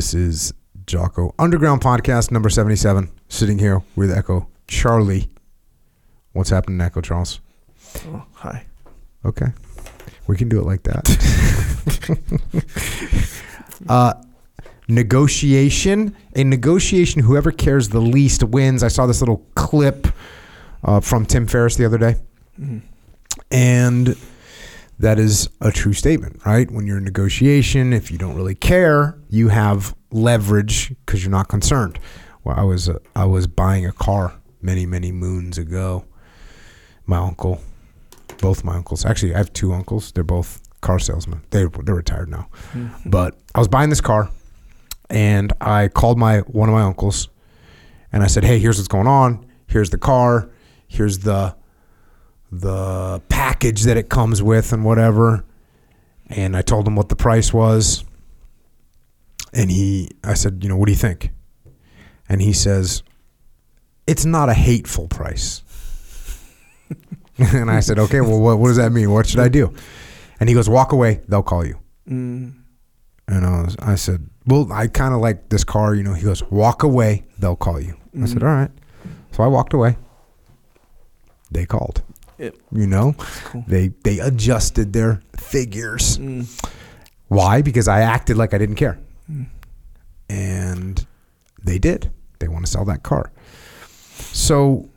This 0.00 0.14
is 0.14 0.54
Jocko 0.86 1.34
Underground 1.38 1.82
Podcast 1.82 2.30
number 2.30 2.48
77. 2.48 3.10
Sitting 3.28 3.58
here 3.58 3.82
with 3.96 4.10
Echo 4.10 4.48
Charlie. 4.66 5.28
What's 6.32 6.48
happening, 6.48 6.80
Echo 6.80 7.02
Charles? 7.02 7.42
Oh, 8.06 8.24
hi. 8.32 8.64
Okay. 9.26 9.48
We 10.26 10.38
can 10.38 10.48
do 10.48 10.58
it 10.58 10.64
like 10.64 10.84
that. 10.84 11.04
uh, 13.90 14.14
negotiation. 14.88 16.16
A 16.34 16.44
negotiation, 16.44 17.20
whoever 17.20 17.52
cares 17.52 17.90
the 17.90 18.00
least 18.00 18.42
wins. 18.42 18.82
I 18.82 18.88
saw 18.88 19.04
this 19.04 19.20
little 19.20 19.44
clip 19.54 20.06
uh, 20.82 21.00
from 21.00 21.26
Tim 21.26 21.46
Ferriss 21.46 21.76
the 21.76 21.84
other 21.84 21.98
day. 21.98 22.16
And 23.50 24.16
that 25.00 25.18
is 25.18 25.48
a 25.62 25.72
true 25.72 25.94
statement, 25.94 26.44
right? 26.44 26.70
When 26.70 26.86
you're 26.86 26.98
in 26.98 27.04
negotiation, 27.04 27.94
if 27.94 28.10
you 28.10 28.18
don't 28.18 28.36
really 28.36 28.54
care, 28.54 29.18
you 29.30 29.48
have 29.48 29.94
leverage 30.12 30.90
because 31.06 31.24
you're 31.24 31.30
not 31.30 31.48
concerned. 31.48 31.98
Well, 32.44 32.54
I 32.58 32.62
was 32.62 32.88
uh, 32.88 32.98
I 33.16 33.24
was 33.24 33.46
buying 33.46 33.86
a 33.86 33.92
car 33.92 34.34
many 34.60 34.84
many 34.84 35.10
moons 35.10 35.56
ago. 35.56 36.04
My 37.06 37.16
uncle, 37.16 37.60
both 38.38 38.62
my 38.62 38.76
uncles, 38.76 39.06
actually 39.06 39.34
I 39.34 39.38
have 39.38 39.52
two 39.54 39.72
uncles. 39.72 40.12
They're 40.12 40.22
both 40.22 40.60
car 40.82 40.98
salesmen. 40.98 41.40
They 41.48 41.64
they're 41.82 41.94
retired 41.94 42.28
now, 42.28 42.48
but 43.06 43.38
I 43.54 43.58
was 43.58 43.68
buying 43.68 43.88
this 43.88 44.02
car, 44.02 44.30
and 45.08 45.52
I 45.62 45.88
called 45.88 46.18
my 46.18 46.40
one 46.40 46.68
of 46.68 46.74
my 46.74 46.82
uncles, 46.82 47.28
and 48.12 48.22
I 48.22 48.26
said, 48.26 48.44
"Hey, 48.44 48.58
here's 48.58 48.76
what's 48.76 48.88
going 48.88 49.06
on. 49.06 49.46
Here's 49.66 49.88
the 49.88 49.98
car. 49.98 50.50
Here's 50.88 51.20
the 51.20 51.56
the 52.50 53.22
package 53.28 53.82
that 53.82 53.96
it 53.96 54.08
comes 54.08 54.42
with 54.42 54.72
and 54.72 54.84
whatever. 54.84 55.44
And 56.28 56.56
I 56.56 56.62
told 56.62 56.86
him 56.86 56.96
what 56.96 57.08
the 57.08 57.16
price 57.16 57.52
was. 57.52 58.04
And 59.52 59.70
he, 59.70 60.10
I 60.22 60.34
said, 60.34 60.62
you 60.62 60.68
know, 60.68 60.76
what 60.76 60.86
do 60.86 60.92
you 60.92 60.98
think? 60.98 61.30
And 62.28 62.40
he 62.40 62.52
says, 62.52 63.02
it's 64.06 64.24
not 64.24 64.48
a 64.48 64.54
hateful 64.54 65.08
price. 65.08 65.62
and 67.38 67.70
I 67.70 67.80
said, 67.80 67.98
okay, 67.98 68.20
well, 68.20 68.40
what, 68.40 68.58
what 68.58 68.68
does 68.68 68.76
that 68.76 68.92
mean? 68.92 69.10
What 69.10 69.26
should 69.26 69.40
I 69.40 69.48
do? 69.48 69.74
And 70.38 70.48
he 70.48 70.54
goes, 70.54 70.68
walk 70.68 70.92
away. 70.92 71.20
They'll 71.28 71.42
call 71.42 71.66
you. 71.66 71.78
Mm. 72.08 72.54
And 73.28 73.46
I, 73.46 73.62
was, 73.62 73.76
I 73.80 73.94
said, 73.96 74.28
well, 74.46 74.72
I 74.72 74.86
kind 74.88 75.14
of 75.14 75.20
like 75.20 75.48
this 75.48 75.64
car. 75.64 75.94
You 75.94 76.02
know, 76.02 76.14
he 76.14 76.24
goes, 76.24 76.42
walk 76.50 76.82
away. 76.82 77.24
They'll 77.38 77.56
call 77.56 77.80
you. 77.80 77.96
I 78.20 78.26
said, 78.26 78.42
all 78.42 78.48
right. 78.48 78.70
So 79.32 79.42
I 79.42 79.46
walked 79.46 79.72
away. 79.72 79.96
They 81.50 81.66
called. 81.66 82.02
Yep. 82.40 82.56
You 82.72 82.86
know, 82.86 83.14
Cool. 83.44 83.64
they 83.68 83.88
they 84.02 84.18
adjusted 84.18 84.92
their 84.92 85.20
figures. 85.36 86.18
Mm. 86.18 86.46
Why? 87.28 87.60
Because 87.62 87.86
I 87.86 88.00
acted 88.00 88.36
like 88.36 88.54
I 88.54 88.58
didn't 88.58 88.76
care, 88.76 88.98
and 90.28 91.06
they 91.62 91.78
did. 91.78 92.10
They 92.38 92.48
want 92.48 92.64
to 92.64 92.70
sell 92.70 92.84
that 92.86 93.02
car. 93.02 93.30
So, 94.32 94.88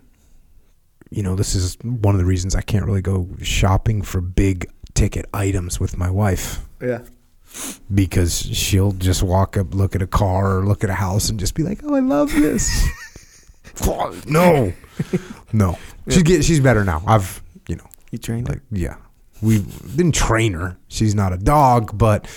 you 1.09 1.21
know, 1.23 1.35
this 1.35 1.55
is 1.55 1.77
one 1.81 2.15
of 2.15 2.19
the 2.19 2.25
reasons 2.25 2.55
I 2.55 2.61
can't 2.61 2.85
really 2.85 3.01
go 3.01 3.27
shopping 3.41 4.01
for 4.01 4.21
big 4.21 4.69
ticket 4.93 5.25
items 5.33 5.79
with 5.79 5.97
my 5.97 6.09
wife 6.09 6.59
Yeah. 6.81 6.99
because 7.93 8.33
she'll 8.55 8.91
just 8.93 9.21
walk 9.23 9.57
up, 9.57 9.73
look 9.73 9.95
at 9.95 10.01
a 10.01 10.07
car 10.07 10.59
or 10.59 10.65
look 10.65 10.83
at 10.83 10.89
a 10.89 10.93
house 10.95 11.29
and 11.29 11.39
just 11.39 11.55
be 11.55 11.63
like, 11.63 11.81
"Oh, 11.83 11.95
I 11.95 11.99
love 11.99 12.31
this." 12.31 12.69
no, 14.27 14.73
no. 15.53 15.77
She's 16.09 16.23
get, 16.23 16.43
she's 16.45 16.59
better 16.59 16.83
now. 16.83 17.01
I've 17.07 17.41
you 17.67 17.75
know 17.75 17.87
You 18.11 18.17
trained 18.17 18.47
like 18.49 18.61
yeah, 18.71 18.95
we 19.41 19.59
didn't 19.95 20.13
train 20.15 20.53
her. 20.53 20.77
She's 20.87 21.15
not 21.15 21.33
a 21.33 21.37
dog, 21.37 21.97
but 21.97 22.27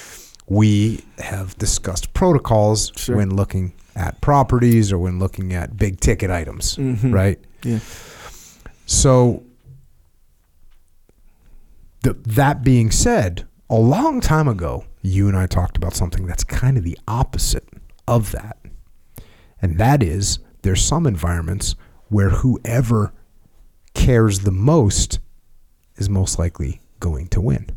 we 0.48 1.04
have 1.18 1.56
discussed 1.58 2.14
protocols 2.14 2.92
Sure. 2.96 3.16
when 3.16 3.34
looking 3.34 3.72
at 3.96 4.20
properties 4.20 4.92
or 4.92 4.98
when 4.98 5.18
looking 5.18 5.52
at 5.52 5.76
big 5.76 5.98
ticket 6.00 6.30
items, 6.30 6.76
Mhm. 6.76 7.12
right? 7.12 7.40
Yeah. 7.64 7.80
So, 8.86 9.42
the, 12.02 12.12
that 12.12 12.62
being 12.62 12.90
said, 12.90 13.46
a 13.68 13.74
long 13.76 14.20
time 14.20 14.46
ago, 14.48 14.84
you 15.02 15.26
and 15.28 15.36
I 15.36 15.46
talked 15.46 15.76
about 15.76 15.94
something 15.94 16.26
that's 16.26 16.44
kind 16.44 16.76
of 16.76 16.84
the 16.84 16.96
opposite 17.08 17.68
of 18.06 18.30
that. 18.32 18.58
And 19.60 19.78
that 19.78 20.02
is 20.02 20.38
there's 20.66 20.84
some 20.84 21.06
environments 21.06 21.76
where 22.08 22.30
whoever 22.30 23.12
cares 23.94 24.40
the 24.40 24.50
most 24.50 25.20
is 25.96 26.10
most 26.10 26.38
likely 26.38 26.80
going 27.00 27.28
to 27.28 27.40
win. 27.40 27.70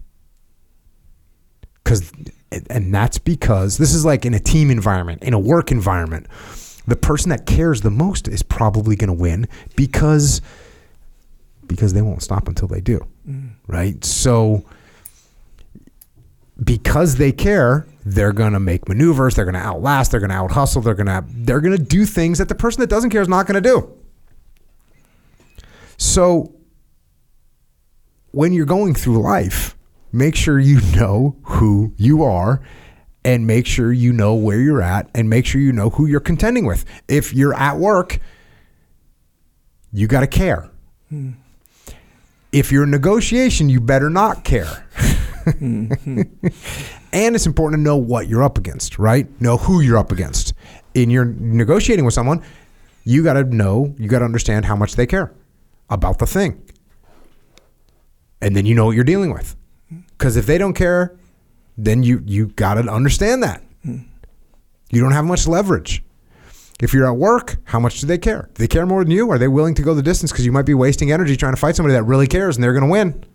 Cuz 1.83 2.11
and 2.69 2.93
that's 2.93 3.19
because 3.19 3.77
this 3.77 3.93
is 3.93 4.03
like 4.05 4.25
in 4.25 4.33
a 4.33 4.39
team 4.39 4.71
environment, 4.71 5.23
in 5.23 5.33
a 5.33 5.39
work 5.39 5.71
environment. 5.71 6.27
The 6.87 6.95
person 6.95 7.29
that 7.29 7.45
cares 7.45 7.81
the 7.81 7.91
most 7.91 8.27
is 8.27 8.41
probably 8.41 8.95
going 8.95 9.09
to 9.09 9.13
win 9.13 9.47
because 9.75 10.41
because 11.67 11.93
they 11.93 12.01
won't 12.01 12.23
stop 12.23 12.47
until 12.47 12.67
they 12.67 12.81
do. 12.81 13.05
Mm. 13.27 13.51
Right? 13.67 14.03
So 14.03 14.65
because 16.63 17.15
they 17.15 17.31
care, 17.31 17.87
they're 18.05 18.33
going 18.33 18.53
to 18.53 18.59
make 18.59 18.87
maneuvers, 18.87 19.35
they're 19.35 19.45
going 19.45 19.55
to 19.55 19.61
outlast, 19.61 20.11
they're 20.11 20.19
going 20.19 20.31
to 20.31 20.35
out 20.35 20.51
hustle, 20.51 20.81
they're 20.81 20.93
going 20.93 21.07
to 21.07 21.23
they're 21.27 21.61
going 21.61 21.77
to 21.77 21.83
do 21.83 22.05
things 22.05 22.37
that 22.39 22.49
the 22.49 22.55
person 22.55 22.81
that 22.81 22.89
doesn't 22.89 23.09
care 23.09 23.21
is 23.21 23.27
not 23.27 23.47
going 23.47 23.61
to 23.61 23.69
do. 23.69 23.93
So 25.97 26.53
when 28.31 28.53
you're 28.53 28.65
going 28.65 28.93
through 28.93 29.21
life, 29.21 29.77
make 30.11 30.35
sure 30.35 30.59
you 30.59 30.81
know 30.95 31.37
who 31.43 31.93
you 31.97 32.23
are 32.23 32.61
and 33.23 33.45
make 33.45 33.65
sure 33.65 33.91
you 33.91 34.13
know 34.13 34.33
where 34.33 34.59
you're 34.59 34.81
at 34.81 35.09
and 35.13 35.29
make 35.29 35.45
sure 35.45 35.59
you 35.59 35.73
know 35.73 35.89
who 35.89 36.05
you're 36.05 36.19
contending 36.19 36.65
with. 36.65 36.85
If 37.07 37.33
you're 37.33 37.53
at 37.53 37.77
work, 37.77 38.19
you 39.91 40.07
got 40.07 40.21
to 40.21 40.27
care. 40.27 40.69
Hmm. 41.09 41.31
If 42.51 42.71
you're 42.71 42.83
in 42.83 42.91
negotiation, 42.91 43.69
you 43.69 43.79
better 43.79 44.09
not 44.09 44.43
care. 44.43 44.87
Mm-hmm. 45.51 46.47
and 47.13 47.35
it's 47.35 47.45
important 47.45 47.79
to 47.79 47.83
know 47.83 47.97
what 47.97 48.27
you're 48.27 48.43
up 48.43 48.57
against, 48.57 48.99
right? 48.99 49.27
Know 49.41 49.57
who 49.57 49.81
you're 49.81 49.97
up 49.97 50.11
against. 50.11 50.53
In 50.93 51.09
your 51.09 51.25
negotiating 51.25 52.05
with 52.05 52.13
someone, 52.13 52.43
you 53.03 53.23
got 53.23 53.33
to 53.33 53.43
know, 53.43 53.93
you 53.97 54.07
got 54.07 54.19
to 54.19 54.25
understand 54.25 54.65
how 54.65 54.75
much 54.75 54.95
they 54.95 55.05
care 55.05 55.33
about 55.89 56.19
the 56.19 56.27
thing. 56.27 56.63
And 58.41 58.55
then 58.55 58.65
you 58.65 58.75
know 58.75 58.85
what 58.85 58.95
you're 58.95 59.03
dealing 59.03 59.33
with. 59.33 59.55
Cuz 60.17 60.37
if 60.37 60.45
they 60.45 60.57
don't 60.57 60.73
care, 60.73 61.15
then 61.77 62.03
you 62.03 62.21
you 62.25 62.47
got 62.47 62.75
to 62.75 62.81
understand 62.81 63.43
that. 63.43 63.63
Mm. 63.85 64.05
You 64.91 65.01
don't 65.01 65.11
have 65.11 65.25
much 65.25 65.47
leverage. 65.47 66.03
If 66.81 66.93
you're 66.93 67.07
at 67.07 67.17
work, 67.17 67.57
how 67.65 67.79
much 67.79 67.99
do 67.99 68.07
they 68.07 68.17
care? 68.17 68.49
Do 68.53 68.61
they 68.61 68.67
care 68.67 68.85
more 68.85 69.03
than 69.03 69.11
you? 69.11 69.29
Are 69.31 69.37
they 69.37 69.49
willing 69.49 69.75
to 69.75 69.81
go 69.81 69.93
the 69.93 70.01
distance 70.01 70.31
because 70.31 70.45
you 70.45 70.51
might 70.51 70.65
be 70.65 70.73
wasting 70.73 71.11
energy 71.11 71.35
trying 71.35 71.53
to 71.53 71.59
fight 71.59 71.75
somebody 71.75 71.93
that 71.93 72.03
really 72.03 72.27
cares 72.27 72.55
and 72.55 72.63
they're 72.63 72.73
going 72.73 72.85
to 72.85 72.89
win? 72.89 73.25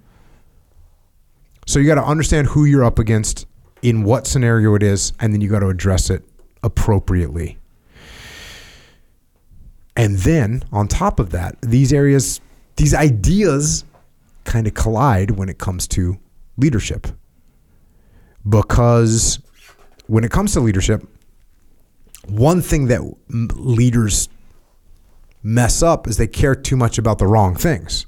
So 1.66 1.78
you 1.78 1.86
got 1.86 1.94
to 1.96 2.04
understand 2.04 2.48
who 2.48 2.64
you're 2.64 2.84
up 2.84 2.98
against, 2.98 3.46
in 3.82 4.02
what 4.02 4.26
scenario 4.26 4.74
it 4.74 4.82
is, 4.82 5.12
and 5.20 5.32
then 5.32 5.40
you 5.40 5.50
got 5.50 5.60
to 5.60 5.68
address 5.68 6.08
it 6.08 6.24
appropriately. 6.62 7.58
And 9.96 10.18
then 10.18 10.64
on 10.72 10.88
top 10.88 11.20
of 11.20 11.30
that, 11.30 11.56
these 11.60 11.92
areas, 11.92 12.40
these 12.76 12.94
ideas 12.94 13.84
kind 14.44 14.66
of 14.66 14.74
collide 14.74 15.32
when 15.32 15.48
it 15.48 15.58
comes 15.58 15.86
to 15.88 16.18
leadership. 16.56 17.06
Because 18.48 19.38
when 20.06 20.24
it 20.24 20.30
comes 20.30 20.52
to 20.54 20.60
leadership, 20.60 21.06
one 22.26 22.60
thing 22.62 22.86
that 22.86 23.00
leaders 23.28 24.28
mess 25.42 25.82
up 25.82 26.08
is 26.08 26.16
they 26.16 26.26
care 26.26 26.54
too 26.54 26.76
much 26.76 26.98
about 26.98 27.18
the 27.18 27.26
wrong 27.26 27.54
things. 27.54 28.06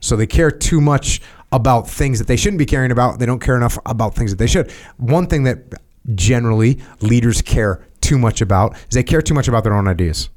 So 0.00 0.16
they 0.16 0.26
care 0.26 0.50
too 0.50 0.80
much 0.80 1.20
about 1.52 1.88
things 1.88 2.18
that 2.18 2.26
they 2.26 2.36
shouldn't 2.36 2.58
be 2.58 2.66
caring 2.66 2.90
about. 2.90 3.18
They 3.18 3.26
don't 3.26 3.40
care 3.40 3.56
enough 3.56 3.78
about 3.86 4.14
things 4.14 4.32
that 4.32 4.38
they 4.38 4.46
should. 4.46 4.70
One 4.96 5.26
thing 5.26 5.44
that 5.44 5.74
generally 6.14 6.80
leaders 7.00 7.42
care 7.42 7.86
too 8.00 8.18
much 8.18 8.40
about 8.40 8.74
is 8.74 8.94
they 8.94 9.02
care 9.02 9.22
too 9.22 9.34
much 9.34 9.48
about 9.48 9.62
their 9.62 9.74
own 9.74 9.86
ideas. 9.86 10.30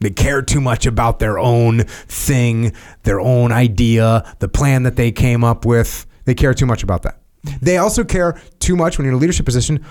They 0.00 0.10
care 0.10 0.42
too 0.42 0.60
much 0.60 0.84
about 0.84 1.20
their 1.20 1.38
own 1.38 1.84
thing, 1.84 2.72
their 3.04 3.20
own 3.20 3.52
idea, 3.52 4.34
the 4.40 4.48
plan 4.48 4.82
that 4.82 4.96
they 4.96 5.12
came 5.12 5.44
up 5.44 5.64
with. 5.64 6.06
They 6.24 6.34
care 6.34 6.54
too 6.54 6.66
much 6.66 6.82
about 6.82 7.02
that. 7.02 7.20
They 7.60 7.76
also 7.76 8.02
care 8.02 8.40
too 8.58 8.74
much 8.74 8.98
when 8.98 9.04
you're 9.04 9.12
in 9.12 9.18
a 9.18 9.20
leadership 9.20 9.46
position 9.46 9.84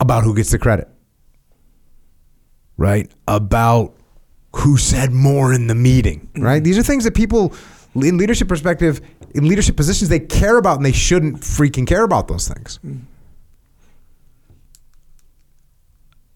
about 0.00 0.24
who 0.24 0.34
gets 0.34 0.50
the 0.50 0.58
credit, 0.58 0.88
right? 2.76 3.10
About 3.28 3.94
who 4.56 4.76
said 4.76 5.12
more 5.12 5.52
in 5.52 5.66
the 5.66 5.74
meeting, 5.74 6.28
right? 6.36 6.56
Mm-hmm. 6.56 6.64
These 6.64 6.78
are 6.78 6.82
things 6.82 7.04
that 7.04 7.14
people 7.14 7.54
in 7.94 8.18
leadership 8.18 8.48
perspective, 8.48 9.00
in 9.34 9.48
leadership 9.48 9.76
positions, 9.76 10.08
they 10.08 10.20
care 10.20 10.56
about 10.56 10.76
and 10.76 10.86
they 10.86 10.92
shouldn't 10.92 11.40
freaking 11.40 11.86
care 11.86 12.04
about 12.04 12.28
those 12.28 12.48
things. 12.48 12.78
Mm. 12.84 13.02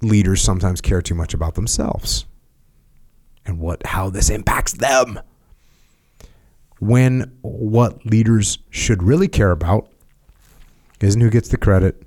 Leaders 0.02 0.42
sometimes 0.42 0.80
care 0.80 1.00
too 1.00 1.14
much 1.14 1.32
about 1.32 1.54
themselves 1.54 2.26
and 3.46 3.58
what 3.58 3.84
how 3.86 4.10
this 4.10 4.30
impacts 4.30 4.72
them. 4.72 5.20
When 6.80 7.32
what 7.42 8.04
leaders 8.04 8.58
should 8.70 9.02
really 9.02 9.28
care 9.28 9.52
about 9.52 9.88
isn't 11.00 11.20
who 11.20 11.30
gets 11.30 11.48
the 11.48 11.56
credit, 11.56 12.02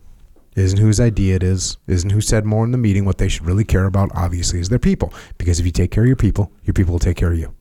isn't 0.56 0.80
whose 0.80 1.00
idea 1.00 1.36
it 1.36 1.44
is, 1.44 1.78
isn't 1.88 2.10
who 2.10 2.20
said 2.20 2.46
more 2.46 2.66
in 2.66 2.72
the 2.72 2.78
meeting. 2.78 3.06
What 3.06 3.18
they 3.18 3.30
should 3.30 3.46
really 3.46 3.64
care 3.64 3.86
about, 3.86 4.12
obviously, 4.14 4.60
is 4.60 4.68
their 4.68 4.80
people. 4.80 5.14
Because 5.38 5.60
if 5.60 5.66
you 5.66 5.72
take 5.72 5.92
care 5.92 6.04
of 6.04 6.08
your 6.08 6.18
people, 6.18 6.52
your 6.64 6.74
people 6.74 6.92
will 6.92 7.00
take 7.00 7.16
care 7.16 7.32
of 7.32 7.40
you. 7.40 7.55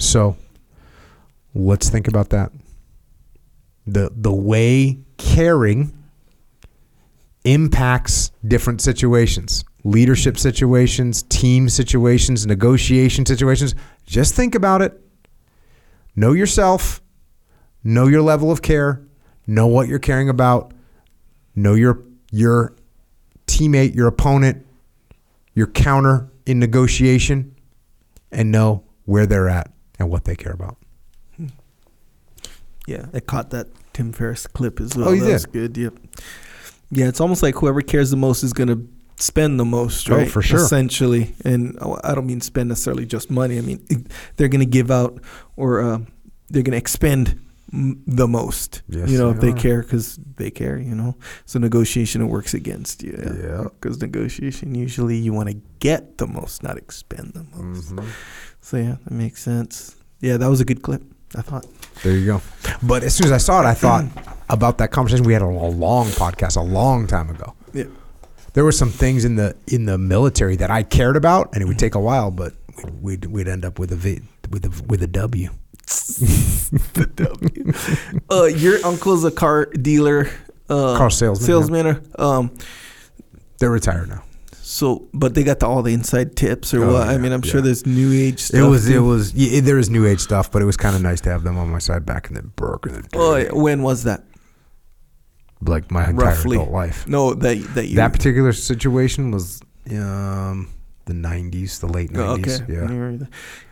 So 0.00 0.36
let's 1.54 1.90
think 1.90 2.08
about 2.08 2.30
that. 2.30 2.50
The 3.86 4.10
the 4.16 4.32
way 4.32 4.98
caring 5.18 5.92
impacts 7.44 8.32
different 8.46 8.80
situations, 8.80 9.62
leadership 9.84 10.38
situations, 10.38 11.22
team 11.24 11.68
situations, 11.68 12.46
negotiation 12.46 13.26
situations. 13.26 13.74
Just 14.06 14.34
think 14.34 14.54
about 14.54 14.80
it. 14.80 14.98
Know 16.16 16.32
yourself, 16.32 17.02
know 17.84 18.06
your 18.06 18.22
level 18.22 18.50
of 18.50 18.62
care, 18.62 19.02
know 19.46 19.66
what 19.66 19.86
you're 19.86 19.98
caring 19.98 20.30
about, 20.30 20.72
know 21.54 21.74
your 21.74 22.02
your 22.32 22.74
teammate, 23.46 23.94
your 23.94 24.06
opponent, 24.06 24.66
your 25.54 25.66
counter 25.66 26.30
in 26.46 26.58
negotiation, 26.58 27.54
and 28.32 28.50
know 28.50 28.84
where 29.04 29.26
they're 29.26 29.48
at 29.48 29.70
and 30.00 30.10
what 30.10 30.24
they 30.24 30.34
care 30.34 30.52
about. 30.52 30.76
Yeah, 32.86 33.06
I 33.14 33.20
caught 33.20 33.50
that 33.50 33.68
Tim 33.92 34.12
Ferriss 34.12 34.46
clip 34.48 34.80
as 34.80 34.96
well. 34.96 35.10
Oh, 35.10 35.12
you 35.12 35.20
that 35.20 35.26
did? 35.26 35.32
was 35.34 35.46
good. 35.46 35.76
Yep. 35.76 35.94
Yeah, 36.90 37.06
it's 37.08 37.20
almost 37.20 37.42
like 37.42 37.54
whoever 37.56 37.82
cares 37.82 38.10
the 38.10 38.16
most 38.16 38.42
is 38.42 38.52
gonna 38.52 38.78
spend 39.16 39.60
the 39.60 39.64
most, 39.64 40.08
right? 40.08 40.26
Oh, 40.26 40.30
for 40.30 40.42
sure. 40.42 40.58
Essentially, 40.64 41.34
and 41.44 41.76
oh, 41.80 42.00
I 42.02 42.14
don't 42.14 42.26
mean 42.26 42.40
spend 42.40 42.70
necessarily 42.70 43.06
just 43.06 43.30
money. 43.30 43.58
I 43.58 43.60
mean 43.60 43.86
they're 44.36 44.48
gonna 44.48 44.64
give 44.64 44.90
out 44.90 45.22
or 45.56 45.82
uh, 45.82 45.98
they're 46.48 46.64
gonna 46.64 46.78
expend 46.78 47.38
m- 47.72 48.02
the 48.06 48.26
most. 48.26 48.82
Yes, 48.88 49.08
you 49.08 49.18
know, 49.18 49.32
they 49.32 49.34
if 49.34 49.40
they 49.40 49.50
are. 49.50 49.62
care 49.62 49.82
because 49.82 50.18
they 50.36 50.50
care. 50.50 50.78
You 50.78 50.94
know, 50.96 51.16
so 51.44 51.60
negotiation 51.60 52.22
it 52.22 52.26
works 52.26 52.54
against 52.54 53.04
you. 53.04 53.12
Yeah. 53.40 53.64
Because 53.64 54.00
negotiation 54.00 54.74
usually 54.74 55.16
you 55.16 55.32
want 55.32 55.50
to 55.50 55.60
get 55.78 56.18
the 56.18 56.26
most, 56.26 56.64
not 56.64 56.76
expend 56.76 57.34
the 57.34 57.44
most. 57.56 57.90
Mm-hmm. 57.94 58.08
So 58.60 58.76
yeah, 58.76 58.96
that 59.04 59.10
makes 59.12 59.42
sense. 59.42 59.96
Yeah, 60.20 60.36
that 60.36 60.48
was 60.48 60.60
a 60.60 60.64
good 60.64 60.82
clip. 60.82 61.02
I 61.36 61.42
thought. 61.42 61.66
There 62.02 62.16
you 62.16 62.26
go. 62.26 62.42
But 62.82 63.02
as 63.04 63.14
soon 63.14 63.26
as 63.26 63.32
I 63.32 63.38
saw 63.38 63.60
it, 63.62 63.66
I 63.66 63.74
thought 63.74 64.04
about 64.48 64.78
that 64.78 64.90
conversation 64.90 65.24
we 65.24 65.32
had 65.32 65.42
on 65.42 65.54
a 65.54 65.68
long 65.68 66.06
podcast 66.08 66.56
a 66.56 66.60
long 66.62 67.06
time 67.06 67.30
ago. 67.30 67.54
Yeah. 67.72 67.84
There 68.54 68.64
were 68.64 68.72
some 68.72 68.90
things 68.90 69.24
in 69.24 69.36
the 69.36 69.54
in 69.68 69.84
the 69.86 69.96
military 69.96 70.56
that 70.56 70.70
I 70.70 70.82
cared 70.82 71.16
about, 71.16 71.50
and 71.54 71.62
it 71.62 71.66
would 71.66 71.78
take 71.78 71.94
a 71.94 72.00
while, 72.00 72.30
but 72.32 72.54
we'd 72.84 73.00
we'd, 73.02 73.24
we'd 73.26 73.48
end 73.48 73.64
up 73.64 73.78
with 73.78 73.92
a 73.92 73.96
v, 73.96 74.20
with 74.50 74.64
a 74.66 74.82
with 74.88 75.02
a 75.02 75.06
W. 75.06 75.50
The 76.94 78.14
uh, 78.30 78.44
your 78.44 78.78
uncle's 78.84 79.24
a 79.24 79.30
car 79.30 79.66
dealer, 79.66 80.30
uh, 80.68 80.96
Car 80.96 81.10
salesman, 81.10 81.46
salesman. 81.46 81.86
or, 81.86 82.00
Um, 82.18 82.56
They're 83.58 83.70
retired 83.70 84.08
now. 84.08 84.22
So, 84.70 85.08
but 85.12 85.34
they 85.34 85.42
got 85.42 85.58
the, 85.60 85.66
all 85.66 85.82
the 85.82 85.92
inside 85.92 86.36
tips 86.36 86.72
or 86.72 86.84
Oh, 86.84 86.92
what? 86.94 87.08
I 87.08 87.18
mean, 87.18 87.32
I'm 87.32 87.42
yeah. 87.44 87.50
sure 87.50 87.60
there's 87.60 87.84
new 87.86 88.12
age 88.12 88.38
stuff. 88.40 88.60
It 88.60 88.64
was 88.68 88.88
it 88.88 89.00
was 89.00 89.34
yeah, 89.34 89.60
there 89.60 89.78
is 89.78 89.90
new 89.90 90.06
age 90.06 90.20
stuff, 90.20 90.50
but 90.52 90.62
it 90.62 90.64
was 90.64 90.76
kind 90.76 90.94
of 90.94 91.02
nice 91.02 91.20
to 91.22 91.30
have 91.30 91.42
them 91.42 91.58
on 91.58 91.68
my 91.70 91.78
side 91.80 92.06
back 92.06 92.28
in 92.28 92.34
the 92.34 92.42
Burke 92.42 92.86
in 92.86 92.92
the. 92.94 93.08
Oh, 93.14 93.36
yeah. 93.36 93.52
when 93.52 93.82
was 93.82 94.04
that? 94.04 94.24
like 95.62 95.90
my 95.90 96.08
entire 96.08 96.28
Roughly. 96.28 96.56
adult 96.56 96.70
life. 96.70 97.06
No, 97.06 97.34
that 97.34 97.56
that 97.74 97.86
you. 97.88 97.96
That 97.96 98.12
particular 98.12 98.52
situation 98.52 99.30
was 99.30 99.60
um 99.90 100.68
the 101.06 101.12
90s, 101.12 101.80
the 101.80 101.86
late 101.88 102.10
90s. 102.12 102.18
Oh, 102.18 102.32
okay. 102.34 102.72
Yeah. 102.72 102.90
Yeah. 103.10 103.26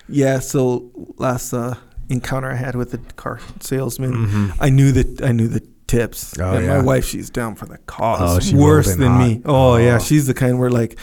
Yeah. 0.09 0.39
So 0.41 0.91
last 1.17 1.55
uh, 1.55 1.75
encounter 2.11 2.51
I 2.51 2.57
had 2.57 2.75
with 2.75 2.91
the 2.91 2.99
car 3.15 3.41
salesman, 3.61 4.13
Mhm. 4.13 4.57
I 4.61 4.69
knew 4.69 4.93
that 4.93 5.23
I 5.23 5.33
knew 5.33 5.49
the 5.49 5.63
tips. 5.89 6.39
Oh, 6.39 6.53
and 6.55 6.65
yeah. 6.67 6.77
my 6.79 6.83
wife, 6.85 7.05
she's 7.05 7.31
down 7.31 7.57
for 7.57 7.67
the 7.67 7.79
cause. 7.79 8.53
Oh, 8.55 8.57
Worse 8.57 8.95
than 8.95 9.09
hot. 9.09 9.27
me. 9.27 9.43
Oh, 9.45 9.77
yeah, 9.77 9.97
Oh. 9.97 9.99
she's 9.99 10.27
the 10.29 10.35
kind 10.35 10.59
where 10.61 10.71
like 10.71 10.97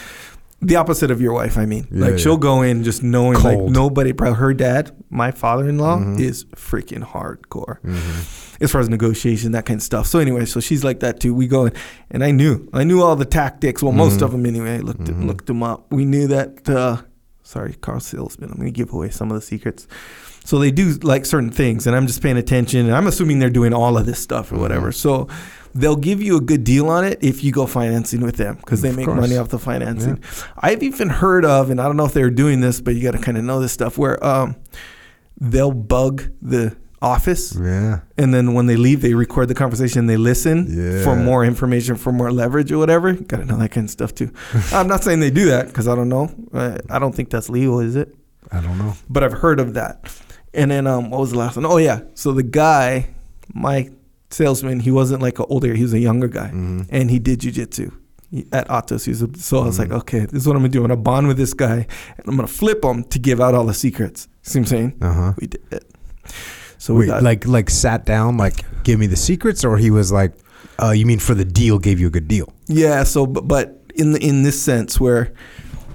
the 0.62 0.76
opposite 0.76 1.10
of 1.10 1.20
your 1.20 1.34
wife. 1.34 1.58
I 1.58 1.66
mean, 1.66 1.86
Yeah, 1.90 2.00
like 2.00 2.10
yeah. 2.12 2.16
she'll 2.16 2.38
go 2.38 2.62
in 2.62 2.82
just 2.82 3.02
knowing 3.02 3.38
like 3.42 3.58
nobody. 3.60 4.14
Her 4.18 4.54
dad, 4.54 4.90
my 5.10 5.30
father-in-law, 5.30 5.98
Mhm. 5.98 6.20
is 6.20 6.46
freaking 6.56 7.02
hardcore 7.04 7.78
Mhm. 7.84 8.62
as 8.62 8.70
far 8.70 8.80
as 8.80 8.88
negotiation, 8.88 9.52
that 9.52 9.66
kind 9.66 9.78
of 9.78 9.82
stuff. 9.84 10.06
So 10.06 10.18
anyway, 10.18 10.46
so 10.46 10.60
she's 10.60 10.82
like 10.82 11.00
that 11.00 11.20
too. 11.20 11.34
We 11.34 11.46
go 11.46 11.66
in, 11.66 11.72
and 12.10 12.24
I 12.24 12.30
knew, 12.30 12.66
I 12.72 12.84
knew 12.84 13.02
all 13.02 13.16
the 13.16 13.26
tactics. 13.26 13.82
Well, 13.82 13.92
most 13.92 14.20
Mhm. 14.20 14.22
of 14.22 14.32
them 14.32 14.46
anyway. 14.46 14.76
I 14.76 14.80
looked 14.80 15.04
Mhm. 15.04 15.26
looked 15.26 15.46
them 15.46 15.62
up. 15.62 15.92
We 15.92 16.06
knew 16.06 16.26
that. 16.28 16.66
Uh, 16.68 16.98
sorry, 17.42 17.74
car 17.80 18.00
salesman. 18.00 18.48
I'm 18.50 18.56
going 18.56 18.72
to 18.72 18.72
give 18.72 18.92
away 18.94 19.10
some 19.10 19.30
of 19.30 19.34
the 19.38 19.44
secrets. 19.46 19.86
So 20.46 20.58
they 20.60 20.70
do 20.70 20.92
like 21.02 21.26
certain 21.26 21.50
things, 21.50 21.86
and 21.86 21.96
I'm 21.96 22.06
just 22.06 22.22
paying 22.22 22.36
attention. 22.36 22.86
And 22.86 22.94
I'm 22.94 23.06
assuming 23.08 23.40
they're 23.40 23.50
doing 23.50 23.74
all 23.74 23.98
of 23.98 24.06
this 24.06 24.18
stuff 24.20 24.52
or 24.52 24.58
whatever. 24.58 24.90
Mhm. 24.90 24.94
So 24.94 25.26
they'll 25.74 25.96
give 25.96 26.22
you 26.22 26.36
a 26.36 26.40
good 26.40 26.62
deal 26.64 26.88
on 26.88 27.04
it 27.04 27.18
if 27.20 27.42
you 27.44 27.50
go 27.52 27.66
financing 27.66 28.20
with 28.20 28.36
them 28.36 28.54
because 28.56 28.80
they 28.80 28.90
Of 28.90 28.96
make 28.96 29.06
course. 29.06 29.20
money 29.20 29.36
off 29.36 29.48
the 29.48 29.58
financing. 29.58 30.20
I've 30.58 30.82
even 30.84 31.08
heard 31.08 31.44
of, 31.44 31.68
and 31.68 31.80
I 31.80 31.84
don't 31.84 31.96
know 31.96 32.06
if 32.06 32.12
they're 32.14 32.30
doing 32.30 32.60
this, 32.60 32.80
but 32.80 32.94
you 32.94 33.02
got 33.02 33.10
to 33.12 33.18
kind 33.18 33.36
of 33.36 33.44
know 33.44 33.60
this 33.60 33.72
stuff 33.72 33.98
where 33.98 34.24
um, 34.24 34.54
they'll 35.40 35.72
bug 35.72 36.22
the 36.40 36.76
office 37.02 37.54
Yeah. 37.62 38.00
and 38.16 38.32
then 38.32 38.54
when 38.54 38.66
they 38.66 38.76
leave, 38.76 39.02
they 39.02 39.14
record 39.14 39.48
the 39.48 39.54
conversation 39.54 39.98
and 40.00 40.08
they 40.08 40.16
listen 40.16 40.66
Yeah. 40.70 41.02
for 41.04 41.14
more 41.16 41.44
information, 41.44 41.96
for 41.96 42.10
more 42.12 42.30
leverage 42.32 42.72
or 42.72 42.78
whatever. 42.78 43.12
Got 43.12 43.38
to 43.38 43.44
know 43.44 43.58
that 43.58 43.70
kind 43.72 43.84
of 43.86 43.90
stuff 43.90 44.14
too. 44.14 44.30
I'm 44.72 44.86
not 44.88 45.04
saying 45.04 45.20
they 45.20 45.30
do 45.30 45.46
that 45.46 45.66
because 45.66 45.88
I 45.88 45.94
don't 45.94 46.08
know. 46.08 46.30
Uh, 46.54 46.78
I 46.88 46.98
don't 46.98 47.14
think 47.14 47.30
that's 47.30 47.50
legal, 47.50 47.80
is 47.80 47.96
it? 47.96 48.14
I 48.50 48.60
don't 48.60 48.78
know. 48.78 48.94
But 49.10 49.24
I've 49.24 49.32
heard 49.34 49.60
of 49.60 49.74
that. 49.74 50.08
And 50.56 50.70
then 50.70 50.86
um, 50.86 51.10
what 51.10 51.20
was 51.20 51.30
the 51.32 51.38
last 51.38 51.56
one? 51.56 51.66
Oh 51.66 51.76
yeah, 51.76 52.00
so 52.14 52.32
the 52.32 52.42
guy, 52.42 53.10
my 53.54 53.90
salesman, 54.30 54.80
he 54.80 54.90
wasn't 54.90 55.22
like 55.22 55.38
an 55.38 55.46
older, 55.48 55.74
he 55.74 55.82
was 55.82 55.92
a 55.92 55.98
younger 56.00 56.28
guy, 56.28 56.50
Mhm. 56.52 56.86
and 56.90 57.10
he 57.10 57.18
did 57.18 57.40
jujitsu 57.40 57.92
at 58.52 58.66
Atos. 58.68 59.04
He 59.04 59.10
was 59.10 59.22
a, 59.22 59.28
so 59.38 59.60
I 59.60 59.66
was 59.66 59.78
like, 59.78 59.90
Mhm. 59.90 59.98
okay, 60.00 60.20
this 60.20 60.42
is 60.42 60.46
what 60.46 60.56
I'm 60.56 60.62
gonna 60.62 60.70
do. 60.70 60.78
I'm 60.80 60.84
gonna 60.88 60.96
bond 60.96 61.28
with 61.28 61.36
this 61.36 61.54
guy, 61.54 61.86
and 62.16 62.24
I'm 62.26 62.36
gonna 62.36 62.48
flip 62.48 62.82
him 62.84 63.04
to 63.04 63.18
give 63.18 63.40
out 63.40 63.54
all 63.54 63.66
the 63.66 63.74
secrets. 63.74 64.28
See 64.42 64.58
what 64.58 64.62
I'm 64.62 64.66
saying? 64.70 64.92
Uh-huh. 65.02 65.32
We 65.40 65.46
did 65.46 65.60
it. 65.70 65.84
So 66.78 66.94
we 66.94 67.00
Wait, 67.00 67.06
got 67.08 67.22
like 67.22 67.46
like 67.46 67.70
sat 67.70 68.04
down 68.06 68.36
like 68.36 68.64
give 68.84 68.98
me 68.98 69.06
the 69.06 69.16
secrets 69.16 69.64
or 69.64 69.76
he 69.78 69.90
was 69.90 70.12
like 70.12 70.32
uh 70.78 70.90
you 70.90 71.06
mean 71.06 71.18
for 71.18 71.34
the 71.34 71.44
deal 71.44 71.78
gave 71.78 71.98
you 72.00 72.06
a 72.06 72.10
good 72.10 72.28
deal. 72.28 72.52
Yeah. 72.68 73.04
So, 73.04 73.26
but, 73.26 73.48
but 73.48 73.82
in 73.94 74.12
the, 74.12 74.20
in 74.20 74.42
this 74.42 74.60
sense, 74.60 75.00
where 75.00 75.32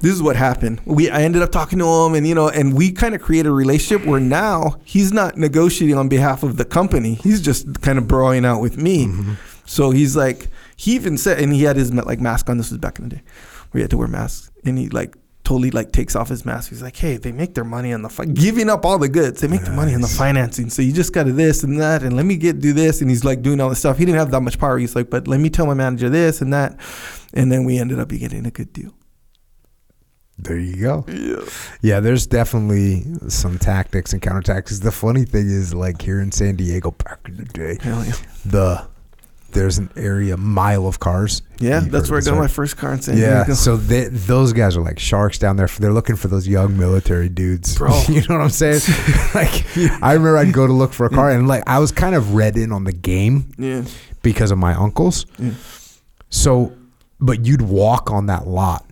this 0.02 0.12
is 0.12 0.22
what 0.22 0.36
happened, 0.36 0.82
we 0.86 1.10
I 1.10 1.22
ended 1.22 1.42
up 1.42 1.52
talking 1.52 1.80
to 1.80 1.86
him, 1.86 2.16
and 2.16 2.28
you 2.28 2.36
know, 2.36 2.50
and 2.50 2.76
we 2.76 2.92
kind 2.92 3.16
of 3.16 3.22
created 3.22 3.50
a 3.50 3.54
relationship 3.54 4.06
where 4.06 4.20
now 4.20 4.80
he's 4.84 5.14
not 5.14 5.38
negotiating 5.38 5.98
on 5.98 6.10
behalf 6.10 6.44
of 6.44 6.58
the 6.58 6.66
company; 6.66 7.16
he's 7.16 7.42
just 7.42 7.82
kind 7.82 7.98
of 7.98 8.06
broing 8.06 8.46
out 8.46 8.62
with 8.62 8.78
me. 8.78 9.08
Mm-hmm. 9.08 9.34
So 9.66 9.92
he's 9.92 10.16
like, 10.16 10.48
he 10.76 10.96
even 10.96 11.18
said, 11.18 11.40
and 11.40 11.54
he 11.54 11.64
had 11.64 11.76
his 11.76 11.94
like 11.94 12.20
mask 12.20 12.50
on. 12.50 12.58
This 12.58 12.72
was 12.72 12.80
back 12.80 13.00
in 13.00 13.10
the 13.10 13.16
day, 13.18 13.22
where 13.72 13.80
he 13.80 13.82
had 13.82 13.92
to 13.92 13.98
wear 13.98 14.08
masks, 14.08 14.52
and 14.66 14.78
he 14.78 14.90
like 14.90 15.16
totally 15.44 15.72
like 15.72 15.92
takes 15.92 16.16
off 16.16 16.30
his 16.30 16.46
mask. 16.46 16.70
He's 16.70 16.82
like, 16.82 16.96
hey, 16.96 17.18
they 17.18 17.32
make 17.32 17.56
their 17.56 17.64
money 17.64 17.94
on 17.94 18.02
the 18.02 18.10
fi- 18.10 18.26
giving 18.26 18.70
up 18.70 18.86
all 18.86 18.98
the 18.98 19.10
goods. 19.10 19.42
They 19.42 19.48
make 19.48 19.62
their 19.62 19.74
money 19.74 19.94
on 19.94 20.02
the 20.02 20.08
financing. 20.08 20.70
So 20.70 20.82
you 20.82 20.94
just 20.94 21.14
got 21.14 21.24
to 21.24 21.34
this 21.34 21.64
and 21.64 21.80
that, 21.80 22.04
and 22.04 22.16
let 22.16 22.26
me 22.26 22.38
get 22.38 22.60
do 22.60 22.74
this. 22.74 23.02
And 23.02 23.10
he's 23.10 23.26
like 23.26 23.42
doing 23.42 23.60
all 23.60 23.70
this 23.70 23.80
stuff. 23.80 23.98
He 23.98 24.06
didn't 24.06 24.20
have 24.20 24.32
that 24.32 24.42
much 24.42 24.60
power. 24.60 24.78
He's 24.78 24.96
like, 24.96 25.10
but 25.10 25.28
let 25.28 25.40
me 25.40 25.50
tell 25.50 25.66
my 25.66 25.74
manager 25.74 26.10
this 26.10 26.42
and 26.42 26.54
that, 26.54 26.80
and 27.34 27.52
then 27.52 27.66
we 27.66 27.78
ended 27.78 28.00
up 28.00 28.10
getting 28.10 28.46
a 28.46 28.52
good 28.52 28.74
deal. 28.74 28.94
There 30.40 30.58
you 30.58 30.82
go. 30.82 31.06
Yeah. 31.08 31.42
Yeah, 31.82 32.00
there's 32.00 32.26
definitely 32.26 33.06
some 33.30 33.60
tactics 33.60 34.12
and 34.14 34.22
counter 34.22 34.42
tactics. 34.42 34.80
The 34.80 34.92
funny 34.92 35.24
thing 35.26 35.48
is 35.50 35.74
like 35.74 36.02
here 36.02 36.20
in 36.20 36.32
San 36.32 36.56
Diego 36.56 36.92
back 36.92 37.20
in 37.28 37.38
the 37.38 37.46
day, 37.46 37.78
yeah. 37.84 38.12
the 38.46 38.88
there's 39.52 39.78
an 39.78 39.90
area 39.98 40.38
mile 40.38 40.88
of 40.88 41.00
cars. 41.02 41.42
Yeah, 41.60 41.82
You've 41.82 41.92
that's 41.92 42.10
where 42.10 42.20
I 42.20 42.24
got 42.24 42.38
my 42.38 42.48
first 42.48 42.78
car 42.78 42.94
in 42.94 43.02
San 43.02 43.18
Yeah, 43.18 43.44
Diego. 43.44 43.54
so 43.54 43.76
they, 43.76 44.06
those 44.08 44.54
guys 44.54 44.78
are 44.78 44.82
like 44.82 44.98
sharks 44.98 45.38
down 45.38 45.58
there. 45.58 45.68
They're 45.68 45.92
looking 45.92 46.16
for 46.16 46.30
those 46.30 46.48
young 46.48 46.78
military 46.78 47.28
dudes. 47.28 47.78
Bro. 47.78 48.02
you 48.08 48.22
know 48.30 48.38
what 48.38 48.44
I'm 48.46 48.50
saying? 48.50 48.80
like, 49.36 49.66
I 50.02 50.14
remember 50.14 50.38
I'd 50.38 50.54
go 50.54 50.66
to 50.66 50.74
look 50.74 50.94
for 50.94 51.06
a 51.06 51.10
car, 51.10 51.30
and 51.32 51.48
like 51.50 51.64
I 51.68 51.80
was 51.80 51.92
kind 51.92 52.16
of 52.16 52.34
read 52.34 52.56
in 52.58 52.72
on 52.72 52.86
the 52.86 52.94
game 52.94 53.52
Yeah. 53.58 53.84
because 54.24 54.52
of 54.52 54.58
my 54.58 54.74
uncles. 54.74 55.26
Yeah. 55.38 55.52
So, 56.30 56.72
but 57.20 57.46
you'd 57.46 57.62
walk 57.62 58.10
on 58.10 58.28
that 58.28 58.48
lot, 58.48 58.86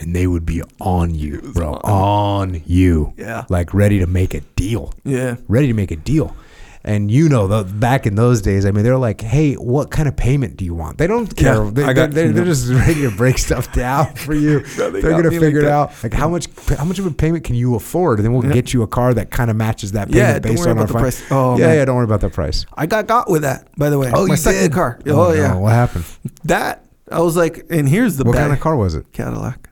and 0.00 0.16
they 0.16 0.26
would 0.26 0.44
be 0.46 0.62
on 0.80 1.14
you, 1.14 1.40
bro, 1.54 1.74
on 1.84 2.60
you, 2.66 3.12
Yeah. 3.16 3.44
like 3.48 3.72
ready 3.72 3.98
to 4.00 4.06
make 4.06 4.34
a 4.34 4.40
deal, 4.56 4.92
Yeah. 5.04 5.36
ready 5.48 5.66
to 5.68 5.74
make 5.74 5.90
a 5.92 5.96
deal. 5.96 6.34
And 6.82 7.10
you 7.10 7.28
know, 7.28 7.46
the, 7.46 7.62
back 7.62 8.06
in 8.06 8.14
those 8.14 8.40
days, 8.40 8.64
I 8.64 8.70
mean, 8.70 8.84
they're 8.84 8.96
like, 8.96 9.20
"Hey, 9.20 9.52
what 9.52 9.90
kind 9.90 10.08
of 10.08 10.16
payment 10.16 10.56
do 10.56 10.64
you 10.64 10.72
want?" 10.74 10.96
They 10.96 11.06
don't 11.06 11.26
care. 11.36 11.62
Yeah, 11.64 11.70
they, 11.70 11.84
I 11.84 11.92
got- 11.92 12.12
they're, 12.12 12.32
they're, 12.32 12.46
just 12.46 12.70
ready 12.70 13.02
to 13.02 13.10
break 13.10 13.36
stuff 13.48 13.70
down 13.74 14.14
for 14.14 14.32
you. 14.32 14.64
No, 14.78 14.88
they 14.90 15.00
are 15.00 15.10
gonna 15.10 15.24
me 15.24 15.28
like 15.36 15.40
figure 15.40 15.60
it 15.60 15.68
out. 15.68 15.92
Like 16.02 16.14
how 16.14 16.26
much, 16.30 16.48
how 16.78 16.86
much 16.86 16.98
of 16.98 17.04
a 17.04 17.10
payment 17.10 17.44
can 17.44 17.54
you 17.54 17.74
afford? 17.74 18.18
And 18.18 18.24
then 18.24 18.32
we'll 18.32 18.46
Yeah. 18.46 18.54
get 18.54 18.72
you 18.72 18.80
a 18.82 18.86
car 18.86 19.12
that 19.12 19.30
kind 19.30 19.50
of 19.50 19.56
matches 19.56 19.92
that 19.92 20.08
payment 20.08 20.16
Yeah, 20.26 20.32
don't 20.38 20.52
based 20.52 20.60
worry 20.64 20.70
on 20.70 20.78
our 20.78 20.86
price. 20.86 21.22
Oh, 21.30 21.58
yeah, 21.58 21.66
man. 21.66 21.76
yeah, 21.76 21.84
don't 21.84 21.96
worry 21.96 22.04
about 22.06 22.22
the 22.22 22.30
price. 22.30 22.64
I 22.74 22.86
got 22.86 23.06
got 23.06 23.28
with 23.30 23.42
that, 23.42 23.68
by 23.76 23.90
the 23.90 23.98
way. 23.98 24.10
Oh, 24.14 24.26
my 24.26 24.32
you 24.32 24.36
second 24.38 24.60
did? 24.62 24.72
car. 24.72 24.98
Oh, 25.06 25.10
Oh, 25.10 25.28
no, 25.28 25.34
yeah. 25.34 25.54
What 25.56 25.72
happened? 25.74 26.04
That 26.44 26.86
I 27.12 27.20
was 27.20 27.36
like, 27.36 27.66
and 27.68 27.86
here's 27.90 28.16
the 28.16 28.24
what 28.24 28.32
bag. 28.36 28.40
kind 28.44 28.52
of 28.54 28.60
car 28.60 28.74
was 28.76 28.94
it? 28.94 29.04
Cadillac. 29.12 29.68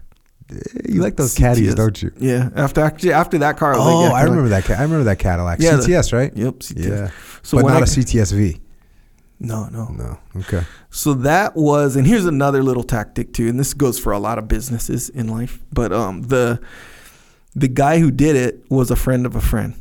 You 0.88 1.02
like 1.02 1.16
those 1.16 1.34
caddies, 1.34 1.72
CTS. 1.72 1.76
don't 1.76 2.02
you? 2.02 2.12
Yeah. 2.18 2.48
After 2.56 2.80
actually 2.80 3.12
after 3.12 3.38
that 3.38 3.56
car, 3.58 3.74
I 3.74 3.76
was 3.78 3.86
Oh, 3.86 3.98
like, 4.00 4.10
yeah, 4.10 4.16
I 4.16 4.22
remember 4.22 4.48
that. 4.48 4.64
Ca- 4.64 4.74
I 4.74 4.82
remember 4.82 5.04
that 5.04 5.18
Cadillac. 5.18 5.58
Yeah, 5.60 5.76
the- 5.76 5.82
CTS, 5.82 6.12
right? 6.12 6.34
Yep. 6.36 6.54
CTS. 6.60 6.88
Yeah, 6.88 7.10
So 7.42 7.58
but 7.60 7.66
not 7.68 7.76
I, 7.76 7.80
a 7.80 7.82
CTSV. 7.84 8.60
No, 9.40 9.66
no. 9.68 9.86
No. 9.88 10.18
Okay. 10.36 10.62
So 10.90 11.14
that 11.14 11.54
was, 11.54 11.94
and 11.96 12.06
here's 12.06 12.24
another 12.26 12.62
little 12.62 12.82
tactic 12.82 13.32
too, 13.32 13.46
and 13.48 13.60
this 13.60 13.72
goes 13.74 13.98
for 13.98 14.12
a 14.12 14.18
lot 14.18 14.38
of 14.38 14.48
businesses 14.48 15.10
in 15.10 15.28
life. 15.28 15.60
But 15.72 15.92
um, 15.92 16.22
the 16.22 16.60
the 17.54 17.68
guy 17.68 17.98
who 17.98 18.10
did 18.10 18.34
it 18.36 18.64
was 18.70 18.90
a 18.90 18.96
friend 18.96 19.26
of 19.26 19.36
a 19.36 19.40
friend. 19.40 19.74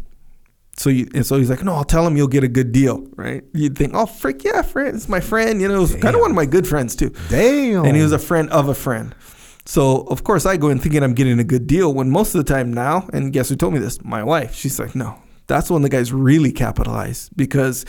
So 0.75 0.89
you, 0.91 1.07
and 1.15 1.25
so 1.25 1.38
he's 1.38 1.50
like, 1.50 1.63
no, 1.63 1.74
I'll 1.74 1.83
tell 1.83 2.05
him 2.05 2.17
you'll 2.17 2.27
get 2.27 2.43
a 2.43 2.47
good 2.47 2.71
deal, 2.71 3.07
right? 3.15 3.43
You'd 3.53 3.75
think, 3.77 3.93
oh, 3.95 4.05
freak 4.05 4.43
yeah, 4.43 4.62
friend, 4.62 4.95
it's 4.95 5.09
my 5.09 5.19
friend. 5.21 5.59
You 5.59 5.67
know, 5.69 5.75
it 5.75 5.79
was 5.79 5.95
kind 5.95 6.13
of 6.13 6.21
one 6.21 6.29
of 6.29 6.36
my 6.36 6.45
good 6.45 6.67
friends 6.67 6.95
too. 6.95 7.12
Damn. 7.29 7.83
And 7.86 7.95
he 7.95 8.03
was 8.03 8.12
a 8.12 8.19
friend 8.19 8.47
of 8.51 8.67
a 8.69 8.75
friend. 8.75 9.15
So 9.67 10.07
of 10.09 10.24
course 10.24 10.45
I 10.45 10.55
go 10.55 10.69
in 10.69 10.79
thinking 10.79 11.03
I'm 11.03 11.13
getting 11.13 11.39
a 11.39 11.43
good 11.43 11.67
deal 11.67 11.93
when 11.93 12.09
most 12.09 12.33
of 12.33 12.43
the 12.43 12.51
time 12.51 12.74
now, 12.74 13.09
and 13.12 13.33
guess 13.33 13.50
who 13.50 13.55
told 13.55 13.74
me 13.74 13.79
this? 13.79 14.03
My 14.03 14.24
wife. 14.24 14.55
She's 14.55 14.79
like, 14.79 14.95
no, 14.95 15.21
that's 15.47 15.69
when 15.69 15.81
the 15.81 15.89
guys 15.89 16.13
really 16.13 16.53
capitalize 16.53 17.29
because 17.36 17.86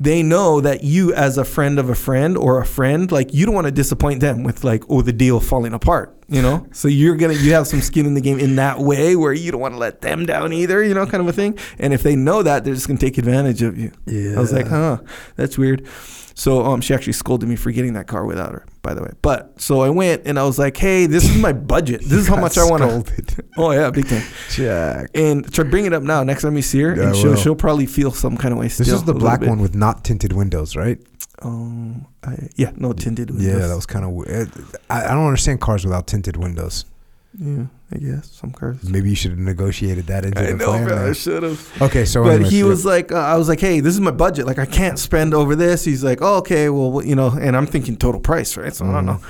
they 0.00 0.22
know 0.22 0.60
that 0.60 0.84
you 0.84 1.12
as 1.12 1.36
a 1.36 1.44
friend 1.44 1.78
of 1.78 1.90
a 1.90 1.94
friend 1.94 2.36
or 2.38 2.60
a 2.60 2.64
friend 2.64 3.12
like 3.12 3.34
you 3.34 3.44
don't 3.44 3.54
want 3.54 3.66
to 3.66 3.72
disappoint 3.72 4.20
them 4.20 4.42
with 4.44 4.64
like 4.64 4.84
oh 4.88 5.02
the 5.02 5.12
deal 5.12 5.40
falling 5.40 5.72
apart 5.72 6.17
you 6.28 6.42
know 6.42 6.66
so 6.72 6.88
you're 6.88 7.16
gonna 7.16 7.34
you 7.34 7.52
have 7.52 7.66
some 7.66 7.80
skin 7.80 8.06
in 8.06 8.14
the 8.14 8.20
game 8.20 8.38
in 8.38 8.56
that 8.56 8.78
way 8.78 9.16
where 9.16 9.32
you 9.32 9.50
don't 9.50 9.60
want 9.60 9.74
to 9.74 9.78
let 9.78 10.00
them 10.00 10.26
down 10.26 10.52
either 10.52 10.82
you 10.82 10.94
know 10.94 11.06
kind 11.06 11.22
of 11.22 11.28
a 11.28 11.32
thing 11.32 11.58
and 11.78 11.94
if 11.94 12.02
they 12.02 12.14
know 12.14 12.42
that 12.42 12.64
they're 12.64 12.74
just 12.74 12.86
gonna 12.86 12.98
take 12.98 13.18
advantage 13.18 13.62
of 13.62 13.78
you 13.78 13.90
yeah. 14.06 14.36
i 14.36 14.38
was 14.38 14.52
like 14.52 14.68
huh 14.68 14.98
that's 15.36 15.56
weird 15.56 15.86
so 16.38 16.64
um, 16.64 16.80
she 16.80 16.94
actually 16.94 17.14
scolded 17.14 17.48
me 17.48 17.56
for 17.56 17.72
getting 17.72 17.94
that 17.94 18.06
car 18.06 18.24
without 18.24 18.52
her, 18.52 18.64
by 18.82 18.94
the 18.94 19.02
way. 19.02 19.10
But 19.22 19.60
so 19.60 19.80
I 19.80 19.90
went 19.90 20.22
and 20.24 20.38
I 20.38 20.44
was 20.44 20.56
like, 20.56 20.76
"Hey, 20.76 21.06
this 21.06 21.28
is 21.28 21.36
my 21.36 21.52
budget. 21.52 22.00
This 22.02 22.12
is 22.12 22.28
how 22.28 22.36
much 22.40 22.56
I 22.56 22.64
want 22.64 23.06
to." 23.06 23.44
Oh 23.56 23.72
yeah, 23.72 23.90
big 23.90 24.08
time. 24.08 24.22
Jack. 24.50 25.10
And 25.16 25.52
try 25.52 25.64
bring 25.64 25.84
it 25.84 25.92
up 25.92 26.04
now. 26.04 26.22
Next 26.22 26.42
time 26.42 26.54
you 26.54 26.62
see 26.62 26.80
her, 26.82 26.94
Yeah, 26.94 27.08
and 27.08 27.16
she'll 27.16 27.34
she'll 27.34 27.56
probably 27.56 27.86
feel 27.86 28.12
some 28.12 28.36
kind 28.36 28.52
of 28.52 28.60
way. 28.60 28.68
Still, 28.68 28.86
This 28.86 28.94
is 28.94 29.02
the 29.02 29.14
black 29.14 29.40
one 29.40 29.60
with 29.60 29.74
not 29.74 30.04
tinted 30.04 30.32
windows, 30.32 30.76
right? 30.76 31.00
Um, 31.42 32.06
I, 32.22 32.48
yeah, 32.54 32.70
no 32.76 32.92
tinted 32.92 33.30
windows. 33.30 33.46
Yeah, 33.46 33.66
that 33.66 33.74
was 33.74 33.86
kind 33.86 34.04
of 34.04 34.12
weird. 34.12 34.52
I, 34.90 35.06
I 35.06 35.08
don't 35.08 35.26
understand 35.26 35.60
cars 35.60 35.84
without 35.84 36.06
tinted 36.06 36.17
windows. 36.36 36.84
Yeah, 37.38 37.66
I 37.92 37.98
guess 37.98 38.30
some 38.30 38.50
cars. 38.52 38.82
Maybe 38.88 39.10
you 39.10 39.14
should 39.14 39.32
have 39.32 39.38
negotiated 39.40 40.06
that 40.06 40.24
into 40.24 40.40
I 40.40 40.46
the 40.46 40.54
know, 40.56 40.64
plan. 40.64 40.90
I 40.90 41.12
should 41.12 41.42
have. 41.42 41.82
Okay, 41.82 42.04
so 42.06 42.24
but 42.24 42.42
he 42.46 42.60
yeah. 42.60 42.64
was 42.64 42.84
like, 42.86 43.12
uh, 43.12 43.16
I 43.16 43.36
was 43.36 43.48
like, 43.48 43.60
hey, 43.60 43.80
this 43.80 43.92
is 43.94 44.00
my 44.00 44.10
budget. 44.10 44.46
Like, 44.46 44.58
I 44.58 44.64
can't 44.66 44.98
spend 44.98 45.34
over 45.34 45.54
this. 45.54 45.84
He's 45.84 46.02
like, 46.02 46.20
oh, 46.22 46.36
okay, 46.38 46.70
well, 46.70 47.04
you 47.04 47.14
know, 47.14 47.28
and 47.28 47.54
I'm 47.56 47.66
thinking 47.66 47.96
total 47.96 48.20
price, 48.20 48.56
right? 48.56 48.74
So 48.74 48.86
I 48.86 48.92
don't 48.92 49.02
Mhm. 49.02 49.06
know. 49.06 49.20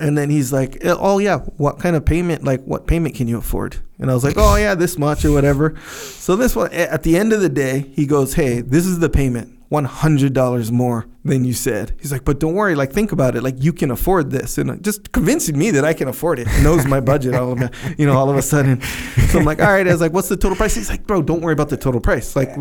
And 0.00 0.16
then 0.16 0.30
he's 0.30 0.52
like, 0.52 0.78
oh 0.84 1.18
yeah, 1.18 1.38
what 1.58 1.80
kind 1.80 1.96
of 1.96 2.04
payment? 2.04 2.44
Like, 2.44 2.62
what 2.64 2.86
payment 2.86 3.16
can 3.16 3.26
you 3.28 3.38
afford? 3.38 3.76
And 3.98 4.10
I 4.10 4.14
was 4.14 4.22
like, 4.22 4.36
oh 4.38 4.54
yeah, 4.56 4.76
this 4.76 4.96
much 4.96 5.24
or 5.24 5.32
whatever. 5.32 5.74
So 5.90 6.36
this 6.36 6.54
one, 6.54 6.72
at 6.72 7.02
the 7.02 7.16
end 7.16 7.32
of 7.32 7.40
the 7.40 7.48
day, 7.48 7.80
he 7.94 8.06
goes, 8.06 8.34
hey, 8.34 8.60
this 8.60 8.86
is 8.86 9.00
the 9.00 9.08
payment, 9.10 9.57
one 9.68 9.84
hundred 9.84 10.32
dollars 10.32 10.72
more 10.72 11.06
than 11.24 11.44
you 11.44 11.52
said. 11.52 11.94
He's 12.00 12.10
like, 12.10 12.24
but 12.24 12.40
don't 12.40 12.54
worry, 12.54 12.74
like 12.74 12.92
think 12.92 13.12
about 13.12 13.36
it, 13.36 13.42
like 13.42 13.56
you 13.58 13.72
can 13.72 13.90
afford 13.90 14.30
this, 14.30 14.56
and 14.56 14.70
uh, 14.70 14.76
just 14.76 15.12
convincing 15.12 15.58
me 15.58 15.70
that 15.72 15.84
I 15.84 15.92
can 15.92 16.08
afford 16.08 16.38
it. 16.38 16.46
Knows 16.62 16.86
my 16.86 17.00
budget, 17.00 17.34
all 17.34 17.52
of 17.52 17.60
a, 17.60 17.70
you 17.98 18.06
know, 18.06 18.16
all 18.16 18.30
of 18.30 18.36
a 18.36 18.42
sudden. 18.42 18.80
So 19.28 19.38
I'm 19.38 19.44
like, 19.44 19.60
all 19.60 19.66
right. 19.70 19.86
I 19.86 19.92
was 19.92 20.00
like, 20.00 20.12
what's 20.12 20.28
the 20.28 20.36
total 20.36 20.56
price? 20.56 20.74
He's 20.74 20.88
like, 20.88 21.06
bro, 21.06 21.20
don't 21.22 21.42
worry 21.42 21.52
about 21.52 21.68
the 21.68 21.76
total 21.76 22.00
price. 22.00 22.34
Like, 22.34 22.56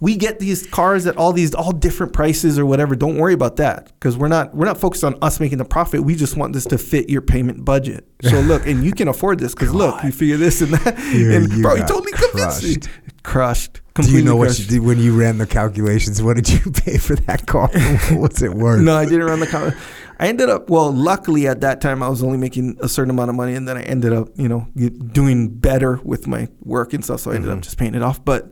we 0.00 0.16
get 0.16 0.38
these 0.38 0.66
cars 0.66 1.06
at 1.06 1.16
all 1.16 1.32
these 1.32 1.54
all 1.54 1.72
different 1.72 2.12
prices 2.12 2.58
or 2.58 2.66
whatever. 2.66 2.94
Don't 2.94 3.16
worry 3.16 3.32
about 3.32 3.56
that 3.56 3.86
because 3.94 4.16
we're 4.16 4.28
not 4.28 4.54
we're 4.54 4.66
not 4.66 4.78
focused 4.78 5.04
on 5.04 5.16
us 5.22 5.40
making 5.40 5.58
the 5.58 5.64
profit. 5.64 6.02
We 6.02 6.14
just 6.14 6.36
want 6.36 6.52
this 6.52 6.66
to 6.66 6.78
fit 6.78 7.08
your 7.08 7.22
payment 7.22 7.64
budget. 7.64 8.06
So 8.22 8.40
look, 8.52 8.66
and 8.66 8.84
you 8.84 8.92
can 8.92 9.08
afford 9.08 9.38
this 9.38 9.54
because 9.54 9.72
look, 9.72 10.02
you 10.04 10.12
figure 10.12 10.36
this 10.36 10.60
and 10.60 10.74
that. 10.74 10.98
Yeah, 10.98 11.36
and 11.36 11.52
you 11.52 11.62
bro, 11.62 11.76
he 11.76 11.82
totally 11.82 12.12
convinced 12.12 12.62
me. 12.62 12.92
crushed. 13.22 13.80
Do 14.06 14.12
you 14.12 14.22
know 14.22 14.36
what 14.36 14.46
crushed. 14.46 14.60
you 14.60 14.66
did 14.66 14.80
when 14.80 14.98
you 14.98 15.18
ran 15.18 15.38
the 15.38 15.46
calculations? 15.46 16.22
What 16.22 16.36
did 16.36 16.48
you 16.48 16.70
pay 16.84 16.98
for 16.98 17.16
that 17.16 17.46
car? 17.46 17.68
What's 18.12 18.42
it 18.42 18.54
worth? 18.54 18.80
No, 18.82 18.96
I 18.96 19.04
didn't 19.04 19.24
run 19.26 19.40
the 19.40 19.46
car. 19.46 19.74
I 20.20 20.26
ended 20.28 20.48
up 20.48 20.68
well. 20.68 20.92
Luckily, 20.92 21.46
at 21.46 21.60
that 21.60 21.80
time, 21.80 22.02
I 22.02 22.08
was 22.08 22.22
only 22.22 22.38
making 22.38 22.76
a 22.80 22.88
certain 22.88 23.10
amount 23.10 23.30
of 23.30 23.36
money, 23.36 23.54
and 23.54 23.68
then 23.68 23.76
I 23.76 23.82
ended 23.82 24.12
up, 24.12 24.28
you 24.34 24.48
know, 24.48 24.66
doing 25.12 25.48
better 25.48 26.00
with 26.02 26.26
my 26.26 26.48
work 26.64 26.92
and 26.92 27.04
stuff. 27.04 27.20
So 27.20 27.30
I 27.30 27.34
ended 27.36 27.50
Mm-hmm. 27.50 27.58
up 27.58 27.64
just 27.64 27.78
paying 27.78 27.94
it 27.94 28.02
off. 28.02 28.24
But 28.24 28.50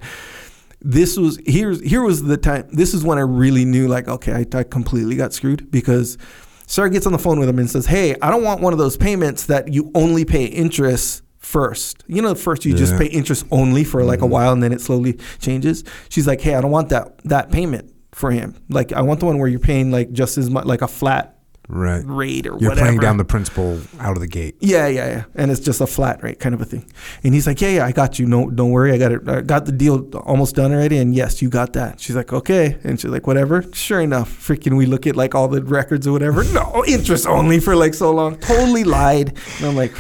this 0.81 1.17
was 1.17 1.38
here's 1.45 1.81
here 1.83 2.03
was 2.03 2.23
the 2.23 2.37
time. 2.37 2.69
This 2.71 2.95
is 2.95 3.03
when 3.03 3.19
I 3.19 3.23
really 3.23 3.65
knew, 3.65 3.88
like, 3.88 4.07
okay, 4.09 4.33
I, 4.33 4.59
I 4.59 4.62
completely 4.62 5.17
got 5.17 5.33
screwed 5.33 5.71
because 5.71 6.19
Sarah 6.69 6.91
gets 6.91 7.07
on 7.07 7.12
the 7.12 7.19
phone 7.19 7.41
with 7.41 7.49
him 7.49 7.59
and 7.59 7.69
says, 7.69 7.87
"Hey, 7.87 8.15
I 8.23 8.31
don't 8.31 8.45
want 8.45 8.61
one 8.61 8.73
of 8.73 8.79
those 8.79 8.97
payments 8.97 9.47
that 9.47 9.73
you 9.73 9.91
only 9.95 10.25
pay 10.25 10.45
interest." 10.45 11.23
First, 11.47 12.03
you 12.09 12.21
know, 12.23 12.35
first 12.35 12.65
you 12.65 12.75
just 12.75 12.97
pay 12.99 13.07
interest 13.07 13.47
only 13.53 13.85
for 13.85 14.03
like 14.03 14.19
a 14.19 14.23
mm-hmm. 14.23 14.33
while, 14.33 14.53
and 14.53 14.61
then 14.61 14.73
it 14.73 14.81
slowly 14.81 15.12
changes. 15.38 15.85
She's 16.09 16.26
like, 16.26 16.41
"Hey, 16.41 16.57
I 16.57 16.61
don't 16.61 16.73
want 16.73 16.88
that 16.88 17.19
that 17.19 17.53
payment 17.53 17.95
for 18.11 18.33
him. 18.33 18.57
Like, 18.69 18.93
I 18.93 19.03
want 19.03 19.21
the 19.21 19.26
one 19.26 19.38
where 19.38 19.47
you're 19.47 19.61
paying 19.61 19.93
like 19.93 20.11
just 20.11 20.38
as 20.38 20.50
much, 20.50 20.65
like 20.65 20.83
a 20.83 20.88
flat 20.88 21.36
Right. 21.68 22.02
rate 22.06 22.46
or 22.46 22.50
You're 22.61 22.70
whatever. 22.70 22.80
playing 22.87 22.99
down 23.00 23.16
the 23.16 23.25
principal 23.25 23.80
out 23.99 24.12
of 24.16 24.20
the 24.20 24.28
gate. 24.28 24.54
yeah, 24.61 24.87
yeah, 24.87 25.06
yeah, 25.08 25.25
and 25.35 25.50
it's 25.50 25.61
just 25.61 25.80
a 25.80 25.87
flat 25.87 26.23
rate 26.23 26.38
kind 26.38 26.54
of 26.54 26.61
a 26.61 26.64
thing. 26.64 26.88
And 27.25 27.35
he's 27.35 27.46
like, 27.46 27.61
"Yeah, 27.61 27.70
yeah, 27.70 27.85
I 27.87 27.90
got 27.92 28.18
you. 28.20 28.26
No, 28.26 28.49
don't 28.50 28.70
worry. 28.70 28.92
I 28.92 28.99
got 28.99 29.11
it. 29.12 29.28
I 29.28 29.40
got 29.40 29.66
the 29.66 29.73
deal 29.73 30.08
almost 30.18 30.54
done 30.54 30.73
already. 30.73 30.99
And 30.99 31.14
yes, 31.14 31.42
you 31.42 31.49
got 31.49 31.73
that." 31.73 31.99
She's 32.00 32.14
like, 32.14 32.32
"Okay," 32.32 32.78
and 32.85 33.00
she's 33.00 33.11
like, 33.11 33.26
"Whatever." 33.26 33.64
Sure 33.73 34.00
enough, 34.00 34.30
freaking, 34.30 34.76
we 34.76 34.87
look 34.87 35.06
at 35.08 35.16
like 35.16 35.35
all 35.35 35.49
the 35.49 35.62
records 35.64 36.06
or 36.06 36.12
whatever. 36.12 36.44
No, 36.52 36.85
interest 36.88 37.26
only 37.26 37.58
for 37.58 37.75
like 37.75 37.94
so 37.94 38.12
long. 38.12 38.37
Totally 38.38 38.85
lied. 38.85 39.37
And 39.58 39.66
I'm 39.66 39.76
like, 39.76 39.92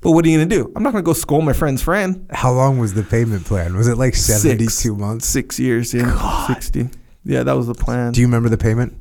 "But 0.00 0.10
what 0.12 0.24
are 0.24 0.28
you 0.28 0.38
gonna 0.38 0.48
do? 0.50 0.72
I'm 0.74 0.82
not 0.82 0.92
gonna 0.92 1.02
go 1.04 1.12
scold 1.12 1.44
my 1.44 1.52
friend's 1.52 1.82
friend." 1.82 2.26
How 2.30 2.52
long 2.52 2.78
was 2.78 2.94
the 2.94 3.04
payment 3.04 3.44
plan? 3.44 3.76
Was 3.76 3.86
it 3.86 3.96
like 3.96 4.14
72 4.16 4.96
months? 4.96 5.26
Six 5.26 5.60
years, 5.60 5.94
yeah, 5.94 6.46
sixty. 6.48 6.88
Yeah, 7.24 7.44
that 7.44 7.52
was 7.52 7.68
the 7.68 7.74
plan. 7.74 8.12
Do 8.12 8.20
you 8.20 8.26
remember 8.26 8.48
the 8.48 8.58
payment? 8.58 8.96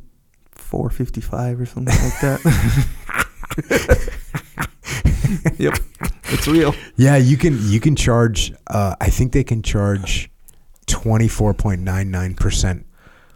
Four 0.71 0.89
fifty 0.89 1.19
five 1.21 1.59
or 1.59 1.65
something 1.65 1.93
like 1.93 2.19
that. 2.21 2.39
yep, 5.59 5.75
it's 6.25 6.47
real. 6.47 6.73
Yeah, 6.95 7.17
you 7.17 7.35
can 7.37 7.59
you 7.69 7.79
can 7.81 7.95
charge 7.97 8.53
uh, 8.67 8.95
I 9.01 9.09
think 9.09 9.33
they 9.33 9.43
can 9.43 9.61
charge 9.61 10.29
24.99% 10.87 12.83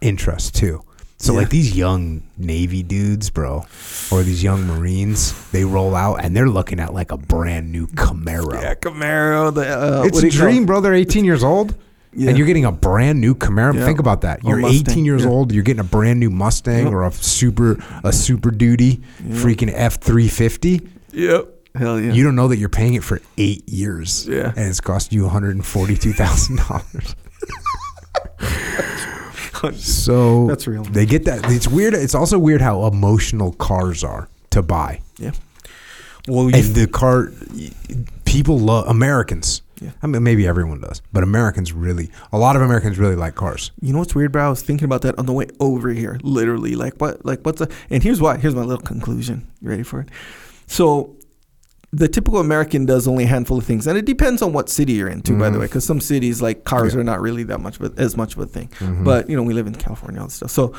interest 0.00 0.54
too. 0.56 0.82
So 1.18 1.32
Yeah. 1.32 1.38
like 1.40 1.50
these 1.50 1.76
young 1.76 2.22
Navy 2.38 2.82
dudes, 2.82 3.30
bro, 3.30 3.64
or 4.10 4.22
these 4.22 4.42
young 4.42 4.66
Marines, 4.66 5.32
they 5.50 5.64
roll 5.64 5.94
out 5.94 6.16
and 6.24 6.34
they're 6.36 6.48
looking 6.48 6.80
at 6.80 6.92
like 6.94 7.10
a 7.12 7.16
brand 7.18 7.70
new 7.72 7.86
Camaro. 7.86 8.60
Yeah, 8.60 8.74
Camaro. 8.74 9.54
The 9.54 9.66
uh, 9.66 10.02
It's 10.04 10.22
a 10.22 10.26
you 10.26 10.30
call 10.32 10.40
dream, 10.40 10.66
bro. 10.66 10.80
They're 10.80 10.94
18 10.94 11.24
years 11.24 11.42
old. 11.44 11.74
Yeah. 12.16 12.30
And 12.30 12.38
you're 12.38 12.46
getting 12.46 12.64
a 12.64 12.72
brand 12.72 13.20
new 13.20 13.34
Camaro. 13.34 13.74
Yeah. 13.74 13.84
Think 13.84 13.98
about 13.98 14.22
that. 14.22 14.42
You're 14.42 14.56
Mustang, 14.58 14.90
18 14.92 15.04
years 15.04 15.24
yeah. 15.24 15.30
old. 15.30 15.52
You're 15.52 15.62
getting 15.62 15.80
a 15.80 15.84
brand 15.84 16.18
new 16.18 16.30
Mustang 16.30 16.84
Yep. 16.84 16.92
or 16.92 17.04
a 17.04 17.12
super 17.12 17.76
a 18.04 18.12
Super 18.12 18.50
Duty, 18.50 19.02
freaking 19.28 19.74
F350. 19.74 20.88
Yep. 21.12 21.48
Hell 21.74 22.00
yeah. 22.00 22.12
You 22.12 22.24
don't 22.24 22.34
know 22.36 22.48
that 22.48 22.56
you're 22.56 22.70
paying 22.70 22.94
it 22.94 23.04
for 23.04 23.20
eight 23.36 23.68
years. 23.68 24.26
Yeah. 24.26 24.48
And 24.56 24.66
it's 24.70 24.80
cost 24.80 25.12
you 25.12 25.24
$142,000. 25.24 27.14
so 29.74 30.46
That's 30.46 30.66
real. 30.66 30.84
They 30.84 31.06
get 31.06 31.24
that. 31.26 31.50
It's 31.50 31.68
weird. 31.68 31.94
It's 31.94 32.14
also 32.14 32.38
weird 32.38 32.60
how 32.60 32.86
emotional 32.86 33.52
cars 33.52 34.02
are 34.04 34.28
to 34.50 34.62
buy. 34.62 35.00
yeah. 35.18 35.32
Well, 36.28 36.46
And 36.46 36.74
the 36.74 36.88
car, 36.88 37.30
people 38.24 38.58
love 38.58 38.88
Americans. 38.88 39.62
Yeah. 39.80 39.90
I 40.02 40.06
mean, 40.06 40.22
maybe 40.22 40.46
everyone 40.46 40.80
does, 40.80 41.02
but 41.12 41.22
Americans 41.22 41.72
really, 41.72 42.10
a 42.32 42.38
lot 42.38 42.56
of 42.56 42.62
Americans 42.62 42.98
really 42.98 43.16
like 43.16 43.34
cars. 43.34 43.72
you 43.80 43.92
know 43.92 43.98
what's 43.98 44.14
weird, 44.14 44.32
bro? 44.32 44.46
I 44.46 44.48
was 44.50 44.62
thinking 44.62 44.86
about 44.86 45.02
that 45.02 45.18
on 45.18 45.26
the 45.26 45.32
way 45.32 45.48
over 45.60 45.90
here. 45.90 46.18
Literally, 46.22 46.74
like 46.76 46.94
what? 46.98 47.24
Like 47.26 47.40
what's 47.44 47.60
a? 47.60 47.68
And 47.90 48.02
here's 48.02 48.20
why. 48.20 48.38
Here's 48.38 48.54
my 48.54 48.62
little 48.62 48.82
conclusion. 48.84 49.46
You 49.60 49.68
ready 49.70 49.82
for 49.82 50.00
it? 50.00 50.08
So. 50.66 51.16
The 51.92 52.08
typical 52.08 52.40
American 52.40 52.84
does 52.84 53.06
only 53.08 53.24
a 53.24 53.26
handful 53.28 53.56
of 53.56 53.64
things, 53.64 53.86
and 53.86 53.96
it 53.96 54.04
depends 54.04 54.42
on 54.42 54.52
what 54.52 54.68
city 54.68 54.94
you're 54.94 55.08
into, 55.08 55.38
by 55.38 55.48
the 55.48 55.56
Mhm. 55.56 55.60
way. 55.60 55.66
Because 55.66 55.84
some 55.84 56.00
cities, 56.00 56.42
like 56.42 56.64
cars, 56.64 56.92
Yeah. 56.92 57.00
are 57.00 57.04
not 57.04 57.22
really 57.22 57.44
that 57.44 57.60
much, 57.60 57.80
of 57.80 57.96
a, 57.96 58.00
as 58.00 58.16
much 58.16 58.34
of 58.34 58.40
a 58.42 58.46
thing. 58.46 58.68
Mhm. 58.80 59.04
But 59.04 59.30
you 59.30 59.36
know, 59.36 59.42
we 59.44 59.54
live 59.54 59.66
in 59.68 59.74
California, 59.74 60.20
all 60.20 60.26
this 60.26 60.34
stuff. 60.34 60.50
So 60.50 60.74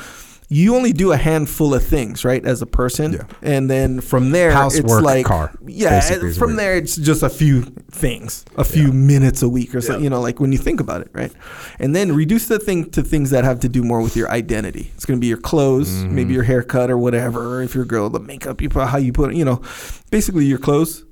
you 0.50 0.76
only 0.76 0.94
do 0.94 1.12
a 1.12 1.18
handful 1.18 1.74
of 1.74 1.84
things, 1.84 2.24
right, 2.24 2.46
as 2.46 2.62
a 2.62 2.66
person, 2.66 3.14
Yeah. 3.14 3.24
and 3.42 3.70
then 3.70 4.00
from 4.00 4.32
there, 4.32 4.52
Housework, 4.52 4.86
it's 4.86 5.02
like 5.02 5.26
car, 5.26 5.52
Yeah, 5.66 6.00
from 6.34 6.56
there, 6.56 6.78
it's 6.78 6.96
just 6.96 7.22
a 7.22 7.30
few 7.30 7.64
things, 7.92 8.46
a 8.56 8.64
few 8.64 8.94
minutes 8.94 9.42
a 9.42 9.50
week 9.50 9.76
or 9.76 9.82
something. 9.82 10.04
You 10.06 10.10
know, 10.10 10.22
like 10.22 10.40
when 10.40 10.54
you 10.54 10.58
think 10.58 10.80
about 10.80 11.02
it, 11.02 11.10
right? 11.12 11.34
And 11.80 11.94
then 11.94 12.16
reduce 12.16 12.48
the 12.48 12.60
thing 12.60 12.90
to 12.92 13.04
things 13.04 13.30
that 13.32 13.44
have 13.44 13.60
to 13.60 13.68
do 13.70 13.84
more 13.84 14.02
with 14.02 14.16
your 14.16 14.30
identity. 14.32 14.90
It's 14.96 15.06
going 15.06 15.18
to 15.20 15.22
be 15.22 15.28
your 15.28 15.38
clothes, 15.38 15.90
Mm-hmm. 15.90 16.16
maybe 16.16 16.34
your 16.34 16.44
haircut 16.44 16.90
or 16.90 16.98
whatever. 16.98 17.58
Or 17.58 17.62
if 17.64 17.76
you're 17.76 17.84
a 17.84 17.88
girl, 17.88 18.10
the 18.10 18.20
makeup 18.20 18.62
you 18.62 18.70
put, 18.70 18.88
how 18.88 18.98
you 19.00 19.12
put 19.12 19.32
it. 19.32 19.36
You 19.38 19.44
know, 19.46 19.62
basically 20.12 20.46
your 20.46 20.60
clothes, 20.60 21.04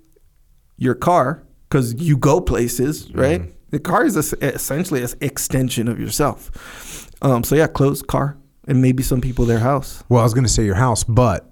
your 0.78 0.96
car, 0.96 1.44
because 1.68 1.94
you 1.96 2.16
go 2.16 2.40
places, 2.40 3.12
right? 3.14 3.42
Mm-hmm. 3.42 3.52
The 3.72 3.80
car 3.80 4.06
is 4.06 4.16
essentially 4.16 5.04
an 5.04 5.10
extension 5.20 5.90
of 5.90 6.00
yourself. 6.00 7.10
Um, 7.22 7.44
so 7.44 7.56
yeah, 7.56 7.68
clothes, 7.68 8.02
car, 8.02 8.38
and 8.68 8.82
maybe 8.82 9.04
some 9.04 9.22
people 9.22 9.46
their 9.46 9.60
house. 9.60 10.04
Well, 10.10 10.22
I 10.22 10.24
was 10.24 10.34
going 10.34 10.44
to 10.46 10.50
say 10.52 10.66
your 10.66 10.76
house, 10.76 11.04
but 11.04 11.50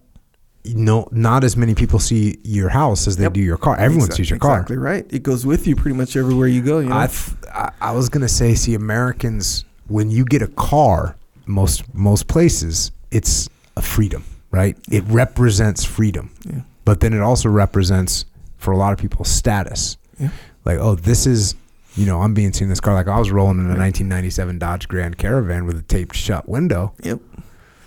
no, 0.66 1.08
not 1.12 1.44
as 1.44 1.58
many 1.58 1.76
people 1.76 2.00
see 2.00 2.38
your 2.44 2.70
house 2.70 3.06
as 3.08 3.18
they 3.18 3.24
Yep. 3.24 3.34
do 3.34 3.42
your 3.42 3.58
car. 3.58 3.76
Everyone 3.78 4.06
Exact- 4.06 4.18
sees 4.18 4.30
your 4.30 4.40
car. 4.40 4.58
Exactly 4.60 4.78
right. 4.78 5.06
It 5.10 5.22
goes 5.24 5.46
with 5.46 5.68
you 5.68 5.76
pretty 5.76 5.98
much 5.98 6.16
everywhere 6.16 6.48
you 6.48 6.62
go. 6.62 6.80
You 6.80 6.90
know? 6.90 6.96
I, 6.96 7.10
I 7.54 7.72
I 7.82 7.92
was 7.92 8.08
gonna 8.10 8.30
say, 8.30 8.56
see, 8.56 8.74
Americans, 8.74 9.66
when 9.88 10.10
you 10.10 10.24
get 10.26 10.42
a 10.42 10.48
car, 10.48 11.16
most 11.46 11.84
most 11.94 12.28
places 12.28 12.92
it's 13.12 13.50
a 13.76 13.82
freedom, 13.82 14.24
right? 14.52 14.78
It 14.90 15.04
represents 15.08 15.84
freedom. 15.84 16.32
Yeah. 16.46 16.62
But 16.86 17.02
then 17.02 17.14
it 17.14 17.20
also 17.22 17.50
represents 17.50 18.26
for 18.58 18.72
a 18.72 18.78
lot 18.78 18.94
of 18.94 19.00
people 19.00 19.26
status. 19.26 19.98
Yeah. 20.20 20.30
Like, 20.66 20.80
oh, 20.80 20.96
this 20.96 21.28
is 21.28 21.56
you 21.96 22.06
know, 22.06 22.22
I'm 22.22 22.34
being 22.34 22.54
seen 22.54 22.66
in 22.66 22.70
this 22.70 22.80
car 22.80 22.94
like 22.94 23.08
I 23.08 23.20
was 23.20 23.32
rolling 23.32 23.60
in 23.60 23.66
a 23.66 23.78
1997 23.78 24.60
Dodge 24.60 24.88
Grand 24.88 25.18
Caravan 25.18 25.66
with 25.66 25.78
a 25.78 25.84
taped 25.84 26.16
shut 26.16 26.48
window. 26.50 26.94
Yep. 27.04 27.20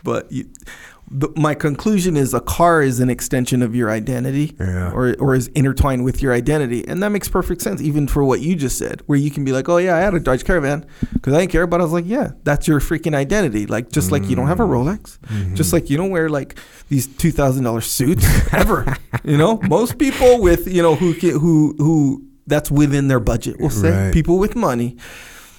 But 0.04 0.30
you, 0.30 0.48
the, 1.10 1.28
my 1.36 1.54
conclusion 1.54 2.16
is 2.16 2.34
a 2.34 2.40
car 2.40 2.82
is 2.82 2.98
an 2.98 3.10
extension 3.10 3.62
of 3.62 3.76
your 3.76 3.90
identity 3.90 4.56
Yeah. 4.58 4.90
or, 4.92 5.14
or 5.18 5.34
is 5.34 5.48
intertwined 5.48 6.04
with 6.04 6.20
your 6.20 6.32
identity. 6.32 6.86
And 6.86 7.02
that 7.02 7.10
makes 7.10 7.28
perfect 7.28 7.62
sense, 7.62 7.80
even 7.80 8.08
for 8.08 8.24
what 8.24 8.40
you 8.40 8.56
just 8.56 8.76
said, 8.76 9.02
where 9.06 9.18
you 9.18 9.30
can 9.30 9.44
be 9.44 9.52
like, 9.52 9.68
oh, 9.68 9.76
yeah, 9.76 9.96
I 9.96 10.00
had 10.00 10.14
a 10.14 10.20
Dodge 10.20 10.44
Caravan 10.44 10.84
because 11.12 11.32
I 11.32 11.40
didn't 11.40 11.52
care. 11.52 11.66
But 11.66 11.80
I 11.80 11.84
was 11.84 11.92
like, 11.92 12.06
yeah, 12.06 12.32
that's 12.42 12.66
your 12.66 12.80
freaking 12.80 13.14
identity. 13.14 13.66
Like, 13.66 13.92
just 13.92 14.10
like 14.10 14.24
you 14.28 14.34
don't 14.34 14.48
have 14.48 14.60
a 14.60 14.64
mm. 14.64 14.70
Rolex, 14.70 15.18
mm-hmm. 15.20 15.54
just 15.54 15.72
like 15.72 15.90
you 15.90 15.96
don't 15.96 16.10
wear 16.10 16.28
like 16.28 16.58
these 16.88 17.06
$2,000 17.06 17.82
suits 17.84 18.26
ever. 18.52 18.96
you 19.24 19.36
know, 19.36 19.60
most 19.62 19.98
people 19.98 20.40
with, 20.40 20.66
you 20.66 20.82
know, 20.82 20.96
who, 20.96 21.12
who, 21.12 21.74
who, 21.78 22.25
that's 22.46 22.70
within 22.70 23.08
their 23.08 23.20
budget, 23.20 23.56
we'll 23.58 23.70
say. 23.70 23.90
Right. 23.90 24.14
People 24.14 24.38
with 24.38 24.56
money, 24.56 24.96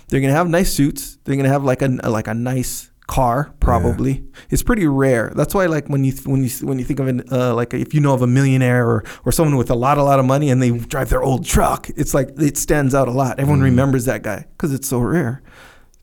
they're 0.07 0.21
to 0.21 0.29
have 0.29 0.49
nice 0.49 0.73
suits. 0.73 1.17
They're 1.23 1.35
to 1.35 1.49
have 1.49 1.63
like 1.63 1.81
a, 1.81 1.87
like 1.87 2.27
a 2.27 2.33
nice 2.33 2.91
car 3.07 3.53
probably 3.61 4.21
it's 4.49 4.61
pretty 4.61 4.85
rare 4.85 5.31
that's 5.33 5.55
why 5.55 5.65
like 5.65 5.87
when 5.87 6.03
you 6.03 6.11
when 6.25 6.43
you 6.43 6.49
when 6.67 6.77
you 6.77 6.83
think 6.83 6.99
of 6.99 7.07
an 7.07 7.23
uh, 7.31 7.53
like 7.53 7.73
if 7.73 7.93
you 7.93 8.01
know 8.01 8.13
of 8.13 8.21
a 8.21 8.27
millionaire 8.27 8.85
or 8.85 9.01
or 9.23 9.31
someone 9.31 9.55
with 9.55 9.71
a 9.71 9.75
lot 9.75 9.97
a 9.97 10.03
lot 10.03 10.19
of 10.19 10.25
money 10.25 10.49
and 10.49 10.61
they 10.61 10.71
drive 10.71 11.09
their 11.09 11.23
old 11.23 11.45
truck 11.45 11.89
it's 11.95 12.13
like 12.13 12.29
it 12.37 12.57
stands 12.57 12.93
out 12.93 13.07
a 13.07 13.11
lot 13.11 13.39
everyone 13.39 13.61
remembers 13.61 14.03
that 14.05 14.23
guy 14.23 14.45
because 14.51 14.73
it's 14.73 14.89
so 14.89 14.99
rare 14.99 15.41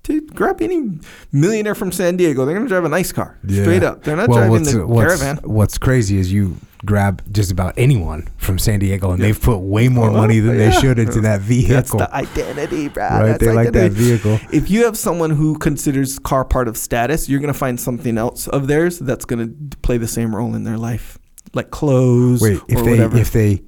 Dude, 0.04 0.34
grab 0.34 0.60
any 0.62 0.98
millionaire 1.32 1.74
from 1.74 1.90
San 1.90 2.16
Diego. 2.16 2.44
They're 2.44 2.54
gonna 2.54 2.68
drive 2.68 2.84
a 2.84 2.88
nice 2.90 3.10
car, 3.10 3.38
straight 3.48 3.82
up. 3.82 4.04
They're 4.04 4.16
not 4.16 4.28
driving 4.30 4.50
what's, 4.50 4.72
the 4.72 4.82
uh, 4.84 4.86
what's, 4.86 5.20
caravan. 5.20 5.42
What's 5.44 5.78
crazy 5.78 6.18
is 6.18 6.30
you 6.32 6.56
grab 6.84 7.22
just 7.32 7.50
about 7.50 7.72
anyone 7.78 8.28
from 8.36 8.58
San 8.58 8.78
Diego 8.80 9.10
and 9.12 9.18
Yeah. 9.18 9.28
they've 9.28 9.40
put 9.40 9.56
way 9.60 9.88
more 9.88 10.10
Oh, 10.10 10.12
money 10.12 10.38
than 10.40 10.58
yeah. 10.58 10.68
they 10.68 10.72
should 10.78 10.98
into 10.98 11.22
that 11.22 11.40
vehicle. 11.40 11.74
That's 11.74 11.90
the 11.92 12.14
identity, 12.14 12.88
bro. 12.88 13.02
right? 13.04 13.26
That's 13.28 13.42
They 13.44 13.52
like 13.52 13.72
that 13.72 13.92
vehicle. 13.92 14.38
If 14.52 14.70
you 14.70 14.84
have 14.84 14.98
someone 14.98 15.30
who 15.30 15.56
considers 15.58 16.18
car 16.18 16.44
part 16.44 16.68
of 16.68 16.76
status, 16.76 17.26
you're 17.26 17.40
gonna 17.40 17.54
find 17.54 17.80
something 17.80 18.18
else 18.18 18.46
of 18.48 18.66
theirs 18.66 18.98
that's 18.98 19.24
gonna 19.24 19.48
play 19.80 19.96
the 19.96 20.06
same 20.06 20.36
role 20.36 20.54
in 20.54 20.64
their 20.64 20.76
life, 20.76 21.18
like 21.54 21.70
clothes 21.70 22.42
Wait, 22.42 22.60
if 22.68 22.84
they 22.84 22.90
whatever. 22.90 23.16
if 23.16 23.32
they 23.32 23.62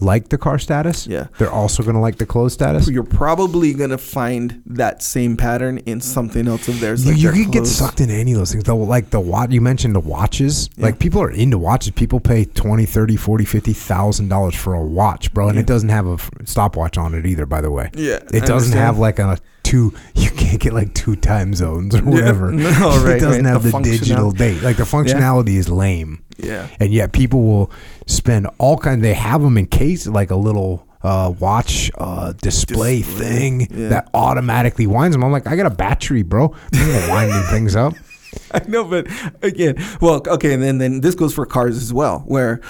like 0.00 0.28
the 0.30 0.38
car 0.38 0.58
status, 0.58 1.06
Yeah. 1.06 1.26
they're 1.38 1.50
also 1.50 1.82
going 1.82 1.94
to 1.94 2.00
like 2.00 2.16
the 2.18 2.26
clothes 2.26 2.52
status. 2.54 2.88
you're 2.88 3.02
probably 3.04 3.72
gonna 3.74 3.98
find 3.98 4.62
that 4.66 5.02
same 5.02 5.36
pattern 5.36 5.78
in 5.78 6.00
something 6.00 6.48
else 6.48 6.68
of 6.68 6.80
theirs. 6.80 7.04
You, 7.04 7.12
like 7.12 7.20
you 7.20 7.32
their 7.32 7.42
can 7.42 7.50
get 7.50 7.66
sucked 7.66 8.00
into 8.00 8.14
any 8.14 8.32
of 8.32 8.38
those 8.38 8.52
things. 8.52 8.64
Though, 8.64 8.76
like 8.76 9.10
the 9.10 9.20
watch 9.20 9.50
you 9.50 9.60
mentioned, 9.60 9.94
the 9.94 10.00
watches. 10.00 10.68
Yeah. 10.76 10.86
Like 10.86 10.98
people 10.98 11.20
are 11.22 11.30
into 11.30 11.58
watches. 11.58 11.92
People 11.92 12.20
pay 12.20 12.44
20, 12.44 12.86
30, 12.86 13.16
40, 13.16 13.44
50,000 13.44 14.28
dollars 14.28 14.54
for 14.54 14.74
a 14.74 14.82
watch, 14.82 15.32
bro, 15.34 15.46
and 15.48 15.54
Yeah. 15.56 15.60
it 15.60 15.66
doesn't 15.66 15.88
have 15.90 16.06
a 16.06 16.18
stopwatch 16.44 16.98
on 16.98 17.14
it 17.14 17.26
either. 17.26 17.46
By 17.46 17.60
the 17.60 17.70
way, 17.70 17.90
Yeah, 17.94 18.20
it 18.32 18.46
doesn't 18.46 18.76
have 18.76 18.98
like 18.98 19.18
a 19.18 19.38
two. 19.62 19.92
You 20.14 20.30
can't 20.30 20.60
get 20.60 20.72
like 20.72 20.94
two 20.94 21.14
time 21.16 21.54
zones 21.54 21.94
or 21.94 22.02
whatever. 22.02 22.50
No, 22.52 22.66
it 22.68 23.04
right, 23.04 23.20
doesn't 23.20 23.44
right. 23.44 23.52
have 23.52 23.62
the, 23.62 23.70
The 23.70 23.80
digital 23.82 24.32
date. 24.32 24.62
Like 24.62 24.76
the 24.78 24.82
functionality 24.82 25.56
is 25.56 25.68
lame, 25.68 26.22
Yeah. 26.42 26.68
and 26.78 26.92
yet 26.92 27.12
people 27.12 27.42
will 27.42 27.70
spend 28.06 28.48
all 28.58 28.76
kind. 28.78 29.02
They 29.02 29.14
have 29.14 29.42
them 29.42 29.56
in 29.58 29.66
case 29.66 30.06
like 30.06 30.30
a 30.30 30.36
little. 30.36 30.86
Uh, 31.02 31.32
watch 31.38 31.90
uh, 31.96 32.34
display, 32.42 32.98
Display, 32.98 33.26
thing 33.26 33.60
yeah. 33.70 33.88
that 33.88 34.10
automatically 34.12 34.86
winds 34.86 35.16
them. 35.16 35.24
I'm 35.24 35.32
like, 35.32 35.46
I 35.46 35.56
got 35.56 35.64
a 35.64 35.74
battery, 35.74 36.22
bro. 36.22 36.54
I'm 36.74 37.08
winding 37.08 37.42
things 37.44 37.74
up. 37.74 37.94
I 38.52 38.60
know, 38.68 38.84
but 38.84 39.06
again, 39.40 39.82
well, 40.02 40.20
okay, 40.26 40.52
and 40.52 40.62
then 40.62 40.76
then 40.76 41.00
this 41.00 41.14
goes 41.14 41.32
for 41.32 41.46
cars 41.46 41.78
as 41.78 41.90
well, 41.90 42.18
where 42.26 42.60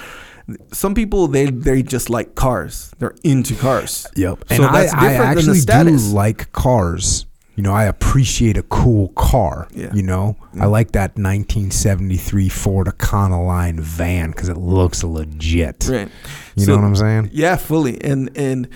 some 0.71 0.95
people 0.95 1.27
they 1.27 1.45
they 1.45 1.83
just 1.83 2.09
like 2.09 2.35
cars. 2.35 2.91
They're 2.99 3.15
into 3.23 3.55
cars. 3.55 4.07
Yep. 4.15 4.45
So 4.47 4.55
and 4.55 4.75
that's 4.75 4.93
I, 4.93 4.97
I 4.97 5.09
different 5.09 5.35
than 5.35 5.45
the 5.45 5.73
actually 5.73 6.07
do 6.07 6.15
like 6.15 6.51
cars. 6.51 7.25
You 7.55 7.63
know, 7.63 7.73
I 7.73 7.83
appreciate 7.83 8.57
a 8.57 8.63
cool 8.63 9.09
car. 9.09 9.67
Yeah. 9.73 9.93
You 9.93 10.03
know, 10.03 10.37
I 10.59 10.65
like 10.67 10.93
that 10.93 11.17
1973 11.17 12.49
Ford 12.49 12.87
Econoline 12.87 13.79
van 13.79 14.31
because 14.31 14.49
it 14.49 14.57
looks 14.57 15.03
legit. 15.03 15.87
Right. 15.89 16.09
You 16.55 16.65
So- 16.65 16.71
know 16.75 16.81
what 16.81 16.87
I'm 16.87 16.95
saying? 16.95 17.29
Yeah, 17.33 17.57
fully. 17.57 18.01
And 18.03 18.29
and 18.35 18.67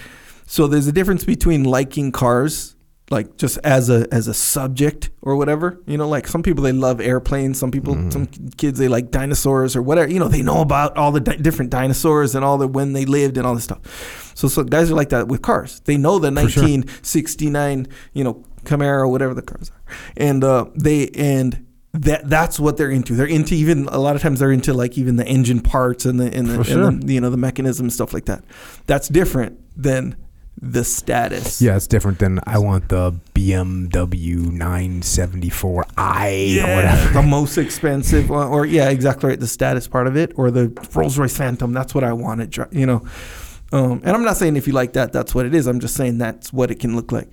so 0.46 0.68
there's 0.68 0.88
a 0.88 0.92
difference 0.92 1.24
between 1.24 1.64
liking 1.64 2.12
cars 2.12 2.74
like 3.12 3.38
just 3.38 3.60
as 3.64 3.90
a 3.90 4.08
as 4.12 4.28
a 4.28 4.34
subject 4.34 5.10
or 5.22 5.36
whatever. 5.36 5.80
You 5.86 5.98
know, 5.98 6.10
like 6.10 6.28
some 6.28 6.44
people 6.44 6.64
they 6.64 6.72
love 6.72 7.00
airplanes, 7.00 7.58
some 7.60 7.72
people 7.72 7.96
Mm-hmm. 7.96 8.10
some 8.12 8.28
kids 8.58 8.78
they 8.80 8.88
like 8.88 9.10
dinosaurs 9.12 9.76
or 9.76 9.82
whatever. 9.84 10.12
You 10.12 10.20
know, 10.20 10.28
they 10.28 10.42
know 10.42 10.60
about 10.62 10.98
all 10.98 11.12
the 11.12 11.20
di- 11.22 11.38
different 11.38 11.72
dinosaurs 11.72 12.36
and 12.36 12.44
all 12.44 12.58
the 12.58 12.68
when 12.68 12.94
they 12.94 13.06
lived 13.06 13.38
and 13.38 13.46
all 13.48 13.56
this 13.56 13.64
stuff. 13.64 14.32
So 14.36 14.48
so 14.48 14.64
guys 14.64 14.92
are 14.92 14.96
like 14.96 15.10
that 15.10 15.28
with 15.28 15.42
cars. 15.42 15.82
They 15.86 15.98
know 15.98 16.20
the 16.20 16.30
For 16.32 16.50
sure. 16.50 16.64
1969, 16.64 17.88
you 18.14 18.24
know, 18.24 18.44
Camaro 18.65 18.99
or 18.99 19.08
whatever 19.08 19.34
the 19.34 19.41
cars 19.41 19.71
are. 19.71 19.95
And 20.17 20.43
uh 20.43 20.65
they 20.75 21.08
and 21.10 21.65
that 21.93 22.30
that's 22.30 22.60
what 22.60 22.75
they're 22.75 22.91
into. 22.91 23.15
They're 23.15 23.25
into 23.25 23.56
even 23.56 23.88
a 23.88 23.99
lot 23.99 24.17
of 24.17 24.21
times 24.21 24.41
they're 24.41 24.51
into 24.51 24.73
like 24.73 24.97
even 24.97 25.15
the 25.15 25.25
engine 25.25 25.62
parts 25.62 26.06
and 26.06 26.19
the 26.19 26.25
and 26.36 26.47
the, 26.47 26.62
For 26.63 26.88
and 26.88 27.04
the 27.04 27.13
you 27.13 27.21
know 27.21 27.30
the 27.30 27.38
mechanism 27.38 27.86
and 27.86 27.93
stuff 27.93 28.13
like 28.13 28.25
that. 28.25 28.43
That's 28.86 29.08
different 29.08 29.60
than 29.82 30.17
the 30.62 30.84
status. 30.84 31.62
Yeah, 31.62 31.75
it's 31.75 31.88
different 31.88 32.19
than 32.19 32.39
I 32.47 32.58
want 32.60 32.89
the 32.89 33.13
BMW 33.34 34.47
974i 34.47 36.63
or 36.63 36.75
whatever. 36.75 37.13
the 37.13 37.21
most 37.21 37.58
expensive 37.58 38.30
one, 38.30 38.47
or 38.47 38.65
yeah, 38.65 38.89
exactly 38.89 39.30
right. 39.30 39.39
The 39.39 39.47
status 39.47 39.88
part 39.88 40.08
of 40.08 40.15
it, 40.17 40.34
or 40.36 40.51
the 40.51 40.69
Rolls 40.93 41.17
Royce 41.17 41.36
Phantom. 41.38 41.73
That's 41.73 41.93
what 41.93 42.04
I 42.04 42.13
wanted. 42.13 42.49
dri- 42.51 42.65
You 42.71 42.86
know, 42.86 43.06
um, 43.71 44.01
and 44.04 44.10
I'm 44.15 44.23
not 44.23 44.38
saying 44.38 44.56
if 44.56 44.67
you 44.67 44.73
like 44.73 44.93
that, 44.93 45.12
that's 45.13 45.36
what 45.36 45.45
it 45.45 45.54
is. 45.54 45.67
I'm 45.67 45.80
just 45.80 45.95
saying 45.95 46.17
that's 46.17 46.51
what 46.54 46.71
it 46.71 46.80
can 46.80 46.95
look 46.95 47.12
like. 47.12 47.30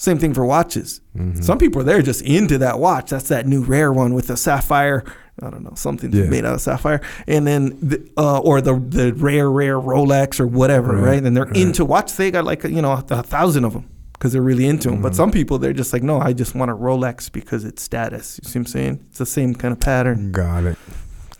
Same 0.00 0.18
thing 0.18 0.32
for 0.32 0.46
watches. 0.46 1.02
Mm-hmm. 1.14 1.42
Some 1.42 1.58
people 1.58 1.82
are 1.82 1.84
there 1.84 2.00
just 2.00 2.22
into 2.22 2.56
that 2.56 2.78
watch. 2.78 3.10
That's 3.10 3.28
that 3.28 3.46
new 3.46 3.62
rare 3.62 3.92
one 3.92 4.14
with 4.14 4.28
the 4.28 4.36
sapphire. 4.38 5.04
I 5.42 5.50
don't 5.50 5.62
know 5.62 5.74
something 5.74 6.10
Yeah. 6.10 6.24
made 6.24 6.46
out 6.46 6.54
of 6.54 6.62
sapphire, 6.62 7.02
and 7.26 7.46
then 7.46 7.76
the, 7.82 8.10
uh, 8.16 8.38
or 8.38 8.62
the 8.62 8.76
the 8.78 9.12
rare 9.12 9.50
rare 9.50 9.78
Rolex 9.78 10.40
or 10.40 10.46
whatever, 10.46 10.94
Right, 10.94 11.02
right? 11.16 11.22
And 11.22 11.36
they're 11.36 11.44
right. 11.44 11.54
into 11.56 11.84
watch. 11.84 12.16
They 12.16 12.30
got 12.30 12.46
like 12.46 12.64
you 12.64 12.80
know 12.80 12.92
a, 12.92 13.04
a 13.10 13.22
thousand 13.22 13.64
of 13.66 13.74
them 13.74 13.90
because 14.14 14.32
they're 14.32 14.40
really 14.40 14.66
into 14.66 14.84
them. 14.88 14.94
Mm-hmm. 14.94 15.02
But 15.02 15.14
some 15.16 15.30
people 15.30 15.58
they're 15.58 15.74
just 15.74 15.92
like, 15.92 16.02
no, 16.02 16.18
I 16.18 16.32
just 16.32 16.54
want 16.54 16.70
a 16.70 16.74
Rolex 16.74 17.30
because 17.30 17.66
it's 17.66 17.82
status. 17.82 18.40
You 18.42 18.48
see 18.48 18.58
what 18.58 18.62
I'm 18.62 18.66
saying? 18.72 19.04
It's 19.10 19.18
the 19.18 19.26
same 19.26 19.54
kind 19.54 19.72
of 19.72 19.80
pattern. 19.80 20.32
Got 20.32 20.64
it. 20.64 20.78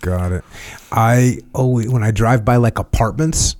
Got 0.02 0.32
it. 0.32 0.44
I 0.92 1.38
always 1.54 1.88
when 1.88 2.02
I 2.02 2.10
drive 2.10 2.44
by 2.44 2.56
like 2.56 2.78
apartments 2.78 3.56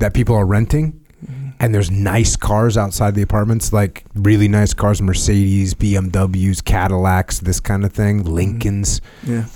that 0.00 0.14
people 0.14 0.34
are 0.34 0.46
renting 0.46 1.00
and 1.60 1.74
there's 1.74 1.90
nice 1.90 2.36
cars 2.36 2.76
outside 2.76 3.14
the 3.14 3.22
apartments, 3.22 3.72
like 3.72 4.04
really 4.14 4.48
nice 4.48 4.74
cars, 4.74 5.00
Mercedes, 5.00 5.74
BMWs, 5.74 6.62
Cadillacs, 6.64 7.40
this 7.40 7.60
kind 7.60 7.84
of 7.84 7.92
thing, 7.92 8.20
mm-hmm. 8.24 8.32
Lincolns. 8.34 9.00
Yeah. 9.24 9.46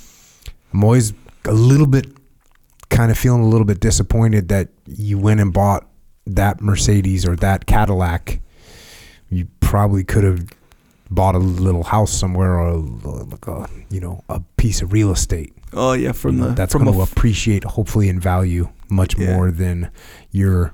I'm 0.73 0.85
always 0.85 1.13
a 1.45 1.53
little 1.53 1.87
bit 1.87 2.07
kind 2.91 3.11
of 3.11 3.19
feeling 3.19 3.43
a 3.43 3.49
little 3.49 3.67
bit 3.67 3.81
disappointed 3.81 4.49
that 4.49 4.69
you 4.87 5.19
went 5.19 5.41
and 5.41 5.53
bought 5.53 5.87
that 6.27 6.61
Mercedes 6.61 7.27
or 7.27 7.37
that 7.37 7.67
Cadillac. 7.67 8.41
You 9.31 9.47
probably 9.61 10.05
could 10.05 10.25
have 10.25 10.47
bought 11.11 11.35
a 11.35 11.39
little 11.39 11.85
house 11.85 12.13
somewhere 12.13 12.59
or 12.59 12.77
like 12.79 13.47
a 13.47 13.67
you 13.91 13.99
know 14.01 14.23
a 14.29 14.41
piece 14.59 14.83
of 14.83 14.93
real 14.93 15.11
estate 15.11 15.55
Oh 15.73 15.93
yeah, 15.95 16.13
from 16.13 16.37
the 16.39 16.49
that's 16.49 16.75
going 16.75 16.85
to 16.93 17.01
f- 17.01 17.13
appreciate 17.13 17.65
hopefully 17.65 18.11
in 18.11 18.21
value 18.21 18.69
much 18.91 19.17
Yeah. 19.19 19.35
more 19.35 19.51
than 19.51 19.91
your 20.33 20.73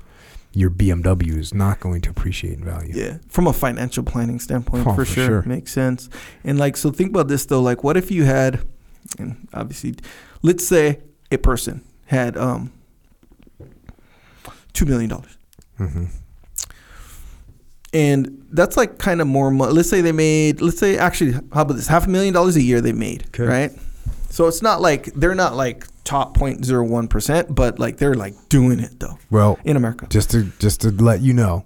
your 0.55 0.69
BMW 0.69 1.37
is 1.37 1.53
not 1.53 1.79
going 1.79 2.01
to 2.01 2.09
appreciate 2.09 2.57
in 2.57 2.63
value. 2.63 2.93
Yeah, 2.95 3.17
from 3.27 3.47
a 3.47 3.53
financial 3.53 4.03
planning 4.03 4.39
standpoint, 4.39 4.87
Oh, 4.87 4.91
for, 4.91 5.03
for 5.03 5.05
sure. 5.05 5.25
sure. 5.27 5.43
makes 5.43 5.71
sense. 5.71 6.09
And 6.43 6.57
like, 6.57 6.77
so 6.77 6.91
think 6.91 7.09
about 7.09 7.27
this 7.27 7.45
though. 7.45 7.61
Like, 7.61 7.83
what 7.83 7.97
if 7.97 8.09
you 8.11 8.23
had, 8.23 8.61
and 9.19 9.47
obviously, 9.53 9.95
let's 10.41 10.65
say 10.65 10.99
a 11.31 11.37
person 11.37 11.83
had 12.05 12.37
um 12.37 12.71
two 14.73 14.85
million 14.85 15.09
dollars, 15.09 15.37
hmm 15.77 16.05
and 17.93 18.45
that's 18.51 18.75
like 18.75 18.97
kind 18.97 19.21
of 19.21 19.27
more. 19.27 19.49
Mo- 19.51 19.69
let's 19.69 19.89
say 19.89 20.01
they 20.01 20.11
made, 20.11 20.59
let's 20.61 20.77
say 20.79 20.97
actually, 20.97 21.31
how 21.53 21.61
about 21.61 21.75
this? 21.75 21.87
Half 21.87 22.07
a 22.07 22.09
million 22.09 22.33
dollars 22.33 22.55
a 22.57 22.61
year 22.61 22.81
they 22.81 22.91
made, 22.91 23.25
Okay. 23.27 23.43
right? 23.43 23.71
So 24.29 24.47
it's 24.47 24.61
not 24.61 24.81
like 24.81 25.05
they're 25.13 25.35
not 25.35 25.55
like 25.55 25.87
top 26.05 26.37
0.01 26.37 27.09
percent, 27.09 27.53
but 27.53 27.77
like 27.79 27.97
they're 27.97 28.15
like 28.15 28.33
doing 28.47 28.79
it 28.79 28.99
though 28.99 29.17
Well, 29.29 29.59
in 29.65 29.75
America. 29.75 30.07
just 30.09 30.31
to 30.31 30.43
just 30.59 30.81
to 30.81 30.91
let 30.91 31.19
you 31.21 31.33
know, 31.33 31.65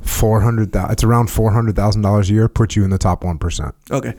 four 0.00 0.40
hundred 0.42 0.72
thousand. 0.72 0.92
It's 0.92 1.02
around 1.04 1.30
four 1.30 1.50
hundred 1.52 1.74
thousand 1.74 2.02
dollars 2.02 2.30
a 2.30 2.34
year. 2.34 2.48
Puts 2.48 2.76
you 2.76 2.84
in 2.84 2.90
the 2.90 2.98
top 2.98 3.24
one 3.24 3.38
percent. 3.38 3.74
Okay, 3.90 4.14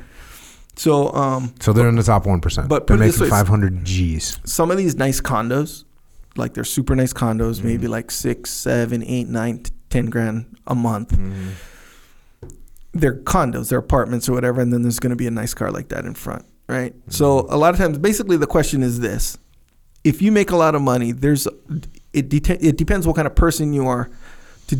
so 0.75 1.13
um, 1.13 1.53
So 1.61 1.71
they're 1.73 1.87
in 1.87 1.95
the 1.95 2.03
top 2.03 2.25
one 2.25 2.41
percent. 2.41 2.67
but 2.69 2.87
they're 2.87 2.97
put 2.97 3.03
it 3.03 3.05
this 3.07 3.19
making 3.19 3.31
way, 3.31 3.37
five 3.39 3.47
hundred 3.47 3.85
G's. 3.85 4.39
some 4.45 4.71
of 4.71 4.77
these 4.77 4.95
nice 4.95 5.21
condos, 5.21 5.83
like 6.35 6.53
they're 6.55 6.63
super 6.63 6.95
nice 6.95 7.13
condos, 7.13 7.63
maybe 7.63 7.83
Mm-hmm. 7.83 7.91
like 7.91 8.11
six, 8.11 8.49
seven, 8.51 9.03
eight, 9.03 9.27
nine, 9.29 9.63
ten 9.89 10.07
grand 10.07 10.57
a 10.67 10.73
month. 10.75 11.15
they're 12.93 13.15
condos, 13.21 13.69
they're 13.69 13.79
apartments 13.79 14.29
or 14.29 14.33
whatever, 14.33 14.61
and 14.61 14.71
then 14.73 14.81
there's 14.81 14.99
going 14.99 15.09
to 15.11 15.15
be 15.15 15.27
a 15.27 15.31
nice 15.31 15.53
car 15.53 15.69
like 15.71 15.89
that 15.89 16.05
in 16.05 16.13
front, 16.13 16.45
right? 16.67 16.93
So 17.09 17.47
a 17.49 17.57
lot 17.57 17.73
of 17.73 17.79
times, 17.79 17.97
basically, 17.97 18.37
the 18.37 18.47
question 18.47 18.83
is 18.83 18.99
this: 18.99 19.37
If 20.03 20.21
you 20.21 20.31
make 20.31 20.51
a 20.51 20.57
lot 20.57 20.75
of 20.75 20.81
money, 20.81 21.11
there's 21.11 21.47
it. 22.13 22.29
Det- 22.29 22.49
it 22.61 22.77
depends 22.77 23.05
what 23.07 23.15
kind 23.15 23.27
of 23.27 23.35
person 23.35 23.73
you 23.73 23.87
are, 23.87 24.09
to 24.67 24.77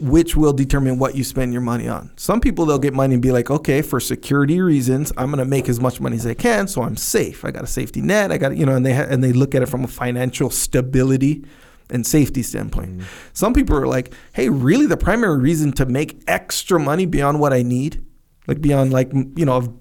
which 0.00 0.36
will 0.36 0.54
determine 0.54 0.98
what 0.98 1.14
you 1.14 1.22
spend 1.22 1.52
your 1.52 1.60
money 1.60 1.86
on. 1.86 2.10
Some 2.16 2.40
people 2.40 2.64
they'll 2.64 2.78
get 2.78 2.94
money 2.94 3.14
and 3.14 3.22
be 3.22 3.30
like, 3.30 3.50
okay, 3.50 3.82
for 3.82 4.00
security 4.00 4.60
reasons, 4.60 5.12
I'm 5.18 5.26
going 5.26 5.38
to 5.38 5.44
make 5.44 5.68
as 5.68 5.78
much 5.78 6.00
money 6.00 6.16
as 6.16 6.26
I 6.26 6.32
can, 6.32 6.66
so 6.66 6.82
I'm 6.82 6.96
safe. 6.96 7.44
I 7.44 7.50
got 7.50 7.64
a 7.64 7.66
safety 7.66 8.00
net. 8.00 8.32
I 8.32 8.38
got 8.38 8.56
you 8.56 8.64
know, 8.64 8.74
and 8.74 8.86
they 8.86 8.94
ha- 8.94 9.06
and 9.08 9.22
they 9.22 9.32
look 9.32 9.54
at 9.54 9.62
it 9.62 9.66
from 9.68 9.84
a 9.84 9.88
financial 9.88 10.48
stability 10.48 11.44
and 11.90 12.06
safety 12.06 12.42
standpoint. 12.42 12.98
Mm-hmm. 12.98 13.06
Some 13.34 13.52
people 13.52 13.76
are 13.76 13.86
like, 13.86 14.14
hey, 14.32 14.48
really, 14.48 14.86
the 14.86 14.96
primary 14.96 15.38
reason 15.38 15.72
to 15.72 15.84
make 15.86 16.22
extra 16.26 16.78
money 16.80 17.04
beyond 17.04 17.40
what 17.40 17.52
I 17.52 17.62
need, 17.62 18.02
like 18.46 18.60
beyond 18.62 18.92
like 18.92 19.12
you 19.12 19.44
know, 19.44 19.76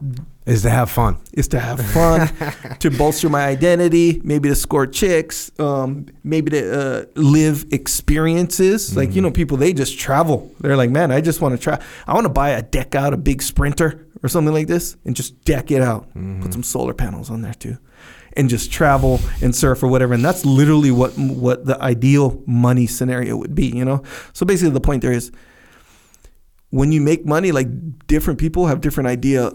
Is 0.49 0.63
to 0.63 0.69
have 0.69 0.89
fun. 0.89 1.17
is 1.33 1.47
to 1.49 1.59
have 1.59 1.79
fun, 1.79 2.27
to 2.79 2.89
bolster 2.89 3.29
my 3.29 3.45
identity, 3.45 4.19
maybe 4.23 4.49
to 4.49 4.55
score 4.55 4.87
chicks, 4.87 5.51
um, 5.59 6.07
maybe 6.23 6.51
to 6.51 6.79
uh, 6.79 7.05
live 7.15 7.65
experiences. 7.71 8.95
Like 8.97 9.13
you 9.15 9.21
know, 9.21 9.31
people 9.31 9.57
they 9.57 9.73
just 9.73 9.99
travel. 9.99 10.53
They're 10.59 10.77
like, 10.77 10.89
man, 10.89 11.11
I 11.11 11.21
just 11.21 11.39
want 11.41 11.55
to 11.55 11.61
try. 11.61 11.81
I 12.07 12.13
want 12.13 12.25
to 12.25 12.33
buy 12.33 12.49
a 12.49 12.61
deck 12.61 12.95
out, 12.95 13.13
a 13.13 13.17
big 13.17 13.41
Sprinter 13.41 14.07
or 14.23 14.29
something 14.29 14.53
like 14.53 14.67
this, 14.67 14.97
and 15.05 15.15
just 15.15 15.43
deck 15.45 15.71
it 15.71 15.81
out. 15.81 16.09
Put 16.41 16.53
some 16.53 16.63
solar 16.63 16.93
panels 16.93 17.29
on 17.29 17.41
there 17.41 17.53
too, 17.53 17.77
and 18.33 18.49
just 18.49 18.71
travel 18.71 19.19
and 19.41 19.55
surf 19.55 19.83
or 19.83 19.87
whatever. 19.87 20.13
And 20.13 20.25
that's 20.25 20.45
literally 20.45 20.91
what 20.91 21.11
what 21.17 21.65
the 21.65 21.79
ideal 21.81 22.41
money 22.47 22.87
scenario 22.87 23.37
would 23.37 23.53
be. 23.53 23.67
You 23.67 23.85
know. 23.85 24.03
So 24.33 24.45
basically, 24.45 24.71
the 24.71 24.81
point 24.81 25.03
there 25.03 25.13
is 25.13 25.31
when 26.71 26.91
you 26.91 27.01
make 27.01 27.25
money, 27.25 27.51
like 27.51 27.67
different 28.07 28.39
people 28.39 28.67
have 28.67 28.81
different 28.81 29.07
idea 29.07 29.51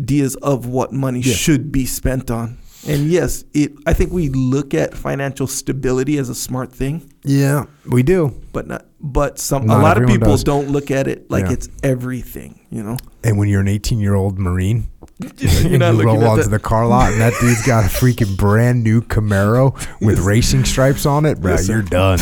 ideas 0.00 0.34
of 0.36 0.66
what 0.66 0.92
money 0.92 1.20
Yeah. 1.20 1.34
should 1.34 1.72
be 1.72 1.86
spent 1.86 2.30
on. 2.30 2.58
And 2.88 3.08
yes, 3.10 3.44
it. 3.52 3.72
I 3.86 3.92
think 3.94 4.12
we 4.12 4.28
look 4.28 4.72
at 4.72 4.94
financial 4.94 5.46
stability 5.48 6.18
as 6.18 6.28
a 6.28 6.34
smart 6.36 6.72
thing, 6.72 7.02
Yeah, 7.24 7.64
we 7.90 8.02
do. 8.04 8.32
but 8.52 8.68
not. 8.68 8.86
But 9.00 9.38
some 9.40 9.66
Not 9.66 9.80
a 9.80 9.82
lot 9.82 10.00
of 10.02 10.08
people 10.08 10.30
does. 10.30 10.44
don't 10.44 10.70
look 10.70 10.90
at 10.92 11.08
it 11.08 11.28
like 11.30 11.46
Yeah. 11.46 11.52
it's 11.52 11.68
everything. 11.82 12.60
You 12.70 12.82
know, 12.84 12.96
And 13.24 13.38
when 13.38 13.48
you're 13.48 13.60
an 13.60 13.68
18 13.68 13.98
year 13.98 14.14
old 14.14 14.38
Marine, 14.38 14.86
you're 15.18 15.78
not 15.78 15.92
you 15.92 15.96
looking 15.98 16.06
roll 16.06 16.22
at 16.24 16.28
onto 16.30 16.42
the, 16.44 16.50
the 16.50 16.58
car 16.58 16.86
lot 16.86 17.10
and 17.12 17.20
that 17.22 17.32
dude's 17.40 17.66
got 17.66 17.84
a 17.84 17.88
freaking 17.88 18.36
brand 18.36 18.84
new 18.84 19.00
Camaro 19.00 19.72
with 20.00 20.18
racing 20.26 20.64
stripes 20.66 21.06
on 21.06 21.24
it, 21.24 21.40
bro, 21.40 21.56
you're 21.60 21.80
done. 21.82 22.18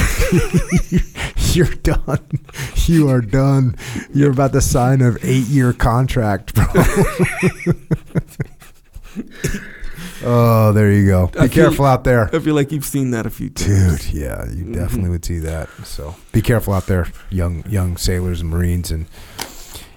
you're 1.53 1.67
done. 1.67 2.25
You 2.87 3.09
are 3.09 3.21
done. 3.21 3.75
You're 4.13 4.31
about 4.31 4.53
to 4.53 4.61
sign 4.61 5.01
an 5.01 5.17
eight 5.23 5.47
year 5.47 5.73
contract, 5.73 6.55
bro. 6.55 6.65
oh, 10.25 10.73
there 10.73 10.93
you 10.93 11.07
go. 11.07 11.27
Be 11.29 11.39
I 11.39 11.49
feel- 11.49 11.65
careful 11.65 11.85
out 11.87 12.05
there. 12.05 12.35
I 12.35 12.39
feel 12.39 12.55
like 12.55 12.73
you've 12.73 12.85
seen 12.85 13.11
that 13.13 13.27
a 13.27 13.31
few 13.31 13.51
times. 13.51 14.05
Dude, 14.11 14.15
yeah, 14.23 14.45
you 14.51 14.65
Mm-hmm. 14.65 14.73
definitely 14.73 15.11
would 15.11 15.25
see 15.25 15.39
that. 15.41 15.69
So 15.85 16.15
be 16.33 16.43
careful 16.43 16.73
out 16.75 16.87
there, 16.87 17.09
young 17.31 17.65
young 17.69 17.97
sailors 17.97 18.41
and 18.41 18.51
Marines 18.51 18.91
and 18.91 19.07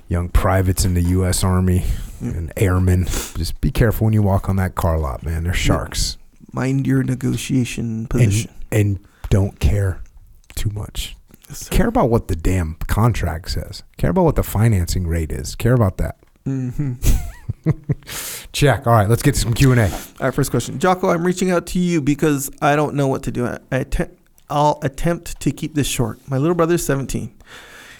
young 0.07 0.29
privates 0.29 0.85
in 0.85 0.93
the 0.93 1.01
U.S. 1.03 1.43
Army 1.43 1.85
And 2.21 2.51
airmen. 2.57 3.05
Just 3.05 3.59
be 3.61 3.69
careful 3.71 4.05
when 4.05 4.13
you 4.13 4.23
walk 4.23 4.49
on 4.49 4.55
that 4.57 4.75
car 4.75 4.97
lot, 4.99 5.23
man. 5.23 5.43
They're 5.43 5.53
sharks, 5.53 6.17
Mind 6.51 6.87
your 6.87 7.03
negotiation 7.03 8.07
position. 8.07 8.51
and 8.71 8.99
don't 9.29 9.59
care 9.59 9.99
too 10.55 10.69
much. 10.71 11.15
Care 11.69 11.87
about 11.87 12.09
what 12.09 12.27
the 12.27 12.35
damn 12.35 12.75
contract 12.87 13.51
says. 13.51 13.83
Care 13.97 14.09
about 14.09 14.23
what 14.23 14.35
the 14.35 14.43
financing 14.43 15.05
rate 15.07 15.31
is. 15.31 15.55
Care 15.55 15.73
about 15.73 15.97
that. 15.97 16.17
Mhm. 16.45 16.97
Check. 18.51 18.87
All 18.87 18.93
right, 18.93 19.09
let's 19.09 19.21
get 19.21 19.35
to 19.35 19.39
some 19.41 19.53
Q 19.53 19.71
and 19.71 19.79
A. 19.81 19.85
All 19.91 19.99
right, 20.21 20.33
first 20.33 20.51
question. 20.51 20.79
Jocko, 20.79 21.09
I'm 21.09 21.25
reaching 21.25 21.51
out 21.51 21.67
to 21.67 21.79
you 21.79 22.01
because 22.01 22.49
I 22.61 22.75
don't 22.75 22.95
know 22.95 23.07
what 23.07 23.23
to 23.23 23.31
do. 23.31 23.45
I, 23.45 23.59
I 23.71 23.77
att- 23.79 24.11
I'll 24.49 24.79
attempt 24.81 25.39
to 25.41 25.51
keep 25.51 25.75
this 25.75 25.87
short. 25.87 26.19
My 26.29 26.37
little 26.37 26.55
brother's 26.55 26.85
17. 26.85 27.33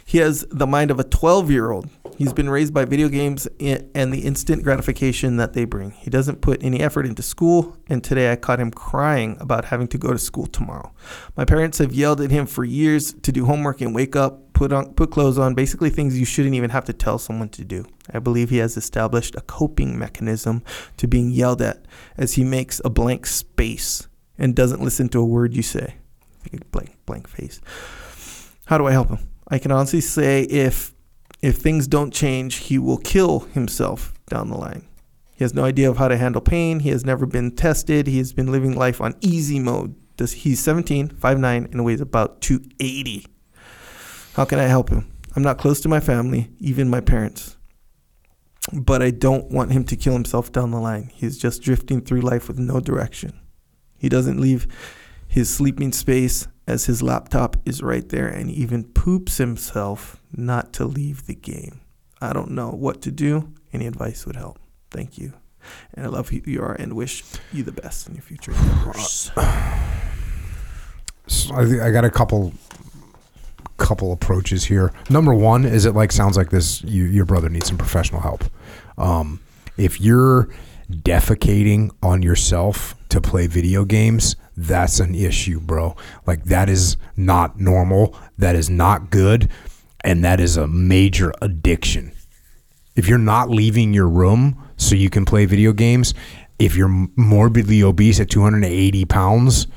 He 0.08 0.20
has 0.20 0.46
the 0.50 0.66
mind 0.66 0.90
of 0.90 1.02
a 1.02 1.04
12 1.04 1.52
year 1.52 1.70
old. 1.70 1.90
He's 2.18 2.32
been 2.32 2.50
raised 2.50 2.74
by 2.74 2.86
video 2.86 3.10
games 3.10 3.46
and 3.60 4.14
the 4.14 4.22
instant 4.22 4.64
gratification 4.64 5.36
that 5.36 5.52
they 5.52 5.66
bring. 5.66 5.92
He 5.92 6.10
doesn't 6.10 6.40
put 6.40 6.64
any 6.64 6.80
effort 6.80 7.06
into 7.06 7.22
school, 7.22 7.76
and 7.88 8.02
today 8.02 8.32
I 8.32 8.38
caught 8.38 8.62
him 8.62 8.72
crying 8.72 9.36
about 9.42 9.66
having 9.66 9.90
to 9.90 9.98
go 9.98 10.14
to 10.14 10.18
school 10.18 10.48
tomorrow. 10.48 10.94
My 11.36 11.44
parents 11.44 11.80
have 11.80 11.92
yelled 11.92 12.22
at 12.22 12.32
him 12.32 12.46
for 12.46 12.64
years 12.64 13.14
to 13.22 13.34
do 13.34 13.46
homework 13.46 13.82
and 13.82 13.94
wake 13.94 14.16
up, 14.16 14.54
put 14.54 14.72
on 14.72 14.94
put 14.94 15.12
clothes 15.12 15.38
on, 15.38 15.56
basically 15.56 15.90
things 15.90 16.18
you 16.18 16.26
shouldn't 16.26 16.56
even 16.56 16.70
have 16.70 16.86
to 16.86 16.94
tell 16.94 17.20
someone 17.20 17.50
to 17.50 17.66
do. 17.66 17.86
I 18.14 18.20
believe 18.20 18.50
he 18.50 18.60
has 18.60 18.78
established 18.78 19.36
a 19.36 19.42
coping 19.42 20.00
mechanism 20.00 20.64
to 20.96 21.08
being 21.08 21.32
yelled 21.32 21.62
at 21.62 21.86
as 22.16 22.36
he 22.36 22.46
makes 22.46 22.80
a 22.86 22.90
blank 22.90 23.26
space 23.26 24.08
and 24.38 24.56
doesn't 24.56 24.82
listen 24.82 25.10
to 25.10 25.20
a 25.20 25.26
word 25.26 25.54
you 25.54 25.64
say. 25.64 25.96
Blank 26.72 26.96
blank 27.06 27.28
face. 27.28 27.60
How 28.68 28.78
do 28.78 28.88
I 28.88 28.94
help 28.94 29.10
him? 29.10 29.20
I 29.50 29.60
can 29.60 29.72
honestly 29.72 30.02
say 30.02 30.44
if 30.44 30.94
if 31.42 31.58
things 31.58 31.88
don't 31.88 32.14
change, 32.14 32.56
he 32.56 32.80
will 32.80 32.98
kill 32.98 33.40
himself 33.40 34.14
down 34.28 34.50
the 34.50 34.58
line. 34.58 34.88
He 35.36 35.44
has 35.44 35.54
no 35.54 35.64
idea 35.64 35.90
of 35.90 35.98
how 35.98 36.08
to 36.08 36.18
handle 36.18 36.42
pain. 36.42 36.80
He 36.80 36.90
has 36.90 37.06
never 37.06 37.28
been 37.28 37.56
tested. 37.56 38.08
He 38.08 38.18
has 38.18 38.34
been 38.34 38.52
living 38.52 38.76
life 38.76 39.00
on 39.00 39.16
easy 39.22 39.60
mode. 39.60 39.96
Does 40.18 40.32
he's 40.32 40.60
17, 40.60 41.10
5'9 41.10 41.72
and 41.72 41.86
weighs 41.86 42.02
about 42.02 42.42
280. 42.42 43.28
How 44.34 44.46
can 44.46 44.58
I 44.58 44.64
help 44.64 44.90
him? 44.90 45.12
I'm 45.36 45.44
not 45.44 45.60
close 45.60 45.80
to 45.82 45.90
my 45.90 46.00
family, 46.00 46.50
even 46.60 46.90
my 46.90 47.02
parents. 47.02 47.56
But 48.74 49.04
I 49.04 49.12
don't 49.12 49.52
want 49.52 49.72
him 49.72 49.84
to 49.86 49.96
kill 49.96 50.14
himself 50.14 50.52
down 50.52 50.72
the 50.72 50.80
line. 50.80 51.12
He's 51.14 51.38
just 51.38 51.62
drifting 51.62 52.02
through 52.02 52.22
life 52.22 52.48
with 52.48 52.58
no 52.58 52.80
direction. 52.80 53.40
He 54.00 54.10
doesn't 54.10 54.42
leave 54.42 54.68
his 55.28 55.54
sleeping 55.54 55.92
space 55.92 56.48
as 56.68 56.86
his 56.86 57.02
laptop 57.02 57.58
is 57.66 57.82
right 57.82 58.08
there 58.10 58.28
and 58.28 58.52
even 58.52 58.84
poops 58.84 59.38
himself 59.38 60.22
not 60.36 60.74
to 60.74 60.86
leave 60.86 61.26
the 61.26 61.36
game. 61.36 61.82
I 62.22 62.34
don't 62.34 62.52
know 62.52 62.70
what 62.70 63.02
to 63.04 63.12
do. 63.12 63.54
Any 63.72 63.88
advice 63.88 64.26
would 64.26 64.36
help. 64.36 64.60
Thank 64.92 65.18
you. 65.18 65.34
And 65.94 66.06
I 66.06 66.10
love 66.10 66.30
who 66.30 66.42
you 66.46 66.62
are 66.62 66.74
and 66.74 66.94
wish 66.94 67.24
you 67.54 67.64
the 67.64 67.72
best 67.72 68.08
in 68.08 68.16
your 68.16 68.24
future. 68.24 68.54
So 71.30 71.54
I, 71.54 71.88
I 71.88 71.92
got 71.92 72.06
a 72.06 72.10
couple 72.10 72.54
couple 73.76 74.14
approaches 74.14 74.64
here. 74.64 74.94
Number 75.10 75.34
one 75.34 75.66
is 75.66 75.86
it 75.86 75.94
like 75.94 76.14
sounds 76.14 76.38
like 76.38 76.52
this 76.52 76.82
you, 76.84 77.04
your 77.04 77.26
brother 77.26 77.50
needs 77.50 77.68
some 77.68 77.78
professional 77.78 78.22
help. 78.22 78.46
Um, 78.98 79.42
if 79.76 80.00
you're 80.00 80.48
defecating 80.90 81.92
on 82.02 82.22
yourself 82.22 82.96
to 83.10 83.22
play 83.22 83.48
video 83.48 83.86
games, 83.86 84.36
that's 84.56 85.00
an 85.00 85.16
issue, 85.16 85.60
bro. 85.60 85.96
Like 86.26 86.46
that 86.46 86.70
is 86.70 86.98
not 87.16 87.60
normal. 87.60 88.18
That 88.38 88.56
is 88.56 88.70
not 88.70 89.10
good, 89.10 89.50
and 90.04 90.24
that 90.24 90.40
is 90.40 90.58
a 90.58 90.68
major 90.68 91.34
addiction. 91.42 92.12
If 92.96 93.08
you're 93.08 93.20
not 93.20 93.50
leaving 93.50 93.94
your 93.94 94.08
room 94.08 94.64
so 94.78 94.96
you 94.96 95.10
can 95.10 95.26
play 95.26 95.46
video 95.46 95.74
games, 95.74 96.14
if 96.60 96.76
you're 96.76 97.08
morbidly 97.16 97.84
obese 97.84 98.20
at 98.20 98.30
280 98.30 99.06
pounds, 99.06 99.68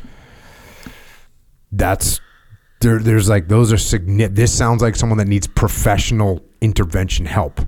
that's 1.73 2.21
there 2.81 2.99
there's 2.99 3.29
like 3.29 3.49
those 3.49 3.73
are 3.73 3.79
significant 3.79 4.35
this 4.35 4.57
sounds 4.57 4.83
like 4.83 4.97
someone 4.97 5.19
that 5.19 5.29
needs 5.29 5.47
professional 5.47 6.43
intervention 6.61 7.27
help 7.27 7.61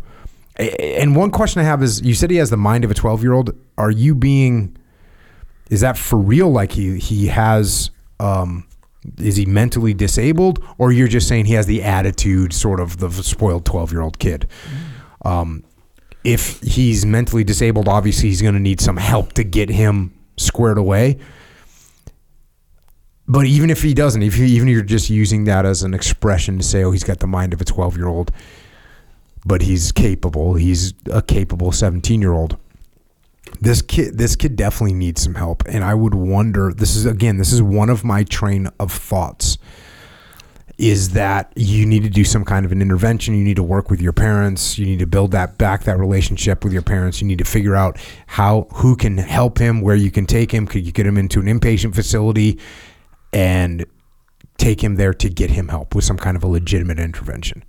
and 0.59 1.17
one 1.17 1.31
question 1.31 1.61
i 1.61 1.65
have 1.65 1.83
is 1.83 2.03
you 2.03 2.15
said 2.15 2.31
he 2.31 2.37
has 2.37 2.51
the 2.51 2.57
mind 2.57 2.85
of 2.85 2.91
a 2.91 2.95
12 2.95 3.23
year 3.23 3.33
old 3.33 3.57
are 3.79 3.91
you 3.91 4.15
being 4.15 4.77
is 5.73 5.81
that 5.81 5.97
for 5.97 6.19
real? 6.19 6.51
Like 6.51 6.73
he 6.73 6.99
he 6.99 7.29
has 7.29 7.91
um 8.21 8.69
is 9.17 9.37
he 9.37 9.47
mentally 9.47 9.95
disabled? 9.95 10.63
Or 10.77 10.93
you're 10.93 11.09
just 11.09 11.27
saying 11.27 11.47
he 11.47 11.55
has 11.55 11.67
the 11.67 11.83
attitude 11.83 12.53
sort 12.53 12.79
of 12.79 12.99
the 12.99 13.11
spoiled 13.11 13.65
12 13.65 13.91
year 13.91 14.03
old 14.03 14.19
kid? 14.19 14.47
Um 15.25 15.65
if 16.25 16.61
he's 16.61 17.07
mentally 17.07 17.43
disabled 17.43 17.89
obviously 17.89 18.29
he's 18.29 18.43
going 18.43 18.55
to 18.55 18.61
need 18.61 18.81
some 18.81 18.99
help 18.99 19.33
to 19.33 19.45
get 19.45 19.71
him 19.71 20.13
squared 20.37 20.77
away. 20.77 21.19
But 23.27 23.47
even 23.47 23.71
if 23.71 23.83
he 23.83 23.95
doesn't, 23.95 24.23
if 24.23 24.37
you, 24.37 24.45
even 24.45 24.69
if 24.69 24.75
you're 24.75 24.83
just 24.83 25.09
using 25.09 25.45
that 25.45 25.65
as 25.65 25.83
an 25.83 25.95
expression 25.95 26.59
to 26.59 26.65
say, 26.65 26.85
"Oh, 26.85 26.91
he's 26.91 27.05
got 27.05 27.21
the 27.21 27.27
mind 27.27 27.55
of 27.55 27.61
a 27.63 27.65
12 27.65 27.97
year 27.97 28.09
old," 28.09 28.31
but 29.45 29.63
he's 29.63 29.93
capable. 29.93 30.55
He's 30.55 30.95
a 31.11 31.23
capable 31.23 31.73
17 31.73 32.21
year 32.21 32.33
old. 32.33 32.57
This 33.61 33.83
kid, 33.83 34.19
this 34.19 34.37
kid 34.37 34.57
definitely 34.57 34.95
needs 34.95 35.23
some 35.23 35.35
help, 35.35 35.63
and 35.67 35.85
I 35.85 35.95
would 35.95 36.15
wonder. 36.15 36.73
This 36.73 36.97
is 36.97 37.07
again, 37.07 37.37
this 37.37 37.53
is 37.53 37.63
one 37.63 37.91
of 37.91 38.05
my 38.05 38.25
train 38.25 38.69
of 38.79 38.93
thoughts. 38.93 39.59
Is 40.79 41.11
that 41.11 41.53
you 41.55 41.85
need 41.85 42.03
to 42.03 42.09
do 42.09 42.25
some 42.25 42.45
kind 42.45 42.65
of 42.65 42.73
an 42.73 42.81
intervention? 42.81 43.35
You 43.37 43.45
need 43.45 43.57
to 43.57 43.63
work 43.63 43.91
with 43.91 44.01
your 44.01 44.13
parents. 44.13 44.79
You 44.79 44.87
need 44.87 44.99
to 45.01 45.07
build 45.07 45.31
that 45.33 45.59
back 45.59 45.85
that 45.85 45.99
relationship 45.99 46.65
with 46.65 46.73
your 46.73 46.83
parents. 46.83 47.21
You 47.21 47.27
need 47.27 47.39
to 47.39 47.45
figure 47.45 47.77
out 47.77 47.99
how 48.27 48.69
who 48.77 48.97
can 48.97 49.19
help 49.19 49.59
him, 49.59 49.81
where 49.81 49.95
you 49.95 50.11
can 50.11 50.27
take 50.27 50.51
him. 50.51 50.67
Could 50.67 50.87
you 50.87 50.93
get 50.93 51.07
him 51.07 51.19
into 51.19 51.41
an 51.41 51.47
inpatient 51.47 51.95
facility? 51.95 52.59
and 53.33 53.87
take 54.59 54.83
him 54.83 54.97
there 54.97 55.15
to 55.15 55.29
get 55.29 55.51
him 55.51 55.69
help 55.69 55.95
with 55.95 56.05
some 56.05 56.19
kind 56.19 56.37
of 56.37 56.45
a 56.45 56.47
legitimate 56.47 56.99
intervention. 56.99 57.65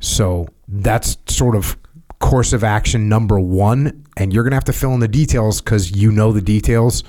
So 0.00 0.48
that's 0.66 1.16
sort 1.26 1.54
of 1.54 1.76
course 2.18 2.52
of 2.52 2.64
action 2.64 3.08
number 3.08 3.38
one. 3.38 4.04
And 4.16 4.32
you're 4.32 4.42
going 4.42 4.52
to 4.52 4.56
have 4.56 4.64
to 4.64 4.72
fill 4.72 4.92
in 4.92 5.00
the 5.00 5.08
details 5.08 5.60
because 5.60 5.92
you 5.92 6.10
know 6.10 6.32
the 6.32 6.42
details. 6.42 7.04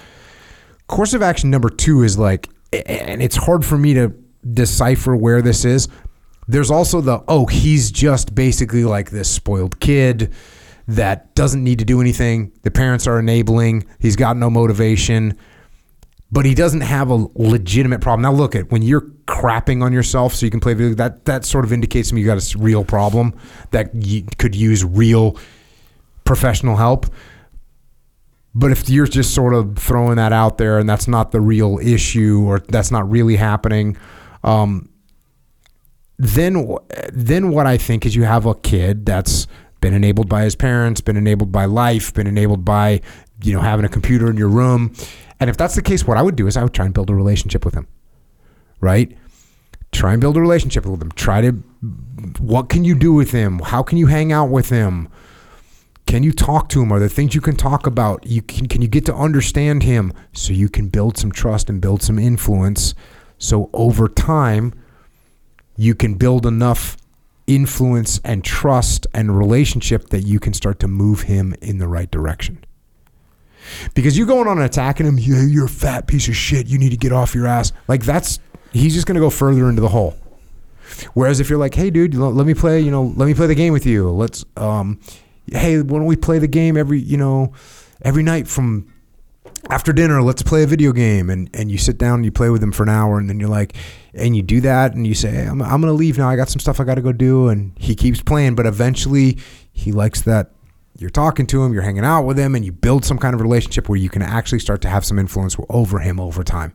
Course 0.87 1.13
of 1.13 1.21
action 1.21 1.49
number 1.49 1.69
two 1.69 2.03
is 2.03 2.17
like, 2.17 2.49
and 2.73 3.21
it's 3.21 3.35
hard 3.35 3.65
for 3.65 3.77
me 3.77 3.93
to 3.93 4.13
decipher 4.53 5.15
where 5.15 5.41
this 5.41 5.65
is. 5.65 5.87
There's 6.47 6.71
also 6.71 7.01
the, 7.01 7.23
oh, 7.27 7.45
he's 7.45 7.91
just 7.91 8.35
basically 8.35 8.83
like 8.83 9.09
this 9.09 9.29
spoiled 9.29 9.79
kid 9.79 10.33
that 10.87 11.33
doesn't 11.35 11.63
need 11.63 11.79
to 11.79 11.85
do 11.85 12.01
anything. 12.01 12.51
The 12.63 12.71
parents 12.71 13.07
are 13.07 13.19
enabling. 13.19 13.85
He's 13.99 14.15
got 14.15 14.35
no 14.35 14.49
motivation, 14.49 15.37
but 16.31 16.45
he 16.45 16.55
doesn't 16.55 16.81
have 16.81 17.09
a 17.09 17.27
legitimate 17.35 18.01
problem. 18.01 18.21
Now, 18.21 18.31
look 18.31 18.55
at 18.55 18.71
when 18.71 18.81
you're 18.81 19.11
crapping 19.27 19.83
on 19.83 19.91
yourself 19.91 20.33
so 20.33 20.45
you 20.45 20.49
can 20.49 20.59
play 20.59 20.73
video. 20.73 20.95
That 20.95 21.25
that 21.25 21.45
sort 21.45 21.65
of 21.65 21.73
indicates 21.73 22.09
to 22.09 22.15
me 22.15 22.21
you 22.21 22.27
got 22.27 22.37
a 22.37 22.57
real 22.57 22.85
problem 22.85 23.33
that 23.71 23.93
you 23.93 24.25
could 24.37 24.55
use 24.55 24.83
real 24.83 25.37
professional 26.23 26.75
help. 26.75 27.07
But 28.53 28.71
if 28.71 28.89
you're 28.89 29.07
just 29.07 29.33
sort 29.33 29.53
of 29.53 29.77
throwing 29.77 30.17
that 30.17 30.33
out 30.33 30.57
there 30.57 30.77
and 30.77 30.89
that's 30.89 31.07
not 31.07 31.31
the 31.31 31.39
real 31.39 31.79
issue 31.81 32.43
or 32.45 32.59
that's 32.59 32.91
not 32.91 33.09
really 33.09 33.37
happening, 33.37 33.97
um, 34.43 34.89
then 36.17 36.67
then 37.13 37.51
what 37.51 37.65
I 37.65 37.77
think 37.77 38.05
is 38.05 38.15
you 38.15 38.23
have 38.23 38.45
a 38.45 38.55
kid 38.55 39.05
that's 39.05 39.47
been 39.79 39.93
enabled 39.93 40.29
by 40.29 40.43
his 40.43 40.55
parents, 40.55 41.01
been 41.01 41.17
enabled 41.17 41.51
by 41.51 41.65
life, 41.65 42.13
been 42.13 42.27
enabled 42.27 42.63
by 42.63 43.01
you 43.43 43.53
know 43.53 43.61
having 43.61 43.85
a 43.85 43.89
computer 43.89 44.29
in 44.29 44.37
your 44.37 44.49
room. 44.49 44.93
And 45.41 45.49
if 45.49 45.57
that's 45.57 45.73
the 45.73 45.81
case, 45.81 46.05
what 46.05 46.17
I 46.17 46.21
would 46.21 46.35
do 46.35 46.45
is 46.45 46.55
I 46.55 46.63
would 46.63 46.73
try 46.73 46.85
and 46.85 46.93
build 46.93 47.09
a 47.09 47.15
relationship 47.15 47.65
with 47.65 47.73
him. 47.73 47.87
Right? 48.79 49.17
Try 49.91 50.13
and 50.13 50.21
build 50.21 50.37
a 50.37 50.41
relationship 50.41 50.85
with 50.85 51.01
him. 51.01 51.11
Try 51.11 51.41
to 51.41 51.51
what 52.39 52.69
can 52.69 52.85
you 52.85 52.95
do 52.95 53.11
with 53.11 53.31
him? 53.31 53.59
How 53.59 53.81
can 53.81 53.97
you 53.97 54.05
hang 54.05 54.31
out 54.31 54.49
with 54.49 54.69
him? 54.69 55.09
Can 56.05 56.21
you 56.21 56.31
talk 56.31 56.69
to 56.69 56.81
him? 56.81 56.91
Are 56.91 56.99
there 56.99 57.09
things 57.09 57.33
you 57.33 57.41
can 57.41 57.55
talk 57.55 57.87
about? 57.87 58.25
You 58.25 58.43
can 58.43 58.67
can 58.67 58.83
you 58.83 58.87
get 58.87 59.05
to 59.07 59.15
understand 59.15 59.81
him 59.81 60.13
so 60.31 60.53
you 60.53 60.69
can 60.69 60.89
build 60.89 61.17
some 61.17 61.31
trust 61.31 61.69
and 61.69 61.81
build 61.81 62.03
some 62.03 62.19
influence 62.19 62.93
so 63.39 63.71
over 63.73 64.07
time 64.07 64.73
you 65.75 65.95
can 65.95 66.13
build 66.15 66.45
enough 66.45 66.97
influence 67.47 68.19
and 68.23 68.43
trust 68.43 69.07
and 69.13 69.35
relationship 69.35 70.09
that 70.09 70.21
you 70.21 70.39
can 70.39 70.53
start 70.53 70.79
to 70.79 70.87
move 70.87 71.21
him 71.21 71.55
in 71.61 71.79
the 71.79 71.87
right 71.87 72.11
direction. 72.11 72.63
Because 73.93 74.17
you 74.17 74.25
going 74.25 74.47
on 74.47 74.57
and 74.57 74.65
attacking 74.65 75.05
him, 75.05 75.17
yeah, 75.17 75.45
you're 75.45 75.65
a 75.65 75.69
fat 75.69 76.07
piece 76.07 76.27
of 76.27 76.35
shit. 76.35 76.67
You 76.67 76.77
need 76.77 76.89
to 76.89 76.97
get 76.97 77.11
off 77.11 77.35
your 77.35 77.47
ass. 77.47 77.71
Like 77.87 78.03
that's 78.03 78.39
he's 78.71 78.93
just 78.93 79.07
going 79.07 79.15
to 79.15 79.21
go 79.21 79.29
further 79.29 79.69
into 79.69 79.81
the 79.81 79.89
hole. 79.89 80.15
Whereas 81.13 81.39
if 81.39 81.49
you're 81.49 81.59
like, 81.59 81.73
hey, 81.73 81.89
dude, 81.89 82.15
let 82.15 82.45
me 82.45 82.53
play, 82.53 82.81
you 82.81 82.91
know, 82.91 83.13
let 83.15 83.25
me 83.25 83.33
play 83.33 83.47
the 83.47 83.55
game 83.55 83.73
with 83.73 83.85
you. 83.85 84.09
Let's, 84.09 84.43
um, 84.57 84.99
hey, 85.47 85.81
why 85.81 85.97
don't 85.97 86.05
we 86.05 86.15
play 86.15 86.39
the 86.39 86.47
game 86.47 86.75
every, 86.75 86.99
you 86.99 87.17
know, 87.17 87.53
every 88.01 88.23
night 88.23 88.47
from 88.47 88.91
after 89.69 89.93
dinner, 89.93 90.21
let's 90.21 90.41
play 90.41 90.63
a 90.63 90.67
video 90.67 90.91
game. 90.91 91.29
And, 91.29 91.49
and 91.53 91.71
you 91.71 91.77
sit 91.77 91.97
down 91.97 92.15
and 92.15 92.25
you 92.25 92.31
play 92.31 92.49
with 92.49 92.61
him 92.61 92.71
for 92.71 92.83
an 92.83 92.89
hour. 92.89 93.17
And 93.19 93.29
then 93.29 93.39
you're 93.39 93.49
like, 93.49 93.75
and 94.13 94.35
you 94.35 94.41
do 94.41 94.59
that 94.61 94.93
and 94.93 95.07
you 95.07 95.13
say, 95.13 95.31
hey, 95.31 95.45
I'm, 95.45 95.61
I'm 95.61 95.81
going 95.81 95.93
to 95.93 95.97
leave 95.97 96.17
now. 96.17 96.29
I 96.29 96.35
got 96.35 96.49
some 96.49 96.59
stuff 96.59 96.79
I 96.79 96.83
got 96.83 96.95
to 96.95 97.01
go 97.01 97.13
do. 97.13 97.47
And 97.47 97.71
he 97.77 97.95
keeps 97.95 98.21
playing. 98.21 98.55
But 98.55 98.65
eventually 98.65 99.37
he 99.71 99.91
likes 99.91 100.21
that 100.23 100.51
you're 101.01 101.09
talking 101.09 101.47
to 101.47 101.63
him, 101.63 101.73
you're 101.73 101.81
hanging 101.81 102.05
out 102.05 102.23
with 102.23 102.37
him, 102.37 102.55
and 102.55 102.63
you 102.63 102.71
build 102.71 103.03
some 103.03 103.17
kind 103.17 103.33
of 103.33 103.41
relationship 103.41 103.89
where 103.89 103.97
you 103.97 104.09
can 104.09 104.21
actually 104.21 104.59
start 104.59 104.81
to 104.81 104.89
have 104.89 105.03
some 105.03 105.17
influence 105.17 105.57
over 105.69 105.99
him 105.99 106.19
over 106.19 106.43
time. 106.43 106.73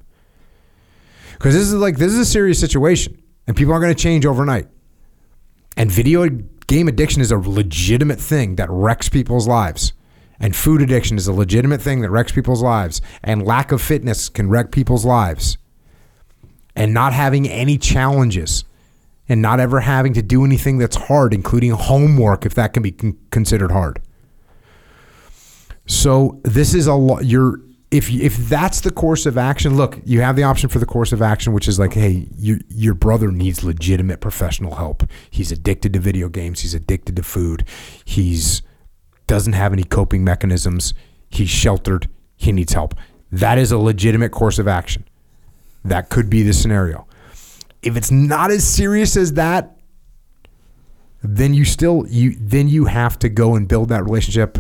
Because 1.35 1.55
this 1.55 1.65
is 1.65 1.75
like, 1.75 1.97
this 1.97 2.13
is 2.13 2.19
a 2.19 2.25
serious 2.25 2.59
situation 2.59 3.23
and 3.47 3.57
people 3.57 3.73
aren't 3.73 3.83
going 3.83 3.95
to 3.95 4.03
change 4.03 4.27
overnight. 4.27 4.69
And 5.77 5.91
video 5.91 6.29
game 6.67 6.89
addiction 6.89 7.23
is 7.23 7.31
a 7.31 7.39
legitimate 7.39 8.19
thing 8.19 8.57
that 8.57 8.71
wrecks 8.71 9.09
people's 9.09 9.47
lives. 9.47 9.93
And 10.41 10.55
food 10.55 10.83
addiction 10.83 11.17
is 11.17 11.29
a 11.29 11.33
legitimate 11.33 11.81
thing 11.81 12.01
that 12.03 12.11
wrecks 12.11 12.33
people's 12.33 12.63
lives. 12.63 13.01
And 13.23 13.47
lack 13.47 13.73
of 13.73 13.81
fitness 13.81 14.29
can 14.29 14.49
wreck 14.49 14.71
people's 14.71 15.05
lives. 15.05 15.59
And 16.75 16.93
not 16.93 17.13
having 17.13 17.49
any 17.49 17.79
challenges 17.79 18.65
and 19.29 19.43
not 19.43 19.61
ever 19.61 19.81
having 19.81 20.13
to 20.15 20.23
do 20.23 20.45
anything 20.45 20.79
that's 20.79 20.97
hard, 20.97 21.35
including 21.35 21.71
homework, 21.71 22.47
if 22.47 22.55
that 22.55 22.73
can 22.73 22.83
be 22.83 22.93
con- 22.93 23.19
considered 23.31 23.73
hard. 23.73 24.01
So 25.87 26.41
this 26.43 26.75
is 26.75 26.87
a 26.87 26.95
lot. 26.95 27.25
You're 27.25 27.61
if 27.91 28.11
if 28.11 28.37
that's 28.37 28.81
the 28.81 28.91
course 28.91 29.27
of 29.27 29.39
action. 29.39 29.77
Look, 29.77 30.01
you 30.05 30.21
have 30.21 30.37
the 30.37 30.43
option 30.43 30.69
for 30.69 30.79
the 30.79 30.87
course 30.87 31.13
of 31.13 31.23
action, 31.23 31.53
which 31.53 31.69
is 31.69 31.79
like, 31.79 31.95
hey, 31.95 32.29
your 32.37 32.59
your 32.69 32.95
brother 32.95 33.31
needs 33.31 33.63
legitimate 33.63 34.21
professional 34.21 34.75
help. 34.75 35.05
He's 35.31 35.53
addicted 35.53 35.93
to 35.93 36.01
video 36.01 36.29
games. 36.29 36.61
He's 36.61 36.75
addicted 36.75 37.17
to 37.17 37.23
food. 37.23 37.65
He's 38.05 38.63
doesn't 39.27 39.55
have 39.55 39.73
any 39.73 39.85
coping 39.85 40.25
mechanisms. 40.25 40.95
He's 41.31 41.51
sheltered. 41.51 42.09
He 42.37 42.53
needs 42.53 42.73
help. 42.73 42.95
That 43.33 43.59
is 43.59 43.73
a 43.73 43.79
legitimate 43.79 44.31
course 44.31 44.59
of 44.59 44.69
action. 44.69 45.05
That 45.85 46.11
could 46.11 46.29
be 46.29 46.43
the 46.43 46.53
scenario. 46.53 47.07
If 47.83 47.97
it's 47.97 48.11
not 48.11 48.51
as 48.51 48.67
serious 48.67 49.17
as 49.17 49.35
that, 49.35 49.77
then 51.23 51.55
you 51.55 51.65
still 51.65 52.05
you 52.09 52.37
then 52.41 52.69
you 52.69 52.87
have 52.87 53.19
to 53.21 53.29
go 53.29 53.55
and 53.55 53.69
build 53.69 53.89
that 53.91 54.03
relationship 54.05 54.59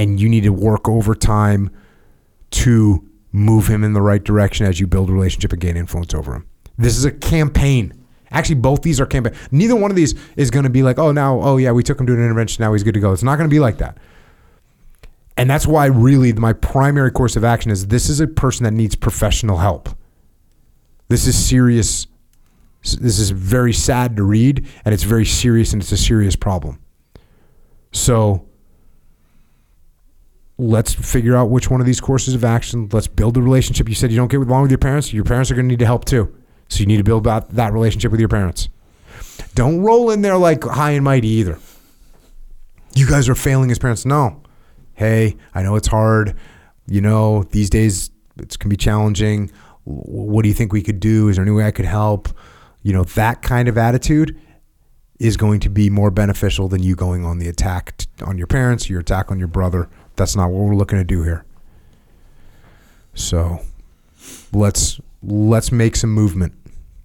and 0.00 0.18
you 0.18 0.30
need 0.30 0.44
to 0.44 0.50
work 0.50 0.88
overtime 0.88 1.70
to 2.50 3.06
move 3.32 3.66
him 3.68 3.84
in 3.84 3.92
the 3.92 4.00
right 4.00 4.24
direction 4.24 4.64
as 4.64 4.80
you 4.80 4.86
build 4.86 5.10
a 5.10 5.12
relationship 5.12 5.52
and 5.52 5.60
gain 5.60 5.76
influence 5.76 6.14
over 6.14 6.34
him. 6.34 6.46
This 6.78 6.96
is 6.96 7.04
a 7.04 7.12
campaign. 7.12 7.92
Actually, 8.30 8.54
both 8.54 8.80
these 8.80 8.98
are 8.98 9.04
campaign. 9.04 9.34
Neither 9.50 9.76
one 9.76 9.90
of 9.90 9.98
these 9.98 10.14
is 10.36 10.50
going 10.50 10.62
to 10.62 10.70
be 10.70 10.82
like, 10.82 10.98
oh, 10.98 11.12
now, 11.12 11.38
oh 11.42 11.58
yeah, 11.58 11.72
we 11.72 11.82
took 11.82 12.00
him 12.00 12.06
to 12.06 12.14
an 12.14 12.18
intervention. 12.18 12.62
Now 12.62 12.72
he's 12.72 12.82
good 12.82 12.94
to 12.94 13.00
go. 13.00 13.12
It's 13.12 13.22
not 13.22 13.36
going 13.36 13.48
to 13.48 13.54
be 13.54 13.60
like 13.60 13.76
that. 13.76 13.98
And 15.36 15.50
that's 15.50 15.66
why, 15.66 15.84
really, 15.86 16.32
my 16.32 16.54
primary 16.54 17.10
course 17.10 17.36
of 17.36 17.44
action 17.44 17.70
is 17.70 17.88
this 17.88 18.08
is 18.08 18.20
a 18.20 18.26
person 18.26 18.64
that 18.64 18.72
needs 18.72 18.94
professional 18.94 19.58
help. 19.58 19.90
This 21.08 21.26
is 21.26 21.36
serious. 21.38 22.06
This 22.82 23.18
is 23.18 23.30
very 23.30 23.74
sad 23.74 24.16
to 24.16 24.22
read, 24.22 24.66
and 24.86 24.94
it's 24.94 25.02
very 25.02 25.26
serious, 25.26 25.74
and 25.74 25.82
it's 25.82 25.92
a 25.92 25.98
serious 25.98 26.36
problem. 26.36 26.80
So 27.92 28.46
let's 30.60 30.92
figure 30.92 31.36
out 31.36 31.50
which 31.50 31.70
one 31.70 31.80
of 31.80 31.86
these 31.86 32.00
courses 32.00 32.34
of 32.34 32.44
action. 32.44 32.88
Let's 32.92 33.06
build 33.06 33.34
the 33.34 33.42
relationship. 33.42 33.88
You 33.88 33.94
said 33.94 34.10
you 34.10 34.16
don't 34.16 34.30
get 34.30 34.40
along 34.40 34.62
with 34.62 34.70
your 34.70 34.78
parents. 34.78 35.12
Your 35.12 35.24
parents 35.24 35.50
are 35.50 35.54
going 35.54 35.66
to 35.66 35.70
need 35.72 35.78
to 35.78 35.86
help 35.86 36.04
too. 36.04 36.34
So 36.68 36.80
you 36.80 36.86
need 36.86 36.98
to 36.98 37.04
build 37.04 37.24
that, 37.24 37.50
that 37.50 37.72
relationship 37.72 38.10
with 38.10 38.20
your 38.20 38.28
parents. 38.28 38.68
Don't 39.54 39.80
roll 39.80 40.10
in 40.10 40.22
there 40.22 40.36
like 40.36 40.62
high 40.62 40.92
and 40.92 41.04
mighty 41.04 41.28
either. 41.28 41.58
You 42.94 43.08
guys 43.08 43.28
are 43.28 43.34
failing 43.34 43.70
as 43.70 43.78
parents. 43.78 44.04
No. 44.04 44.42
Hey, 44.94 45.36
I 45.54 45.62
know 45.62 45.76
it's 45.76 45.88
hard. 45.88 46.36
You 46.86 47.00
know, 47.00 47.44
these 47.44 47.70
days 47.70 48.10
it 48.38 48.58
can 48.58 48.68
be 48.68 48.76
challenging. 48.76 49.50
What 49.84 50.42
do 50.42 50.48
you 50.48 50.54
think 50.54 50.72
we 50.72 50.82
could 50.82 51.00
do? 51.00 51.28
Is 51.28 51.36
there 51.36 51.44
any 51.44 51.52
way 51.52 51.64
I 51.64 51.70
could 51.70 51.86
help? 51.86 52.28
You 52.82 52.92
know, 52.92 53.04
that 53.04 53.42
kind 53.42 53.68
of 53.68 53.78
attitude 53.78 54.38
is 55.18 55.36
going 55.36 55.60
to 55.60 55.68
be 55.68 55.90
more 55.90 56.10
beneficial 56.10 56.68
than 56.68 56.82
you 56.82 56.96
going 56.96 57.24
on 57.24 57.38
the 57.38 57.48
attack 57.48 58.06
on 58.22 58.38
your 58.38 58.46
parents, 58.46 58.88
your 58.88 59.00
attack 59.00 59.30
on 59.30 59.38
your 59.38 59.48
brother, 59.48 59.88
that's 60.16 60.36
not 60.36 60.50
what 60.50 60.64
we're 60.64 60.76
looking 60.76 60.98
to 60.98 61.04
do 61.04 61.22
here. 61.22 61.44
So 63.14 63.60
let's 64.52 65.00
let's 65.22 65.72
make 65.72 65.96
some 65.96 66.10
movement. 66.10 66.52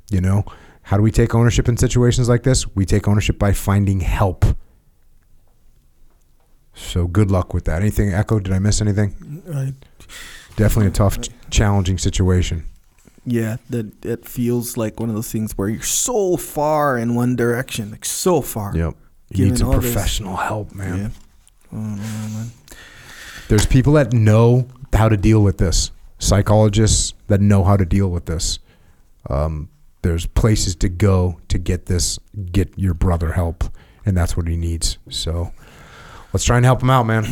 You 0.09 0.21
know, 0.21 0.45
how 0.83 0.97
do 0.97 1.03
we 1.03 1.11
take 1.11 1.33
ownership 1.33 1.67
in 1.67 1.77
situations 1.77 2.29
like 2.29 2.43
this? 2.43 2.67
We 2.75 2.85
take 2.85 3.07
ownership 3.07 3.39
by 3.39 3.53
finding 3.53 4.01
help. 4.01 4.45
So 6.73 7.07
good 7.07 7.31
luck 7.31 7.53
with 7.53 7.65
that. 7.65 7.81
Anything 7.81 8.13
echo? 8.13 8.39
Did 8.39 8.53
I 8.53 8.59
miss 8.59 8.81
anything? 8.81 9.41
I, 9.53 9.73
Definitely 10.55 10.87
a 10.87 10.91
tough, 10.91 11.17
challenging 11.49 11.97
situation. 11.97 12.65
Yeah, 13.25 13.57
that 13.69 14.05
it 14.05 14.25
feels 14.25 14.77
like 14.77 14.99
one 14.99 15.09
of 15.09 15.15
those 15.15 15.31
things 15.31 15.57
where 15.57 15.67
you're 15.67 15.81
so 15.81 16.37
far 16.37 16.97
in 16.97 17.15
one 17.15 17.35
direction, 17.35 17.91
like 17.91 18.05
so 18.05 18.41
far. 18.41 18.75
Yep. 18.75 18.95
You 19.31 19.45
need 19.47 19.57
some 19.57 19.71
professional 19.71 20.37
this. 20.37 20.45
help, 20.45 20.75
man. 20.75 20.97
Yeah. 20.97 21.09
Oh, 21.73 21.77
man. 21.77 22.51
There's 23.47 23.65
people 23.65 23.93
that 23.93 24.13
know 24.13 24.67
how 24.93 25.09
to 25.09 25.17
deal 25.17 25.41
with 25.41 25.57
this. 25.57 25.91
Psychologists 26.19 27.13
that 27.27 27.41
know 27.41 27.63
how 27.63 27.77
to 27.77 27.85
deal 27.85 28.09
with 28.09 28.25
this. 28.25 28.59
Um, 29.29 29.69
there's 30.01 30.25
places 30.25 30.75
to 30.77 30.89
go 30.89 31.39
to 31.47 31.57
get 31.57 31.87
this, 31.87 32.19
get 32.51 32.71
your 32.77 32.93
brother 32.93 33.33
help, 33.33 33.63
and 34.05 34.15
that's 34.15 34.37
what 34.37 34.47
he 34.47 34.55
needs. 34.55 34.97
So 35.09 35.51
let's 36.33 36.45
try 36.45 36.57
and 36.57 36.65
help 36.65 36.81
him 36.81 36.89
out, 36.89 37.05
man. 37.05 37.25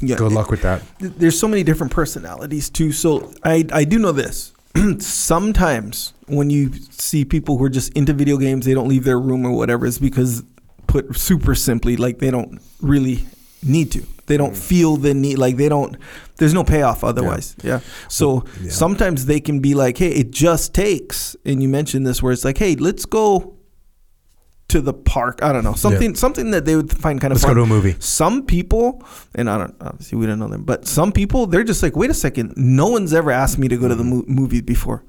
Yeah, 0.00 0.16
Good 0.16 0.32
luck 0.32 0.50
with 0.50 0.62
that. 0.62 0.82
There's 0.98 1.38
so 1.38 1.46
many 1.46 1.62
different 1.62 1.92
personalities 1.92 2.70
too. 2.70 2.92
So 2.92 3.32
I 3.44 3.66
I 3.72 3.84
do 3.84 3.98
know 3.98 4.12
this. 4.12 4.52
Sometimes 4.98 6.14
when 6.26 6.48
you 6.48 6.72
see 6.90 7.24
people 7.24 7.58
who 7.58 7.64
are 7.64 7.70
just 7.70 7.92
into 7.92 8.12
video 8.12 8.38
games, 8.38 8.64
they 8.64 8.74
don't 8.74 8.88
leave 8.88 9.04
their 9.04 9.20
room 9.20 9.44
or 9.44 9.52
whatever, 9.52 9.86
it's 9.86 9.98
because 9.98 10.42
put 10.86 11.16
super 11.16 11.54
simply, 11.54 11.96
like 11.96 12.18
they 12.18 12.30
don't 12.30 12.60
really 12.80 13.26
need 13.62 13.92
to. 13.92 14.02
They 14.26 14.36
don't 14.36 14.52
mm. 14.52 14.58
feel 14.58 14.96
the 14.96 15.12
need, 15.12 15.38
like 15.38 15.56
they 15.56 15.68
don't. 15.68 15.96
There's 16.36 16.54
no 16.54 16.64
payoff 16.64 17.02
otherwise. 17.02 17.56
Yeah. 17.62 17.70
yeah. 17.70 17.80
So 18.08 18.44
yeah. 18.60 18.70
sometimes 18.70 19.26
they 19.26 19.40
can 19.40 19.60
be 19.60 19.74
like, 19.74 19.98
"Hey, 19.98 20.10
it 20.10 20.30
just 20.30 20.72
takes," 20.74 21.36
and 21.44 21.62
you 21.62 21.68
mentioned 21.68 22.06
this 22.06 22.22
where 22.22 22.32
it's 22.32 22.44
like, 22.44 22.58
"Hey, 22.58 22.76
let's 22.76 23.04
go 23.04 23.56
to 24.70 24.80
the 24.80 24.94
park. 24.94 25.42
I 25.42 25.52
don't 25.52 25.64
know 25.64 25.74
something 25.74 26.14
something 26.14 26.52
that 26.52 26.64
they 26.64 26.76
would 26.76 26.90
find 26.90 27.20
kind 27.20 27.32
of 27.32 27.36
Let's 27.36 27.44
fun. 27.44 27.54
go 27.54 27.54
to 27.56 27.62
a 27.62 27.66
movie. 27.66 27.96
Some 27.98 28.46
people, 28.46 29.04
and 29.34 29.50
I 29.50 29.58
don't 29.58 29.74
obviously 29.80 30.18
we 30.18 30.26
don't 30.26 30.38
know 30.38 30.48
them, 30.48 30.64
but 30.64 30.86
some 30.86 31.12
people 31.12 31.46
they're 31.46 31.64
just 31.64 31.82
like, 31.82 31.96
wait 31.96 32.10
a 32.10 32.14
second, 32.14 32.54
no 32.56 32.88
one's 32.88 33.12
ever 33.12 33.30
asked 33.30 33.58
me 33.58 33.68
to 33.68 33.76
go 33.76 33.88
to 33.88 33.94
the 33.94 34.04
mo- 34.04 34.24
movie 34.26 34.60
before, 34.60 35.04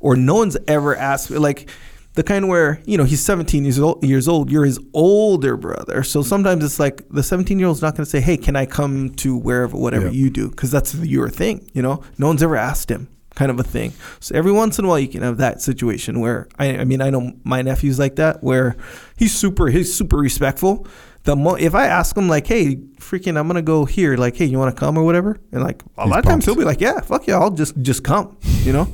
or 0.00 0.16
no 0.16 0.34
one's 0.34 0.56
ever 0.66 0.96
asked 0.96 1.30
me 1.30 1.38
like. 1.38 1.70
The 2.16 2.22
kind 2.22 2.48
where 2.48 2.80
you 2.86 2.96
know 2.98 3.04
he's 3.04 3.20
17 3.20 3.62
years 3.64 3.78
old. 3.78 4.02
Years 4.04 4.26
old. 4.26 4.50
You're 4.50 4.64
his 4.64 4.80
older 4.94 5.56
brother, 5.56 6.02
so 6.02 6.22
sometimes 6.22 6.64
it's 6.64 6.80
like 6.80 7.06
the 7.10 7.22
17 7.22 7.58
year 7.58 7.68
old's 7.68 7.82
not 7.82 7.94
going 7.94 8.04
to 8.04 8.10
say, 8.10 8.20
"Hey, 8.20 8.36
can 8.38 8.56
I 8.56 8.66
come 8.66 9.10
to 9.16 9.36
wherever, 9.36 9.76
whatever 9.76 10.06
Yeah. 10.06 10.12
you 10.12 10.30
do?" 10.30 10.48
Because 10.48 10.70
that's 10.70 10.94
your 10.94 11.28
thing. 11.28 11.70
You 11.74 11.82
know, 11.82 12.02
no 12.18 12.26
one's 12.28 12.42
ever 12.42 12.56
asked 12.56 12.90
him, 12.90 13.08
kind 13.34 13.50
of 13.50 13.60
a 13.60 13.62
thing. 13.62 13.92
So 14.20 14.34
every 14.34 14.50
once 14.52 14.78
in 14.78 14.86
a 14.86 14.88
while, 14.88 14.98
you 14.98 15.08
can 15.08 15.20
have 15.22 15.36
that 15.38 15.60
situation 15.60 16.20
where 16.20 16.48
I, 16.58 16.78
I 16.78 16.84
mean, 16.84 17.02
I 17.02 17.10
know 17.10 17.32
my 17.44 17.60
nephew's 17.62 17.98
like 17.98 18.16
that, 18.16 18.42
where 18.42 18.76
he's 19.18 19.34
super, 19.34 19.66
he's 19.68 19.94
super 19.94 20.16
respectful. 20.16 20.86
The 21.24 21.36
mo- 21.36 21.56
if 21.56 21.74
I 21.74 21.86
ask 21.86 22.16
him 22.16 22.28
like, 22.30 22.46
"Hey, 22.46 22.76
freaking, 22.98 23.36
I'm 23.38 23.46
gonna 23.46 23.60
go 23.60 23.84
here," 23.84 24.16
like, 24.16 24.36
"Hey, 24.36 24.46
you 24.46 24.58
want 24.58 24.74
to 24.74 24.78
come 24.80 24.96
or 24.96 25.04
whatever," 25.04 25.36
and 25.52 25.62
like 25.62 25.82
a 25.98 26.02
He's 26.04 26.10
lot 26.10 26.20
of 26.20 26.24
times 26.24 26.44
he'll 26.46 26.54
be 26.54 26.64
like, 26.64 26.80
"Yeah, 26.80 27.00
fuck 27.00 27.26
yeah, 27.26 27.38
I'll 27.38 27.50
just 27.50 27.76
just 27.82 28.02
come," 28.04 28.38
you 28.64 28.72
know. 28.72 28.88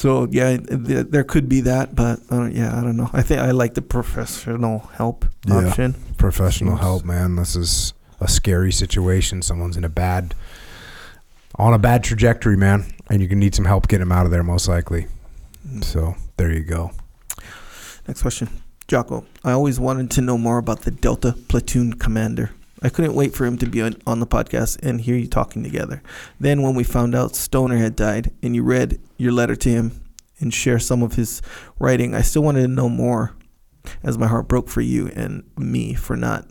So 0.00 0.26
yeah, 0.30 0.56
th- 0.56 1.08
there 1.10 1.24
could 1.24 1.46
be 1.46 1.60
that, 1.60 1.94
but 1.94 2.20
uh, 2.32 2.44
yeah, 2.46 2.74
I 2.74 2.80
don't 2.82 2.96
know. 2.96 3.10
I 3.12 3.20
think 3.20 3.42
I 3.42 3.50
like 3.50 3.74
the 3.74 3.82
professional 3.82 4.78
help 4.94 5.26
Yeah. 5.46 5.68
option. 5.68 5.94
Professional 6.16 6.70
Seems- 6.72 6.80
help, 6.80 7.04
man. 7.04 7.36
This 7.36 7.54
is 7.54 7.92
a 8.18 8.26
scary 8.26 8.72
situation. 8.72 9.42
Someone's 9.42 9.76
in 9.76 9.84
a 9.84 9.90
bad, 9.90 10.34
on 11.56 11.74
a 11.74 11.78
bad 11.78 12.02
trajectory, 12.02 12.56
man, 12.56 12.86
and 13.10 13.20
you're 13.20 13.28
gonna 13.28 13.40
need 13.40 13.54
some 13.54 13.66
help 13.66 13.88
getting 13.88 14.06
him 14.06 14.10
out 14.12 14.24
of 14.24 14.32
there, 14.32 14.42
most 14.42 14.68
likely. 14.68 15.06
So 15.82 16.14
there 16.38 16.50
you 16.50 16.64
go. 16.64 16.92
Next 18.08 18.22
question. 18.22 18.48
Jocko, 18.88 19.26
I 19.44 19.52
always 19.52 19.78
wanted 19.78 20.10
to 20.12 20.22
know 20.22 20.38
more 20.38 20.56
about 20.56 20.80
the 20.80 20.90
Delta 20.90 21.32
Platoon 21.48 21.92
Commander. 21.92 22.52
I 22.82 22.88
couldn't 22.88 23.14
wait 23.14 23.34
for 23.34 23.44
him 23.44 23.58
to 23.58 23.66
be 23.66 23.82
on, 23.82 23.96
on 24.06 24.20
the 24.20 24.26
podcast 24.26 24.78
and 24.82 25.00
hear 25.00 25.16
you 25.16 25.26
talking 25.26 25.62
together. 25.62 26.02
Then, 26.38 26.62
when 26.62 26.74
we 26.74 26.84
found 26.84 27.14
out 27.14 27.36
Stoner 27.36 27.76
had 27.76 27.96
died 27.96 28.32
and 28.42 28.54
you 28.54 28.62
read 28.62 29.00
your 29.16 29.32
letter 29.32 29.56
to 29.56 29.68
him 29.68 30.02
and 30.38 30.52
share 30.52 30.78
some 30.78 31.02
of 31.02 31.14
his 31.14 31.42
writing, 31.78 32.14
I 32.14 32.22
still 32.22 32.42
wanted 32.42 32.62
to 32.62 32.68
know 32.68 32.88
more 32.88 33.34
as 34.02 34.18
my 34.18 34.26
heart 34.26 34.48
broke 34.48 34.68
for 34.68 34.80
you 34.80 35.08
and 35.08 35.48
me 35.58 35.94
for 35.94 36.16
not 36.16 36.46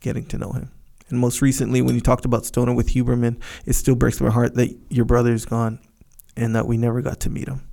getting 0.00 0.26
to 0.26 0.38
know 0.38 0.52
him. 0.52 0.70
And 1.08 1.18
most 1.18 1.42
recently, 1.42 1.82
when 1.82 1.94
you 1.94 2.00
talked 2.00 2.24
about 2.24 2.46
Stoner 2.46 2.74
with 2.74 2.88
Huberman, 2.88 3.40
it 3.66 3.74
still 3.74 3.94
breaks 3.94 4.20
my 4.20 4.30
heart 4.30 4.54
that 4.54 4.76
your 4.88 5.04
brother 5.04 5.32
is 5.32 5.44
gone 5.44 5.78
and 6.36 6.56
that 6.56 6.66
we 6.66 6.76
never 6.76 7.02
got 7.02 7.20
to 7.20 7.30
meet 7.30 7.48
him. 7.48 7.68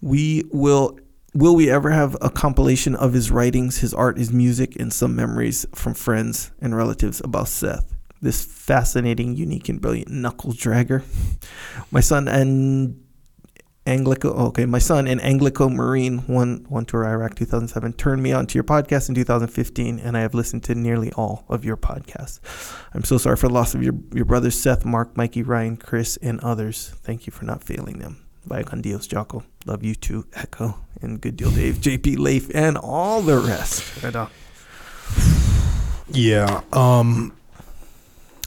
We 0.00 0.44
will 0.52 0.98
will 1.34 1.56
we 1.56 1.70
ever 1.70 1.90
have 1.90 2.16
a 2.20 2.30
compilation 2.30 2.94
of 2.94 3.12
his 3.12 3.30
writings, 3.30 3.78
his 3.78 3.94
art, 3.94 4.18
his 4.18 4.32
music, 4.32 4.76
and 4.76 4.92
some 4.92 5.14
memories 5.14 5.66
from 5.74 5.94
friends 5.94 6.50
and 6.60 6.76
relatives 6.76 7.20
about 7.24 7.48
Seth? 7.48 7.94
This 8.22 8.44
fascinating, 8.44 9.36
unique, 9.36 9.68
and 9.68 9.80
brilliant 9.80 10.10
knuckle 10.10 10.52
dragger. 10.52 11.02
My 11.90 12.00
son 12.00 12.28
and 12.28 13.02
Anglico, 13.86 14.36
okay, 14.48 14.66
my 14.66 14.78
son 14.78 15.08
and 15.08 15.20
Anglico 15.22 15.72
Marine, 15.72 16.18
one 16.26 16.66
one 16.68 16.84
tour 16.84 17.06
Iraq 17.06 17.34
2007, 17.34 17.94
turned 17.94 18.22
me 18.22 18.30
on 18.30 18.46
to 18.46 18.54
your 18.54 18.62
podcast 18.62 19.08
in 19.08 19.14
2015, 19.14 19.98
and 19.98 20.16
I 20.16 20.20
have 20.20 20.34
listened 20.34 20.62
to 20.64 20.74
nearly 20.74 21.10
all 21.12 21.46
of 21.48 21.64
your 21.64 21.78
podcasts. 21.78 22.40
I'm 22.92 23.04
so 23.04 23.16
sorry 23.16 23.36
for 23.36 23.48
the 23.48 23.54
loss 23.54 23.74
of 23.74 23.82
your 23.82 23.94
your 24.12 24.26
brothers 24.26 24.60
Seth, 24.60 24.84
Mark, 24.84 25.16
Mikey, 25.16 25.42
Ryan, 25.42 25.78
Chris, 25.78 26.18
and 26.18 26.38
others. 26.40 26.90
Thank 27.02 27.26
you 27.26 27.32
for 27.32 27.46
not 27.46 27.64
failing 27.64 27.98
them. 27.98 28.29
Bye 28.46 28.62
con 28.62 28.80
Dios, 28.80 29.06
Jocko. 29.06 29.44
Love 29.66 29.84
you 29.84 29.94
too, 29.94 30.26
Echo, 30.34 30.76
and 31.02 31.20
Good 31.20 31.36
Deal 31.36 31.50
Dave, 31.50 31.76
JP 31.76 32.18
Leif, 32.18 32.50
and 32.54 32.76
all 32.78 33.20
the 33.22 33.38
rest. 33.38 34.02
Right 34.02 34.14
on. 34.16 34.30
Yeah. 36.08 36.62
Um. 36.72 37.32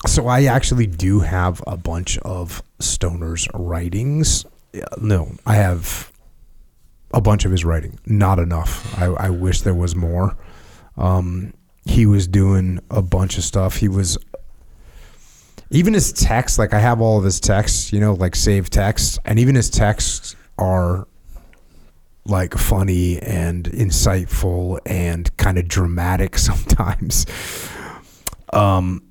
So 0.06 0.28
I 0.28 0.44
actually 0.46 0.88
do 0.88 1.22
have 1.22 1.62
a 1.66 1.78
bunch 1.78 2.18
of 2.20 2.62
Stoner's 2.80 3.48
writings. 3.54 4.46
Yeah, 4.74 4.84
No, 5.00 5.32
I 5.46 5.56
have 5.56 6.12
a 7.14 7.22
bunch 7.22 7.46
of 7.46 7.52
his 7.52 7.64
writing. 7.64 8.00
Not 8.06 8.40
enough. 8.40 9.00
I, 9.00 9.06
I 9.06 9.30
wish 9.30 9.62
there 9.62 9.74
was 9.74 9.96
more. 9.96 10.36
Um, 10.98 11.54
he 11.86 12.06
was 12.06 12.28
doing 12.28 12.80
a 12.90 13.02
bunch 13.02 13.38
of 13.38 13.44
stuff. 13.46 13.78
He 13.78 13.88
was 13.88 14.18
even 15.74 15.94
his 15.94 16.14
texts. 16.14 16.58
Like 16.58 16.74
I 16.74 16.80
have 16.80 17.02
all 17.02 17.18
of 17.18 17.24
his 17.24 17.40
texts. 17.40 17.92
You 17.92 18.00
know, 18.00 18.14
like 18.14 18.36
saved 18.36 18.72
texts, 18.72 19.20
and 19.26 19.40
even 19.40 19.56
his 19.56 19.70
texts 19.70 20.36
are 20.58 21.08
like 22.26 22.54
funny 22.54 23.20
and 23.22 23.66
insightful 23.66 24.80
and 24.86 25.36
kind 25.38 25.58
of 25.58 25.68
dramatic 25.68 26.38
sometimes. 26.50 27.26
Um, 28.54 29.04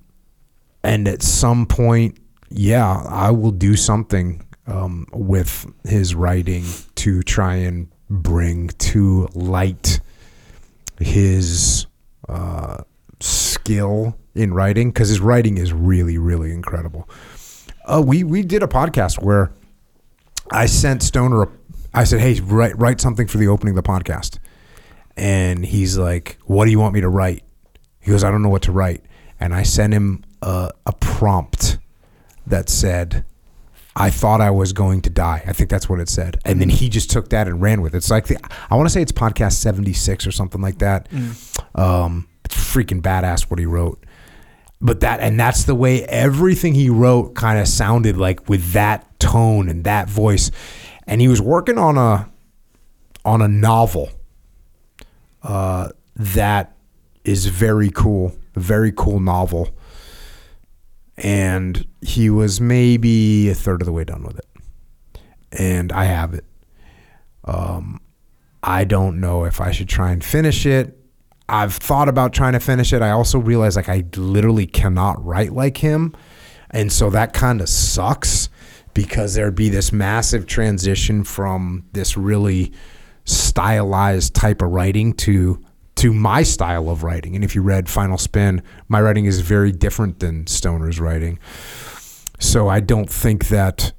and 0.82 1.06
at 1.06 1.22
some 1.22 1.66
point, 1.66 2.18
yeah, 2.48 3.04
I 3.08 3.30
will 3.30 3.50
do 3.50 3.76
something 3.76 4.46
um, 4.66 5.06
with 5.12 5.66
his 5.84 6.14
writing 6.14 6.64
to 6.96 7.22
try 7.22 7.56
and 7.56 7.88
bring 8.08 8.68
to 8.68 9.28
light 9.34 10.00
his 10.98 11.86
uh, 12.28 12.78
skill 13.20 14.16
in 14.34 14.54
writing 14.54 14.90
because 14.90 15.08
his 15.08 15.20
writing 15.20 15.58
is 15.58 15.72
really, 15.72 16.18
really 16.18 16.52
incredible. 16.52 17.08
Uh, 17.84 18.02
we 18.04 18.24
we 18.24 18.42
did 18.42 18.62
a 18.62 18.66
podcast 18.66 19.22
where 19.22 19.52
I 20.50 20.66
sent 20.66 21.02
Stoner 21.02 21.42
a, 21.42 21.48
I 21.94 22.04
said, 22.04 22.20
"Hey, 22.20 22.40
write 22.40 22.78
write 22.78 23.00
something 23.00 23.26
for 23.26 23.38
the 23.38 23.48
opening 23.48 23.76
of 23.76 23.82
the 23.84 23.88
podcast," 23.88 24.38
and 25.16 25.64
he's 25.64 25.98
like, 25.98 26.38
"What 26.44 26.64
do 26.64 26.70
you 26.70 26.78
want 26.78 26.94
me 26.94 27.00
to 27.00 27.08
write?" 27.08 27.42
He 28.00 28.10
goes, 28.10 28.24
"I 28.24 28.30
don't 28.30 28.42
know 28.42 28.48
what 28.48 28.62
to 28.62 28.72
write," 28.72 29.04
and 29.40 29.54
I 29.54 29.62
sent 29.62 29.92
him 29.92 30.24
a, 30.40 30.70
a 30.86 30.92
prompt 30.92 31.78
that 32.46 32.68
said, 32.68 33.24
"I 33.96 34.10
thought 34.10 34.40
I 34.40 34.50
was 34.50 34.72
going 34.72 35.02
to 35.02 35.10
die." 35.10 35.42
I 35.46 35.52
think 35.52 35.68
that's 35.68 35.88
what 35.88 36.00
it 36.00 36.08
said, 36.08 36.38
and 36.44 36.60
then 36.60 36.68
he 36.68 36.88
just 36.88 37.10
took 37.10 37.30
that 37.30 37.48
and 37.48 37.60
ran 37.60 37.82
with 37.82 37.94
it. 37.94 37.98
It's 37.98 38.10
like 38.10 38.26
the 38.28 38.38
I 38.70 38.76
want 38.76 38.86
to 38.88 38.92
say 38.92 39.02
it's 39.02 39.12
podcast 39.12 39.54
seventy 39.54 39.92
six 39.92 40.26
or 40.26 40.32
something 40.32 40.60
like 40.62 40.78
that. 40.78 41.08
Um, 41.74 42.28
it's 42.44 42.56
freaking 42.56 43.02
badass 43.02 43.50
what 43.50 43.58
he 43.58 43.66
wrote 43.66 44.04
but 44.82 45.00
that 45.00 45.20
and 45.20 45.38
that's 45.38 45.64
the 45.64 45.76
way 45.76 46.04
everything 46.04 46.74
he 46.74 46.90
wrote 46.90 47.34
kind 47.34 47.58
of 47.58 47.68
sounded 47.68 48.16
like 48.16 48.48
with 48.48 48.72
that 48.72 49.18
tone 49.20 49.68
and 49.68 49.84
that 49.84 50.10
voice. 50.10 50.50
And 51.06 51.20
he 51.20 51.28
was 51.28 51.40
working 51.40 51.78
on 51.78 51.96
a 51.96 52.28
on 53.24 53.40
a 53.40 53.48
novel 53.48 54.10
uh, 55.44 55.90
that 56.16 56.76
is 57.24 57.46
very 57.46 57.90
cool 57.90 58.36
a 58.56 58.60
very 58.60 58.92
cool 58.92 59.20
novel. 59.20 59.70
And 61.16 61.86
he 62.00 62.28
was 62.28 62.60
maybe 62.60 63.48
a 63.48 63.54
third 63.54 63.80
of 63.82 63.86
the 63.86 63.92
way 63.92 64.02
done 64.02 64.24
with 64.24 64.38
it. 64.38 64.46
And 65.52 65.92
i 65.92 66.04
have 66.04 66.34
it. 66.34 66.44
Um, 67.44 68.00
i 68.64 68.84
don't 68.84 69.20
know 69.20 69.44
if 69.44 69.60
i 69.60 69.72
should 69.72 69.88
try 69.88 70.12
and 70.12 70.24
finish 70.24 70.64
it 70.64 71.01
I've 71.48 71.74
thought 71.74 72.08
about 72.08 72.32
trying 72.32 72.52
to 72.54 72.60
finish 72.60 72.92
it. 72.92 73.02
I 73.02 73.10
also 73.10 73.38
realize 73.38 73.76
like 73.76 73.88
I 73.88 74.04
literally 74.16 74.66
cannot 74.66 75.22
write 75.24 75.52
like 75.52 75.78
him. 75.78 76.14
And 76.70 76.92
so 76.92 77.10
that 77.10 77.32
kind 77.32 77.60
of 77.60 77.68
sucks 77.68 78.48
because 78.94 79.34
there'd 79.34 79.54
be 79.54 79.68
this 79.68 79.92
massive 79.92 80.46
transition 80.46 81.24
from 81.24 81.84
this 81.92 82.16
really 82.16 82.72
stylized 83.24 84.34
type 84.34 84.62
of 84.62 84.70
writing 84.70 85.12
to 85.14 85.62
to 85.94 86.12
my 86.12 86.42
style 86.42 86.88
of 86.88 87.02
writing. 87.02 87.34
And 87.34 87.44
if 87.44 87.54
you 87.54 87.62
read 87.62 87.88
Final 87.88 88.16
Spin, 88.16 88.62
my 88.88 89.00
writing 89.00 89.26
is 89.26 89.40
very 89.40 89.70
different 89.72 90.20
than 90.20 90.46
Stoner's 90.46 90.98
writing. 90.98 91.38
So 92.40 92.68
I 92.68 92.80
don't 92.80 93.10
think 93.10 93.48
that 93.48 93.92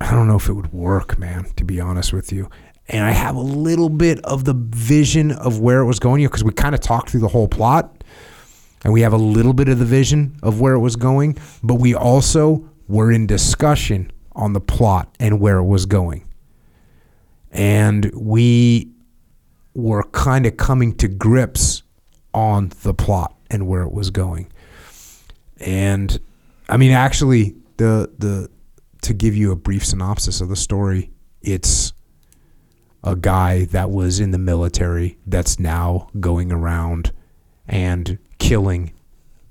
I 0.00 0.10
don't 0.10 0.28
know 0.28 0.36
if 0.36 0.48
it 0.48 0.52
would 0.52 0.72
work, 0.72 1.18
man, 1.18 1.46
to 1.56 1.64
be 1.64 1.80
honest 1.80 2.12
with 2.12 2.32
you. 2.32 2.50
And 2.88 3.04
I 3.04 3.10
have 3.10 3.34
a 3.34 3.40
little 3.40 3.88
bit 3.88 4.20
of 4.24 4.44
the 4.44 4.54
vision 4.54 5.32
of 5.32 5.58
where 5.60 5.80
it 5.80 5.86
was 5.86 5.98
going, 5.98 6.24
because 6.24 6.44
we 6.44 6.52
kind 6.52 6.74
of 6.74 6.80
talked 6.80 7.10
through 7.10 7.20
the 7.20 7.28
whole 7.28 7.48
plot, 7.48 8.04
and 8.84 8.92
we 8.92 9.00
have 9.00 9.12
a 9.12 9.18
little 9.18 9.52
bit 9.52 9.68
of 9.68 9.78
the 9.78 9.84
vision 9.84 10.36
of 10.42 10.60
where 10.60 10.74
it 10.74 10.80
was 10.80 10.94
going, 10.94 11.36
but 11.62 11.76
we 11.76 11.94
also 11.94 12.68
were 12.86 13.10
in 13.10 13.26
discussion 13.26 14.12
on 14.32 14.52
the 14.52 14.60
plot 14.60 15.12
and 15.18 15.40
where 15.40 15.58
it 15.58 15.64
was 15.64 15.86
going. 15.86 16.24
And 17.50 18.10
we 18.14 18.92
were 19.74 20.02
kind 20.04 20.46
of 20.46 20.56
coming 20.56 20.94
to 20.96 21.08
grips 21.08 21.82
on 22.32 22.70
the 22.82 22.94
plot 22.94 23.34
and 23.50 23.66
where 23.66 23.82
it 23.82 23.92
was 23.92 24.10
going. 24.10 24.52
And 25.58 26.18
I 26.68 26.76
mean, 26.76 26.92
actually, 26.92 27.54
the 27.78 28.10
the 28.18 28.50
to 29.02 29.14
give 29.14 29.34
you 29.34 29.52
a 29.52 29.56
brief 29.56 29.84
synopsis 29.84 30.40
of 30.40 30.48
the 30.48 30.56
story, 30.56 31.10
it's 31.40 31.92
a 33.06 33.16
guy 33.16 33.64
that 33.66 33.90
was 33.90 34.20
in 34.20 34.32
the 34.32 34.38
military 34.38 35.16
that's 35.26 35.58
now 35.60 36.08
going 36.20 36.50
around 36.52 37.12
and 37.68 38.18
killing 38.38 38.92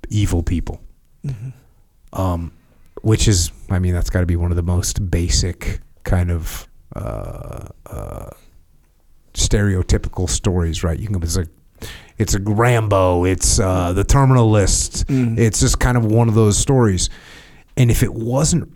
evil 0.10 0.44
people. 0.44 0.82
Um, 2.14 2.52
which 3.02 3.28
is, 3.28 3.52
I 3.70 3.80
mean, 3.80 3.94
that's 3.94 4.10
got 4.10 4.22
to 4.22 4.26
be 4.26 4.36
one 4.36 4.52
of 4.52 4.56
the 4.58 4.64
most 4.64 5.10
basic 5.12 5.80
kind 6.04 6.32
of 6.32 6.68
uh, 6.96 7.68
uh, 7.86 8.30
stereotypical 9.34 10.30
stories, 10.30 10.84
right? 10.84 10.98
You 11.00 11.08
can 11.08 11.22
it's 11.22 11.38
like 11.38 11.50
it's 12.18 12.34
a 12.34 12.40
Rambo, 12.40 13.26
it's 13.26 13.60
uh, 13.60 13.92
the 13.94 14.04
Terminal 14.04 14.50
List, 14.50 15.08
Mm. 15.08 15.38
it's 15.38 15.60
just 15.60 15.80
kind 15.80 15.98
of 15.98 16.06
one 16.06 16.30
of 16.30 16.36
those 16.36 16.58
stories. 16.58 17.10
And 17.78 17.92
if 17.92 18.02
it 18.04 18.14
wasn't, 18.14 18.72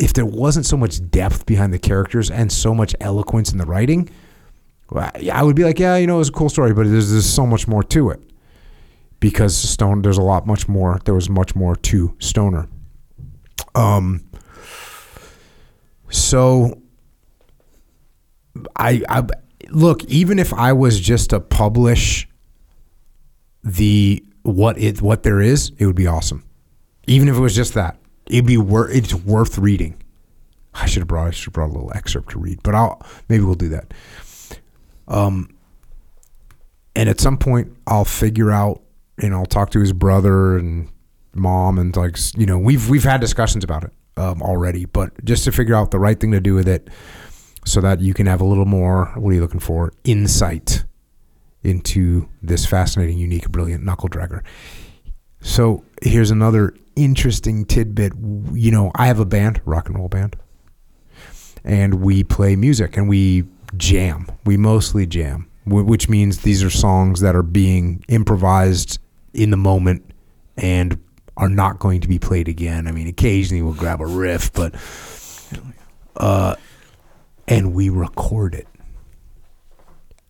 if 0.00 0.14
there 0.14 0.26
wasn't 0.26 0.66
so 0.66 0.76
much 0.76 0.98
depth 1.10 1.46
behind 1.46 1.72
the 1.72 1.78
characters 1.78 2.30
and 2.30 2.50
so 2.50 2.74
much 2.74 2.96
eloquence 3.00 3.52
in 3.52 3.58
the 3.58 3.66
writing, 3.66 4.08
I 4.92 5.42
would 5.42 5.54
be 5.54 5.62
like, 5.62 5.78
yeah, 5.78 5.96
you 5.96 6.06
know, 6.06 6.16
it 6.16 6.18
was 6.18 6.30
a 6.30 6.32
cool 6.32 6.48
story, 6.48 6.72
but 6.72 6.86
there's, 6.86 7.12
there's 7.12 7.26
so 7.26 7.46
much 7.46 7.68
more 7.68 7.82
to 7.84 8.10
it 8.10 8.20
because 9.20 9.54
Stone, 9.54 10.02
there's 10.02 10.18
a 10.18 10.22
lot 10.22 10.46
much 10.46 10.66
more. 10.66 10.98
There 11.04 11.14
was 11.14 11.28
much 11.28 11.54
more 11.54 11.76
to 11.76 12.16
Stoner. 12.18 12.66
Um. 13.74 14.24
So, 16.08 16.82
I, 18.74 19.00
I 19.08 19.24
look 19.68 20.02
even 20.06 20.40
if 20.40 20.52
I 20.52 20.72
was 20.72 20.98
just 20.98 21.30
to 21.30 21.38
publish 21.38 22.26
the 23.62 24.24
what 24.42 24.76
it 24.78 25.00
what 25.00 25.22
there 25.22 25.40
is, 25.40 25.70
it 25.78 25.86
would 25.86 25.94
be 25.94 26.08
awesome. 26.08 26.42
Even 27.06 27.28
if 27.28 27.36
it 27.36 27.40
was 27.40 27.54
just 27.54 27.74
that, 27.74 27.99
it'd 28.30 28.46
be 28.46 28.56
worth 28.56 28.94
it's 28.94 29.14
worth 29.14 29.58
reading. 29.58 29.96
I 30.72 30.86
should 30.86 31.00
have 31.00 31.08
brought 31.08 31.26
I 31.26 31.30
should 31.30 31.46
have 31.46 31.52
brought 31.54 31.70
a 31.70 31.72
little 31.72 31.92
excerpt 31.94 32.30
to 32.30 32.38
read, 32.38 32.60
but 32.62 32.74
I'll 32.74 33.04
maybe 33.28 33.44
we'll 33.44 33.54
do 33.54 33.68
that. 33.70 33.92
Um, 35.08 35.56
and 36.94 37.08
at 37.08 37.20
some 37.20 37.36
point 37.36 37.76
I'll 37.86 38.04
figure 38.04 38.50
out, 38.50 38.82
and 39.18 39.34
I'll 39.34 39.46
talk 39.46 39.70
to 39.70 39.80
his 39.80 39.92
brother 39.92 40.56
and 40.56 40.88
mom, 41.34 41.78
and 41.78 41.94
like 41.96 42.16
you 42.36 42.46
know 42.46 42.58
we've 42.58 42.88
we've 42.88 43.04
had 43.04 43.20
discussions 43.20 43.64
about 43.64 43.84
it 43.84 43.92
um, 44.16 44.42
already, 44.42 44.84
but 44.84 45.24
just 45.24 45.44
to 45.44 45.52
figure 45.52 45.74
out 45.74 45.90
the 45.90 45.98
right 45.98 46.18
thing 46.18 46.30
to 46.32 46.40
do 46.40 46.54
with 46.54 46.68
it, 46.68 46.88
so 47.64 47.80
that 47.80 48.00
you 48.00 48.14
can 48.14 48.26
have 48.26 48.40
a 48.40 48.44
little 48.44 48.64
more. 48.64 49.06
What 49.16 49.30
are 49.30 49.34
you 49.34 49.40
looking 49.40 49.60
for? 49.60 49.92
Insight 50.04 50.84
into 51.62 52.28
this 52.40 52.64
fascinating, 52.64 53.18
unique, 53.18 53.50
brilliant 53.50 53.84
knuckle 53.84 54.08
dragger. 54.08 54.42
So 55.40 55.84
here's 56.02 56.30
another 56.30 56.74
interesting 57.02 57.64
tidbit. 57.64 58.12
You 58.52 58.70
know, 58.70 58.90
I 58.94 59.06
have 59.06 59.20
a 59.20 59.24
band, 59.24 59.60
rock 59.64 59.88
and 59.88 59.98
roll 59.98 60.08
band, 60.08 60.36
and 61.64 62.02
we 62.02 62.24
play 62.24 62.56
music 62.56 62.96
and 62.96 63.08
we 63.08 63.44
jam. 63.76 64.26
We 64.44 64.56
mostly 64.56 65.06
jam, 65.06 65.48
which 65.66 66.08
means 66.08 66.38
these 66.38 66.62
are 66.62 66.70
songs 66.70 67.20
that 67.20 67.34
are 67.34 67.42
being 67.42 68.04
improvised 68.08 68.98
in 69.32 69.50
the 69.50 69.56
moment 69.56 70.04
and 70.56 70.98
are 71.36 71.48
not 71.48 71.78
going 71.78 72.00
to 72.02 72.08
be 72.08 72.18
played 72.18 72.48
again. 72.48 72.86
I 72.86 72.92
mean, 72.92 73.06
occasionally 73.06 73.62
we'll 73.62 73.74
grab 73.74 74.00
a 74.00 74.06
riff, 74.06 74.52
but 74.52 74.74
uh, 76.16 76.56
and 77.48 77.72
we 77.74 77.88
record 77.88 78.54
it. 78.54 78.66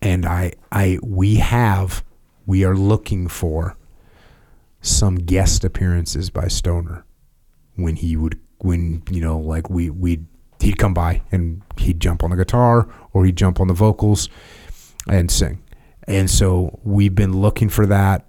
And 0.03 0.25
I, 0.25 0.53
I, 0.73 0.99
we 1.03 1.37
have, 1.37 2.03
we 2.47 2.65
are 2.65 2.77
looking 2.77 3.29
for 3.29 3.77
some 4.81 5.17
guest 5.17 5.65
appearances 5.65 6.31
by 6.31 6.49
Stoner 6.49 7.05
when 7.77 7.97
he 7.97 8.17
would 8.17 8.39
when 8.59 9.03
you 9.11 9.21
know 9.21 9.39
like 9.39 9.71
we 9.71 9.91
we 9.91 10.21
he'd 10.61 10.79
come 10.79 10.95
by 10.95 11.23
and 11.33 11.63
he'd 11.79 12.01
jump 12.01 12.23
on 12.23 12.31
the 12.31 12.37
guitar 12.37 12.89
or 13.13 13.25
he'd 13.25 13.37
jump 13.37 13.61
on 13.61 13.69
the 13.69 13.75
vocals 13.75 14.29
and 15.09 15.31
sing. 15.31 15.63
And 16.07 16.29
so 16.29 16.79
we've 16.85 17.15
been 17.15 17.41
looking 17.41 17.69
for 17.69 17.87
that. 17.87 18.27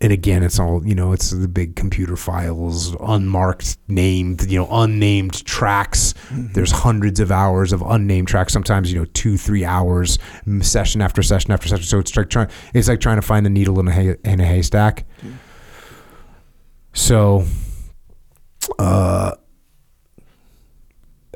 And 0.00 0.12
again 0.12 0.42
it's 0.42 0.58
all 0.58 0.86
you 0.86 0.94
know 0.94 1.12
it's 1.12 1.30
the 1.30 1.48
big 1.48 1.76
computer 1.76 2.16
files 2.16 2.94
unmarked 3.00 3.78
named 3.88 4.50
you 4.50 4.58
know 4.58 4.68
unnamed 4.70 5.44
tracks. 5.46 6.12
Mm-hmm. 6.28 6.52
There's 6.52 6.72
hundreds 6.72 7.20
of 7.20 7.30
hours 7.30 7.72
of 7.72 7.80
unnamed 7.80 8.28
tracks 8.28 8.52
sometimes 8.52 8.92
you 8.92 8.98
know 8.98 9.06
two 9.14 9.38
three 9.38 9.64
hours 9.64 10.18
session 10.60 11.00
after 11.00 11.22
session 11.22 11.52
after 11.52 11.68
session. 11.68 11.84
So 11.84 12.00
it's 12.00 12.14
like 12.16 12.28
trying 12.28 12.50
it's 12.74 12.88
like 12.88 13.00
trying 13.00 13.16
to 13.16 13.22
find 13.22 13.46
the 13.46 13.50
needle 13.50 13.80
in 13.80 13.88
a, 13.88 13.92
hay, 13.92 14.16
in 14.24 14.40
a 14.40 14.44
haystack 14.44 15.06
so, 16.94 17.44
uh, 18.78 19.32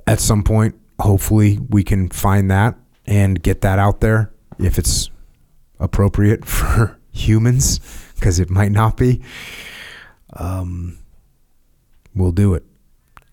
at 0.06 0.20
some 0.20 0.42
point, 0.42 0.74
hopefully, 0.98 1.59
we 1.68 1.84
can 1.84 2.09
find 2.09 2.50
that 2.50 2.76
and 3.06 3.42
get 3.42 3.61
that 3.61 3.78
out 3.78 4.00
there 4.00 4.32
if 4.59 4.78
it's 4.78 5.11
appropriate 5.78 6.44
for 6.46 6.98
humans, 7.12 7.80
because 8.14 8.40
it 8.40 8.48
might 8.48 8.72
not 8.72 8.96
be. 8.96 9.20
Um, 10.32 10.98
we'll 12.14 12.32
do 12.32 12.54
it. 12.54 12.64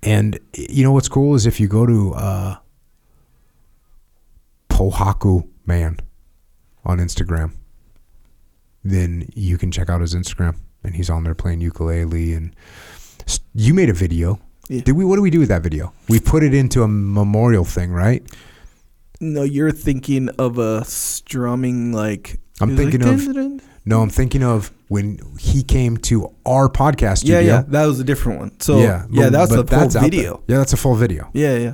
And 0.03 0.39
you 0.53 0.83
know 0.83 0.91
what's 0.91 1.09
cool 1.09 1.35
is 1.35 1.45
if 1.45 1.59
you 1.59 1.67
go 1.67 1.85
to 1.85 2.13
uh, 2.13 2.55
Pohaku 4.69 5.47
Man 5.65 5.97
on 6.83 6.99
Instagram, 6.99 7.53
then 8.83 9.27
you 9.33 9.57
can 9.57 9.71
check 9.71 9.89
out 9.89 10.01
his 10.01 10.13
Instagram, 10.13 10.57
and 10.85 10.95
he's 10.95 11.09
on 11.09 11.23
there 11.23 11.35
playing 11.35 11.61
ukulele. 11.61 12.33
And 12.33 12.55
you 13.53 13.73
made 13.73 13.89
a 13.89 13.93
video. 13.93 14.39
Yeah. 14.69 14.81
Did 14.81 14.93
we? 14.93 15.05
What 15.05 15.15
do 15.17 15.21
we 15.21 15.29
do 15.29 15.39
with 15.39 15.49
that 15.49 15.61
video? 15.63 15.93
We 16.09 16.19
put 16.19 16.43
it 16.43 16.53
into 16.53 16.81
a 16.83 16.87
memorial 16.87 17.65
thing, 17.65 17.91
right? 17.91 18.23
No, 19.21 19.43
you're 19.43 19.71
thinking 19.71 20.29
of 20.39 20.57
a 20.57 20.83
strumming 20.85 21.91
like. 21.93 22.39
I'm 22.61 22.69
was 22.69 22.77
like, 22.79 22.91
thinking 22.91 23.07
of- 23.09 23.17
dun, 23.25 23.33
dun, 23.35 23.57
dun. 23.57 23.61
No, 23.87 24.01
I'm 24.01 24.09
thinking 24.09 24.41
of 24.41 24.71
when 24.87 25.19
he 25.39 25.61
came 25.61 25.97
to 25.97 26.33
our 26.45 26.69
podcast 26.69 27.19
studio. 27.19 27.39
Yeah, 27.39 27.45
yeah, 27.45 27.63
that 27.67 27.85
was 27.85 27.99
a 27.99 28.03
different 28.03 28.39
one. 28.39 28.59
So 28.59 28.79
yeah, 28.79 29.05
but- 29.09 29.31
that's 29.31 29.51
but 29.55 29.59
a 29.71 29.79
full 29.79 29.87
there. 29.89 30.01
video. 30.01 30.43
Yeah, 30.47 30.57
that's 30.57 30.73
a 30.73 30.77
full 30.77 30.95
video. 30.95 31.29
Yeah, 31.33 31.55
yeah, 31.57 31.73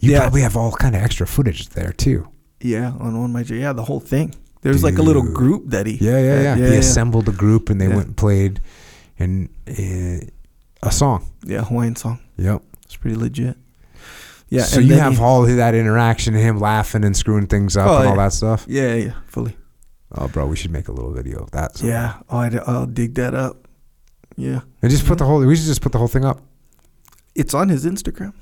You 0.00 0.12
Yeah. 0.12 0.20
probably 0.20 0.42
have 0.42 0.54
all 0.56 0.72
kind 0.72 0.94
of 0.94 1.00
extra 1.02 1.26
footage 1.26 1.70
there 1.70 1.92
too. 1.92 2.28
yeah. 2.60 2.92
On 3.00 3.18
one 3.18 3.32
my 3.32 3.40
yeah, 3.40 3.72
the 3.72 3.84
whole 3.84 4.00
thing. 4.00 4.34
There's 4.62 4.82
like 4.82 4.98
a 4.98 5.02
little 5.02 5.22
group 5.22 5.64
that 5.70 5.86
he. 5.86 5.94
Yeah, 6.00 6.18
yeah, 6.18 6.20
yeah. 6.20 6.42
yeah, 6.42 6.66
he 6.66 6.72
yeah. 6.72 6.78
assembled 6.78 7.28
a 7.28 7.32
group 7.32 7.70
and 7.70 7.80
they 7.80 7.88
Yeah. 7.88 7.94
went 7.96 8.06
and 8.08 8.16
played 8.16 8.60
and 9.18 9.48
uh, 9.68 10.26
a 10.82 10.90
song. 10.92 11.24
Yeah, 11.44 11.62
Hawaiian 11.64 11.96
song. 11.96 12.18
Yep. 12.36 12.62
It's 12.84 12.96
pretty 12.96 13.16
legit. 13.16 13.56
Yeah. 14.48 14.62
so 14.62 14.78
and 14.80 14.88
you 14.88 14.94
have 14.94 15.14
he- 15.18 15.22
all 15.22 15.42
that 15.42 15.74
interaction 15.74 16.34
and 16.34 16.42
him 16.42 16.58
laughing 16.58 17.04
and 17.04 17.16
screwing 17.16 17.46
things 17.46 17.76
up 17.76 17.88
Oh, 17.88 17.98
and 17.98 18.08
all 18.08 18.16
yeah. 18.16 18.24
that 18.24 18.32
stuff. 18.32 18.64
Yeah, 18.68 18.94
yeah, 18.94 19.14
fully. 19.26 19.56
Oh, 20.12 20.28
bro, 20.28 20.46
we 20.46 20.56
should 20.56 20.70
make 20.70 20.88
a 20.88 20.92
little 20.92 21.12
video 21.12 21.38
of 21.42 21.50
that. 21.52 21.76
sometime. 21.76 21.90
Yeah. 21.94 22.14
Oh, 22.30 22.38
I'd, 22.38 22.58
I'll 22.60 22.86
dig 22.86 23.14
that 23.16 23.34
up. 23.34 23.66
Yeah. 24.36 24.60
And 24.82 24.90
just 24.90 25.06
put 25.06 25.18
the 25.18 25.24
whole. 25.24 25.44
We 25.44 25.56
should 25.56 25.66
just 25.66 25.80
put 25.82 25.92
the 25.92 25.98
whole 25.98 26.08
thing 26.08 26.24
up. 26.24 26.40
It's 27.34 27.54
on 27.54 27.68
his 27.68 27.84
Instagram. 27.84 28.32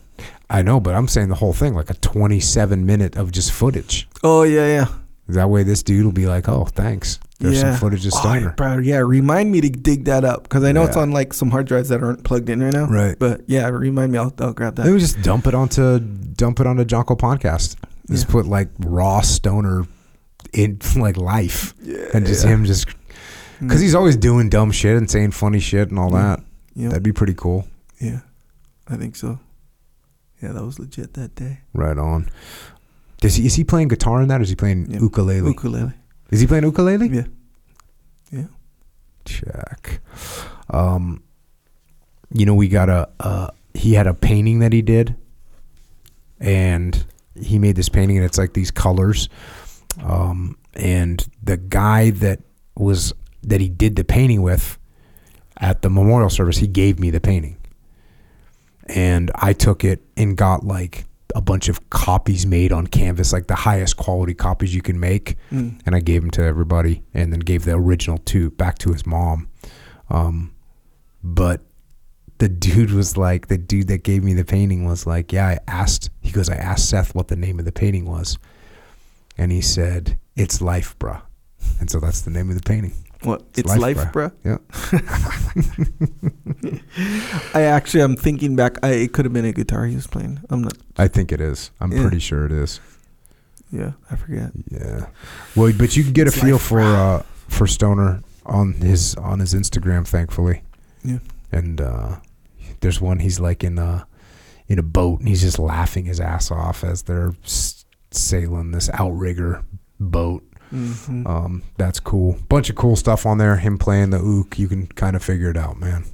I 0.51 0.63
know, 0.63 0.79
but 0.79 0.95
I'm 0.95 1.09
saying 1.09 1.29
the 1.29 1.35
whole 1.37 1.53
thing, 1.53 1.75
like 1.75 1.91
a 1.91 1.95
27 1.95 2.85
minute 2.87 3.17
of 3.17 3.33
just 3.33 3.51
footage. 3.53 4.07
Oh 4.23 4.43
yeah, 4.43 4.67
yeah. 4.67 4.87
That 5.29 5.49
way, 5.49 5.63
this 5.63 5.83
dude 5.83 6.05
will 6.05 6.13
be 6.13 6.27
like, 6.27 6.49
"Oh, 6.49 6.67
thanks." 6.67 7.19
There's 7.41 7.57
yeah. 7.57 7.73
some 7.73 7.81
footage 7.81 8.07
of 8.07 8.13
Oh, 8.15 8.19
Stoner. 8.21 8.51
bro, 8.57 8.79
yeah, 8.79 8.99
remind 8.99 9.51
me 9.51 9.61
to 9.63 9.71
dig 9.71 10.05
that 10.05 10.23
up 10.25 10.45
because 10.45 10.65
I 10.65 10.73
know 10.73 10.85
it's 10.85 10.97
on 10.97 11.11
like 11.13 11.33
some 11.33 11.51
hard 11.51 11.67
drives 11.67 11.89
that 11.89 12.03
aren't 12.03 12.25
plugged 12.25 12.49
in 12.51 12.63
right 12.63 12.73
now. 12.73 12.87
Right. 12.87 13.19
But 13.19 13.43
yeah, 13.47 13.69
remind 13.69 14.13
me. 14.13 14.19
I'll, 14.19 14.33
I'll 14.39 14.53
grab 14.53 14.77
that. 14.77 14.87
Maybe 14.87 14.99
just 14.99 15.21
dump 15.23 15.47
it 15.47 15.55
onto 15.55 15.99
dump 15.99 16.61
it 16.61 16.67
onto 16.67 16.85
Jocko 16.85 17.17
podcast. 17.17 17.77
Just 18.11 18.27
Yeah. 18.27 18.33
put 18.33 18.47
like 18.47 18.69
raw 18.81 19.21
Stoner 19.23 19.87
in 20.53 20.79
like 20.97 21.17
life, 21.17 21.75
Yeah. 21.83 22.05
and 22.13 22.27
just 22.27 22.45
yeah. 22.45 22.51
him 22.51 22.65
just 22.67 22.87
because 23.61 23.81
he's 23.81 23.95
always 23.95 24.17
doing 24.17 24.51
dumb 24.51 24.71
shit 24.73 24.97
and 24.97 25.11
saying 25.11 25.31
funny 25.31 25.59
shit 25.61 25.89
and 25.91 25.99
all 25.99 26.11
Yeah. 26.13 26.23
that. 26.37 26.41
Yeah. 26.75 26.89
That'd 26.89 27.03
be 27.03 27.13
pretty 27.13 27.35
cool. 27.35 27.67
yeah. 27.99 28.21
I 28.87 28.97
think 28.97 29.17
so. 29.17 29.39
Yeah, 30.43 30.53
that 30.53 30.65
was 30.65 30.79
legit 30.79 31.15
that 31.15 31.35
day. 31.35 31.61
Right 31.73 31.97
on. 31.97 32.29
Does 33.25 33.37
he, 33.37 33.47
is 33.47 33.55
he 33.55 33.65
playing 33.65 33.89
guitar 33.89 34.21
in 34.21 34.29
that, 34.29 34.41
or 34.41 34.43
is 34.43 34.51
he 34.51 34.55
playing 34.55 34.91
Yeah. 34.91 35.01
ukulele? 35.01 35.49
Ukulele. 35.49 35.95
is 36.31 36.41
he 36.41 36.47
playing 36.47 36.65
ukulele? 36.65 37.09
Yeah. 37.09 37.25
Yeah. 38.31 38.45
Check. 39.25 40.01
Um, 40.69 41.23
you 42.31 42.45
know, 42.45 42.55
we 42.55 42.69
got 42.69 42.91
a. 42.91 43.09
Uh, 43.19 43.49
he 43.73 43.95
had 43.95 44.07
a 44.07 44.13
painting 44.13 44.59
that 44.59 44.75
he 44.75 44.83
did, 44.83 45.17
and 46.39 47.03
he 47.35 47.59
made 47.59 47.77
this 47.77 47.89
painting, 47.89 48.19
and 48.19 48.27
it's 48.27 48.37
like 48.37 48.53
these 48.53 48.71
colors. 48.71 49.31
Um, 50.03 50.59
and 50.75 51.27
the 51.43 51.57
guy 51.57 52.11
that 52.11 52.41
was 52.77 53.15
that 53.43 53.59
he 53.63 53.71
did 53.71 53.97
the 53.97 54.05
painting 54.05 54.43
with 54.43 54.79
at 55.57 55.81
the 55.81 55.89
memorial 55.89 56.29
service, 56.29 56.59
he 56.59 56.67
gave 56.67 57.01
me 57.01 57.09
the 57.11 57.21
painting, 57.21 57.57
and 58.87 59.31
I 59.35 59.55
took 59.55 59.83
it 59.83 60.03
and 60.15 60.37
got 60.37 60.67
like 60.67 61.07
a 61.35 61.41
bunch 61.41 61.69
of 61.69 61.91
copies 61.91 62.47
made 62.47 62.71
on 62.73 62.87
canvas, 62.87 63.33
like 63.33 63.47
the 63.49 63.55
highest 63.57 63.97
quality 63.97 64.35
copies 64.35 64.75
you 64.75 64.83
can 64.83 65.01
make 65.01 65.37
Mm. 65.51 65.81
and 65.85 65.95
I 65.95 66.01
gave 66.01 66.21
them 66.23 66.31
to 66.33 66.43
everybody, 66.45 67.03
and 67.13 67.33
then 67.33 67.41
gave 67.41 67.65
the 67.65 67.75
original 67.75 68.19
two 68.19 68.51
back 68.51 68.79
to 68.79 68.93
his 68.93 69.05
mom. 69.05 69.49
Um, 70.11 70.53
but 71.23 71.63
the 72.39 72.49
dude 72.49 72.91
was 72.93 73.17
like, 73.17 73.49
the 73.49 73.59
dude 73.59 73.89
that 73.89 74.03
gave 74.05 74.23
me 74.23 74.35
the 74.35 74.45
painting 74.45 74.85
was 74.85 75.07
like, 75.07 75.33
yeah, 75.33 75.47
I 75.49 75.59
asked. 75.67 76.11
He 76.21 76.31
goes, 76.31 76.49
I 76.49 76.57
asked 76.57 76.89
Seth 76.89 77.15
what 77.15 77.29
the 77.29 77.37
name 77.37 77.59
of 77.59 77.65
the 77.65 77.73
painting 77.73 78.05
was, 78.07 78.39
and 79.39 79.51
he 79.51 79.61
said, 79.61 80.19
"It's 80.37 80.61
life, 80.61 80.97
bruh." 80.99 81.23
And 81.81 81.91
so 81.91 81.99
that's 82.01 82.21
the 82.23 82.31
name 82.31 82.51
of 82.51 82.57
the 82.57 82.63
painting. 82.63 82.93
What? 83.25 83.43
It's, 83.57 83.69
life, 83.77 83.97
life, 83.97 84.13
bruh. 84.13 84.33
bruh. 84.33 84.33
Yeah, 84.45 84.59
I 87.55 87.63
actually, 87.63 88.03
I'm 88.03 88.17
thinking 88.17 88.57
back. 88.57 88.77
I, 88.83 88.89
it 88.91 89.13
could 89.13 89.25
have 89.25 89.33
been 89.33 89.45
a 89.45 89.53
guitar 89.53 89.87
he 89.87 89.95
was 89.95 90.07
playing. 90.07 90.41
I'm 90.51 90.63
not. 90.63 90.75
I 90.97 91.09
think 91.09 91.33
it 91.33 91.41
is. 91.41 91.71
I'm 91.81 91.93
Yeah. 91.93 92.03
pretty 92.03 92.19
sure 92.19 92.45
it 92.47 92.53
is. 92.53 92.81
Yeah, 93.73 93.93
I 94.11 94.17
forget. 94.17 94.51
Yeah. 94.71 95.07
Well, 95.57 95.73
but 95.77 95.97
you 95.97 96.05
can 96.05 96.13
get 96.13 96.27
It's 96.27 96.37
a 96.37 96.41
feel 96.41 96.57
life, 96.57 96.63
for 96.63 96.81
uh, 96.81 97.23
for 97.49 97.67
Stoner 97.67 98.23
on 98.47 98.75
his 98.75 99.15
on 99.17 99.41
his 99.41 99.55
Instagram, 99.55 100.07
thankfully. 100.07 100.63
Yeah. 101.03 101.19
And 101.51 101.81
uh, 101.81 102.17
there's 102.81 103.01
one 103.01 103.19
he's 103.21 103.41
like 103.41 103.65
in 103.65 103.79
a 103.79 104.07
in 104.69 104.79
a 104.79 104.83
boat 104.83 105.21
and 105.21 105.29
he's 105.29 105.41
just 105.43 105.59
laughing 105.59 106.05
his 106.07 106.21
ass 106.21 106.51
off 106.51 106.85
as 106.85 107.03
they're 107.03 107.33
s- 107.45 107.85
sailing 108.11 108.71
this 108.71 108.89
outrigger 108.95 109.63
boat. 109.99 110.43
Mhm. 110.73 111.27
Um, 111.27 111.63
that's 111.77 112.01
cool. 112.01 112.37
Bunch 112.49 112.69
of 112.71 112.77
cool 112.77 112.97
stuff 112.97 113.27
on 113.27 113.39
there. 113.39 113.57
Him 113.57 113.79
playing 113.79 114.11
the 114.11 114.19
ook. 114.19 114.59
You 114.59 114.69
can 114.69 114.87
kind 114.89 115.15
of 115.17 115.23
figure 115.23 115.51
it 115.51 115.57
out, 115.57 115.79
man. 115.79 116.05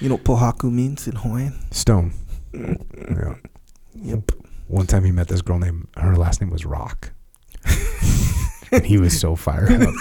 you 0.00 0.08
know 0.08 0.16
what 0.16 0.24
pohaku 0.24 0.70
means 0.70 1.06
in 1.06 1.16
Hawaiian? 1.16 1.54
Stone. 1.70 2.12
Yeah. 2.54 3.34
Yep. 3.94 4.32
One 4.68 4.86
time 4.86 5.04
he 5.04 5.10
met 5.12 5.28
this 5.28 5.42
girl 5.42 5.58
named 5.58 5.86
her 5.96 6.16
last 6.16 6.40
name 6.40 6.50
was 6.50 6.64
Rock. 6.66 7.12
and 8.72 8.84
he 8.84 8.98
was 8.98 9.18
so 9.18 9.36
fired 9.36 9.70
up. 9.82 9.94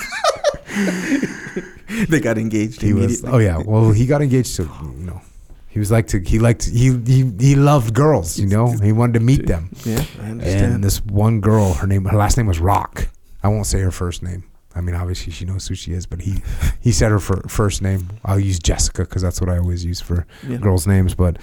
they 2.09 2.19
got 2.19 2.37
engaged 2.37 2.81
He 2.81 2.93
was 2.93 3.23
oh 3.25 3.37
yeah. 3.39 3.57
Well 3.57 3.91
he 3.91 4.05
got 4.05 4.21
engaged 4.21 4.55
to 4.57 4.63
you 4.63 5.05
know. 5.05 5.21
He 5.67 5.79
was 5.79 5.91
like 5.91 6.07
to 6.07 6.19
he 6.19 6.39
liked 6.39 6.65
he 6.65 6.91
he 7.05 7.31
he 7.39 7.55
loved 7.55 7.93
girls, 7.93 8.37
you 8.39 8.47
know. 8.47 8.71
He 8.71 8.91
wanted 8.91 9.13
to 9.13 9.19
meet 9.21 9.47
them. 9.47 9.69
Yeah, 9.85 10.03
I 10.21 10.31
understand. 10.31 10.73
And 10.75 10.83
this 10.83 11.03
one 11.05 11.39
girl, 11.41 11.73
her 11.73 11.87
name 11.87 12.05
her 12.05 12.17
last 12.17 12.37
name 12.37 12.47
was 12.47 12.59
Rock. 12.59 13.07
I 13.43 13.47
won't 13.47 13.65
say 13.65 13.79
her 13.79 13.91
first 13.91 14.23
name. 14.23 14.43
I 14.73 14.81
mean, 14.81 14.95
obviously 14.95 15.33
she 15.33 15.45
knows 15.45 15.67
who 15.67 15.75
she 15.75 15.91
is, 15.91 16.05
but 16.05 16.21
he 16.21 16.41
he 16.79 16.91
said 16.91 17.11
her 17.11 17.19
fir- 17.19 17.47
first 17.47 17.81
name. 17.81 18.07
I'll 18.23 18.39
use 18.39 18.59
Jessica 18.59 19.03
because 19.03 19.21
that's 19.21 19.41
what 19.41 19.49
I 19.49 19.57
always 19.57 19.83
use 19.83 19.99
for 19.99 20.25
yeah. 20.47 20.57
girls' 20.57 20.87
names. 20.87 21.13
But 21.13 21.37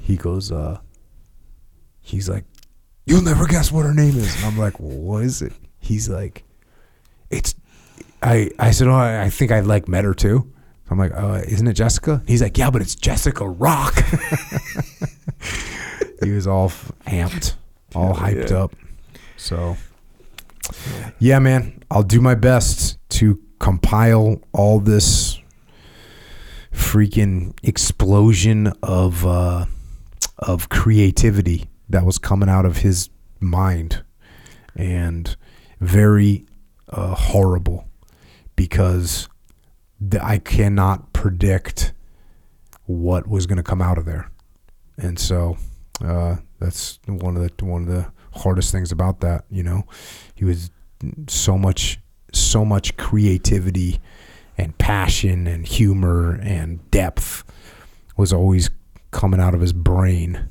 he 0.00 0.16
goes, 0.16 0.50
uh, 0.50 0.78
he's 2.00 2.28
like, 2.28 2.44
you'll 3.04 3.22
never 3.22 3.46
guess 3.46 3.70
what 3.70 3.84
her 3.84 3.94
name 3.94 4.16
is. 4.16 4.34
And 4.36 4.46
I'm 4.46 4.58
like, 4.58 4.80
what 4.80 5.24
is 5.24 5.42
it? 5.42 5.52
He's 5.78 6.08
like, 6.08 6.44
it's. 7.30 7.54
I 8.22 8.50
I 8.58 8.70
said, 8.70 8.88
oh, 8.88 8.94
I, 8.94 9.24
I 9.24 9.30
think 9.30 9.52
I 9.52 9.60
like 9.60 9.88
met 9.88 10.04
her 10.04 10.14
too. 10.14 10.50
I'm 10.90 10.98
like, 10.98 11.12
uh, 11.14 11.42
isn't 11.46 11.66
it 11.66 11.72
Jessica? 11.72 12.22
He's 12.26 12.42
like, 12.42 12.58
yeah, 12.58 12.70
but 12.70 12.82
it's 12.82 12.94
Jessica 12.94 13.48
Rock. 13.48 13.94
he 16.22 16.30
was 16.30 16.46
all 16.46 16.68
amped, 17.06 17.54
all 17.94 18.14
hyped 18.14 18.50
yeah. 18.50 18.64
up. 18.64 18.74
So, 19.38 19.76
yeah, 21.18 21.38
man, 21.38 21.82
I'll 21.90 22.02
do 22.02 22.20
my 22.20 22.34
best 22.34 22.98
to 23.10 23.40
compile 23.58 24.40
all 24.52 24.80
this 24.80 25.38
freaking 26.72 27.56
explosion 27.62 28.72
of 28.82 29.26
uh, 29.26 29.66
of 30.38 30.68
creativity 30.68 31.66
that 31.88 32.04
was 32.04 32.18
coming 32.18 32.48
out 32.48 32.64
of 32.64 32.78
his 32.78 33.10
mind, 33.40 34.02
and 34.74 35.36
very 35.80 36.46
uh, 36.88 37.14
horrible 37.14 37.88
because 38.56 39.28
th- 40.10 40.22
I 40.22 40.38
cannot 40.38 41.12
predict 41.12 41.92
what 42.86 43.28
was 43.28 43.46
going 43.46 43.56
to 43.56 43.62
come 43.62 43.82
out 43.82 43.98
of 43.98 44.04
there, 44.04 44.30
and 44.96 45.18
so 45.18 45.56
uh, 46.04 46.36
that's 46.58 46.98
one 47.06 47.36
of 47.36 47.42
the 47.42 47.64
one 47.64 47.82
of 47.82 47.88
the 47.88 48.10
hardest 48.34 48.72
things 48.72 48.90
about 48.90 49.20
that. 49.20 49.44
You 49.50 49.62
know, 49.62 49.84
he 50.42 50.46
was 50.46 50.72
so 51.28 51.56
much 51.56 52.00
so 52.32 52.64
much 52.64 52.96
creativity 52.96 54.00
and 54.58 54.76
passion 54.76 55.46
and 55.46 55.64
humor 55.64 56.36
and 56.42 56.90
depth 56.90 57.44
was 58.16 58.32
always 58.32 58.68
coming 59.12 59.38
out 59.38 59.54
of 59.54 59.60
his 59.60 59.72
brain. 59.72 60.48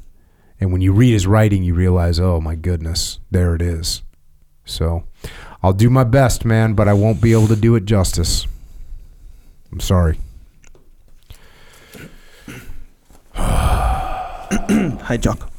And 0.62 0.72
when 0.72 0.80
you 0.80 0.94
read 0.94 1.12
his 1.12 1.28
writing, 1.28 1.64
you 1.64 1.74
realize, 1.74 2.22
oh 2.22 2.40
my 2.40 2.56
goodness, 2.56 3.20
there 3.32 3.54
it 3.54 3.62
is. 3.62 4.02
So 4.64 5.04
I'll 5.62 5.74
do 5.74 5.90
my 5.90 6.06
best, 6.06 6.46
man, 6.46 6.74
but 6.74 6.88
I 6.88 6.94
won't 6.94 7.20
be 7.20 7.34
able 7.34 7.48
to 7.48 7.58
do 7.58 7.76
it 7.76 7.84
justice. 7.84 8.48
I'm 9.74 9.82
sorry. 9.82 10.20
Hi, 13.34 15.18
Jock. 15.20 15.52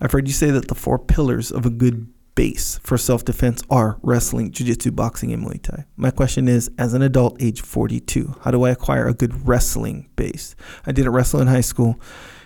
I've 0.00 0.12
heard 0.12 0.26
you 0.26 0.32
say 0.32 0.50
that 0.50 0.68
the 0.68 0.74
four 0.74 0.98
pillars 0.98 1.52
of 1.52 1.66
a 1.66 1.70
good 1.70 2.10
base 2.34 2.78
for 2.82 2.96
self 2.98 3.24
defense 3.24 3.62
are 3.70 3.98
wrestling, 4.02 4.50
jiu 4.50 4.66
jitsu, 4.66 4.90
boxing, 4.90 5.32
and 5.32 5.44
Muay 5.44 5.62
Thai. 5.62 5.84
My 5.96 6.10
question 6.10 6.48
is 6.48 6.70
as 6.78 6.94
an 6.94 7.02
adult, 7.02 7.40
age 7.42 7.60
42, 7.60 8.36
how 8.42 8.50
do 8.50 8.64
I 8.64 8.70
acquire 8.70 9.06
a 9.06 9.14
good 9.14 9.46
wrestling 9.46 10.08
base? 10.16 10.54
I 10.86 10.92
didn't 10.92 11.12
wrestle 11.12 11.40
in 11.40 11.48
high 11.48 11.60
school, 11.60 12.00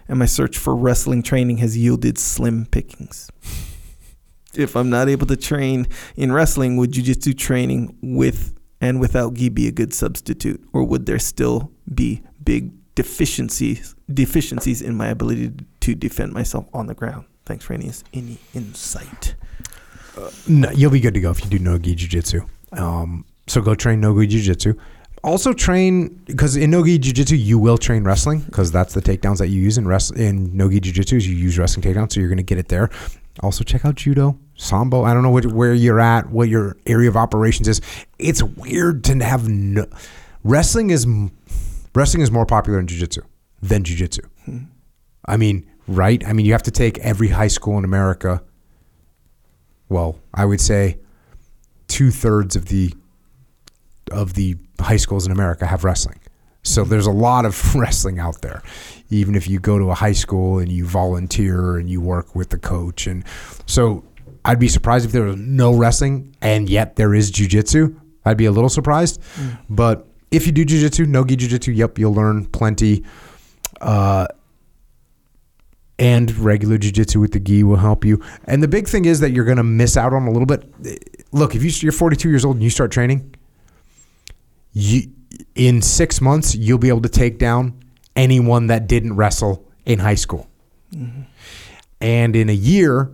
and 0.08 0.18
my 0.18 0.26
search 0.26 0.58
for 0.58 0.74
wrestling 0.74 1.22
training 1.22 1.58
has 1.58 1.76
yielded 1.76 2.18
slim 2.18 2.66
pickings. 2.66 3.30
If 4.54 4.76
I'm 4.76 4.90
not 4.90 5.08
able 5.08 5.26
to 5.26 5.36
train 5.36 5.88
in 6.16 6.32
wrestling, 6.32 6.76
would 6.76 6.92
jiu 6.92 7.02
jitsu 7.02 7.34
training 7.34 7.98
with 8.02 8.54
and 8.80 9.00
without 9.00 9.34
gi 9.34 9.48
be 9.48 9.66
a 9.66 9.72
good 9.72 9.94
substitute? 9.94 10.62
Or 10.72 10.84
would 10.84 11.06
there 11.06 11.18
still 11.18 11.72
be 11.92 12.22
big 12.42 12.72
deficiencies 12.94 13.94
deficiencies 14.12 14.82
in 14.82 14.94
my 14.94 15.08
ability 15.08 15.52
to 15.80 15.94
defend 15.94 16.32
myself 16.32 16.66
on 16.72 16.86
the 16.86 16.94
ground? 16.94 17.24
Thanks 17.46 17.64
for 17.64 17.74
any, 17.74 17.90
any 18.12 18.38
insight. 18.54 19.34
No, 20.48 20.70
you'll 20.70 20.90
be 20.90 21.00
good 21.00 21.14
to 21.14 21.20
go 21.20 21.30
if 21.30 21.42
you 21.42 21.50
do 21.50 21.58
Nogi 21.58 21.94
Jiu 21.94 22.08
Jitsu. 22.08 22.46
Um, 22.72 23.24
so 23.46 23.60
go 23.60 23.74
train 23.74 24.00
Nogi 24.00 24.26
Jiu 24.26 24.40
Jitsu. 24.42 24.74
Also 25.22 25.52
train 25.52 26.08
because 26.26 26.56
in 26.56 26.70
Nogi 26.70 26.98
Jiu 26.98 27.12
Jitsu 27.12 27.36
you 27.36 27.58
will 27.58 27.78
train 27.78 28.04
wrestling 28.04 28.40
because 28.40 28.70
that's 28.70 28.92
the 28.94 29.00
takedowns 29.00 29.38
that 29.38 29.48
you 29.48 29.60
use 29.60 29.78
in 29.78 29.88
rest 29.88 30.12
in 30.16 30.54
Nogi 30.56 30.80
Jiu 30.80 30.92
Jitsu. 30.92 31.16
is 31.16 31.28
You 31.28 31.34
use 31.34 31.58
wrestling 31.58 31.82
takedowns, 31.82 32.12
so 32.12 32.20
you're 32.20 32.28
going 32.28 32.36
to 32.36 32.42
get 32.42 32.58
it 32.58 32.68
there. 32.68 32.90
Also 33.42 33.64
check 33.64 33.84
out 33.84 33.96
Judo, 33.96 34.38
Sambo. 34.54 35.02
I 35.02 35.12
don't 35.12 35.22
know 35.22 35.30
what, 35.30 35.46
where 35.46 35.74
you're 35.74 35.98
at, 35.98 36.30
what 36.30 36.48
your 36.48 36.76
area 36.86 37.08
of 37.08 37.16
operations 37.16 37.66
is. 37.66 37.80
It's 38.18 38.42
weird 38.42 39.02
to 39.04 39.24
have 39.24 39.48
no, 39.48 39.86
wrestling 40.44 40.90
is 40.90 41.06
wrestling 41.94 42.22
is 42.22 42.30
more 42.30 42.46
popular 42.46 42.78
in 42.78 42.86
Jiu 42.86 42.98
Jitsu 42.98 43.22
than 43.62 43.82
Jiu 43.82 43.96
Jitsu. 43.96 44.22
I 45.26 45.36
mean, 45.36 45.68
right? 45.88 46.24
I 46.26 46.32
mean, 46.32 46.46
you 46.46 46.52
have 46.52 46.62
to 46.64 46.70
take 46.70 46.98
every 46.98 47.28
high 47.28 47.48
school 47.48 47.78
in 47.78 47.84
America. 47.84 48.42
Well, 49.88 50.18
I 50.32 50.44
would 50.44 50.60
say 50.60 50.98
two 51.88 52.10
thirds 52.10 52.56
of 52.56 52.66
the 52.66 52.92
of 54.10 54.34
the 54.34 54.56
high 54.80 54.96
schools 54.96 55.26
in 55.26 55.32
America 55.32 55.66
have 55.66 55.84
wrestling. 55.84 56.20
So 56.62 56.84
there's 56.84 57.06
a 57.06 57.12
lot 57.12 57.44
of 57.44 57.74
wrestling 57.76 58.18
out 58.18 58.42
there. 58.42 58.62
Even 59.10 59.34
if 59.34 59.48
you 59.48 59.60
go 59.60 59.78
to 59.78 59.90
a 59.90 59.94
high 59.94 60.12
school 60.12 60.58
and 60.58 60.70
you 60.70 60.86
volunteer 60.86 61.76
and 61.76 61.88
you 61.88 62.00
work 62.00 62.34
with 62.34 62.50
the 62.50 62.58
coach, 62.58 63.06
and 63.06 63.24
so 63.66 64.04
I'd 64.44 64.58
be 64.58 64.68
surprised 64.68 65.06
if 65.06 65.12
there 65.12 65.24
was 65.24 65.36
no 65.36 65.74
wrestling 65.74 66.34
and 66.40 66.68
yet 66.68 66.96
there 66.96 67.14
is 67.14 67.30
jujitsu. 67.30 67.98
I'd 68.24 68.36
be 68.38 68.46
a 68.46 68.52
little 68.52 68.70
surprised, 68.70 69.20
but 69.68 70.06
if 70.30 70.46
you 70.46 70.52
do 70.52 70.64
jujitsu, 70.64 71.06
nogi 71.06 71.36
jujitsu, 71.36 71.76
yep, 71.76 71.98
you'll 71.98 72.14
learn 72.14 72.46
plenty. 72.46 73.04
Uh, 73.80 74.26
and 75.98 76.36
regular 76.38 76.78
jiu-jitsu 76.78 77.20
with 77.20 77.32
the 77.32 77.40
gi 77.40 77.62
will 77.62 77.76
help 77.76 78.04
you. 78.04 78.20
And 78.44 78.62
the 78.62 78.68
big 78.68 78.88
thing 78.88 79.04
is 79.04 79.20
that 79.20 79.30
you're 79.30 79.44
going 79.44 79.58
to 79.58 79.62
miss 79.62 79.96
out 79.96 80.12
on 80.12 80.26
a 80.26 80.30
little 80.30 80.46
bit. 80.46 80.72
Look, 81.32 81.54
if 81.54 81.62
you, 81.62 81.70
you're 81.82 81.92
42 81.92 82.28
years 82.28 82.44
old 82.44 82.56
and 82.56 82.62
you 82.62 82.70
start 82.70 82.90
training, 82.90 83.34
you 84.72 85.10
in 85.54 85.82
six 85.82 86.20
months 86.20 86.54
you'll 86.54 86.78
be 86.78 86.88
able 86.88 87.02
to 87.02 87.08
take 87.08 87.38
down 87.38 87.80
anyone 88.16 88.68
that 88.68 88.86
didn't 88.86 89.16
wrestle 89.16 89.68
in 89.84 89.98
high 89.98 90.14
school. 90.14 90.48
Mm-hmm. 90.92 91.22
And 92.00 92.36
in 92.36 92.48
a 92.48 92.54
year, 92.54 93.10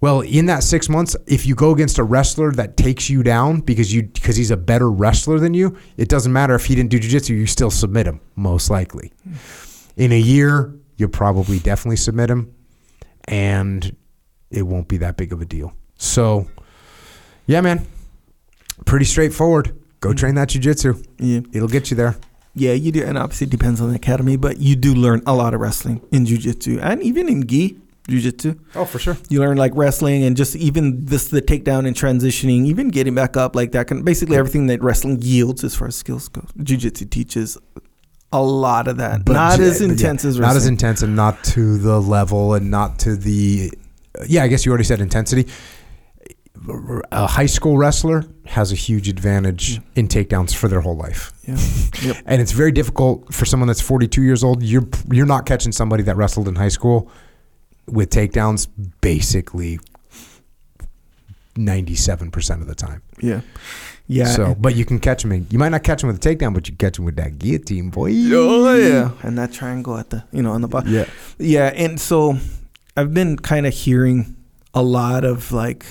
well, 0.00 0.20
in 0.20 0.46
that 0.46 0.62
six 0.62 0.88
months, 0.88 1.16
if 1.26 1.46
you 1.46 1.54
go 1.54 1.70
against 1.70 1.98
a 1.98 2.04
wrestler 2.04 2.52
that 2.52 2.76
takes 2.76 3.08
you 3.08 3.22
down 3.22 3.60
because 3.60 3.94
you 3.94 4.02
because 4.02 4.36
he's 4.36 4.50
a 4.50 4.56
better 4.56 4.90
wrestler 4.90 5.38
than 5.38 5.54
you, 5.54 5.78
it 5.96 6.08
doesn't 6.08 6.32
matter 6.32 6.54
if 6.54 6.66
he 6.66 6.74
didn't 6.74 6.90
do 6.90 6.98
jiu-jitsu, 6.98 7.32
you 7.32 7.46
still 7.46 7.70
submit 7.70 8.06
him 8.06 8.20
most 8.34 8.70
likely. 8.70 9.12
Mm-hmm. 9.26 10.00
In 10.02 10.12
a 10.12 10.18
year, 10.18 10.74
you'll 10.96 11.08
probably 11.10 11.58
definitely 11.58 11.96
submit 11.96 12.30
him, 12.30 12.54
and 13.26 13.96
it 14.50 14.62
won't 14.62 14.88
be 14.88 14.98
that 14.98 15.16
big 15.16 15.32
of 15.32 15.40
a 15.40 15.44
deal. 15.44 15.74
So, 15.96 16.46
yeah, 17.46 17.60
man, 17.60 17.86
pretty 18.84 19.04
straightforward. 19.04 19.74
Go 20.00 20.10
mm-hmm. 20.10 20.16
train 20.16 20.34
that 20.36 20.48
jujitsu. 20.48 21.04
Yeah. 21.18 21.40
It'll 21.52 21.68
get 21.68 21.90
you 21.90 21.96
there. 21.96 22.16
Yeah, 22.54 22.72
you 22.72 22.92
do. 22.92 23.02
And 23.02 23.18
obviously, 23.18 23.48
it 23.48 23.50
depends 23.50 23.80
on 23.80 23.88
the 23.88 23.96
academy, 23.96 24.36
but 24.36 24.58
you 24.58 24.76
do 24.76 24.94
learn 24.94 25.22
a 25.26 25.34
lot 25.34 25.54
of 25.54 25.60
wrestling 25.60 26.00
in 26.12 26.24
jiu 26.24 26.38
jitsu 26.38 26.78
and 26.80 27.02
even 27.02 27.28
in 27.28 27.46
gi 27.46 27.76
jiu 28.06 28.20
jitsu. 28.20 28.54
Oh, 28.76 28.84
for 28.84 29.00
sure. 29.00 29.16
You 29.28 29.40
learn 29.40 29.56
like 29.56 29.72
wrestling 29.74 30.22
and 30.22 30.36
just 30.36 30.54
even 30.54 31.04
this 31.04 31.28
the 31.28 31.42
takedown 31.42 31.84
and 31.86 31.96
transitioning, 31.96 32.66
even 32.66 32.90
getting 32.90 33.14
back 33.14 33.36
up 33.36 33.56
like 33.56 33.72
that. 33.72 33.88
Can 33.88 34.02
basically 34.02 34.36
everything 34.36 34.68
that 34.68 34.80
wrestling 34.82 35.20
yields 35.20 35.64
as 35.64 35.74
far 35.74 35.88
as 35.88 35.96
skills 35.96 36.28
go. 36.28 36.46
Jiu 36.62 36.76
jitsu 36.76 37.06
teaches 37.06 37.58
a 38.34 38.42
lot 38.42 38.88
of 38.88 38.96
that. 38.98 39.26
not 39.28 39.58
ju- 39.58 39.64
as 39.64 39.80
yeah, 39.80 39.88
intense 39.88 40.24
as 40.24 40.38
wrestling. 40.38 40.54
Not 40.54 40.56
as 40.56 40.66
intense 40.66 41.02
and 41.02 41.16
not 41.16 41.42
to 41.44 41.78
the 41.78 42.00
level 42.00 42.54
and 42.54 42.70
not 42.70 42.98
to 43.00 43.16
the. 43.16 43.72
Yeah, 44.26 44.42
I 44.44 44.48
guess 44.48 44.64
you 44.64 44.70
already 44.72 44.84
said 44.84 45.00
intensity. 45.00 45.46
A 47.12 47.26
high 47.26 47.46
school 47.46 47.76
wrestler 47.76 48.24
has 48.46 48.72
a 48.72 48.74
huge 48.74 49.08
advantage 49.08 49.80
in 49.96 50.08
takedowns 50.08 50.54
for 50.54 50.66
their 50.68 50.80
whole 50.80 50.96
life. 50.96 51.32
Yeah. 51.46 51.56
Yep. 52.02 52.16
And 52.26 52.42
it's 52.42 52.52
very 52.52 52.72
difficult 52.72 53.32
for 53.32 53.44
someone 53.46 53.66
that's 53.66 53.80
42 53.80 54.22
years 54.22 54.42
old. 54.44 54.62
You're 54.62 54.86
you're 55.10 55.26
not 55.26 55.46
catching 55.46 55.72
somebody 55.72 56.02
that 56.02 56.16
wrestled 56.16 56.48
in 56.48 56.54
high 56.56 56.68
school 56.68 57.10
with 57.86 58.10
takedowns 58.10 58.68
basically 59.00 59.78
ninety-seven 61.56 62.30
percent 62.30 62.60
of 62.62 62.66
the 62.68 62.74
time. 62.74 63.02
Yeah. 63.20 63.40
Yeah. 64.06 64.26
So, 64.26 64.54
but 64.54 64.76
you 64.76 64.84
can 64.84 64.98
catch 65.00 65.24
him. 65.24 65.32
In, 65.32 65.46
you 65.50 65.58
might 65.58 65.70
not 65.70 65.82
catch 65.82 66.02
him 66.02 66.08
with 66.08 66.24
a 66.24 66.28
takedown, 66.36 66.52
but 66.52 66.68
you 66.68 66.74
catch 66.76 66.98
him 66.98 67.04
with 67.06 67.16
that 67.16 67.38
guillotine, 67.38 67.88
boy. 67.90 68.10
Oh 68.32 68.74
yeah, 68.74 69.12
and 69.22 69.38
that 69.38 69.52
triangle 69.52 69.96
at 69.96 70.10
the 70.10 70.24
you 70.32 70.42
know 70.42 70.52
on 70.52 70.60
the 70.60 70.68
bottom. 70.68 70.92
Yeah. 70.92 71.06
Yeah, 71.38 71.72
and 71.74 71.98
so 72.00 72.36
I've 72.96 73.14
been 73.14 73.38
kind 73.38 73.66
of 73.66 73.72
hearing 73.72 74.36
a 74.74 74.82
lot 74.82 75.24
of 75.24 75.52
like, 75.52 75.86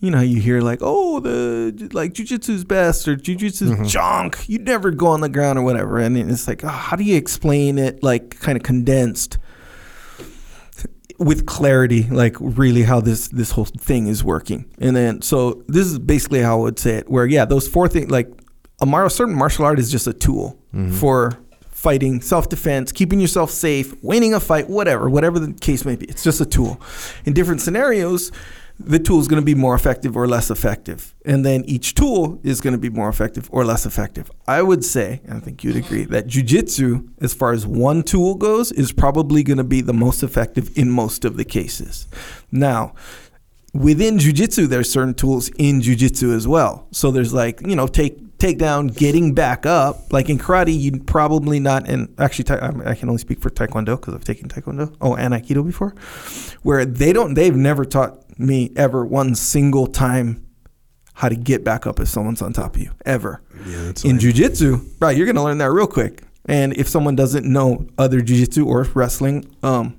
you 0.00 0.10
know, 0.12 0.20
you 0.20 0.40
hear 0.40 0.60
like, 0.60 0.78
oh, 0.80 1.18
the 1.18 1.90
like 1.92 2.12
jujitsu's 2.14 2.64
best 2.64 3.08
or 3.08 3.16
jujitsu's 3.16 3.72
Mhm. 3.72 3.88
junk. 3.88 4.48
You'd 4.48 4.64
never 4.64 4.92
go 4.92 5.08
on 5.08 5.20
the 5.20 5.28
ground 5.28 5.58
or 5.58 5.62
whatever, 5.62 5.98
and 5.98 6.16
it's 6.16 6.46
like, 6.46 6.62
oh, 6.62 6.68
how 6.68 6.96
do 6.96 7.02
you 7.02 7.16
explain 7.16 7.78
it 7.78 8.00
like 8.02 8.38
kind 8.38 8.56
of 8.56 8.62
condensed? 8.62 9.38
With 11.18 11.46
clarity 11.46 12.04
like 12.04 12.36
really 12.40 12.82
how 12.82 13.00
this 13.00 13.28
this 13.28 13.50
whole 13.50 13.64
thing 13.64 14.06
is 14.06 14.22
working. 14.22 14.64
And 14.80 14.94
then 14.94 15.22
so 15.22 15.64
this 15.66 15.86
is 15.86 15.98
basically 15.98 16.40
how 16.40 16.58
i 16.58 16.62
would 16.62 16.78
say 16.78 16.96
it 16.96 17.10
where 17.10 17.26
yeah 17.26 17.44
those 17.44 17.66
four 17.66 17.88
things 17.88 18.10
like 18.10 18.30
a 18.80 18.86
mar- 18.86 19.10
certain 19.10 19.34
martial 19.34 19.64
art 19.64 19.78
is 19.78 19.90
just 19.90 20.06
a 20.06 20.12
tool 20.12 20.58
mm-hmm. 20.72 20.92
for 20.92 21.38
fighting 21.70 22.20
self-defense 22.20 22.92
keeping 22.92 23.20
yourself 23.20 23.50
safe 23.50 23.94
winning 24.02 24.34
a 24.34 24.40
fight 24.40 24.68
whatever 24.68 25.08
whatever 25.08 25.38
the 25.38 25.52
case 25.54 25.84
may 25.84 25.96
be. 25.96 26.06
It's 26.06 26.22
just 26.22 26.40
a 26.40 26.46
tool. 26.46 26.80
In 27.24 27.32
different 27.32 27.60
scenarios 27.60 28.30
the 28.80 28.98
tool 28.98 29.18
is 29.20 29.26
going 29.26 29.42
to 29.42 29.44
be 29.44 29.54
more 29.54 29.74
effective 29.74 30.16
or 30.16 30.26
less 30.26 30.50
effective. 30.50 31.14
And 31.24 31.44
then 31.44 31.64
each 31.64 31.94
tool 31.94 32.40
is 32.44 32.60
going 32.60 32.72
to 32.72 32.78
be 32.78 32.90
more 32.90 33.08
effective 33.08 33.48
or 33.52 33.64
less 33.64 33.84
effective. 33.84 34.30
I 34.46 34.62
would 34.62 34.84
say 34.84 35.20
and 35.24 35.34
i 35.34 35.40
think 35.40 35.64
you'd 35.64 35.76
agree 35.76 36.04
that 36.04 36.26
jiu-jitsu 36.26 37.08
as 37.20 37.34
far 37.34 37.52
as 37.52 37.66
one 37.66 38.02
tool 38.02 38.34
goes 38.36 38.70
is 38.72 38.92
probably 38.92 39.42
going 39.42 39.58
to 39.58 39.64
be 39.64 39.80
the 39.80 39.92
most 39.92 40.22
effective 40.22 40.76
in 40.76 40.90
most 40.90 41.24
of 41.24 41.36
the 41.36 41.44
cases. 41.44 42.06
Now 42.52 42.94
within 43.74 44.18
jujitsu, 44.18 44.68
there's 44.68 44.90
certain 44.90 45.14
tools 45.14 45.48
in 45.58 45.80
jujitsu 45.80 46.34
as 46.34 46.46
well. 46.48 46.86
So 46.90 47.10
there's 47.10 47.34
like, 47.34 47.60
you 47.66 47.76
know, 47.76 47.86
take 47.86 48.18
take 48.38 48.58
down, 48.58 48.88
getting 48.88 49.34
back 49.34 49.66
up. 49.66 50.12
Like 50.12 50.28
in 50.28 50.38
karate, 50.38 50.78
you'd 50.78 51.06
probably 51.06 51.60
not, 51.60 51.88
and 51.88 52.14
actually, 52.18 52.50
I 52.50 52.94
can 52.94 53.08
only 53.08 53.20
speak 53.20 53.40
for 53.40 53.50
taekwondo 53.50 54.00
because 54.00 54.14
I've 54.14 54.24
taken 54.24 54.48
taekwondo, 54.48 54.94
oh, 55.00 55.16
and 55.16 55.34
aikido 55.34 55.64
before, 55.66 55.94
where 56.62 56.84
they 56.84 57.12
don't, 57.12 57.34
they've 57.34 57.54
never 57.54 57.84
taught 57.84 58.38
me 58.38 58.70
ever 58.76 59.04
one 59.04 59.34
single 59.34 59.86
time 59.86 60.44
how 61.14 61.28
to 61.28 61.34
get 61.34 61.64
back 61.64 61.84
up 61.86 61.98
if 61.98 62.06
someone's 62.08 62.40
on 62.40 62.52
top 62.52 62.76
of 62.76 62.80
you, 62.80 62.92
ever. 63.04 63.42
Yeah, 63.66 63.86
that's 63.86 64.04
In 64.04 64.18
jujitsu, 64.18 64.88
right, 65.00 65.16
you're 65.16 65.26
gonna 65.26 65.42
learn 65.42 65.58
that 65.58 65.72
real 65.72 65.88
quick. 65.88 66.22
And 66.44 66.72
if 66.74 66.88
someone 66.88 67.16
doesn't 67.16 67.44
know 67.44 67.86
other 67.98 68.20
jujitsu 68.20 68.64
or 68.64 68.84
wrestling, 68.94 69.44
um, 69.62 69.96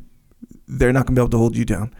they're 0.68 0.94
not 0.94 1.06
gonna 1.06 1.16
be 1.16 1.22
able 1.22 1.30
to 1.32 1.38
hold 1.38 1.58
you 1.58 1.66
down. 1.66 1.94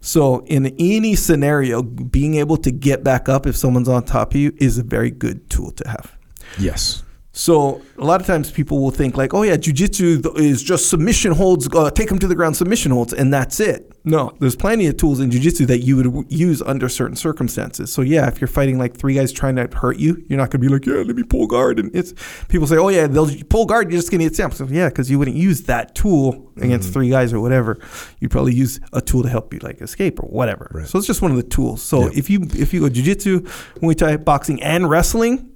So 0.00 0.44
in 0.46 0.74
any 0.78 1.14
scenario, 1.14 1.82
being 1.82 2.36
able 2.36 2.56
to 2.58 2.70
get 2.70 3.02
back 3.04 3.28
up 3.28 3.46
if 3.46 3.56
someone's 3.56 3.88
on 3.88 4.04
top 4.04 4.32
of 4.32 4.36
you 4.36 4.52
is 4.58 4.78
a 4.78 4.82
very 4.82 5.10
good 5.10 5.48
tool 5.50 5.70
to 5.72 5.88
have. 5.88 6.16
yes. 6.58 7.02
So 7.32 7.80
a 7.98 8.04
lot 8.04 8.20
of 8.20 8.26
times 8.26 8.50
people 8.50 8.80
will 8.82 8.90
think 8.90 9.16
like, 9.16 9.32
oh 9.32 9.42
yeah, 9.42 9.56
jujitsu 9.56 10.36
is 10.36 10.60
just 10.60 10.90
submission 10.90 11.30
holds, 11.30 11.68
uh, 11.72 11.88
take 11.88 12.08
them 12.08 12.18
to 12.18 12.26
the 12.26 12.34
ground 12.34 12.56
submission 12.56 12.90
holds, 12.90 13.12
and 13.12 13.32
that's 13.32 13.60
it. 13.60 13.92
No, 14.08 14.32
there's 14.40 14.56
plenty 14.56 14.86
of 14.86 14.96
tools 14.96 15.20
in 15.20 15.28
jujitsu 15.30 15.66
that 15.66 15.80
you 15.80 15.96
would 15.96 16.32
use 16.32 16.62
under 16.62 16.88
certain 16.88 17.14
circumstances. 17.16 17.92
So 17.92 18.00
yeah, 18.00 18.26
if 18.26 18.40
you're 18.40 18.48
fighting 18.48 18.78
like 18.78 18.96
three 18.96 19.14
guys 19.14 19.32
trying 19.32 19.56
to 19.56 19.66
hurt 19.76 19.98
you, 19.98 20.24
you're 20.28 20.38
not 20.38 20.50
gonna 20.50 20.62
be 20.62 20.68
like, 20.68 20.86
yeah, 20.86 20.94
let 21.02 21.14
me 21.14 21.22
pull 21.22 21.46
guard. 21.46 21.78
And 21.78 21.94
it's 21.94 22.14
people 22.48 22.66
say, 22.66 22.76
oh 22.76 22.88
yeah, 22.88 23.06
they'll 23.06 23.30
pull 23.50 23.66
guard, 23.66 23.90
you're 23.90 23.98
just 24.00 24.10
gonna 24.10 24.24
get 24.24 24.34
stamped. 24.34 24.56
So 24.56 24.64
yeah, 24.66 24.88
because 24.88 25.10
you 25.10 25.18
wouldn't 25.18 25.36
use 25.36 25.62
that 25.62 25.94
tool 25.94 26.50
against 26.56 26.92
three 26.92 27.10
guys 27.10 27.32
or 27.32 27.40
whatever. 27.40 27.78
You'd 28.18 28.30
probably 28.30 28.54
use 28.54 28.80
a 28.92 29.00
tool 29.00 29.22
to 29.22 29.28
help 29.28 29.52
you 29.52 29.60
like 29.60 29.80
escape 29.82 30.20
or 30.22 30.26
whatever. 30.28 30.70
Right. 30.72 30.86
So 30.86 30.96
it's 30.98 31.06
just 31.06 31.20
one 31.20 31.30
of 31.30 31.36
the 31.36 31.42
tools. 31.42 31.82
So 31.82 32.04
Yeah. 32.04 32.10
if 32.18 32.30
you 32.30 32.46
if 32.54 32.72
you 32.72 32.80
go 32.80 32.88
jujitsu, 32.88 33.40
Muay 33.80 33.94
Thai, 33.94 34.16
boxing, 34.16 34.62
and 34.62 34.88
wrestling, 34.88 35.50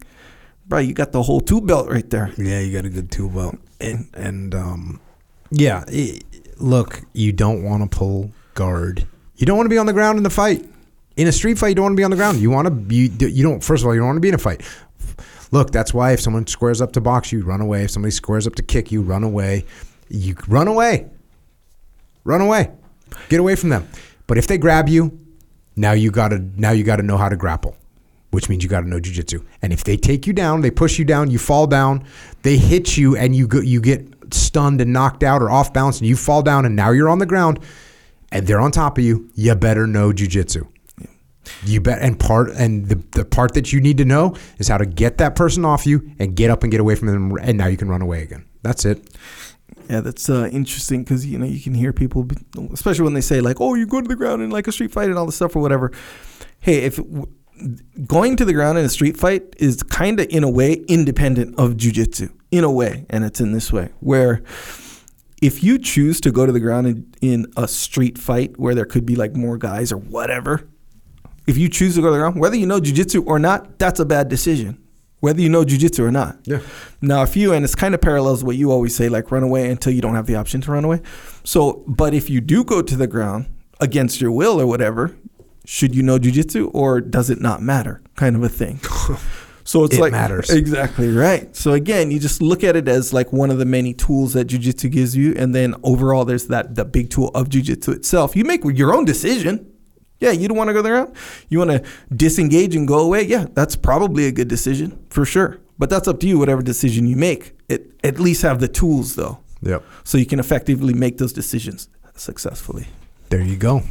bro, 0.67 0.81
you 0.81 0.93
got 0.93 1.13
the 1.13 1.23
whole 1.23 1.41
tool 1.41 1.63
belt 1.63 1.89
right 1.89 2.09
there. 2.11 2.31
Yeah, 2.37 2.61
you 2.61 2.73
got 2.73 2.85
a 2.85 2.91
good 2.91 3.11
tool 3.11 3.31
belt, 3.31 3.57
and 3.81 4.09
and 4.15 4.55
um, 4.55 5.01
yeah. 5.51 5.85
i 5.89 6.21
look, 6.59 7.03
you 7.13 7.33
don't 7.33 7.65
want 7.65 7.83
to 7.91 7.97
pull 7.99 8.31
guard. 8.55 9.07
You 9.37 9.47
don't 9.47 9.57
want 9.57 9.67
to 9.67 9.71
be 9.71 9.79
on 9.79 9.87
the 9.87 9.93
ground 9.93 10.19
in 10.19 10.23
the 10.23 10.31
fight. 10.31 10.69
In 11.17 11.27
a 11.29 11.33
street 11.33 11.59
fight, 11.59 11.69
you 11.69 11.75
don't 11.75 11.85
want 11.85 11.93
to 11.93 12.01
be 12.01 12.05
on 12.05 12.11
the 12.11 12.17
ground. 12.17 12.39
You 12.39 12.51
want 12.51 12.67
to 12.67 12.71
be. 12.71 13.11
You 13.19 13.43
don't. 13.43 13.63
First 13.63 13.83
of 13.83 13.89
all, 13.89 13.95
you 13.95 14.01
don't 14.01 14.09
want 14.09 14.17
to 14.17 14.21
be 14.21 14.29
in 14.29 14.35
a 14.35 14.39
fight. 14.39 14.63
Look, 15.51 15.71
that's 15.71 15.93
why 15.93 16.13
if 16.13 16.21
someone 16.21 16.47
squares 16.47 16.81
up 16.81 16.93
to 16.93 17.01
box 17.01 17.31
you, 17.33 17.43
run 17.45 17.61
away. 17.61 17.85
If 17.85 17.91
somebody 17.91 18.13
squares 18.13 18.47
up 18.47 18.55
to 18.55 18.63
kick 18.63 18.91
you, 18.91 19.03
run 19.03 19.23
away. 19.23 19.67
You 20.09 20.35
run 20.49 20.69
away. 20.69 21.11
Run 22.25 22.41
away. 22.41 22.71
Get 23.29 23.41
away 23.41 23.57
from 23.57 23.69
them. 23.69 23.87
But 24.27 24.39
if 24.39 24.47
they 24.47 24.57
grab 24.57 24.89
you, 24.89 25.19
now 25.77 25.93
you 25.93 26.11
gotta 26.11 26.39
now 26.57 26.71
you 26.71 26.85
gotta 26.85 27.03
know 27.03 27.19
how 27.19 27.29
to 27.29 27.37
grapple, 27.37 27.77
which 28.31 28.49
means 28.49 28.63
you 28.63 28.71
gotta 28.71 28.89
know 28.89 28.99
jujitsu. 28.99 29.45
And 29.61 29.73
if 29.73 29.85
they 29.85 29.97
take 29.97 30.27
you 30.27 30.33
down, 30.33 30.63
they 30.63 30.71
push 30.71 30.99
you 30.99 31.05
down, 31.05 31.31
you 31.31 31.39
fall 31.39 31.67
down, 31.67 32.05
they 32.43 32.57
hit 32.57 32.97
you, 32.97 33.17
and 33.17 33.37
you 33.37 33.47
go, 33.47 33.61
you 33.61 33.81
get 33.81 34.07
stunned 34.33 34.81
and 34.81 34.93
knocked 34.93 35.23
out 35.23 35.43
or 35.43 35.51
off 35.51 35.73
balance, 35.73 35.99
and 35.99 36.07
you 36.07 36.17
fall 36.17 36.43
down, 36.43 36.65
and 36.65 36.75
now 36.75 36.91
you're 36.91 37.09
on 37.09 37.19
the 37.19 37.27
ground, 37.27 37.59
and 38.33 38.47
they're 38.47 38.61
on 38.61 38.73
top 38.73 38.99
of 38.99 39.05
you. 39.05 39.31
You 39.35 39.55
better 39.55 39.87
know 39.87 40.11
jujitsu. 40.11 40.67
You 41.65 41.81
bet, 41.81 42.01
and 42.01 42.19
part 42.19 42.51
and 42.51 42.89
the, 42.89 42.95
the 43.13 43.25
part 43.25 43.55
that 43.55 43.73
you 43.73 43.81
need 43.81 43.99
to 43.99 44.05
know 44.05 44.37
is 44.59 44.69
how 44.69 44.79
to 44.79 44.87
get 44.87 45.19
that 45.19 45.35
person 45.35 45.65
off 45.65 45.87
you 45.87 46.13
and 46.19 46.37
get 46.37 46.51
up 46.51 46.63
and 46.63 46.71
get 46.71 46.81
away 46.81 46.95
from 46.95 47.09
them, 47.09 47.37
and 47.41 47.59
now 47.59 47.67
you 47.67 47.77
can 47.77 47.89
run 47.89 48.01
away 48.01 48.23
again. 48.23 48.47
That's 48.63 48.85
it. 48.85 49.09
Yeah, 49.91 50.01
that's 50.01 50.31
uh, 50.31 50.49
interesting 50.53 51.03
because 51.03 51.27
you 51.27 51.39
know 51.39 51.45
you 51.45 51.61
can 51.61 51.75
hear 51.75 51.93
people, 51.93 52.29
especially 52.73 53.05
when 53.05 53.15
they 53.15 53.21
say 53.21 53.41
like, 53.41 53.61
"Oh, 53.61 53.75
you 53.75 53.87
go 53.87 54.01
to 54.01 54.07
the 54.07 54.17
ground 54.17 54.43
in 54.43 54.51
like 54.51 54.69
a 54.69 54.73
street 54.73 54.93
fight 54.93 55.09
and 55.09 55.19
all 55.19 55.27
this 55.27 55.37
stuff 55.37 55.57
or 55.57 55.61
whatever." 55.61 55.91
Hey, 56.61 56.83
if 56.83 56.97
w- 56.97 57.27
going 58.07 58.37
to 58.37 58.45
the 58.45 58.53
ground 58.53 58.79
in 58.79 58.85
a 58.85 58.89
street 58.89 59.17
fight 59.17 59.43
is 59.59 59.83
kind 59.83 60.21
of 60.21 60.27
in 60.31 60.45
a 60.45 60.51
way 60.51 60.75
independent 60.89 61.59
of 61.59 61.73
jujitsu, 61.73 62.33
in 62.53 62.63
a 62.63 62.71
way, 62.71 63.05
and 63.11 63.25
it's 63.25 63.41
in 63.41 63.53
this 63.53 63.73
way 63.73 63.91
where 63.99 64.43
if 65.43 65.63
you 65.63 65.77
choose 65.77 66.21
to 66.21 66.31
go 66.31 66.47
to 66.47 66.53
the 66.53 66.61
ground 66.61 66.87
in, 66.87 67.15
in 67.21 67.47
a 67.57 67.67
street 67.67 68.17
fight 68.17 68.59
where 68.59 68.75
there 68.77 68.85
could 68.85 69.05
be 69.05 69.17
like 69.17 69.35
more 69.35 69.59
guys 69.59 69.93
or 69.93 69.99
whatever, 69.99 70.69
if 71.49 71.59
you 71.59 71.69
choose 71.69 71.97
to 71.97 72.01
go 72.01 72.07
to 72.07 72.13
the 72.13 72.19
ground, 72.19 72.41
whether 72.41 72.57
you 72.57 72.65
know 72.65 72.81
jujitsu 72.81 73.27
or 73.27 73.41
not, 73.41 73.79
that's 73.79 73.99
a 73.99 74.05
bad 74.07 74.29
decision. 74.29 74.79
Whether 75.19 75.41
you 75.41 75.49
know 75.49 75.65
jujitsu 75.65 76.01
or 76.01 76.13
not. 76.13 76.39
Yeah. 76.45 76.61
Now, 77.01 77.23
if 77.23 77.37
you, 77.37 77.53
and 77.53 77.65
it's 77.65 77.75
kind 77.75 77.95
of 77.95 78.01
parallels 78.01 78.43
what 78.45 78.57
you 78.57 78.71
always 78.71 78.95
say, 78.95 79.09
like 79.09 79.31
run 79.33 79.43
away 79.43 79.69
until 79.69 79.93
you 79.93 80.01
don't 80.01 80.15
have 80.15 80.27
the 80.27 80.37
option 80.37 80.61
to 80.63 80.73
run 80.73 80.85
away. 80.85 81.01
So, 81.45 81.85
but 81.89 82.15
if 82.15 82.31
you 82.31 82.41
do 82.41 82.63
go 82.65 82.81
to 82.81 82.97
the 82.97 83.09
ground 83.09 83.47
against 83.81 84.21
your 84.21 84.31
will 84.31 84.61
or 84.61 84.67
whatever, 84.67 85.17
should 85.65 85.95
you 85.95 86.05
know 86.05 86.19
jujitsu 86.19 86.71
or 86.73 87.01
does 87.01 87.31
it 87.31 87.41
not 87.41 87.63
matter? 87.63 88.01
Kind 88.15 88.37
of 88.37 88.45
a 88.45 88.49
thing. 88.49 88.81
So 89.65 89.85
it's 89.85 89.97
It 89.97 90.01
like 90.01 90.13
matters. 90.13 90.51
exactly 90.63 91.09
right. 91.13 91.55
So 91.55 91.73
again, 91.73 92.11
you 92.11 92.19
just 92.19 92.43
look 92.43 92.65
at 92.65 92.75
it 92.77 92.89
as 92.89 93.13
like 93.13 93.33
one 93.33 93.51
of 93.51 93.59
the 93.59 93.65
many 93.65 93.95
tools 93.95 94.33
that 94.33 94.49
jujitsu 94.49 94.91
gives 94.91 95.17
you, 95.17 95.35
and 95.37 95.55
then 95.55 95.75
overall, 95.83 96.25
there's 96.25 96.47
that 96.49 96.75
the 96.75 96.85
big 96.85 97.11
tool 97.11 97.31
of 97.35 97.49
jujitsu 97.49 97.95
itself. 97.95 98.35
You 98.37 98.45
make 98.45 98.63
your 98.65 98.95
own 98.95 99.05
decision. 99.05 99.69
Yeah, 100.21 100.31
you 100.31 100.47
don't 100.47 100.57
want 100.57 100.69
to 100.69 100.75
go 100.75 100.83
there. 100.83 101.09
You 101.49 101.59
want 101.59 101.71
to 101.73 101.83
disengage 102.15 102.77
and 102.77 102.87
go 102.87 103.01
away. 103.01 103.23
Yeah, 103.25 103.47
that's 103.55 103.75
probably 103.75 104.27
a 104.27 104.33
good 104.33 104.47
decision 104.49 105.05
for 105.11 105.25
sure. 105.25 105.59
But 105.79 105.91
that's 105.91 106.07
up 106.07 106.21
to 106.21 106.29
you. 106.29 106.39
Whatever 106.39 106.63
decision 106.63 107.07
you 107.07 107.17
make, 107.17 107.57
it 107.69 107.91
at 108.05 108.21
least 108.21 108.43
have 108.43 108.61
the 108.61 108.69
tools 108.69 109.17
though, 109.17 109.39
Yep. 109.63 109.83
so 110.05 110.19
you 110.19 110.27
can 110.27 110.39
effectively 110.39 110.95
make 110.95 111.19
those 111.19 111.33
decisions 111.33 111.89
successfully. 112.15 112.87
There 113.31 113.41
you 113.43 113.57
go. 113.57 113.83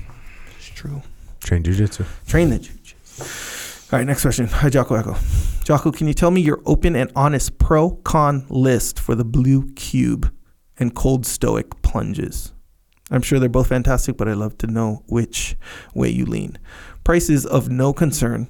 It's 0.57 0.67
true. 0.69 1.01
Train 1.41 1.63
jujitsu. 1.63 2.05
Train 2.27 2.49
the 2.51 2.59
jujitsu. 2.59 3.50
All 3.91 3.99
right, 3.99 4.07
next 4.07 4.21
question. 4.21 4.47
Hi, 4.47 4.69
Jocko 4.69 4.95
Echo. 4.95 5.17
Jocko, 5.65 5.91
can 5.91 6.07
you 6.07 6.13
tell 6.13 6.31
me 6.31 6.39
your 6.39 6.61
open 6.65 6.95
and 6.95 7.11
honest 7.13 7.57
pro 7.57 7.89
con 7.89 8.45
list 8.49 8.97
for 8.97 9.15
the 9.15 9.25
blue 9.25 9.69
cube 9.73 10.33
and 10.79 10.95
cold 10.95 11.25
stoic 11.25 11.81
plunges? 11.81 12.53
I'm 13.09 13.21
sure 13.21 13.37
they're 13.37 13.49
both 13.49 13.67
fantastic, 13.67 14.15
but 14.15 14.29
I'd 14.29 14.37
love 14.37 14.57
to 14.59 14.67
know 14.67 15.03
which 15.07 15.57
way 15.93 16.07
you 16.07 16.25
lean. 16.25 16.57
Price 17.03 17.29
is 17.29 17.45
of 17.45 17.67
no 17.67 17.91
concern. 17.91 18.47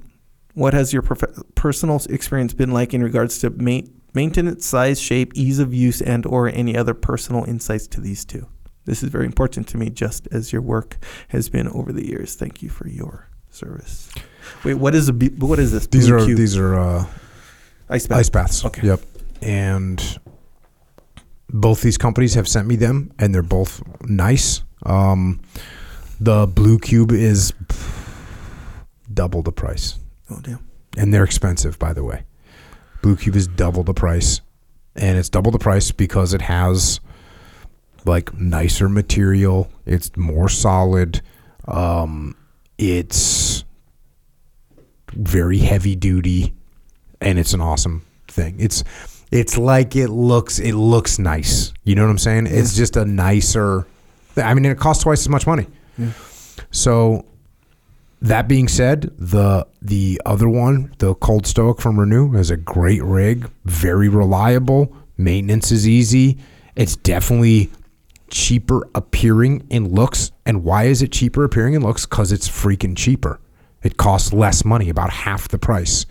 What 0.53 0.75
has 0.75 0.93
your 0.93 1.01
prof- 1.01 1.43
personal 1.55 1.99
experience 2.07 2.53
been 2.53 2.69
like 2.69 2.93
in 2.93 3.01
regards 3.01 3.39
to 3.39 3.49
ma- 3.49 3.87
maintenance, 4.13 4.63
size, 4.63 5.01
shape, 5.01 5.31
ease 5.33 5.57
of 5.57 5.73
use, 5.73 6.03
and 6.03 6.23
or 6.27 6.49
any 6.49 6.77
other 6.77 6.93
personal 6.93 7.45
insights 7.45 7.87
to 7.87 7.99
these 7.99 8.25
two? 8.25 8.47
This 8.85 9.01
is 9.01 9.09
very 9.09 9.25
important 9.25 9.67
to 9.69 9.77
me, 9.77 9.89
just 9.89 10.27
as 10.31 10.53
your 10.53 10.61
work 10.61 10.97
has 11.29 11.49
been 11.49 11.67
over 11.69 11.91
the 11.91 12.05
years. 12.05 12.35
Thank 12.35 12.61
you 12.61 12.69
for 12.69 12.87
your 12.87 13.27
service. 13.49 14.11
Wait, 14.63 14.75
what 14.75 14.95
is 14.95 15.07
a 15.09 15.13
B- 15.13 15.29
what 15.29 15.59
is 15.59 15.71
this? 15.71 15.87
These 15.87 16.07
Blue 16.07 16.17
are 16.17 16.25
cube? 16.25 16.37
these 16.37 16.57
are 16.57 16.77
uh, 16.77 17.05
ice 17.89 18.07
bath. 18.07 18.19
ice 18.19 18.29
baths. 18.29 18.65
Okay. 18.65 18.87
Yep. 18.87 19.01
And 19.41 20.19
both 21.49 21.81
these 21.81 21.97
companies 21.97 22.33
have 22.35 22.47
sent 22.47 22.67
me 22.67 22.75
them, 22.75 23.11
and 23.19 23.33
they're 23.33 23.41
both 23.43 23.81
nice. 24.03 24.63
Um, 24.83 25.41
the 26.19 26.47
blue 26.47 26.79
cube 26.79 27.11
is 27.11 27.53
double 29.13 29.41
the 29.41 29.51
price, 29.51 29.99
Oh 30.29 30.39
damn. 30.41 30.65
and 30.97 31.13
they're 31.13 31.23
expensive, 31.23 31.77
by 31.79 31.93
the 31.93 32.03
way. 32.03 32.23
Blue 33.01 33.15
cube 33.15 33.35
is 33.35 33.47
double 33.47 33.83
the 33.83 33.93
price, 33.93 34.41
and 34.95 35.17
it's 35.17 35.29
double 35.29 35.51
the 35.51 35.59
price 35.59 35.91
because 35.91 36.33
it 36.33 36.41
has 36.43 36.99
like 38.05 38.33
nicer 38.39 38.87
material. 38.87 39.69
It's 39.85 40.15
more 40.15 40.49
solid. 40.49 41.21
Um, 41.67 42.35
it's 42.77 43.63
very 45.13 45.59
heavy 45.59 45.95
duty, 45.95 46.53
and 47.19 47.37
it's 47.39 47.53
an 47.53 47.61
awesome 47.61 48.05
thing. 48.27 48.55
It's 48.59 48.83
it's 49.31 49.57
like 49.57 49.95
it 49.95 50.09
looks 50.09 50.59
it 50.59 50.73
looks 50.73 51.19
nice. 51.19 51.73
You 51.83 51.95
know 51.95 52.03
what 52.03 52.11
I'm 52.11 52.17
saying? 52.17 52.47
It's 52.47 52.75
just 52.75 52.95
a 52.97 53.05
nicer. 53.05 53.87
I 54.37 54.53
mean, 54.53 54.65
it 54.65 54.77
costs 54.77 55.03
twice 55.03 55.21
as 55.21 55.29
much 55.29 55.45
money. 55.47 55.67
So 56.71 57.25
that 58.21 58.47
being 58.47 58.67
said, 58.67 59.11
the 59.17 59.65
the 59.81 60.21
other 60.25 60.47
one, 60.47 60.93
the 60.99 61.15
Cold 61.15 61.47
Stoic 61.47 61.81
from 61.81 61.97
Renu, 61.97 62.37
is 62.37 62.51
a 62.51 62.57
great 62.57 63.03
rig, 63.03 63.49
very 63.65 64.09
reliable. 64.09 64.95
Maintenance 65.17 65.71
is 65.71 65.87
easy. 65.87 66.37
It's 66.75 66.95
definitely 66.95 67.69
cheaper 68.29 68.87
appearing 68.95 69.67
in 69.69 69.93
looks. 69.93 70.31
And 70.45 70.63
why 70.63 70.85
is 70.85 71.01
it 71.01 71.11
cheaper 71.11 71.43
appearing 71.43 71.73
in 71.73 71.83
looks? 71.83 72.05
Because 72.05 72.31
it's 72.31 72.47
freaking 72.47 72.95
cheaper. 72.95 73.39
It 73.83 73.97
costs 73.97 74.31
less 74.33 74.63
money, 74.63 74.89
about 74.89 75.09
half 75.09 75.47
the 75.47 75.57
price. 75.57 76.05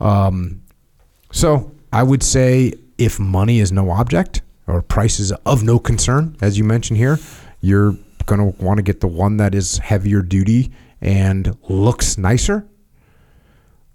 Um, 0.00 0.62
so 1.30 1.72
I 1.92 2.02
would 2.02 2.22
say 2.22 2.74
if 2.98 3.18
money 3.18 3.60
is 3.60 3.72
no 3.72 3.90
object 3.90 4.42
or 4.66 4.82
price 4.82 5.20
is 5.20 5.32
of 5.46 5.62
no 5.62 5.78
concern, 5.78 6.36
as 6.40 6.58
you 6.58 6.64
mentioned 6.64 6.98
here, 6.98 7.18
you're 7.60 7.96
going 8.26 8.52
to 8.52 8.62
want 8.62 8.78
to 8.78 8.82
get 8.82 9.00
the 9.00 9.08
one 9.08 9.36
that 9.38 9.54
is 9.54 9.78
heavier 9.78 10.22
duty 10.22 10.72
and 11.00 11.56
looks 11.68 12.18
nicer. 12.18 12.66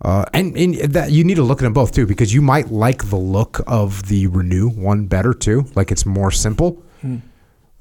Uh, 0.01 0.25
and, 0.33 0.55
and 0.55 0.75
that 0.93 1.11
you 1.11 1.23
need 1.23 1.35
to 1.35 1.43
look 1.43 1.59
at 1.59 1.63
them 1.63 1.73
both 1.73 1.91
too 1.91 2.05
because 2.05 2.33
you 2.33 2.41
might 2.41 2.69
like 2.69 3.09
the 3.09 3.15
look 3.15 3.61
of 3.65 4.07
the 4.07 4.27
Renu 4.27 4.75
one 4.75 5.07
better 5.07 5.33
too. 5.33 5.65
Like 5.75 5.91
it's 5.91 6.05
more 6.05 6.31
simple. 6.31 6.83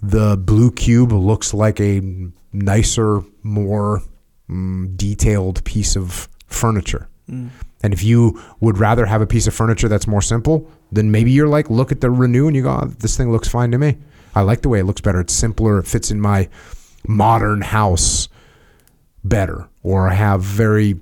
The 0.02 0.36
blue 0.36 0.70
cube 0.72 1.12
looks 1.12 1.52
like 1.52 1.80
a 1.80 2.00
nicer, 2.52 3.22
more 3.42 4.02
mm, 4.48 4.96
detailed 4.96 5.64
piece 5.64 5.96
of 5.96 6.28
furniture. 6.46 7.08
And 7.82 7.92
if 7.92 8.04
you 8.04 8.40
would 8.60 8.78
rather 8.78 9.06
have 9.06 9.20
a 9.20 9.26
piece 9.26 9.46
of 9.46 9.54
furniture 9.54 9.88
that's 9.88 10.06
more 10.06 10.22
simple, 10.22 10.70
then 10.92 11.10
maybe 11.10 11.32
you're 11.32 11.48
like, 11.48 11.68
look 11.68 11.90
at 11.90 12.00
the 12.00 12.08
Renu 12.08 12.46
and 12.46 12.54
you 12.54 12.62
go, 12.62 12.80
oh, 12.82 12.86
this 12.86 13.16
thing 13.16 13.32
looks 13.32 13.48
fine 13.48 13.70
to 13.72 13.78
me. 13.78 13.96
I 14.34 14.42
like 14.42 14.62
the 14.62 14.68
way 14.68 14.78
it 14.78 14.84
looks 14.84 15.00
better. 15.00 15.20
It's 15.20 15.32
simpler. 15.32 15.78
It 15.78 15.86
fits 15.86 16.10
in 16.10 16.20
my 16.20 16.48
modern 17.08 17.62
house 17.62 18.28
better. 19.24 19.68
Or 19.82 20.08
I 20.08 20.14
have 20.14 20.42
very, 20.42 21.00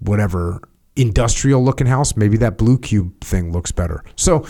whatever, 0.00 0.60
industrial 0.96 1.62
looking 1.64 1.86
house. 1.86 2.16
Maybe 2.16 2.36
that 2.38 2.58
blue 2.58 2.78
cube 2.78 3.20
thing 3.20 3.52
looks 3.52 3.70
better. 3.70 4.02
So, 4.16 4.46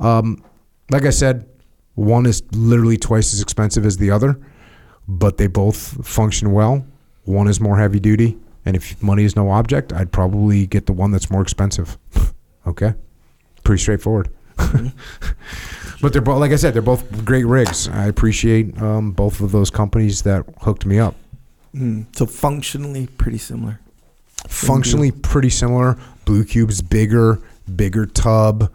um, 0.00 0.44
like 0.90 1.04
I 1.04 1.10
said, 1.10 1.48
one 1.94 2.26
is 2.26 2.42
literally 2.52 2.98
twice 2.98 3.34
as 3.34 3.40
expensive 3.40 3.84
as 3.86 3.96
the 3.96 4.10
other, 4.10 4.40
but 5.08 5.38
they 5.38 5.46
both 5.46 6.06
function 6.06 6.52
well. 6.52 6.86
One 7.24 7.48
is 7.48 7.60
more 7.60 7.78
heavy 7.78 8.00
duty, 8.00 8.36
and 8.64 8.76
if 8.76 9.02
money 9.02 9.24
is 9.24 9.36
no 9.36 9.50
object, 9.50 9.92
I'd 9.92 10.12
probably 10.12 10.66
get 10.66 10.86
the 10.86 10.92
one 10.92 11.10
that's 11.10 11.30
more 11.30 11.42
expensive. 11.42 11.98
okay, 12.66 12.94
pretty 13.62 13.82
straightforward. 13.82 14.28
but 14.56 16.12
they're 16.12 16.22
both, 16.22 16.38
like 16.38 16.52
I 16.52 16.56
said, 16.56 16.74
they're 16.74 16.82
both 16.82 17.24
great 17.24 17.44
rigs. 17.44 17.88
I 17.88 18.06
appreciate 18.06 18.80
um, 18.80 19.12
both 19.12 19.40
of 19.40 19.52
those 19.52 19.70
companies 19.70 20.22
that 20.22 20.44
hooked 20.60 20.86
me 20.86 20.98
up. 20.98 21.16
Mm. 21.74 22.06
So 22.16 22.26
functionally 22.26 23.06
pretty 23.06 23.38
similar. 23.38 23.80
Functionally 24.46 25.10
pretty 25.10 25.50
similar. 25.50 25.98
Blue 26.24 26.44
Cube's 26.44 26.82
bigger, 26.82 27.40
bigger 27.74 28.06
tub. 28.06 28.72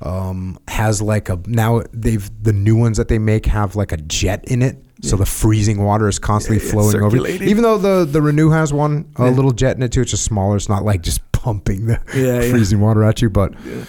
Um, 0.00 0.58
has 0.66 1.00
like 1.00 1.28
a 1.28 1.38
now 1.46 1.82
they've 1.92 2.28
the 2.42 2.52
new 2.52 2.76
ones 2.76 2.96
that 2.96 3.06
they 3.06 3.18
make 3.18 3.46
have 3.46 3.76
like 3.76 3.92
a 3.92 3.96
jet 3.96 4.44
in 4.44 4.60
it, 4.60 4.83
so 5.02 5.16
the 5.16 5.26
freezing 5.26 5.82
water 5.82 6.08
is 6.08 6.18
constantly 6.18 6.64
Yeah, 6.64 6.70
flowing 6.72 6.96
over. 6.96 7.10
circulating. 7.16 7.48
Even 7.48 7.62
though 7.62 7.78
the 7.78 8.04
the 8.04 8.20
Renu 8.20 8.52
has 8.52 8.72
one 8.72 9.06
a 9.16 9.30
little 9.30 9.50
jet 9.52 9.76
in 9.76 9.82
it 9.82 9.92
too, 9.92 10.02
it's 10.02 10.10
just 10.12 10.24
smaller. 10.24 10.56
It's 10.56 10.68
not 10.68 10.84
like 10.84 11.02
just 11.02 11.20
pumping 11.32 11.86
the 11.86 11.96
freezing 12.06 12.80
water 12.80 13.02
at 13.04 13.20
you. 13.20 13.28
But 13.30 13.52
Yeah. 13.64 13.84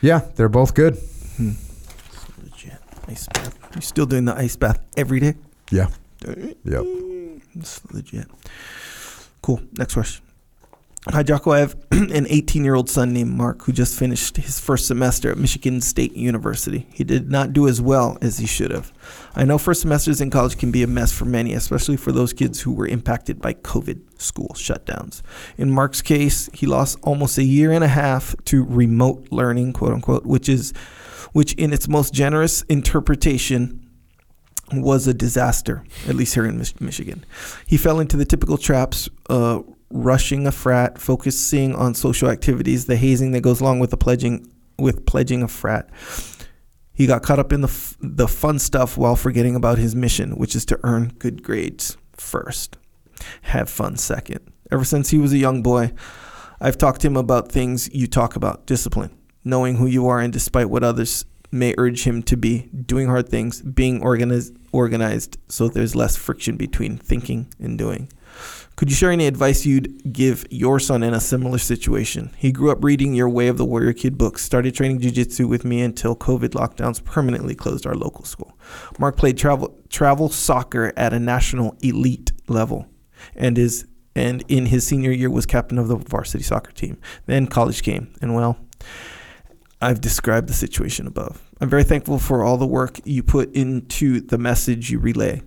yeah, 0.00 0.20
they're 0.34 0.48
both 0.48 0.74
good. 0.74 0.96
Hmm. 1.36 1.52
Legit. 2.42 2.78
Ice 3.08 3.26
bath. 3.32 3.58
You 3.74 3.80
still 3.80 4.06
doing 4.06 4.24
the 4.24 4.34
ice 4.34 4.56
bath 4.56 4.78
every 4.96 5.20
day? 5.20 5.34
Yeah, 5.70 5.88
yep. 6.64 6.84
It's 7.54 7.80
legit. 7.92 8.26
Cool. 9.42 9.60
Next 9.78 9.94
question. 9.94 10.24
Hi, 11.08 11.22
Jocko. 11.22 11.52
I 11.52 11.60
have 11.60 11.76
an 11.92 12.26
18 12.28 12.64
year 12.64 12.74
old 12.74 12.90
son 12.90 13.12
named 13.12 13.30
Mark 13.30 13.62
who 13.62 13.72
just 13.72 13.96
finished 13.96 14.38
his 14.38 14.58
first 14.58 14.88
semester 14.88 15.30
at 15.30 15.38
Michigan 15.38 15.80
State 15.80 16.16
University. 16.16 16.88
He 16.92 17.04
did 17.04 17.30
not 17.30 17.52
do 17.52 17.68
as 17.68 17.80
well 17.80 18.18
as 18.20 18.38
he 18.38 18.46
should 18.46 18.72
have. 18.72 18.92
I 19.36 19.44
know 19.44 19.56
first 19.56 19.82
semesters 19.82 20.20
in 20.20 20.30
college 20.30 20.58
can 20.58 20.72
be 20.72 20.82
a 20.82 20.88
mess 20.88 21.12
for 21.12 21.24
many, 21.24 21.52
especially 21.54 21.96
for 21.96 22.10
those 22.10 22.32
kids 22.32 22.60
who 22.60 22.72
were 22.72 22.88
impacted 22.88 23.40
by 23.40 23.54
COVID 23.54 24.20
school 24.20 24.48
shutdowns. 24.54 25.22
In 25.56 25.70
Mark's 25.70 26.02
case, 26.02 26.50
he 26.52 26.66
lost 26.66 26.98
almost 27.02 27.38
a 27.38 27.44
year 27.44 27.70
and 27.70 27.84
a 27.84 27.88
half 27.88 28.34
to 28.46 28.64
remote 28.64 29.28
learning, 29.30 29.74
quote 29.74 29.92
unquote, 29.92 30.26
which 30.26 30.48
is 30.48 30.72
which 31.30 31.52
in 31.52 31.72
its 31.72 31.86
most 31.86 32.14
generous 32.14 32.62
interpretation 32.62 33.80
was 34.72 35.06
a 35.06 35.14
disaster, 35.14 35.84
at 36.08 36.16
least 36.16 36.34
here 36.34 36.46
in 36.46 36.58
Michigan. 36.80 37.24
He 37.64 37.76
fell 37.76 38.00
into 38.00 38.16
the 38.16 38.24
typical 38.24 38.58
traps, 38.58 39.08
uh, 39.30 39.60
rushing 39.90 40.46
a 40.46 40.52
frat, 40.52 40.98
focusing 40.98 41.74
on 41.74 41.94
social 41.94 42.28
activities, 42.28 42.86
the 42.86 42.96
hazing 42.96 43.32
that 43.32 43.42
goes 43.42 43.60
along 43.60 43.78
with 43.78 43.90
the 43.90 43.96
pledging 43.96 44.52
with 44.78 45.06
pledging 45.06 45.42
a 45.42 45.48
frat. 45.48 45.88
He 46.92 47.06
got 47.06 47.22
caught 47.22 47.38
up 47.38 47.52
in 47.52 47.60
the 47.60 47.68
f- 47.68 47.96
the 48.00 48.28
fun 48.28 48.58
stuff 48.58 48.96
while 48.96 49.16
forgetting 49.16 49.54
about 49.54 49.78
his 49.78 49.94
mission, 49.94 50.32
which 50.32 50.56
is 50.56 50.64
to 50.66 50.80
earn 50.82 51.12
good 51.18 51.42
grades 51.42 51.96
first, 52.12 52.78
have 53.42 53.68
fun 53.68 53.96
second. 53.96 54.40
Ever 54.72 54.84
since 54.84 55.10
he 55.10 55.18
was 55.18 55.32
a 55.32 55.38
young 55.38 55.62
boy, 55.62 55.92
I've 56.60 56.78
talked 56.78 57.02
to 57.02 57.06
him 57.06 57.16
about 57.16 57.52
things 57.52 57.88
you 57.94 58.06
talk 58.06 58.34
about: 58.34 58.66
discipline, 58.66 59.16
knowing 59.44 59.76
who 59.76 59.86
you 59.86 60.06
are, 60.08 60.20
and 60.20 60.32
despite 60.32 60.70
what 60.70 60.82
others 60.82 61.26
may 61.52 61.74
urge 61.78 62.04
him 62.04 62.22
to 62.24 62.36
be, 62.36 62.68
doing 62.86 63.06
hard 63.06 63.28
things, 63.28 63.62
being 63.62 64.02
organized, 64.02 64.56
organized, 64.72 65.38
so 65.48 65.68
there's 65.68 65.94
less 65.94 66.16
friction 66.16 66.56
between 66.56 66.98
thinking 66.98 67.46
and 67.60 67.78
doing. 67.78 68.10
Could 68.76 68.90
you 68.90 68.94
share 68.94 69.10
any 69.10 69.26
advice 69.26 69.64
you'd 69.64 70.12
give 70.12 70.44
your 70.50 70.78
son 70.78 71.02
in 71.02 71.14
a 71.14 71.20
similar 71.20 71.56
situation? 71.56 72.30
He 72.36 72.52
grew 72.52 72.70
up 72.70 72.84
reading 72.84 73.14
your 73.14 73.26
Way 73.26 73.48
of 73.48 73.56
the 73.56 73.64
Warrior 73.64 73.94
Kid 73.94 74.18
books, 74.18 74.42
started 74.42 74.74
training 74.74 75.00
jiu-jitsu 75.00 75.48
with 75.48 75.64
me 75.64 75.80
until 75.80 76.14
COVID 76.14 76.50
lockdowns 76.50 77.02
permanently 77.02 77.54
closed 77.54 77.86
our 77.86 77.94
local 77.94 78.26
school. 78.26 78.58
Mark 78.98 79.16
played 79.16 79.38
travel 79.38 79.74
travel 79.88 80.28
soccer 80.28 80.92
at 80.94 81.14
a 81.14 81.18
national 81.18 81.74
elite 81.80 82.32
level 82.48 82.86
and 83.34 83.56
is 83.56 83.86
and 84.14 84.44
in 84.46 84.66
his 84.66 84.86
senior 84.86 85.10
year 85.10 85.30
was 85.30 85.46
captain 85.46 85.78
of 85.78 85.88
the 85.88 85.96
varsity 85.96 86.44
soccer 86.44 86.72
team. 86.72 86.98
Then 87.24 87.46
college 87.46 87.82
came 87.82 88.12
and 88.20 88.34
well, 88.34 88.58
I've 89.80 90.02
described 90.02 90.50
the 90.50 90.54
situation 90.54 91.06
above. 91.06 91.42
I'm 91.62 91.70
very 91.70 91.84
thankful 91.84 92.18
for 92.18 92.44
all 92.44 92.58
the 92.58 92.66
work 92.66 93.00
you 93.06 93.22
put 93.22 93.54
into 93.54 94.20
the 94.20 94.36
message 94.36 94.90
you 94.90 94.98
relay 94.98 95.40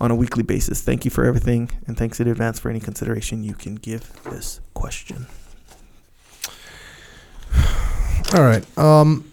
on 0.00 0.10
a 0.10 0.14
weekly 0.14 0.42
basis. 0.42 0.82
Thank 0.82 1.04
you 1.04 1.10
for 1.10 1.24
everything, 1.24 1.70
and 1.86 1.96
thanks 1.96 2.20
in 2.20 2.28
advance 2.28 2.58
for 2.58 2.70
any 2.70 2.80
consideration 2.80 3.42
you 3.44 3.54
can 3.54 3.76
give 3.76 4.12
this 4.24 4.60
question. 4.74 5.26
All 8.34 8.42
right. 8.42 8.64
Um. 8.78 9.26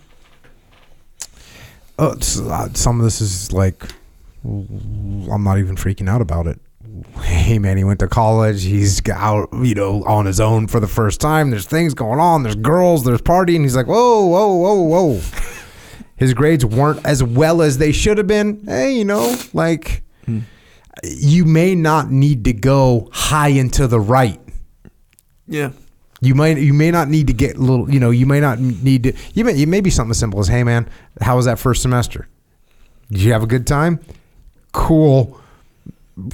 Uh, 1.99 2.15
uh, 2.45 2.69
some 2.73 2.99
of 2.99 3.03
this 3.03 3.21
is 3.21 3.51
like, 3.51 3.83
I'm 4.43 5.43
not 5.43 5.57
even 5.57 5.75
freaking 5.75 6.09
out 6.09 6.21
about 6.21 6.47
it. 6.47 6.59
Hey 7.21 7.59
man, 7.59 7.77
he 7.77 7.83
went 7.83 7.99
to 7.99 8.07
college. 8.07 8.63
He's 8.63 9.07
out, 9.09 9.49
you 9.53 9.75
know, 9.75 10.03
on 10.05 10.25
his 10.25 10.39
own 10.39 10.67
for 10.67 10.79
the 10.79 10.88
first 10.88 11.21
time. 11.21 11.51
There's 11.51 11.65
things 11.67 11.93
going 11.93 12.19
on. 12.19 12.43
There's 12.43 12.55
girls. 12.55 13.05
There's 13.05 13.21
partying. 13.21 13.61
He's 13.61 13.75
like, 13.75 13.85
whoa, 13.85 14.25
whoa, 14.25 14.55
whoa, 14.55 14.81
whoa. 14.81 15.21
His 16.17 16.33
grades 16.33 16.65
weren't 16.65 17.05
as 17.05 17.23
well 17.23 17.61
as 17.61 17.77
they 17.77 17.91
should 17.91 18.17
have 18.17 18.27
been. 18.27 18.65
Hey, 18.65 18.97
you 18.97 19.05
know, 19.05 19.38
like 19.53 20.01
you 21.03 21.45
may 21.45 21.75
not 21.75 22.11
need 22.11 22.45
to 22.45 22.53
go 22.53 23.09
high 23.11 23.49
into 23.49 23.87
the 23.87 23.99
right. 23.99 24.39
Yeah. 25.47 25.71
You 26.19 26.33
might 26.33 26.57
you 26.57 26.73
may 26.73 26.89
not 26.89 27.09
need 27.09 27.27
to 27.27 27.33
get 27.33 27.57
little 27.57 27.91
you 27.91 27.99
know 27.99 28.09
you 28.09 28.25
may 28.25 28.39
not 28.39 28.59
need 28.59 29.03
to 29.03 29.13
you 29.35 29.45
may 29.45 29.61
it 29.61 29.67
may 29.67 29.81
be 29.81 29.91
something 29.91 30.11
as 30.11 30.17
simple 30.17 30.39
as 30.39 30.47
hey 30.47 30.63
man 30.63 30.89
how 31.21 31.35
was 31.35 31.45
that 31.45 31.59
first 31.59 31.81
semester? 31.81 32.27
Did 33.09 33.21
you 33.21 33.33
have 33.33 33.43
a 33.43 33.47
good 33.47 33.67
time? 33.67 33.99
Cool. 34.73 35.39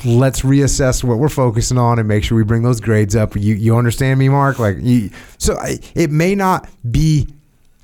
Let's 0.06 0.42
reassess 0.42 1.04
what 1.04 1.18
we're 1.18 1.28
focusing 1.28 1.78
on 1.78 2.00
and 2.00 2.08
make 2.08 2.24
sure 2.24 2.38
we 2.38 2.46
bring 2.46 2.64
those 2.64 2.80
grades 2.80 3.16
up. 3.16 3.36
You 3.36 3.56
you 3.56 3.76
understand 3.76 4.20
me 4.20 4.30
Mark? 4.30 4.58
Like 4.58 4.78
you, 4.80 5.10
so 5.38 5.58
I, 5.58 5.80
it 5.94 6.10
may 6.10 6.36
not 6.36 6.70
be 6.90 7.28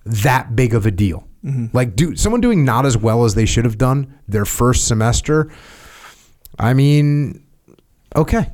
that 0.05 0.55
big 0.55 0.73
of 0.73 0.85
a 0.85 0.91
deal. 0.91 1.27
Mm-hmm. 1.43 1.75
Like 1.75 1.97
do 1.97 2.15
someone 2.15 2.39
doing 2.39 2.63
not 2.63 2.85
as 2.85 2.95
well 2.97 3.25
as 3.25 3.35
they 3.35 3.45
should 3.45 3.65
have 3.65 3.77
done 3.77 4.17
their 4.27 4.45
first 4.45 4.87
semester 4.87 5.51
I 6.59 6.73
mean 6.73 7.45
okay 8.15 8.51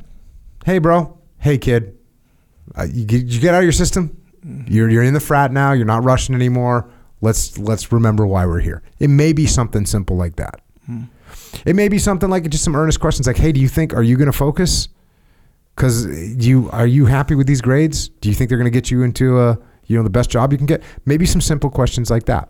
hey 0.65 0.77
bro 0.79 1.17
hey 1.39 1.57
kid 1.57 1.97
uh, 2.77 2.83
you, 2.91 3.05
get- 3.05 3.25
you 3.25 3.39
get 3.39 3.53
out 3.53 3.59
of 3.59 3.63
your 3.63 3.71
system. 3.71 4.21
Mm-hmm. 4.45 4.71
You're 4.71 4.89
you're 4.89 5.03
in 5.03 5.13
the 5.13 5.19
frat 5.19 5.51
now. 5.51 5.71
You're 5.71 5.85
not 5.85 6.03
rushing 6.03 6.35
anymore. 6.35 6.89
Let's 7.21 7.57
let's 7.57 7.91
remember 7.91 8.25
why 8.27 8.45
we're 8.45 8.59
here. 8.59 8.81
It 8.99 9.09
may 9.09 9.33
be 9.33 9.45
something 9.47 9.85
simple 9.85 10.17
like 10.17 10.35
that. 10.35 10.61
Mm-hmm. 10.89 11.05
It 11.65 11.75
may 11.75 11.87
be 11.87 11.97
something 11.99 12.29
like 12.29 12.49
just 12.49 12.63
some 12.63 12.75
earnest 12.75 12.99
questions 12.99 13.27
like, 13.27 13.37
"Hey, 13.37 13.51
do 13.51 13.59
you 13.59 13.67
think 13.67 13.93
are 13.93 14.03
you 14.03 14.17
going 14.17 14.31
to 14.31 14.37
focus? 14.37 14.89
Because 15.75 16.05
uh, 16.05 16.09
you 16.09 16.69
are 16.71 16.85
you 16.87 17.05
happy 17.05 17.33
with 17.35 17.47
these 17.47 17.61
grades? 17.61 18.09
Do 18.09 18.29
you 18.29 18.35
think 18.35 18.49
they're 18.49 18.57
going 18.57 18.71
to 18.71 18.77
get 18.77 18.91
you 18.91 19.03
into 19.03 19.39
a 19.39 19.57
you 19.85 19.97
know 19.97 20.03
the 20.03 20.09
best 20.09 20.29
job 20.29 20.51
you 20.51 20.57
can 20.57 20.67
get? 20.67 20.83
Maybe 21.05 21.25
some 21.25 21.41
simple 21.41 21.69
questions 21.69 22.09
like 22.11 22.25
that, 22.25 22.49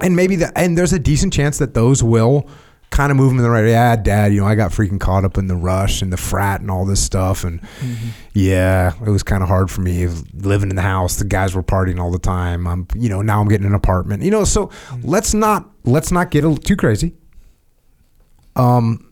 and 0.00 0.16
maybe 0.16 0.36
the 0.36 0.52
and 0.58 0.76
there's 0.76 0.92
a 0.92 0.98
decent 0.98 1.32
chance 1.32 1.58
that 1.58 1.74
those 1.74 2.02
will 2.02 2.48
kind 2.90 3.10
of 3.10 3.16
move 3.16 3.32
him 3.32 3.38
in 3.38 3.44
the 3.44 3.50
right. 3.50 3.66
Yeah, 3.66 3.96
Dad, 3.96 4.32
you 4.32 4.40
know 4.40 4.46
I 4.46 4.54
got 4.54 4.72
freaking 4.72 5.00
caught 5.00 5.24
up 5.24 5.38
in 5.38 5.46
the 5.46 5.56
rush 5.56 6.02
and 6.02 6.12
the 6.12 6.16
frat 6.16 6.60
and 6.60 6.70
all 6.70 6.84
this 6.84 7.02
stuff, 7.02 7.44
and 7.44 7.60
mm-hmm. 7.60 8.08
yeah, 8.34 8.92
it 9.04 9.10
was 9.10 9.22
kind 9.22 9.42
of 9.42 9.48
hard 9.48 9.70
for 9.70 9.80
me 9.80 10.06
living 10.34 10.70
in 10.70 10.76
the 10.76 10.82
house. 10.82 11.16
The 11.16 11.24
guys 11.24 11.54
were 11.54 11.62
partying 11.62 12.00
all 12.00 12.10
the 12.10 12.18
time. 12.18 12.66
I'm 12.66 12.86
you 12.94 13.08
know 13.08 13.22
now 13.22 13.40
I'm 13.40 13.48
getting 13.48 13.66
an 13.66 13.74
apartment. 13.74 14.22
You 14.22 14.30
know, 14.30 14.44
so 14.44 14.66
mm-hmm. 14.66 15.08
let's 15.08 15.34
not 15.34 15.68
let's 15.84 16.10
not 16.12 16.30
get 16.30 16.44
a, 16.44 16.54
too 16.54 16.76
crazy. 16.76 17.14
Um. 18.56 19.04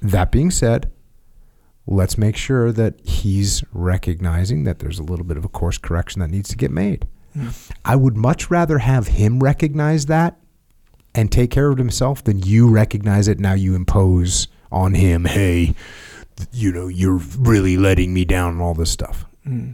That 0.00 0.30
being 0.30 0.52
said, 0.52 0.92
let's 1.88 2.16
make 2.16 2.36
sure 2.36 2.70
that 2.70 3.00
he's 3.04 3.64
recognizing 3.72 4.62
that 4.62 4.78
there's 4.78 5.00
a 5.00 5.02
little 5.02 5.24
bit 5.24 5.36
of 5.36 5.44
a 5.44 5.48
course 5.48 5.76
correction 5.76 6.20
that 6.20 6.28
needs 6.28 6.48
to 6.50 6.56
get 6.56 6.70
made. 6.70 7.08
Mm-hmm. 7.36 7.72
I 7.84 7.96
would 7.96 8.16
much 8.16 8.48
rather 8.50 8.78
have 8.78 9.08
him 9.08 9.40
recognize 9.40 10.06
that 10.06 10.38
and 11.14 11.30
take 11.32 11.50
care 11.50 11.70
of 11.70 11.78
himself 11.78 12.22
then 12.24 12.38
you 12.40 12.68
recognize 12.68 13.28
it. 13.28 13.38
Now 13.40 13.54
you 13.54 13.74
impose 13.74 14.48
on 14.70 14.94
him, 14.94 15.24
hey, 15.24 15.74
you 16.52 16.72
know, 16.72 16.88
you're 16.88 17.20
really 17.38 17.76
letting 17.76 18.12
me 18.14 18.24
down 18.24 18.52
and 18.52 18.62
all 18.62 18.74
this 18.74 18.90
stuff. 18.90 19.24
Hmm. 19.44 19.72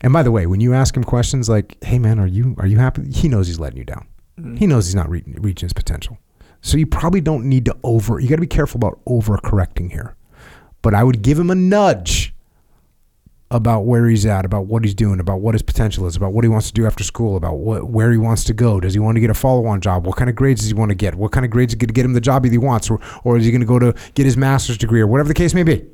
And 0.00 0.12
by 0.12 0.22
the 0.22 0.30
way, 0.30 0.46
when 0.46 0.60
you 0.60 0.74
ask 0.74 0.96
him 0.96 1.04
questions 1.04 1.48
like, 1.48 1.82
"Hey, 1.82 1.98
man, 1.98 2.18
are 2.18 2.26
you 2.26 2.54
are 2.58 2.66
you 2.66 2.78
happy?" 2.78 3.10
He 3.10 3.28
knows 3.28 3.46
he's 3.46 3.58
letting 3.58 3.78
you 3.78 3.84
down. 3.84 4.06
Hmm. 4.38 4.56
He 4.56 4.66
knows 4.66 4.86
he's 4.86 4.94
not 4.94 5.08
re- 5.08 5.24
reaching 5.26 5.66
his 5.66 5.72
potential. 5.72 6.18
So 6.60 6.76
you 6.76 6.86
probably 6.86 7.20
don't 7.20 7.48
need 7.48 7.64
to 7.66 7.76
over. 7.82 8.20
You 8.20 8.28
got 8.28 8.36
to 8.36 8.40
be 8.40 8.46
careful 8.46 8.78
about 8.78 9.00
overcorrecting 9.06 9.90
here. 9.92 10.16
But 10.82 10.94
I 10.94 11.02
would 11.02 11.22
give 11.22 11.38
him 11.38 11.50
a 11.50 11.54
nudge 11.54 12.25
about 13.50 13.82
where 13.82 14.08
he's 14.08 14.26
at, 14.26 14.44
about 14.44 14.66
what 14.66 14.84
he's 14.84 14.94
doing, 14.94 15.20
about 15.20 15.40
what 15.40 15.54
his 15.54 15.62
potential 15.62 16.06
is, 16.06 16.16
about 16.16 16.32
what 16.32 16.42
he 16.42 16.48
wants 16.48 16.66
to 16.66 16.72
do 16.72 16.84
after 16.84 17.04
school, 17.04 17.36
about 17.36 17.58
what 17.58 17.88
where 17.88 18.10
he 18.10 18.18
wants 18.18 18.42
to 18.44 18.52
go. 18.52 18.80
Does 18.80 18.94
he 18.94 18.98
want 19.00 19.16
to 19.16 19.20
get 19.20 19.30
a 19.30 19.34
follow-on 19.34 19.80
job? 19.80 20.04
What 20.04 20.16
kind 20.16 20.28
of 20.28 20.34
grades 20.34 20.62
does 20.62 20.68
he 20.68 20.74
want 20.74 20.90
to 20.90 20.96
get? 20.96 21.14
What 21.14 21.30
kind 21.30 21.44
of 21.44 21.50
grades 21.50 21.72
are 21.72 21.76
going 21.76 21.88
to 21.88 21.94
get 21.94 22.04
him 22.04 22.12
the 22.12 22.20
job 22.20 22.42
that 22.42 22.50
he 22.50 22.58
wants, 22.58 22.90
or 22.90 23.00
or 23.22 23.36
is 23.36 23.44
he 23.44 23.52
going 23.52 23.60
to 23.60 23.66
go 23.66 23.78
to 23.78 23.94
get 24.14 24.26
his 24.26 24.36
master's 24.36 24.78
degree, 24.78 25.00
or 25.00 25.06
whatever 25.06 25.28
the 25.28 25.34
case 25.34 25.54
may 25.54 25.62
be? 25.62 25.84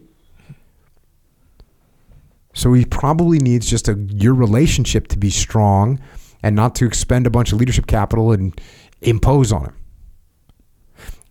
So 2.55 2.73
he 2.73 2.85
probably 2.85 3.39
needs 3.39 3.69
just 3.69 3.89
a 3.89 3.99
your 4.09 4.35
relationship 4.35 5.09
to 5.09 5.19
be 5.19 5.31
strong, 5.31 6.01
and 6.43 6.57
not 6.57 6.75
to 6.77 6.87
expend 6.87 7.27
a 7.27 7.31
bunch 7.31 7.53
of 7.53 7.59
leadership 7.59 7.87
capital 7.87 8.33
and 8.33 8.59
impose 9.03 9.53
on 9.53 9.65
him. 9.65 9.77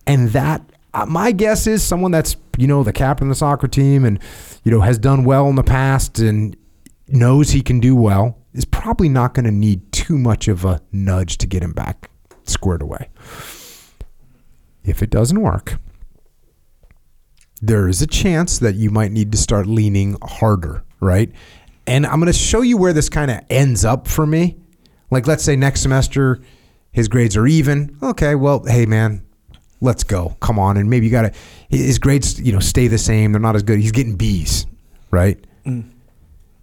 And 0.06 0.30
that, 0.30 0.62
uh, 0.94 1.06
my 1.06 1.32
guess 1.32 1.66
is 1.66 1.82
someone 1.82 2.10
that's 2.10 2.36
you 2.58 2.66
know 2.66 2.82
the 2.82 2.92
captain 2.92 3.28
of 3.28 3.30
the 3.30 3.34
soccer 3.34 3.68
team 3.68 4.04
and 4.04 4.18
you 4.64 4.70
know 4.70 4.80
has 4.80 4.98
done 4.98 5.24
well 5.24 5.48
in 5.48 5.56
the 5.56 5.62
past 5.62 6.18
and 6.18 6.56
knows 7.08 7.50
he 7.50 7.62
can 7.62 7.80
do 7.80 7.94
well 7.94 8.38
is 8.52 8.64
probably 8.64 9.08
not 9.08 9.34
going 9.34 9.44
to 9.44 9.50
need 9.50 9.92
too 9.92 10.18
much 10.18 10.48
of 10.48 10.64
a 10.64 10.80
nudge 10.92 11.38
to 11.38 11.46
get 11.46 11.62
him 11.62 11.72
back 11.72 12.10
squared 12.44 12.82
away. 12.82 13.08
If 14.84 15.02
it 15.02 15.10
doesn't 15.10 15.40
work, 15.40 15.78
there 17.60 17.88
is 17.88 18.02
a 18.02 18.06
chance 18.06 18.58
that 18.58 18.74
you 18.74 18.90
might 18.90 19.12
need 19.12 19.32
to 19.32 19.38
start 19.38 19.66
leaning 19.66 20.16
harder, 20.22 20.82
right? 21.00 21.30
And 21.86 22.04
I'm 22.04 22.20
going 22.20 22.26
to 22.26 22.32
show 22.32 22.62
you 22.62 22.76
where 22.76 22.92
this 22.92 23.08
kind 23.08 23.30
of 23.30 23.40
ends 23.48 23.84
up 23.84 24.08
for 24.08 24.26
me. 24.26 24.56
Like, 25.10 25.26
let's 25.26 25.44
say 25.44 25.56
next 25.56 25.82
semester 25.82 26.40
his 26.90 27.08
grades 27.08 27.36
are 27.36 27.46
even. 27.46 27.96
Okay, 28.02 28.34
well, 28.34 28.64
hey, 28.66 28.86
man, 28.86 29.24
let's 29.82 30.04
go. 30.04 30.36
Come 30.40 30.58
on. 30.58 30.76
And 30.78 30.88
maybe 30.88 31.06
you 31.06 31.12
got 31.12 31.32
to, 31.32 31.32
his 31.68 31.98
grades, 31.98 32.40
you 32.40 32.52
know, 32.52 32.60
stay 32.60 32.86
the 32.86 32.98
same. 32.98 33.32
They're 33.32 33.40
not 33.40 33.56
as 33.56 33.62
good. 33.62 33.80
He's 33.80 33.92
getting 33.92 34.16
B's, 34.16 34.66
right? 35.10 35.44
Mm. 35.66 35.90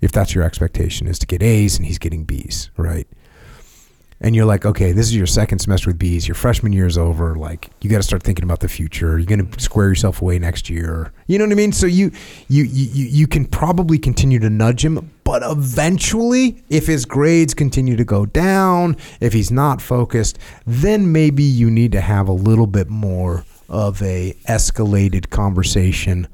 If 0.01 0.11
that's 0.13 0.33
your 0.33 0.45
expectation 0.45 1.05
is 1.05 1.19
to 1.19 1.27
get 1.27 1.43
A's 1.43 1.77
and 1.77 1.85
he's 1.85 1.99
getting 1.99 2.23
B's, 2.23 2.71
right? 2.77 3.07
And 4.21 4.35
you're 4.35 4.45
like, 4.45 4.65
okay, 4.65 4.91
this 4.91 5.05
is 5.05 5.15
your 5.15 5.25
second 5.25 5.59
semester 5.59 5.89
with 5.89 5.97
bees. 5.97 6.27
Your 6.27 6.35
freshman 6.35 6.73
year 6.73 6.85
is 6.85 6.97
over. 6.97 7.35
Like, 7.35 7.69
you 7.81 7.89
got 7.89 7.97
to 7.97 8.03
start 8.03 8.21
thinking 8.21 8.43
about 8.43 8.59
the 8.59 8.67
future. 8.67 9.17
You're 9.17 9.25
going 9.25 9.49
to 9.49 9.59
square 9.59 9.87
yourself 9.87 10.21
away 10.21 10.39
next 10.39 10.69
year. 10.69 11.13
You 11.27 11.37
know 11.37 11.45
what 11.45 11.53
I 11.53 11.55
mean? 11.55 11.71
So 11.71 11.85
you, 11.87 12.11
you, 12.49 12.63
you, 12.63 13.05
you 13.05 13.27
can 13.27 13.45
probably 13.45 13.97
continue 13.97 14.39
to 14.39 14.49
nudge 14.49 14.83
him, 14.83 15.09
but 15.23 15.41
eventually, 15.43 16.61
if 16.69 16.87
his 16.87 17.05
grades 17.05 17.53
continue 17.53 17.95
to 17.95 18.03
go 18.03 18.25
down, 18.25 18.97
if 19.21 19.31
he's 19.31 19.51
not 19.51 19.81
focused, 19.81 20.37
then 20.65 21.11
maybe 21.11 21.43
you 21.43 21.71
need 21.71 21.93
to 21.93 22.01
have 22.01 22.27
a 22.27 22.33
little 22.33 22.67
bit 22.67 22.89
more 22.89 23.45
of 23.69 24.01
a 24.01 24.35
escalated 24.47 25.29
conversation 25.29 26.27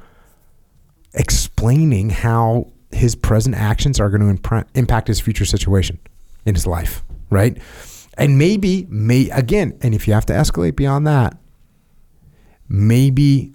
explaining 1.13 2.09
how 2.09 2.67
his 2.91 3.15
present 3.15 3.55
actions 3.55 3.99
are 3.99 4.09
going 4.09 4.37
to 4.37 4.65
impact 4.73 5.07
his 5.07 5.19
future 5.19 5.45
situation 5.45 5.99
in 6.45 6.55
his 6.55 6.65
life, 6.65 7.03
right? 7.29 7.57
And 8.17 8.37
maybe, 8.37 8.87
may 8.89 9.29
again, 9.29 9.77
and 9.81 9.93
if 9.93 10.07
you 10.07 10.13
have 10.13 10.25
to 10.27 10.33
escalate 10.33 10.75
beyond 10.75 11.05
that, 11.07 11.37
maybe 12.69 13.53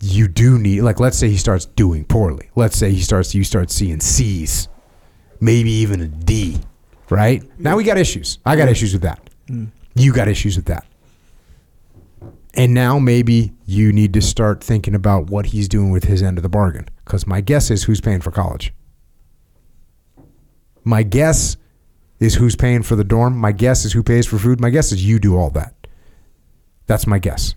you 0.00 0.28
do 0.28 0.58
need, 0.58 0.80
like, 0.82 0.98
let's 0.98 1.16
say 1.16 1.28
he 1.28 1.36
starts 1.36 1.66
doing 1.66 2.04
poorly. 2.04 2.50
Let's 2.56 2.76
say 2.76 2.90
he 2.90 3.00
starts, 3.00 3.34
you 3.34 3.44
start 3.44 3.70
seeing 3.70 4.00
C's, 4.00 4.68
maybe 5.40 5.70
even 5.70 6.00
a 6.00 6.08
D, 6.08 6.58
right? 7.10 7.42
Now 7.60 7.76
we 7.76 7.84
got 7.84 7.98
issues. 7.98 8.38
I 8.44 8.56
got 8.56 8.68
issues 8.68 8.92
with 8.92 9.02
that. 9.02 9.30
Mm. 9.46 9.70
You 9.94 10.12
got 10.12 10.28
issues 10.28 10.56
with 10.56 10.66
that. 10.66 10.86
And 12.54 12.74
now 12.74 12.98
maybe 12.98 13.52
you 13.66 13.92
need 13.92 14.12
to 14.14 14.20
start 14.20 14.64
thinking 14.64 14.94
about 14.94 15.30
what 15.30 15.46
he's 15.46 15.68
doing 15.68 15.90
with 15.90 16.04
his 16.04 16.22
end 16.22 16.38
of 16.38 16.42
the 16.42 16.48
bargain. 16.48 16.88
Because 17.04 17.26
my 17.26 17.40
guess 17.40 17.70
is 17.70 17.84
who's 17.84 18.00
paying 18.00 18.20
for 18.20 18.32
college. 18.32 18.72
My 20.82 21.02
guess 21.02 21.56
is 22.20 22.34
who's 22.34 22.54
paying 22.54 22.82
for 22.82 22.94
the 22.94 23.04
dorm. 23.04 23.36
My 23.36 23.50
guess 23.50 23.84
is 23.84 23.92
who 23.92 24.02
pays 24.02 24.26
for 24.26 24.38
food. 24.38 24.60
My 24.60 24.70
guess 24.70 24.92
is 24.92 25.04
you 25.04 25.18
do 25.18 25.36
all 25.36 25.50
that. 25.50 25.74
That's 26.86 27.06
my 27.06 27.18
guess. 27.18 27.54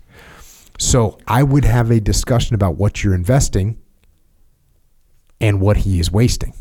So 0.78 1.18
I 1.28 1.42
would 1.42 1.64
have 1.64 1.90
a 1.90 2.00
discussion 2.00 2.54
about 2.54 2.76
what 2.76 3.04
you're 3.04 3.14
investing 3.14 3.80
and 5.40 5.60
what 5.60 5.78
he 5.78 6.00
is 6.00 6.10
wasting, 6.10 6.54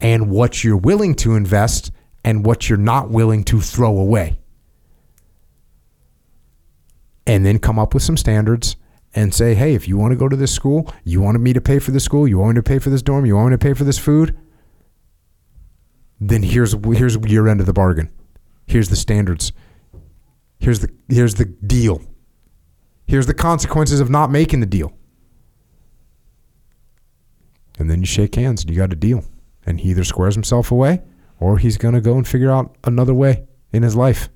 and 0.00 0.30
what 0.30 0.62
you're 0.62 0.76
willing 0.76 1.14
to 1.14 1.34
invest 1.34 1.90
and 2.24 2.44
what 2.44 2.68
you're 2.68 2.76
not 2.76 3.10
willing 3.10 3.44
to 3.44 3.60
throw 3.60 3.98
away 3.98 4.38
and 7.26 7.46
then 7.46 7.58
come 7.58 7.78
up 7.78 7.94
with 7.94 8.02
some 8.02 8.16
standards 8.16 8.76
and 9.14 9.32
say, 9.32 9.54
hey, 9.54 9.74
if 9.74 9.86
you 9.86 9.96
want 9.96 10.12
to 10.12 10.16
go 10.16 10.28
to 10.28 10.36
this 10.36 10.52
school, 10.52 10.92
you 11.04 11.20
want 11.20 11.40
me 11.40 11.52
to 11.52 11.60
pay 11.60 11.78
for 11.78 11.92
this 11.92 12.04
school, 12.04 12.26
you 12.26 12.38
want 12.38 12.54
me 12.54 12.58
to 12.58 12.62
pay 12.62 12.78
for 12.78 12.90
this 12.90 13.02
dorm, 13.02 13.24
you 13.24 13.36
want 13.36 13.50
me 13.50 13.54
to 13.54 13.58
pay 13.58 13.74
for 13.74 13.84
this 13.84 13.98
food, 13.98 14.36
then 16.28 16.42
here's 16.42 16.74
here's 16.84 17.16
your 17.16 17.48
end 17.48 17.60
of 17.60 17.66
the 17.66 17.72
bargain. 17.72 18.10
Here's 18.66 18.88
the 18.88 18.96
standards. 18.96 19.52
Here's 20.60 20.80
the 20.80 20.88
here's 21.08 21.34
the 21.34 21.46
deal. 21.46 22.02
Here's 23.06 23.26
the 23.26 23.34
consequences 23.34 24.00
of 24.00 24.08
not 24.08 24.30
making 24.30 24.60
the 24.60 24.66
deal. 24.66 24.92
And 27.78 27.90
then 27.90 28.00
you 28.00 28.06
shake 28.06 28.36
hands 28.36 28.62
and 28.62 28.70
you 28.70 28.76
got 28.76 28.92
a 28.92 28.96
deal. 28.96 29.24
And 29.66 29.80
he 29.80 29.90
either 29.90 30.04
squares 30.04 30.34
himself 30.34 30.70
away 30.70 31.02
or 31.40 31.58
he's 31.58 31.76
going 31.76 31.94
to 31.94 32.00
go 32.00 32.16
and 32.16 32.26
figure 32.26 32.50
out 32.50 32.76
another 32.84 33.14
way 33.14 33.44
in 33.72 33.82
his 33.82 33.96
life. 33.96 34.28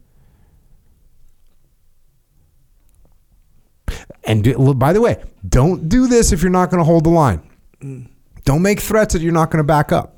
And 4.24 4.42
do, 4.42 4.74
by 4.74 4.92
the 4.92 5.00
way, 5.00 5.22
don't 5.48 5.88
do 5.88 6.08
this 6.08 6.32
if 6.32 6.42
you're 6.42 6.50
not 6.50 6.70
going 6.70 6.80
to 6.80 6.84
hold 6.84 7.04
the 7.04 7.10
line. 7.10 7.48
Mm. 7.80 8.08
Don't 8.44 8.62
make 8.62 8.80
threats 8.80 9.12
that 9.12 9.22
you're 9.22 9.32
not 9.32 9.50
going 9.52 9.62
to 9.62 9.66
back 9.66 9.92
up. 9.92 10.15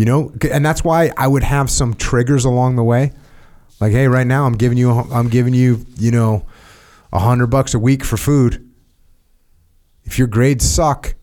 You 0.00 0.06
know, 0.06 0.32
and 0.50 0.64
that's 0.64 0.82
why 0.82 1.12
I 1.18 1.28
would 1.28 1.42
have 1.42 1.70
some 1.70 1.92
triggers 1.92 2.46
along 2.46 2.76
the 2.76 2.82
way. 2.82 3.12
Like, 3.80 3.92
hey, 3.92 4.08
right 4.08 4.26
now 4.26 4.46
I'm 4.46 4.54
giving 4.54 4.78
you, 4.78 4.90
I'm 4.90 5.28
giving 5.28 5.52
you, 5.52 5.84
you 5.98 6.10
know, 6.10 6.46
a 7.12 7.18
hundred 7.18 7.48
bucks 7.48 7.74
a 7.74 7.78
week 7.78 8.02
for 8.02 8.16
food. 8.16 8.66
If 10.04 10.18
your 10.18 10.26
grades 10.26 10.66
suck, 10.66 11.16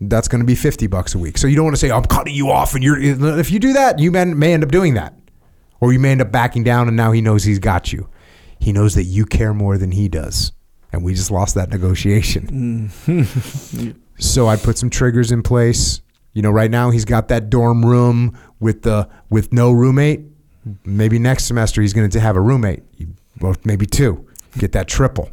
that's 0.00 0.28
going 0.28 0.38
to 0.38 0.46
be 0.46 0.54
fifty 0.54 0.86
bucks 0.86 1.16
a 1.16 1.18
week. 1.18 1.36
So 1.36 1.48
you 1.48 1.56
don't 1.56 1.64
want 1.64 1.74
to 1.74 1.80
say 1.80 1.90
I'm 1.90 2.04
cutting 2.04 2.32
you 2.32 2.48
off, 2.48 2.76
and 2.76 2.84
you're. 2.84 2.96
If 3.40 3.50
you 3.50 3.58
do 3.58 3.72
that, 3.72 3.98
you 3.98 4.12
may, 4.12 4.24
may 4.24 4.52
end 4.52 4.62
up 4.62 4.70
doing 4.70 4.94
that, 4.94 5.12
or 5.80 5.92
you 5.92 5.98
may 5.98 6.12
end 6.12 6.22
up 6.22 6.30
backing 6.30 6.62
down, 6.62 6.86
and 6.86 6.96
now 6.96 7.10
he 7.10 7.20
knows 7.20 7.42
he's 7.42 7.58
got 7.58 7.92
you. 7.92 8.08
He 8.60 8.72
knows 8.72 8.94
that 8.94 9.02
you 9.02 9.26
care 9.26 9.52
more 9.52 9.78
than 9.78 9.90
he 9.90 10.06
does, 10.06 10.52
and 10.92 11.02
we 11.02 11.12
just 11.12 11.32
lost 11.32 11.56
that 11.56 11.70
negotiation. 11.70 12.92
Mm. 13.04 13.96
so 14.20 14.46
I 14.46 14.54
put 14.54 14.78
some 14.78 14.90
triggers 14.90 15.32
in 15.32 15.42
place. 15.42 16.02
You 16.34 16.42
know, 16.42 16.50
right 16.50 16.70
now 16.70 16.90
he's 16.90 17.04
got 17.04 17.28
that 17.28 17.48
dorm 17.48 17.84
room 17.84 18.36
with 18.60 18.82
the 18.82 19.08
with 19.30 19.52
no 19.52 19.72
roommate. 19.72 20.26
Maybe 20.84 21.18
next 21.18 21.44
semester 21.44 21.80
he's 21.80 21.92
going 21.92 22.08
to 22.08 22.20
have 22.20 22.36
a 22.36 22.40
roommate, 22.40 22.82
well, 23.40 23.54
maybe 23.64 23.86
two. 23.86 24.28
Get 24.58 24.72
that 24.72 24.88
triple. 24.88 25.30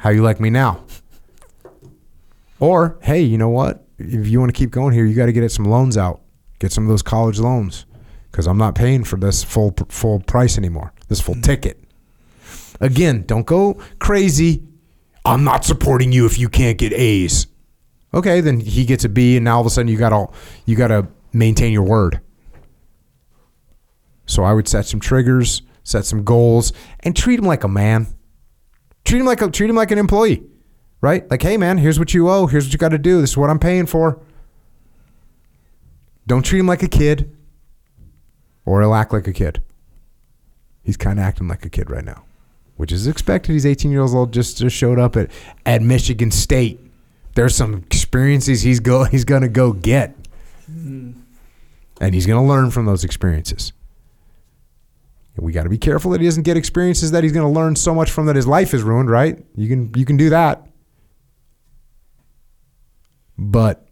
How 0.00 0.10
you 0.10 0.22
like 0.22 0.40
me 0.40 0.50
now? 0.50 0.84
Or 2.60 2.98
hey, 3.02 3.20
you 3.20 3.38
know 3.38 3.48
what? 3.48 3.84
If 3.98 4.26
you 4.26 4.40
want 4.40 4.54
to 4.54 4.58
keep 4.58 4.70
going 4.70 4.94
here, 4.94 5.04
you 5.04 5.14
got 5.14 5.26
to 5.26 5.32
get 5.32 5.50
some 5.50 5.64
loans 5.64 5.96
out. 5.96 6.20
Get 6.58 6.72
some 6.72 6.84
of 6.84 6.88
those 6.88 7.02
college 7.02 7.38
loans 7.38 7.86
because 8.30 8.46
I'm 8.46 8.58
not 8.58 8.74
paying 8.74 9.04
for 9.04 9.16
this 9.16 9.44
full 9.44 9.74
full 9.88 10.20
price 10.20 10.58
anymore. 10.58 10.92
This 11.08 11.20
full 11.20 11.36
ticket. 11.36 11.82
Again, 12.80 13.24
don't 13.26 13.46
go 13.46 13.74
crazy. 13.98 14.62
I'm 15.24 15.44
not 15.44 15.64
supporting 15.64 16.12
you 16.12 16.26
if 16.26 16.38
you 16.38 16.48
can't 16.48 16.78
get 16.78 16.92
A's. 16.92 17.46
Okay, 18.14 18.40
then 18.40 18.60
he 18.60 18.84
gets 18.84 19.04
a 19.04 19.08
B, 19.08 19.36
and 19.36 19.44
now 19.44 19.56
all 19.56 19.60
of 19.60 19.66
a 19.66 19.70
sudden 19.70 19.88
you 19.88 19.98
got 19.98 20.10
to 20.10 20.28
you 20.64 20.76
got 20.76 20.88
to 20.88 21.08
maintain 21.32 21.72
your 21.72 21.82
word. 21.82 22.20
So 24.26 24.44
I 24.44 24.52
would 24.52 24.68
set 24.68 24.86
some 24.86 25.00
triggers, 25.00 25.62
set 25.84 26.04
some 26.04 26.24
goals, 26.24 26.72
and 27.00 27.16
treat 27.16 27.38
him 27.38 27.46
like 27.46 27.64
a 27.64 27.68
man. 27.68 28.06
Treat 29.04 29.20
him 29.20 29.26
like 29.26 29.42
a 29.42 29.50
treat 29.50 29.70
him 29.70 29.76
like 29.76 29.90
an 29.90 29.98
employee, 29.98 30.42
right? 31.00 31.28
Like, 31.30 31.42
hey 31.42 31.56
man, 31.56 31.78
here's 31.78 31.98
what 31.98 32.14
you 32.14 32.28
owe. 32.28 32.46
Here's 32.46 32.66
what 32.66 32.72
you 32.72 32.78
got 32.78 32.90
to 32.90 32.98
do. 32.98 33.20
This 33.20 33.30
is 33.30 33.36
what 33.36 33.50
I'm 33.50 33.58
paying 33.58 33.86
for. 33.86 34.20
Don't 36.26 36.42
treat 36.42 36.60
him 36.60 36.66
like 36.66 36.82
a 36.82 36.88
kid, 36.88 37.34
or 38.66 38.82
he'll 38.82 38.94
act 38.94 39.12
like 39.12 39.26
a 39.26 39.32
kid. 39.32 39.62
He's 40.82 40.98
kind 40.98 41.18
of 41.18 41.24
acting 41.24 41.48
like 41.48 41.64
a 41.64 41.70
kid 41.70 41.90
right 41.90 42.04
now, 42.04 42.24
which 42.76 42.92
is 42.92 43.06
expected. 43.06 43.52
He's 43.52 43.66
18 43.66 43.90
years 43.90 44.14
old. 44.14 44.32
Just 44.32 44.58
just 44.58 44.76
showed 44.76 44.98
up 44.98 45.16
at 45.16 45.30
at 45.64 45.82
Michigan 45.82 46.30
State. 46.30 46.80
There's 47.38 47.54
some 47.54 47.74
experiences 47.74 48.62
he's 48.62 48.80
go 48.80 49.04
he's 49.12 49.24
gonna 49.24 49.48
go 49.48 49.72
get, 49.72 50.16
hmm. 50.66 51.12
and 52.00 52.12
he's 52.12 52.26
gonna 52.26 52.44
learn 52.44 52.72
from 52.72 52.84
those 52.84 53.04
experiences. 53.04 53.72
And 55.36 55.46
we 55.46 55.52
got 55.52 55.62
to 55.62 55.68
be 55.68 55.78
careful 55.78 56.10
that 56.10 56.20
he 56.20 56.26
doesn't 56.26 56.42
get 56.42 56.56
experiences 56.56 57.12
that 57.12 57.22
he's 57.22 57.30
going 57.30 57.46
to 57.46 57.56
learn 57.56 57.76
so 57.76 57.94
much 57.94 58.10
from 58.10 58.26
that 58.26 58.34
his 58.34 58.48
life 58.48 58.74
is 58.74 58.82
ruined. 58.82 59.08
Right? 59.08 59.38
You 59.54 59.68
can 59.68 59.92
you 59.94 60.04
can 60.04 60.16
do 60.16 60.30
that, 60.30 60.66
but 63.38 63.86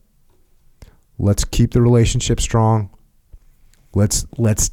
let's 1.16 1.44
keep 1.44 1.70
the 1.70 1.80
relationship 1.80 2.40
strong. 2.40 2.90
Let's 3.94 4.26
let's 4.38 4.72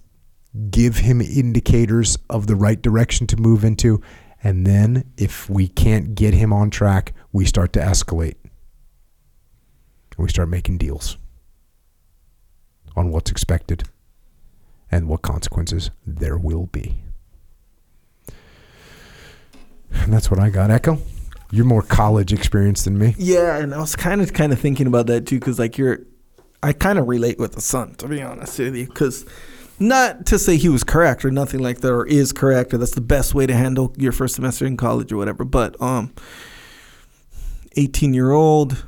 give 0.71 0.97
him 0.97 1.21
indicators 1.21 2.17
of 2.27 2.47
the 2.47 2.55
right 2.55 2.81
direction 2.81 3.27
to 3.27 3.37
move 3.37 3.63
into, 3.63 4.01
and 4.43 4.65
then 4.65 5.11
if 5.15 5.47
we 5.47 5.67
can't 5.67 6.15
get 6.15 6.33
him 6.33 6.51
on 6.51 6.71
track, 6.71 7.13
we 7.31 7.45
start 7.45 7.71
to 7.73 7.79
escalate. 7.79 8.33
And 10.17 10.23
we 10.23 10.29
start 10.29 10.49
making 10.49 10.77
deals 10.77 11.17
on 12.95 13.09
what's 13.09 13.31
expected 13.31 13.83
and 14.91 15.07
what 15.07 15.21
consequences 15.21 15.89
there 16.05 16.37
will 16.37 16.67
be. 16.67 17.01
And 19.91 20.13
that's 20.13 20.29
what 20.29 20.39
I 20.39 20.49
got. 20.49 20.69
Echo, 20.69 20.99
you're 21.51 21.65
more 21.65 21.81
college 21.81 22.33
experience 22.33 22.83
than 22.83 22.97
me. 22.97 23.15
Yeah, 23.17 23.57
and 23.57 23.73
I 23.73 23.79
was 23.79 23.95
kind 23.95 24.21
of 24.21 24.33
kind 24.33 24.51
of 24.51 24.59
thinking 24.59 24.87
about 24.87 25.07
that 25.07 25.25
too, 25.25 25.39
because 25.39 25.59
like 25.59 25.77
you're, 25.77 25.99
I 26.61 26.73
kind 26.73 26.99
of 26.99 27.07
relate 27.07 27.39
with 27.39 27.53
the 27.53 27.61
son, 27.61 27.95
to 27.95 28.07
be 28.07 28.21
honest 28.21 28.59
with 28.59 28.75
you, 28.75 28.87
because 28.87 29.25
not 29.79 30.25
to 30.27 30.39
say 30.39 30.57
he 30.57 30.69
was 30.69 30.83
correct 30.83 31.25
or 31.25 31.31
nothing 31.31 31.59
like 31.59 31.81
that, 31.81 31.91
or 31.91 32.05
is 32.05 32.31
correct, 32.31 32.73
or 32.73 32.77
that's 32.77 32.95
the 32.95 33.01
best 33.01 33.33
way 33.33 33.45
to 33.45 33.53
handle 33.53 33.93
your 33.97 34.11
first 34.11 34.35
semester 34.35 34.65
in 34.65 34.77
college 34.77 35.11
or 35.11 35.17
whatever. 35.17 35.43
But 35.43 35.79
um, 35.81 36.13
18 37.75 38.13
year 38.13 38.31
old, 38.31 38.85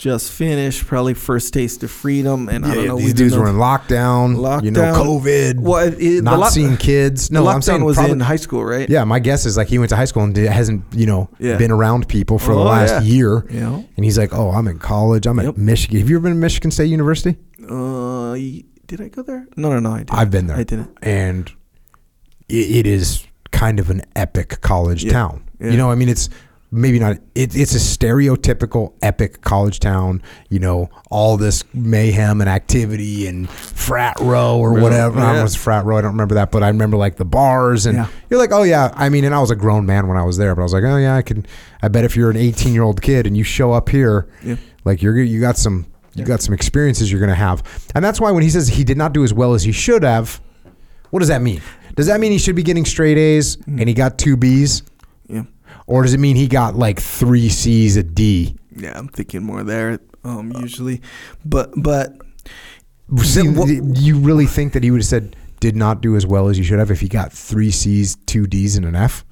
just 0.00 0.32
finished, 0.32 0.86
probably 0.86 1.12
first 1.12 1.52
taste 1.52 1.82
of 1.82 1.90
freedom, 1.90 2.48
and 2.48 2.64
I 2.64 2.74
don't 2.74 2.86
know. 2.86 2.96
these 2.96 3.12
dudes 3.12 3.36
were 3.36 3.46
in 3.50 3.56
know- 3.58 3.62
lockdown, 3.62 4.64
You 4.64 4.70
know, 4.70 4.80
COVID. 4.94 5.60
Well, 5.60 5.86
it- 5.86 5.94
it- 6.00 6.16
the 6.16 6.22
not 6.22 6.38
lock- 6.38 6.52
seeing 6.52 6.78
kids. 6.78 7.30
No, 7.30 7.44
the 7.44 7.50
I'm 7.50 7.60
saying 7.60 7.84
was 7.84 7.96
probably, 7.96 8.12
in 8.12 8.20
high 8.20 8.36
school, 8.36 8.64
right? 8.64 8.88
Yeah, 8.88 9.04
my 9.04 9.18
guess 9.18 9.44
is 9.44 9.58
like 9.58 9.68
he 9.68 9.78
went 9.78 9.90
to 9.90 9.96
high 9.96 10.06
school 10.06 10.22
and 10.22 10.34
hasn't, 10.34 10.84
you 10.92 11.04
know, 11.04 11.28
Yeah. 11.38 11.58
been 11.58 11.70
around 11.70 12.08
people 12.08 12.38
for 12.38 12.54
the 12.54 12.60
Oh, 12.60 12.64
last 12.64 12.90
yeah. 13.04 13.12
year. 13.14 13.44
Yeah. 13.50 13.82
And 13.96 14.04
he's 14.04 14.16
like, 14.16 14.32
"Oh, 14.32 14.50
I'm 14.52 14.66
in 14.68 14.78
college. 14.78 15.26
I'm 15.26 15.36
Yep. 15.38 15.48
at 15.48 15.58
Michigan. 15.58 15.98
Have 16.00 16.08
you 16.08 16.16
ever 16.16 16.22
been 16.24 16.32
to 16.32 16.38
Michigan 16.38 16.70
State 16.70 16.86
University? 16.88 17.36
Uh, 17.62 18.34
did 18.86 19.00
I 19.02 19.08
go 19.08 19.22
there? 19.22 19.46
No, 19.56 19.68
no, 19.68 19.80
no. 19.80 19.90
I 19.92 19.98
didn't. 19.98 20.14
I've 20.14 20.30
been 20.30 20.46
there. 20.46 20.56
I 20.56 20.62
didn't. 20.64 20.90
And 21.02 21.50
it, 22.48 22.54
it 22.78 22.86
is 22.86 23.24
kind 23.52 23.78
of 23.78 23.90
an 23.90 24.00
epic 24.16 24.62
college 24.62 25.04
Yeah. 25.04 25.12
town. 25.12 25.42
Yeah. 25.60 25.72
You 25.72 25.76
know, 25.76 25.90
I 25.90 25.94
mean, 25.94 26.08
it's 26.08 26.30
maybe 26.70 26.98
not. 26.98 27.16
It, 27.34 27.56
it's 27.56 27.74
a 27.74 27.78
stereotypical 27.78 28.94
epic 29.02 29.40
college 29.42 29.80
town. 29.80 30.22
You 30.48 30.58
know, 30.58 30.90
all 31.10 31.36
this 31.36 31.64
mayhem 31.74 32.40
and 32.40 32.48
activity 32.48 33.26
and 33.26 33.48
frat 33.48 34.18
row 34.20 34.58
or 34.58 34.74
Row, 34.74 34.82
whatever. 34.82 35.18
I 35.18 35.20
don't 35.20 35.28
know 35.28 35.34
yeah. 35.34 35.40
if 35.40 35.46
it's 35.46 35.56
frat 35.56 35.84
row. 35.84 35.98
I 35.98 36.00
don't 36.02 36.12
remember 36.12 36.34
that, 36.36 36.50
but 36.50 36.62
I 36.62 36.68
remember 36.68 36.96
like 36.96 37.16
the 37.16 37.24
bars 37.24 37.86
and 37.86 37.96
Yeah. 37.96 38.08
you're 38.28 38.38
like, 38.38 38.52
oh 38.52 38.62
yeah. 38.62 38.92
I 38.94 39.08
mean, 39.08 39.24
and 39.24 39.34
I 39.34 39.40
was 39.40 39.50
a 39.50 39.56
grown 39.56 39.86
man 39.86 40.06
when 40.08 40.16
I 40.16 40.24
was 40.24 40.36
there, 40.36 40.54
but 40.54 40.62
I 40.62 40.64
was 40.64 40.72
like, 40.72 40.84
oh 40.84 40.96
yeah, 40.96 41.16
I 41.16 41.22
could. 41.22 41.48
I 41.82 41.88
bet 41.88 42.04
if 42.04 42.16
you're 42.16 42.30
an 42.30 42.36
18 42.36 42.72
year 42.72 42.82
old 42.82 43.02
kid 43.02 43.26
and 43.26 43.36
you 43.36 43.44
show 43.44 43.72
up 43.72 43.88
here, 43.88 44.28
Yeah. 44.42 44.56
like 44.84 45.02
you're 45.02 45.16
you 45.18 45.40
got 45.40 45.56
some 45.56 45.86
you 46.14 46.24
got 46.24 46.42
some 46.42 46.52
experiences 46.52 47.10
you're 47.10 47.20
gonna 47.20 47.34
have, 47.34 47.62
and 47.94 48.04
that's 48.04 48.20
why 48.20 48.30
when 48.32 48.42
he 48.42 48.50
says 48.50 48.68
he 48.68 48.84
did 48.84 48.96
not 48.98 49.12
do 49.12 49.22
as 49.24 49.32
well 49.32 49.54
as 49.54 49.62
he 49.62 49.72
should 49.72 50.02
have, 50.02 50.40
what 51.10 51.20
does 51.20 51.28
that 51.28 51.40
mean? 51.40 51.62
Does 51.94 52.06
that 52.06 52.20
mean 52.20 52.32
he 52.32 52.38
should 52.38 52.56
be 52.56 52.62
getting 52.62 52.84
straight 52.84 53.16
A's 53.18 53.56
mm. 53.58 53.78
and 53.78 53.88
he 53.88 53.94
got 53.94 54.18
two 54.18 54.36
B's. 54.36 54.82
Or 55.86 56.02
does 56.02 56.14
it 56.14 56.20
mean 56.20 56.36
he 56.36 56.46
got 56.48 56.76
like 56.76 57.00
three 57.00 57.48
C's, 57.48 57.96
a 57.96 58.02
D? 58.02 58.56
Yeah, 58.76 58.96
I'm 58.98 59.08
thinking 59.08 59.42
more 59.42 59.62
there. 59.64 59.98
Um, 60.24 60.52
usually, 60.60 61.00
but 61.44 61.70
but 61.76 62.16
See, 63.22 63.48
what- 63.48 63.68
you 63.68 64.18
really 64.18 64.46
think 64.46 64.72
that 64.74 64.84
he 64.84 64.90
would 64.90 65.00
have 65.00 65.06
said 65.06 65.34
did 65.60 65.76
not 65.76 66.00
do 66.00 66.16
as 66.16 66.26
well 66.26 66.48
as 66.48 66.56
you 66.58 66.64
should 66.64 66.78
have 66.78 66.90
if 66.90 67.00
he 67.00 67.08
got 67.08 67.32
three 67.32 67.70
C's, 67.70 68.16
two 68.26 68.46
D's, 68.46 68.76
and 68.76 68.86
an 68.86 68.94
F? 68.96 69.24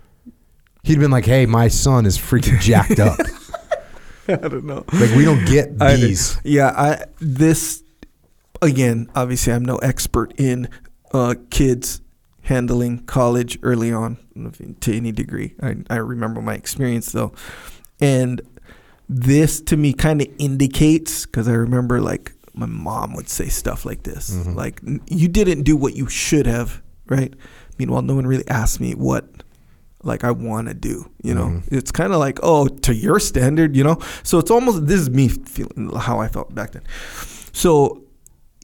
He'd 0.83 0.99
been 0.99 1.11
like, 1.11 1.27
"Hey, 1.27 1.47
my 1.47 1.69
son 1.69 2.07
is 2.07 2.17
freaking 2.19 2.61
jacked 2.61 2.99
up. 3.01 3.19
I 4.29 4.37
don't 4.37 4.65
know. 4.65 4.85
like 4.93 5.15
we 5.17 5.25
don't 5.25 5.45
get 5.47 5.79
these. 5.79 6.39
Yeah, 6.45 6.69
I 6.77 7.05
this 7.21 7.83
again. 8.61 9.11
Obviously, 9.15 9.53
I'm 9.53 9.65
no 9.65 9.77
expert 9.77 10.33
in 10.39 10.69
uh, 11.13 11.35
kids 11.51 12.01
handling 12.49 12.99
college 13.05 13.59
early 13.63 13.93
on 13.93 14.17
to 14.81 14.95
any 14.97 15.13
degree. 15.13 15.55
I, 15.63 15.77
I 15.91 15.97
remember 15.97 16.41
my 16.41 16.55
experience 16.55 17.13
though, 17.13 17.33
and 18.01 18.41
this 19.09 19.61
to 19.63 19.77
me 19.77 19.93
kind 19.93 20.23
of 20.23 20.29
indicates 20.39 21.27
because 21.27 21.47
I 21.47 21.53
remember 21.53 22.01
like 22.01 22.33
my 22.55 22.67
mom 22.67 23.15
would 23.15 23.29
say 23.29 23.49
stuff 23.49 23.85
like 23.85 24.03
this, 24.03 24.31
Mhm. 24.31 24.55
like 24.57 24.81
you 25.09 25.29
didn't 25.29 25.63
do 25.65 25.77
what 25.77 25.95
you 25.95 26.09
should 26.09 26.47
have, 26.47 26.83
right? 27.07 27.33
Meanwhile, 27.79 28.03
no 28.03 28.15
one 28.15 28.27
really 28.27 28.49
asked 28.49 28.81
me 28.81 28.93
what 28.95 29.29
like 30.03 30.25
I 30.25 30.31
want 30.31 30.69
to 30.69 30.75
do. 30.75 31.11
You 31.23 31.35
know, 31.35 31.47
Mhm. 31.49 31.63
it's 31.71 31.91
kind 31.93 32.13
of 32.15 32.19
like 32.19 32.39
oh 32.43 32.67
to 32.69 32.95
your 32.95 33.21
standard, 33.21 33.77
you 33.77 33.85
know. 33.85 33.99
So 34.23 34.39
it's 34.39 34.51
almost 34.51 34.87
this 34.87 35.01
is 35.01 35.11
me 35.11 35.29
feeling 35.29 35.91
how 35.97 36.19
I 36.21 36.29
felt 36.29 36.55
back 36.55 36.73
then. 36.73 36.83
So 37.53 38.03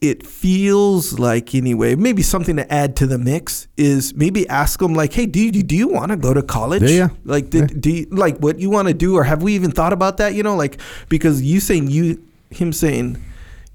it 0.01 0.27
feels 0.27 1.17
like 1.19 1.55
anyway 1.55 1.95
maybe 1.95 2.21
something 2.21 2.57
to 2.57 2.73
add 2.73 2.95
to 2.97 3.07
the 3.07 3.17
mix 3.17 3.67
is 3.77 4.13
maybe 4.13 4.47
ask 4.49 4.79
them 4.79 4.93
like 4.93 5.13
hey 5.13 5.25
do 5.25 5.39
you 5.39 5.51
do 5.51 5.75
you 5.75 5.87
want 5.87 6.11
to 6.11 6.17
go 6.17 6.33
to 6.33 6.43
college? 6.43 6.83
Yeah, 6.83 6.89
yeah. 6.89 7.07
like 7.23 7.49
did, 7.49 7.71
Yeah. 7.71 7.77
do 7.79 7.89
you, 7.91 8.05
like 8.11 8.37
what 8.39 8.59
you 8.59 8.69
want 8.69 8.87
to 8.89 8.93
do 8.93 9.15
or 9.15 9.23
have 9.23 9.41
we 9.41 9.55
even 9.55 9.71
thought 9.71 9.93
about 9.93 10.17
that 10.17 10.33
you 10.33 10.43
know? 10.43 10.55
Like 10.55 10.79
because 11.09 11.41
you 11.41 11.59
saying 11.59 11.89
you 11.89 12.21
him 12.51 12.73
saying 12.73 13.23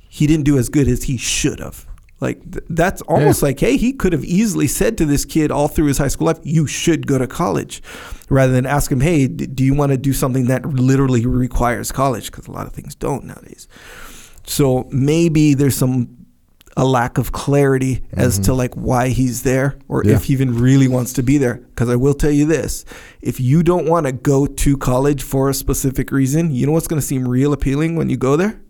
he 0.09 0.27
didn't 0.27 0.45
do 0.45 0.59
as 0.59 0.68
good 0.68 0.89
as 0.89 1.05
he 1.05 1.16
should 1.16 1.59
have. 1.61 1.87
Like 2.21 2.43
th- 2.53 2.64
that's 2.68 3.01
almost 3.03 3.43
like 3.43 3.59
hey 3.59 3.79
he 3.79 3.95
could 3.95 4.12
have 4.12 4.25
easily 4.25 4.66
said 4.68 4.99
to 4.99 5.07
this 5.07 5.25
kid 5.25 5.51
all 5.51 5.68
through 5.68 5.87
his 5.87 5.97
high 5.99 6.09
school 6.09 6.27
life 6.27 6.39
you 6.43 6.66
should 6.66 7.07
go 7.07 7.16
to 7.16 7.27
college 7.27 7.83
rather 8.29 8.53
than 8.53 8.66
ask 8.66 8.93
him 8.93 9.01
hey 9.01 9.27
d- 9.27 9.47
do 9.47 9.64
you 9.64 9.73
want 9.75 9.91
to 9.91 9.97
do 9.97 10.12
something 10.12 10.45
that 10.49 10.66
literally 10.66 11.25
requires 11.25 11.91
college? 11.91 12.27
Because 12.31 12.47
a 12.47 12.51
lot 12.53 12.66
of 12.66 12.75
things 12.75 12.95
don't 12.95 13.25
nowadays 13.25 13.66
so 14.51 14.88
maybe 14.90 15.55
there's 15.55 15.76
some 15.76 16.16
a 16.76 16.84
lack 16.84 17.18
of 17.18 17.32
clarity 17.32 18.03
as 18.12 18.36
to 18.38 18.51
mm-hmm. 18.51 18.59
like 18.59 18.74
why 18.74 19.09
he's 19.09 19.42
there 19.42 19.78
or 19.88 20.03
Yeah. 20.05 20.14
if 20.14 20.24
he 20.24 20.32
even 20.32 20.59
really 20.59 20.88
wants 20.88 21.12
to 21.14 21.22
be 21.22 21.36
there. 21.36 21.55
Because 21.55 21.88
I 21.88 21.96
will 21.96 22.14
tell 22.14 22.30
you 22.30 22.46
this: 22.46 22.84
if 23.20 23.38
you 23.40 23.62
don't 23.62 23.86
want 23.86 24.07
to 24.07 24.12
go 24.12 24.46
to 24.46 24.76
college 24.76 25.22
for 25.22 25.48
a 25.48 25.55
specific 25.55 26.11
reason, 26.11 26.51
you 26.53 26.66
know 26.66 26.72
what's 26.72 26.88
going 26.88 27.01
to 27.01 27.07
seem 27.07 27.26
real 27.28 27.53
appealing 27.53 27.96
when 27.96 28.09
you 28.09 28.16
go 28.16 28.36
there? 28.36 28.61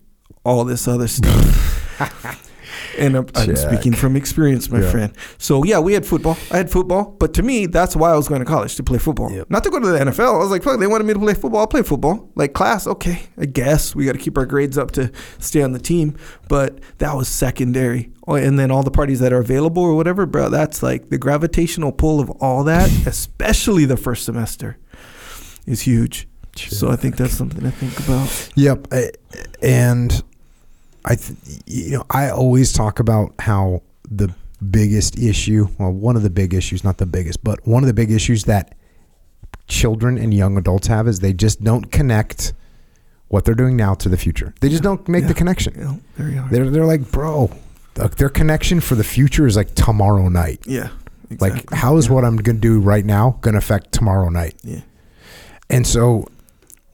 All 0.43 0.65
this 0.65 0.87
other 0.87 1.07
stuff. 1.07 2.47
And 2.97 3.15
I'm, 3.15 3.25
I'm 3.35 3.55
speaking 3.55 3.93
from 3.93 4.15
experience, 4.15 4.69
my 4.69 4.81
Yeah. 4.81 4.91
friend. 4.91 5.13
So 5.37 5.63
yeah, 5.63 5.79
we 5.79 5.93
had 5.93 6.05
football. 6.05 6.37
I 6.51 6.57
had 6.57 6.69
football, 6.71 7.15
but 7.19 7.33
to 7.35 7.43
me, 7.43 7.65
that's 7.67 7.95
why 7.95 8.11
I 8.11 8.15
was 8.15 8.27
going 8.27 8.39
to 8.39 8.45
college 8.45 8.75
to 8.75 8.83
play 8.83 8.97
football, 8.97 9.31
Yep. 9.31 9.49
not 9.49 9.63
to 9.63 9.69
go 9.69 9.79
to 9.79 9.87
the 9.87 9.99
NFL. 9.99 10.35
I 10.35 10.37
was 10.37 10.49
like, 10.51 10.63
fuck, 10.63 10.79
they 10.79 10.87
wanted 10.87 11.05
me 11.05 11.13
to 11.13 11.19
play 11.19 11.33
football. 11.33 11.61
I'll 11.61 11.67
play 11.67 11.83
football. 11.83 12.29
Like 12.35 12.53
class, 12.53 12.87
okay, 12.87 13.23
I 13.37 13.45
guess 13.45 13.95
we 13.95 14.05
got 14.05 14.13
to 14.13 14.17
keep 14.19 14.37
our 14.37 14.45
grades 14.45 14.77
up 14.77 14.91
to 14.91 15.11
stay 15.39 15.61
on 15.61 15.71
the 15.71 15.79
team. 15.79 16.15
But 16.47 16.79
that 16.99 17.15
was 17.15 17.27
secondary. 17.27 18.11
Oh, 18.27 18.35
and 18.35 18.59
then 18.59 18.71
all 18.71 18.83
the 18.83 18.91
parties 18.91 19.19
that 19.19 19.33
are 19.33 19.39
available 19.39 19.81
or 19.83 19.95
whatever, 19.95 20.25
bro. 20.25 20.49
That's 20.49 20.83
like 20.83 21.09
the 21.09 21.17
gravitational 21.17 21.91
pull 21.91 22.19
of 22.19 22.29
all 22.41 22.63
that, 22.65 22.89
especially 23.07 23.85
the 23.85 23.97
first 23.97 24.25
semester, 24.25 24.77
is 25.65 25.81
huge. 25.81 26.27
So 26.55 26.89
I 26.89 26.97
think 26.97 27.15
that's 27.15 27.33
something 27.33 27.61
to 27.61 27.71
think 27.71 27.97
about. 27.99 28.51
Yep, 28.55 28.87
I- 28.91 29.11
and 29.61 30.21
I, 31.05 31.15
th- 31.15 31.37
you 31.65 31.91
know, 31.97 32.05
I 32.09 32.29
always 32.29 32.73
talk 32.73 32.99
about 32.99 33.33
how 33.39 33.81
the 34.09 34.33
biggest 34.69 35.17
issue, 35.17 35.67
well, 35.79 35.91
one 35.91 36.15
of 36.15 36.23
the 36.23 36.29
big 36.29 36.53
issues, 36.53 36.83
not 36.83 36.97
the 36.97 37.05
biggest, 37.05 37.43
but 37.43 37.65
one 37.67 37.83
of 37.83 37.87
the 37.87 37.93
big 37.93 38.11
issues 38.11 38.43
that 38.45 38.75
children 39.67 40.17
and 40.17 40.33
young 40.33 40.57
adults 40.57 40.87
have 40.87 41.07
is 41.07 41.19
they 41.19 41.33
just 41.33 41.63
don't 41.63 41.91
connect 41.91 42.53
what 43.29 43.45
they're 43.45 43.55
doing 43.55 43.75
now 43.77 43.93
to 43.95 44.09
the 44.09 44.17
future. 44.17 44.53
They 44.61 44.69
just 44.69 44.83
don't 44.83 45.07
make 45.07 45.21
Yeah. 45.23 45.29
the 45.29 45.33
connection. 45.33 45.73
You 45.75 45.83
know, 45.83 45.99
very 46.17 46.35
hard. 46.35 46.51
They're 46.51 46.69
they're 46.69 46.85
like, 46.85 47.09
bro, 47.11 47.49
th- 47.95 48.11
their 48.11 48.29
connection 48.29 48.81
for 48.81 48.95
the 48.95 49.03
future 49.03 49.47
is 49.47 49.55
like 49.55 49.73
tomorrow 49.75 50.27
night. 50.29 50.59
yeah. 50.65 50.89
Like, 51.39 51.71
how 51.71 51.95
is 51.95 52.07
Yeah. 52.07 52.13
what 52.13 52.25
I'm 52.25 52.35
gonna 52.35 52.59
do 52.59 52.81
right 52.81 53.05
now 53.05 53.37
gonna 53.41 53.57
affect 53.59 53.93
tomorrow 53.93 54.27
night? 54.29 54.55
Yeah. 54.63 54.81
And 55.69 55.87
so 55.87 56.27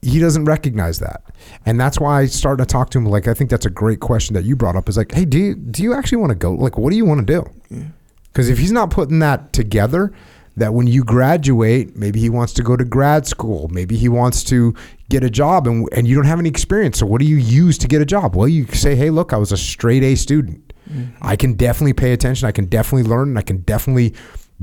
he 0.00 0.20
doesn't 0.20 0.44
recognize 0.44 1.00
that. 1.00 1.22
And 1.66 1.78
that's 1.78 1.98
why 2.00 2.20
I 2.20 2.26
started 2.26 2.62
to 2.62 2.66
talk 2.66 2.90
to 2.90 2.98
him. 2.98 3.06
Like, 3.06 3.28
I 3.28 3.34
think 3.34 3.50
that's 3.50 3.66
a 3.66 3.70
great 3.70 4.00
question 4.00 4.34
that 4.34 4.44
you 4.44 4.56
brought 4.56 4.76
up 4.76 4.88
is 4.88 4.96
like, 4.96 5.12
hey, 5.12 5.24
do 5.24 5.38
you, 5.38 5.54
do 5.54 5.82
you 5.82 5.94
actually 5.94 6.18
want 6.18 6.30
to 6.30 6.36
go? 6.36 6.52
Like, 6.52 6.78
what 6.78 6.90
do 6.90 6.96
you 6.96 7.04
want 7.04 7.26
to 7.26 7.26
do? 7.26 7.84
Because 8.32 8.48
if 8.48 8.58
he's 8.58 8.72
not 8.72 8.90
putting 8.90 9.18
that 9.20 9.52
together, 9.52 10.12
that 10.58 10.74
when 10.74 10.86
you 10.86 11.04
graduate, 11.04 11.96
maybe 11.96 12.20
he 12.20 12.28
wants 12.28 12.52
to 12.54 12.62
go 12.62 12.76
to 12.76 12.84
grad 12.84 13.26
school, 13.26 13.68
maybe 13.68 13.96
he 13.96 14.08
wants 14.08 14.44
to 14.44 14.74
get 15.08 15.24
a 15.24 15.30
job 15.30 15.66
and, 15.66 15.88
and 15.92 16.06
you 16.06 16.14
don't 16.14 16.26
have 16.26 16.38
any 16.38 16.48
experience. 16.48 16.98
So, 16.98 17.06
what 17.06 17.20
do 17.20 17.26
you 17.26 17.36
use 17.36 17.78
to 17.78 17.88
get 17.88 18.02
a 18.02 18.06
job? 18.06 18.36
Well, 18.36 18.48
you 18.48 18.66
say, 18.66 18.94
hey, 18.94 19.10
look, 19.10 19.32
I 19.32 19.36
was 19.36 19.52
a 19.52 19.56
straight 19.56 20.02
A 20.02 20.14
student. 20.14 20.72
Mm-hmm. 20.90 21.16
I 21.22 21.36
can 21.36 21.54
definitely 21.54 21.92
pay 21.92 22.12
attention. 22.12 22.48
I 22.48 22.52
can 22.52 22.66
definitely 22.66 23.08
learn 23.08 23.28
and 23.28 23.38
I 23.38 23.42
can 23.42 23.58
definitely 23.58 24.14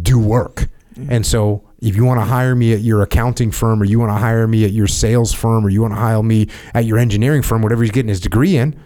do 0.02 0.20
work. 0.20 0.68
And 1.10 1.26
so, 1.26 1.68
if 1.80 1.96
you 1.96 2.06
want 2.06 2.20
to 2.20 2.26
hire 2.26 2.56
me 2.56 2.74
at 2.74 2.82
your 2.82 3.02
accounting 3.02 3.52
firm 3.52 3.82
or 3.82 3.86
you 3.86 4.00
want 4.00 4.12
to 4.12 4.18
hire 4.18 4.48
me 4.48 4.64
at 4.66 4.72
your 4.72 4.88
sales 4.88 5.34
firm 5.34 5.66
or 5.66 5.70
you 5.70 5.82
want 5.82 5.94
to 5.94 6.00
hire 6.00 6.24
me 6.24 6.48
at 6.74 6.86
your 6.86 6.98
engineering 6.98 7.42
firm, 7.42 7.62
whatever 7.62 7.84
he's 7.84 7.92
getting 7.92 8.10
his 8.10 8.22
degree 8.22 8.56
in, 8.56 8.80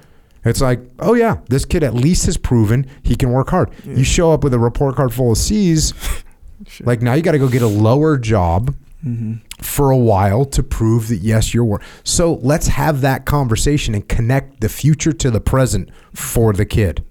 it's 0.44 0.62
like, 0.62 0.82
oh 1.00 1.14
yeah, 1.14 1.38
this 1.50 1.66
kid 1.66 1.84
at 1.84 1.94
least 1.94 2.26
has 2.26 2.38
proven 2.38 2.88
he 3.04 3.16
can 3.16 3.32
work 3.32 3.50
hard. 3.50 3.72
You 3.86 4.04
show 4.04 4.32
up 4.32 4.44
with 4.44 4.54
a 4.54 4.60
report 4.60 4.96
card 4.96 5.14
full 5.14 5.32
of 5.32 5.38
C's, 5.38 5.94
like 6.82 7.02
now 7.02 7.14
you 7.14 7.22
got 7.22 7.34
to 7.34 7.40
go 7.40 7.48
get 7.48 7.62
a 7.62 7.68
lower 7.68 8.18
job 8.18 8.76
mm-hmm. 9.06 9.36
for 9.62 9.92
a 9.92 9.98
while 9.98 10.46
to 10.46 10.64
prove 10.64 11.08
that 11.10 11.18
yes, 11.18 11.54
you're 11.54 11.66
work. 11.66 11.84
So 12.04 12.36
let's 12.42 12.68
have 12.68 13.02
that 13.02 13.26
conversation 13.26 13.96
and 13.96 14.08
connect 14.08 14.62
the 14.62 14.70
future 14.70 15.14
to 15.14 15.32
the 15.32 15.42
present 15.42 15.90
for 16.14 16.54
the 16.54 16.66
kid. 16.66 17.06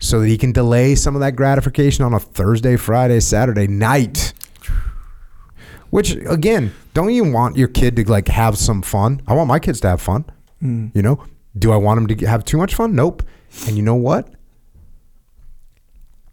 So 0.00 0.20
that 0.20 0.26
he 0.26 0.38
can 0.38 0.52
delay 0.52 0.94
some 0.94 1.14
of 1.14 1.20
that 1.20 1.36
gratification 1.36 2.04
on 2.04 2.14
a 2.14 2.18
Thursday, 2.18 2.76
Friday, 2.76 3.20
Saturday 3.20 3.66
night. 3.66 4.32
Which 5.90 6.12
again, 6.26 6.72
don't 6.94 7.12
you 7.12 7.30
want 7.30 7.56
your 7.56 7.68
kid 7.68 7.96
to 7.96 8.10
like 8.10 8.28
have 8.28 8.56
some 8.56 8.82
fun? 8.82 9.20
I 9.26 9.34
want 9.34 9.48
my 9.48 9.58
kids 9.58 9.80
to 9.80 9.88
have 9.88 10.00
fun. 10.00 10.24
Mm. 10.62 10.94
You 10.94 11.02
know, 11.02 11.24
do 11.58 11.72
I 11.72 11.76
want 11.76 11.98
them 11.98 12.16
to 12.16 12.26
have 12.26 12.44
too 12.44 12.56
much 12.56 12.74
fun? 12.74 12.94
Nope. 12.94 13.22
And 13.66 13.76
you 13.76 13.82
know 13.82 13.94
what? 13.94 14.28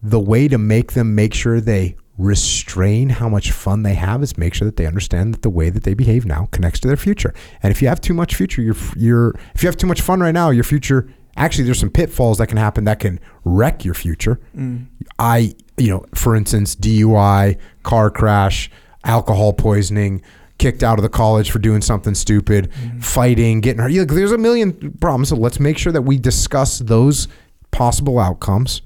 The 0.01 0.19
way 0.19 0.47
to 0.47 0.57
make 0.57 0.93
them 0.93 1.15
make 1.15 1.33
sure 1.33 1.59
they 1.59 1.95
restrain 2.17 3.09
how 3.09 3.29
much 3.29 3.51
fun 3.51 3.83
they 3.83 3.93
have 3.93 4.23
is 4.23 4.37
make 4.37 4.53
sure 4.53 4.65
that 4.65 4.75
they 4.75 4.87
understand 4.87 5.33
that 5.33 5.41
the 5.43 5.49
way 5.49 5.69
that 5.69 5.83
they 5.83 5.93
behave 5.93 6.25
now 6.25 6.47
connects 6.51 6.79
to 6.79 6.87
their 6.87 6.97
future. 6.97 7.33
And 7.61 7.71
if 7.71 7.81
you 7.81 7.87
have 7.87 8.01
too 8.01 8.13
much 8.13 8.35
future, 8.35 8.61
you're, 8.61 8.75
you're 8.95 9.35
if 9.53 9.63
you 9.63 9.67
have 9.67 9.77
too 9.77 9.87
much 9.87 10.01
fun 10.01 10.19
right 10.19 10.33
now, 10.33 10.49
your 10.49 10.63
future 10.63 11.07
actually 11.37 11.63
there's 11.63 11.79
some 11.79 11.89
pitfalls 11.89 12.39
that 12.39 12.47
can 12.47 12.57
happen 12.57 12.83
that 12.85 12.99
can 12.99 13.19
wreck 13.45 13.85
your 13.85 13.93
future. 13.93 14.39
Mm. 14.55 14.87
I, 15.19 15.53
you 15.77 15.89
know, 15.89 16.05
for 16.13 16.35
instance, 16.35 16.75
DUI, 16.75 17.57
car 17.83 18.09
crash, 18.09 18.69
alcohol 19.03 19.53
poisoning, 19.53 20.21
kicked 20.57 20.83
out 20.83 20.97
of 20.97 21.03
the 21.03 21.09
college 21.09 21.51
for 21.51 21.59
doing 21.59 21.81
something 21.81 22.15
stupid, 22.15 22.71
mm-hmm. 22.71 22.99
fighting, 22.99 23.61
getting 23.61 23.81
hurt. 23.81 23.91
Yeah, 23.91 24.05
There's 24.05 24.31
a 24.31 24.37
million 24.37 24.91
problems. 24.99 25.29
So 25.29 25.35
let's 25.35 25.59
make 25.59 25.77
sure 25.77 25.93
that 25.93 26.01
we 26.01 26.17
discuss 26.17 26.79
those 26.79 27.27
possible 27.71 28.19
outcomes. 28.19 28.81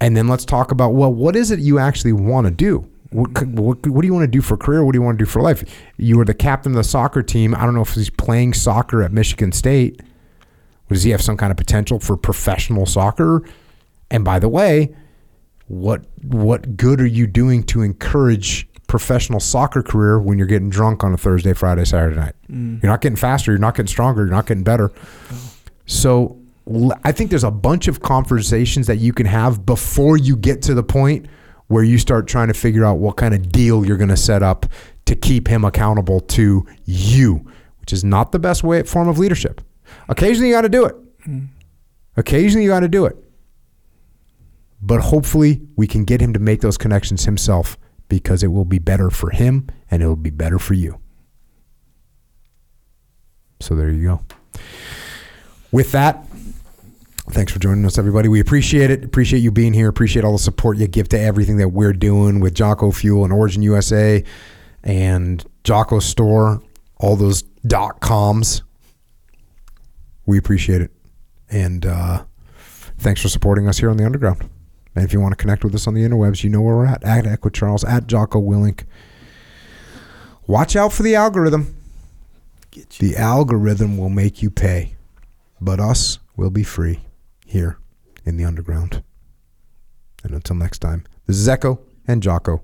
And 0.00 0.16
then 0.16 0.28
let's 0.28 0.44
talk 0.44 0.70
about 0.70 0.90
well, 0.92 1.12
what 1.12 1.34
is 1.34 1.50
it 1.50 1.60
you 1.60 1.78
actually 1.78 2.12
want 2.12 2.46
to 2.46 2.50
do? 2.50 2.88
What, 3.10 3.30
mm-hmm. 3.30 3.56
what, 3.56 3.86
what 3.86 4.02
do 4.02 4.06
you 4.06 4.12
want 4.12 4.24
to 4.24 4.30
do 4.30 4.42
for 4.42 4.56
career? 4.56 4.84
What 4.84 4.92
do 4.92 4.98
you 4.98 5.02
want 5.02 5.18
to 5.18 5.24
do 5.24 5.30
for 5.30 5.40
life? 5.40 5.64
You 5.96 6.18
were 6.18 6.24
the 6.24 6.34
captain 6.34 6.72
of 6.72 6.76
the 6.76 6.84
soccer 6.84 7.22
team. 7.22 7.54
I 7.54 7.64
don't 7.64 7.74
know 7.74 7.82
if 7.82 7.94
he's 7.94 8.10
playing 8.10 8.54
soccer 8.54 9.02
at 9.02 9.12
Michigan 9.12 9.52
State. 9.52 10.00
Does 10.88 11.02
he 11.02 11.10
have 11.10 11.22
some 11.22 11.36
kind 11.36 11.50
of 11.50 11.56
potential 11.56 11.98
for 11.98 12.16
professional 12.16 12.86
soccer? 12.86 13.42
And 14.10 14.24
by 14.24 14.38
the 14.38 14.48
way, 14.48 14.94
what 15.66 16.04
what 16.22 16.76
good 16.76 17.00
are 17.00 17.06
you 17.06 17.26
doing 17.26 17.62
to 17.64 17.82
encourage 17.82 18.68
professional 18.86 19.40
soccer 19.40 19.82
career 19.82 20.20
when 20.20 20.38
you're 20.38 20.46
getting 20.46 20.68
drunk 20.68 21.02
on 21.02 21.12
a 21.12 21.16
Thursday, 21.16 21.54
Friday, 21.54 21.84
Saturday 21.84 22.16
night? 22.16 22.34
Mm. 22.50 22.82
You're 22.82 22.92
not 22.92 23.00
getting 23.00 23.16
faster. 23.16 23.50
You're 23.50 23.58
not 23.58 23.74
getting 23.74 23.88
stronger. 23.88 24.22
You're 24.22 24.30
not 24.30 24.46
getting 24.46 24.64
better. 24.64 24.92
So 25.86 26.38
I 27.02 27.12
think 27.12 27.30
there's 27.30 27.44
a 27.44 27.50
bunch 27.50 27.88
of 27.88 28.00
conversations 28.00 28.86
that 28.86 28.96
you 28.96 29.12
can 29.12 29.26
have 29.26 29.66
before 29.66 30.16
you 30.16 30.36
get 30.36 30.62
to 30.62 30.74
the 30.74 30.82
point 30.82 31.26
where 31.68 31.82
you 31.82 31.98
start 31.98 32.26
trying 32.26 32.48
to 32.48 32.54
figure 32.54 32.84
out 32.84 32.98
what 32.98 33.16
kind 33.16 33.34
of 33.34 33.50
deal 33.50 33.84
you're 33.84 33.96
going 33.96 34.08
to 34.10 34.16
set 34.16 34.42
up 34.42 34.66
to 35.06 35.16
keep 35.16 35.48
him 35.48 35.64
accountable 35.64 36.20
to 36.20 36.66
you, 36.84 37.44
which 37.80 37.92
is 37.92 38.04
not 38.04 38.32
the 38.32 38.38
best 38.38 38.62
way 38.62 38.82
form 38.82 39.08
of 39.08 39.18
leadership. 39.18 39.60
Occasionally 40.08 40.48
you 40.48 40.54
got 40.54 40.62
to 40.62 40.68
do 40.68 40.84
it. 40.84 40.96
Occasionally 42.16 42.64
you 42.64 42.70
got 42.70 42.80
to 42.80 42.88
do 42.88 43.06
it. 43.06 43.16
But 44.80 45.00
hopefully 45.00 45.62
we 45.76 45.86
can 45.86 46.04
get 46.04 46.20
him 46.20 46.32
to 46.34 46.38
make 46.38 46.60
those 46.60 46.76
connections 46.76 47.24
himself 47.24 47.78
because 48.08 48.42
it 48.42 48.48
will 48.48 48.66
be 48.66 48.78
better 48.78 49.10
for 49.10 49.30
him 49.30 49.68
and 49.90 50.02
it 50.02 50.06
will 50.06 50.16
be 50.16 50.30
better 50.30 50.58
for 50.58 50.74
you. 50.74 51.00
So 53.60 53.74
there 53.74 53.90
you 53.90 54.02
go. 54.02 54.60
With 55.72 55.90
that, 55.92 56.26
thanks 57.30 57.50
for 57.50 57.58
joining 57.58 57.84
us, 57.86 57.96
everybody. 57.96 58.28
We 58.28 58.40
appreciate 58.40 58.90
it. 58.90 59.04
Appreciate 59.04 59.40
you 59.40 59.50
being 59.50 59.72
here. 59.72 59.88
Appreciate 59.88 60.24
all 60.24 60.32
the 60.32 60.38
support 60.38 60.76
you 60.76 60.86
give 60.86 61.08
to 61.08 61.18
everything 61.18 61.56
that 61.56 61.70
we're 61.70 61.94
doing 61.94 62.40
with 62.40 62.54
Jocko 62.54 62.90
Fuel 62.90 63.24
and 63.24 63.32
Origin 63.32 63.62
USA 63.62 64.22
and 64.82 65.44
Jocko 65.64 65.98
Store, 65.98 66.62
all 66.98 67.16
those 67.16 67.42
dot 67.66 68.00
coms. 68.00 68.62
We 70.26 70.38
appreciate 70.38 70.80
it. 70.80 70.90
And 71.50 71.86
uh, 71.86 72.24
thanks 72.98 73.20
for 73.20 73.28
supporting 73.28 73.68
us 73.68 73.78
here 73.78 73.90
on 73.90 73.96
the 73.96 74.06
Underground. 74.06 74.48
And 74.94 75.04
if 75.04 75.12
you 75.12 75.20
want 75.20 75.32
to 75.32 75.36
connect 75.36 75.64
with 75.64 75.74
us 75.74 75.86
on 75.86 75.94
the 75.94 76.02
interwebs, 76.02 76.44
you 76.44 76.50
know 76.50 76.62
where 76.62 76.76
we're 76.76 76.86
at. 76.86 77.02
At 77.04 77.26
Echo 77.26 77.48
Charles, 77.48 77.84
at 77.84 78.06
Jocko 78.06 78.40
Willink. 78.40 78.84
Watch 80.46 80.76
out 80.76 80.92
for 80.92 81.02
the 81.02 81.14
algorithm. 81.14 81.76
Get 82.70 83.00
you. 83.00 83.08
The 83.08 83.16
algorithm 83.16 83.98
will 83.98 84.10
make 84.10 84.42
you 84.42 84.50
pay, 84.50 84.94
but 85.60 85.80
us 85.80 86.18
will 86.36 86.50
be 86.50 86.62
free 86.62 87.00
here 87.46 87.78
in 88.24 88.36
the 88.36 88.44
underground. 88.44 89.02
And 90.22 90.34
until 90.34 90.56
next 90.56 90.78
time, 90.78 91.04
this 91.26 91.36
is 91.36 91.48
Echo 91.48 91.80
and 92.06 92.22
Jocko 92.22 92.62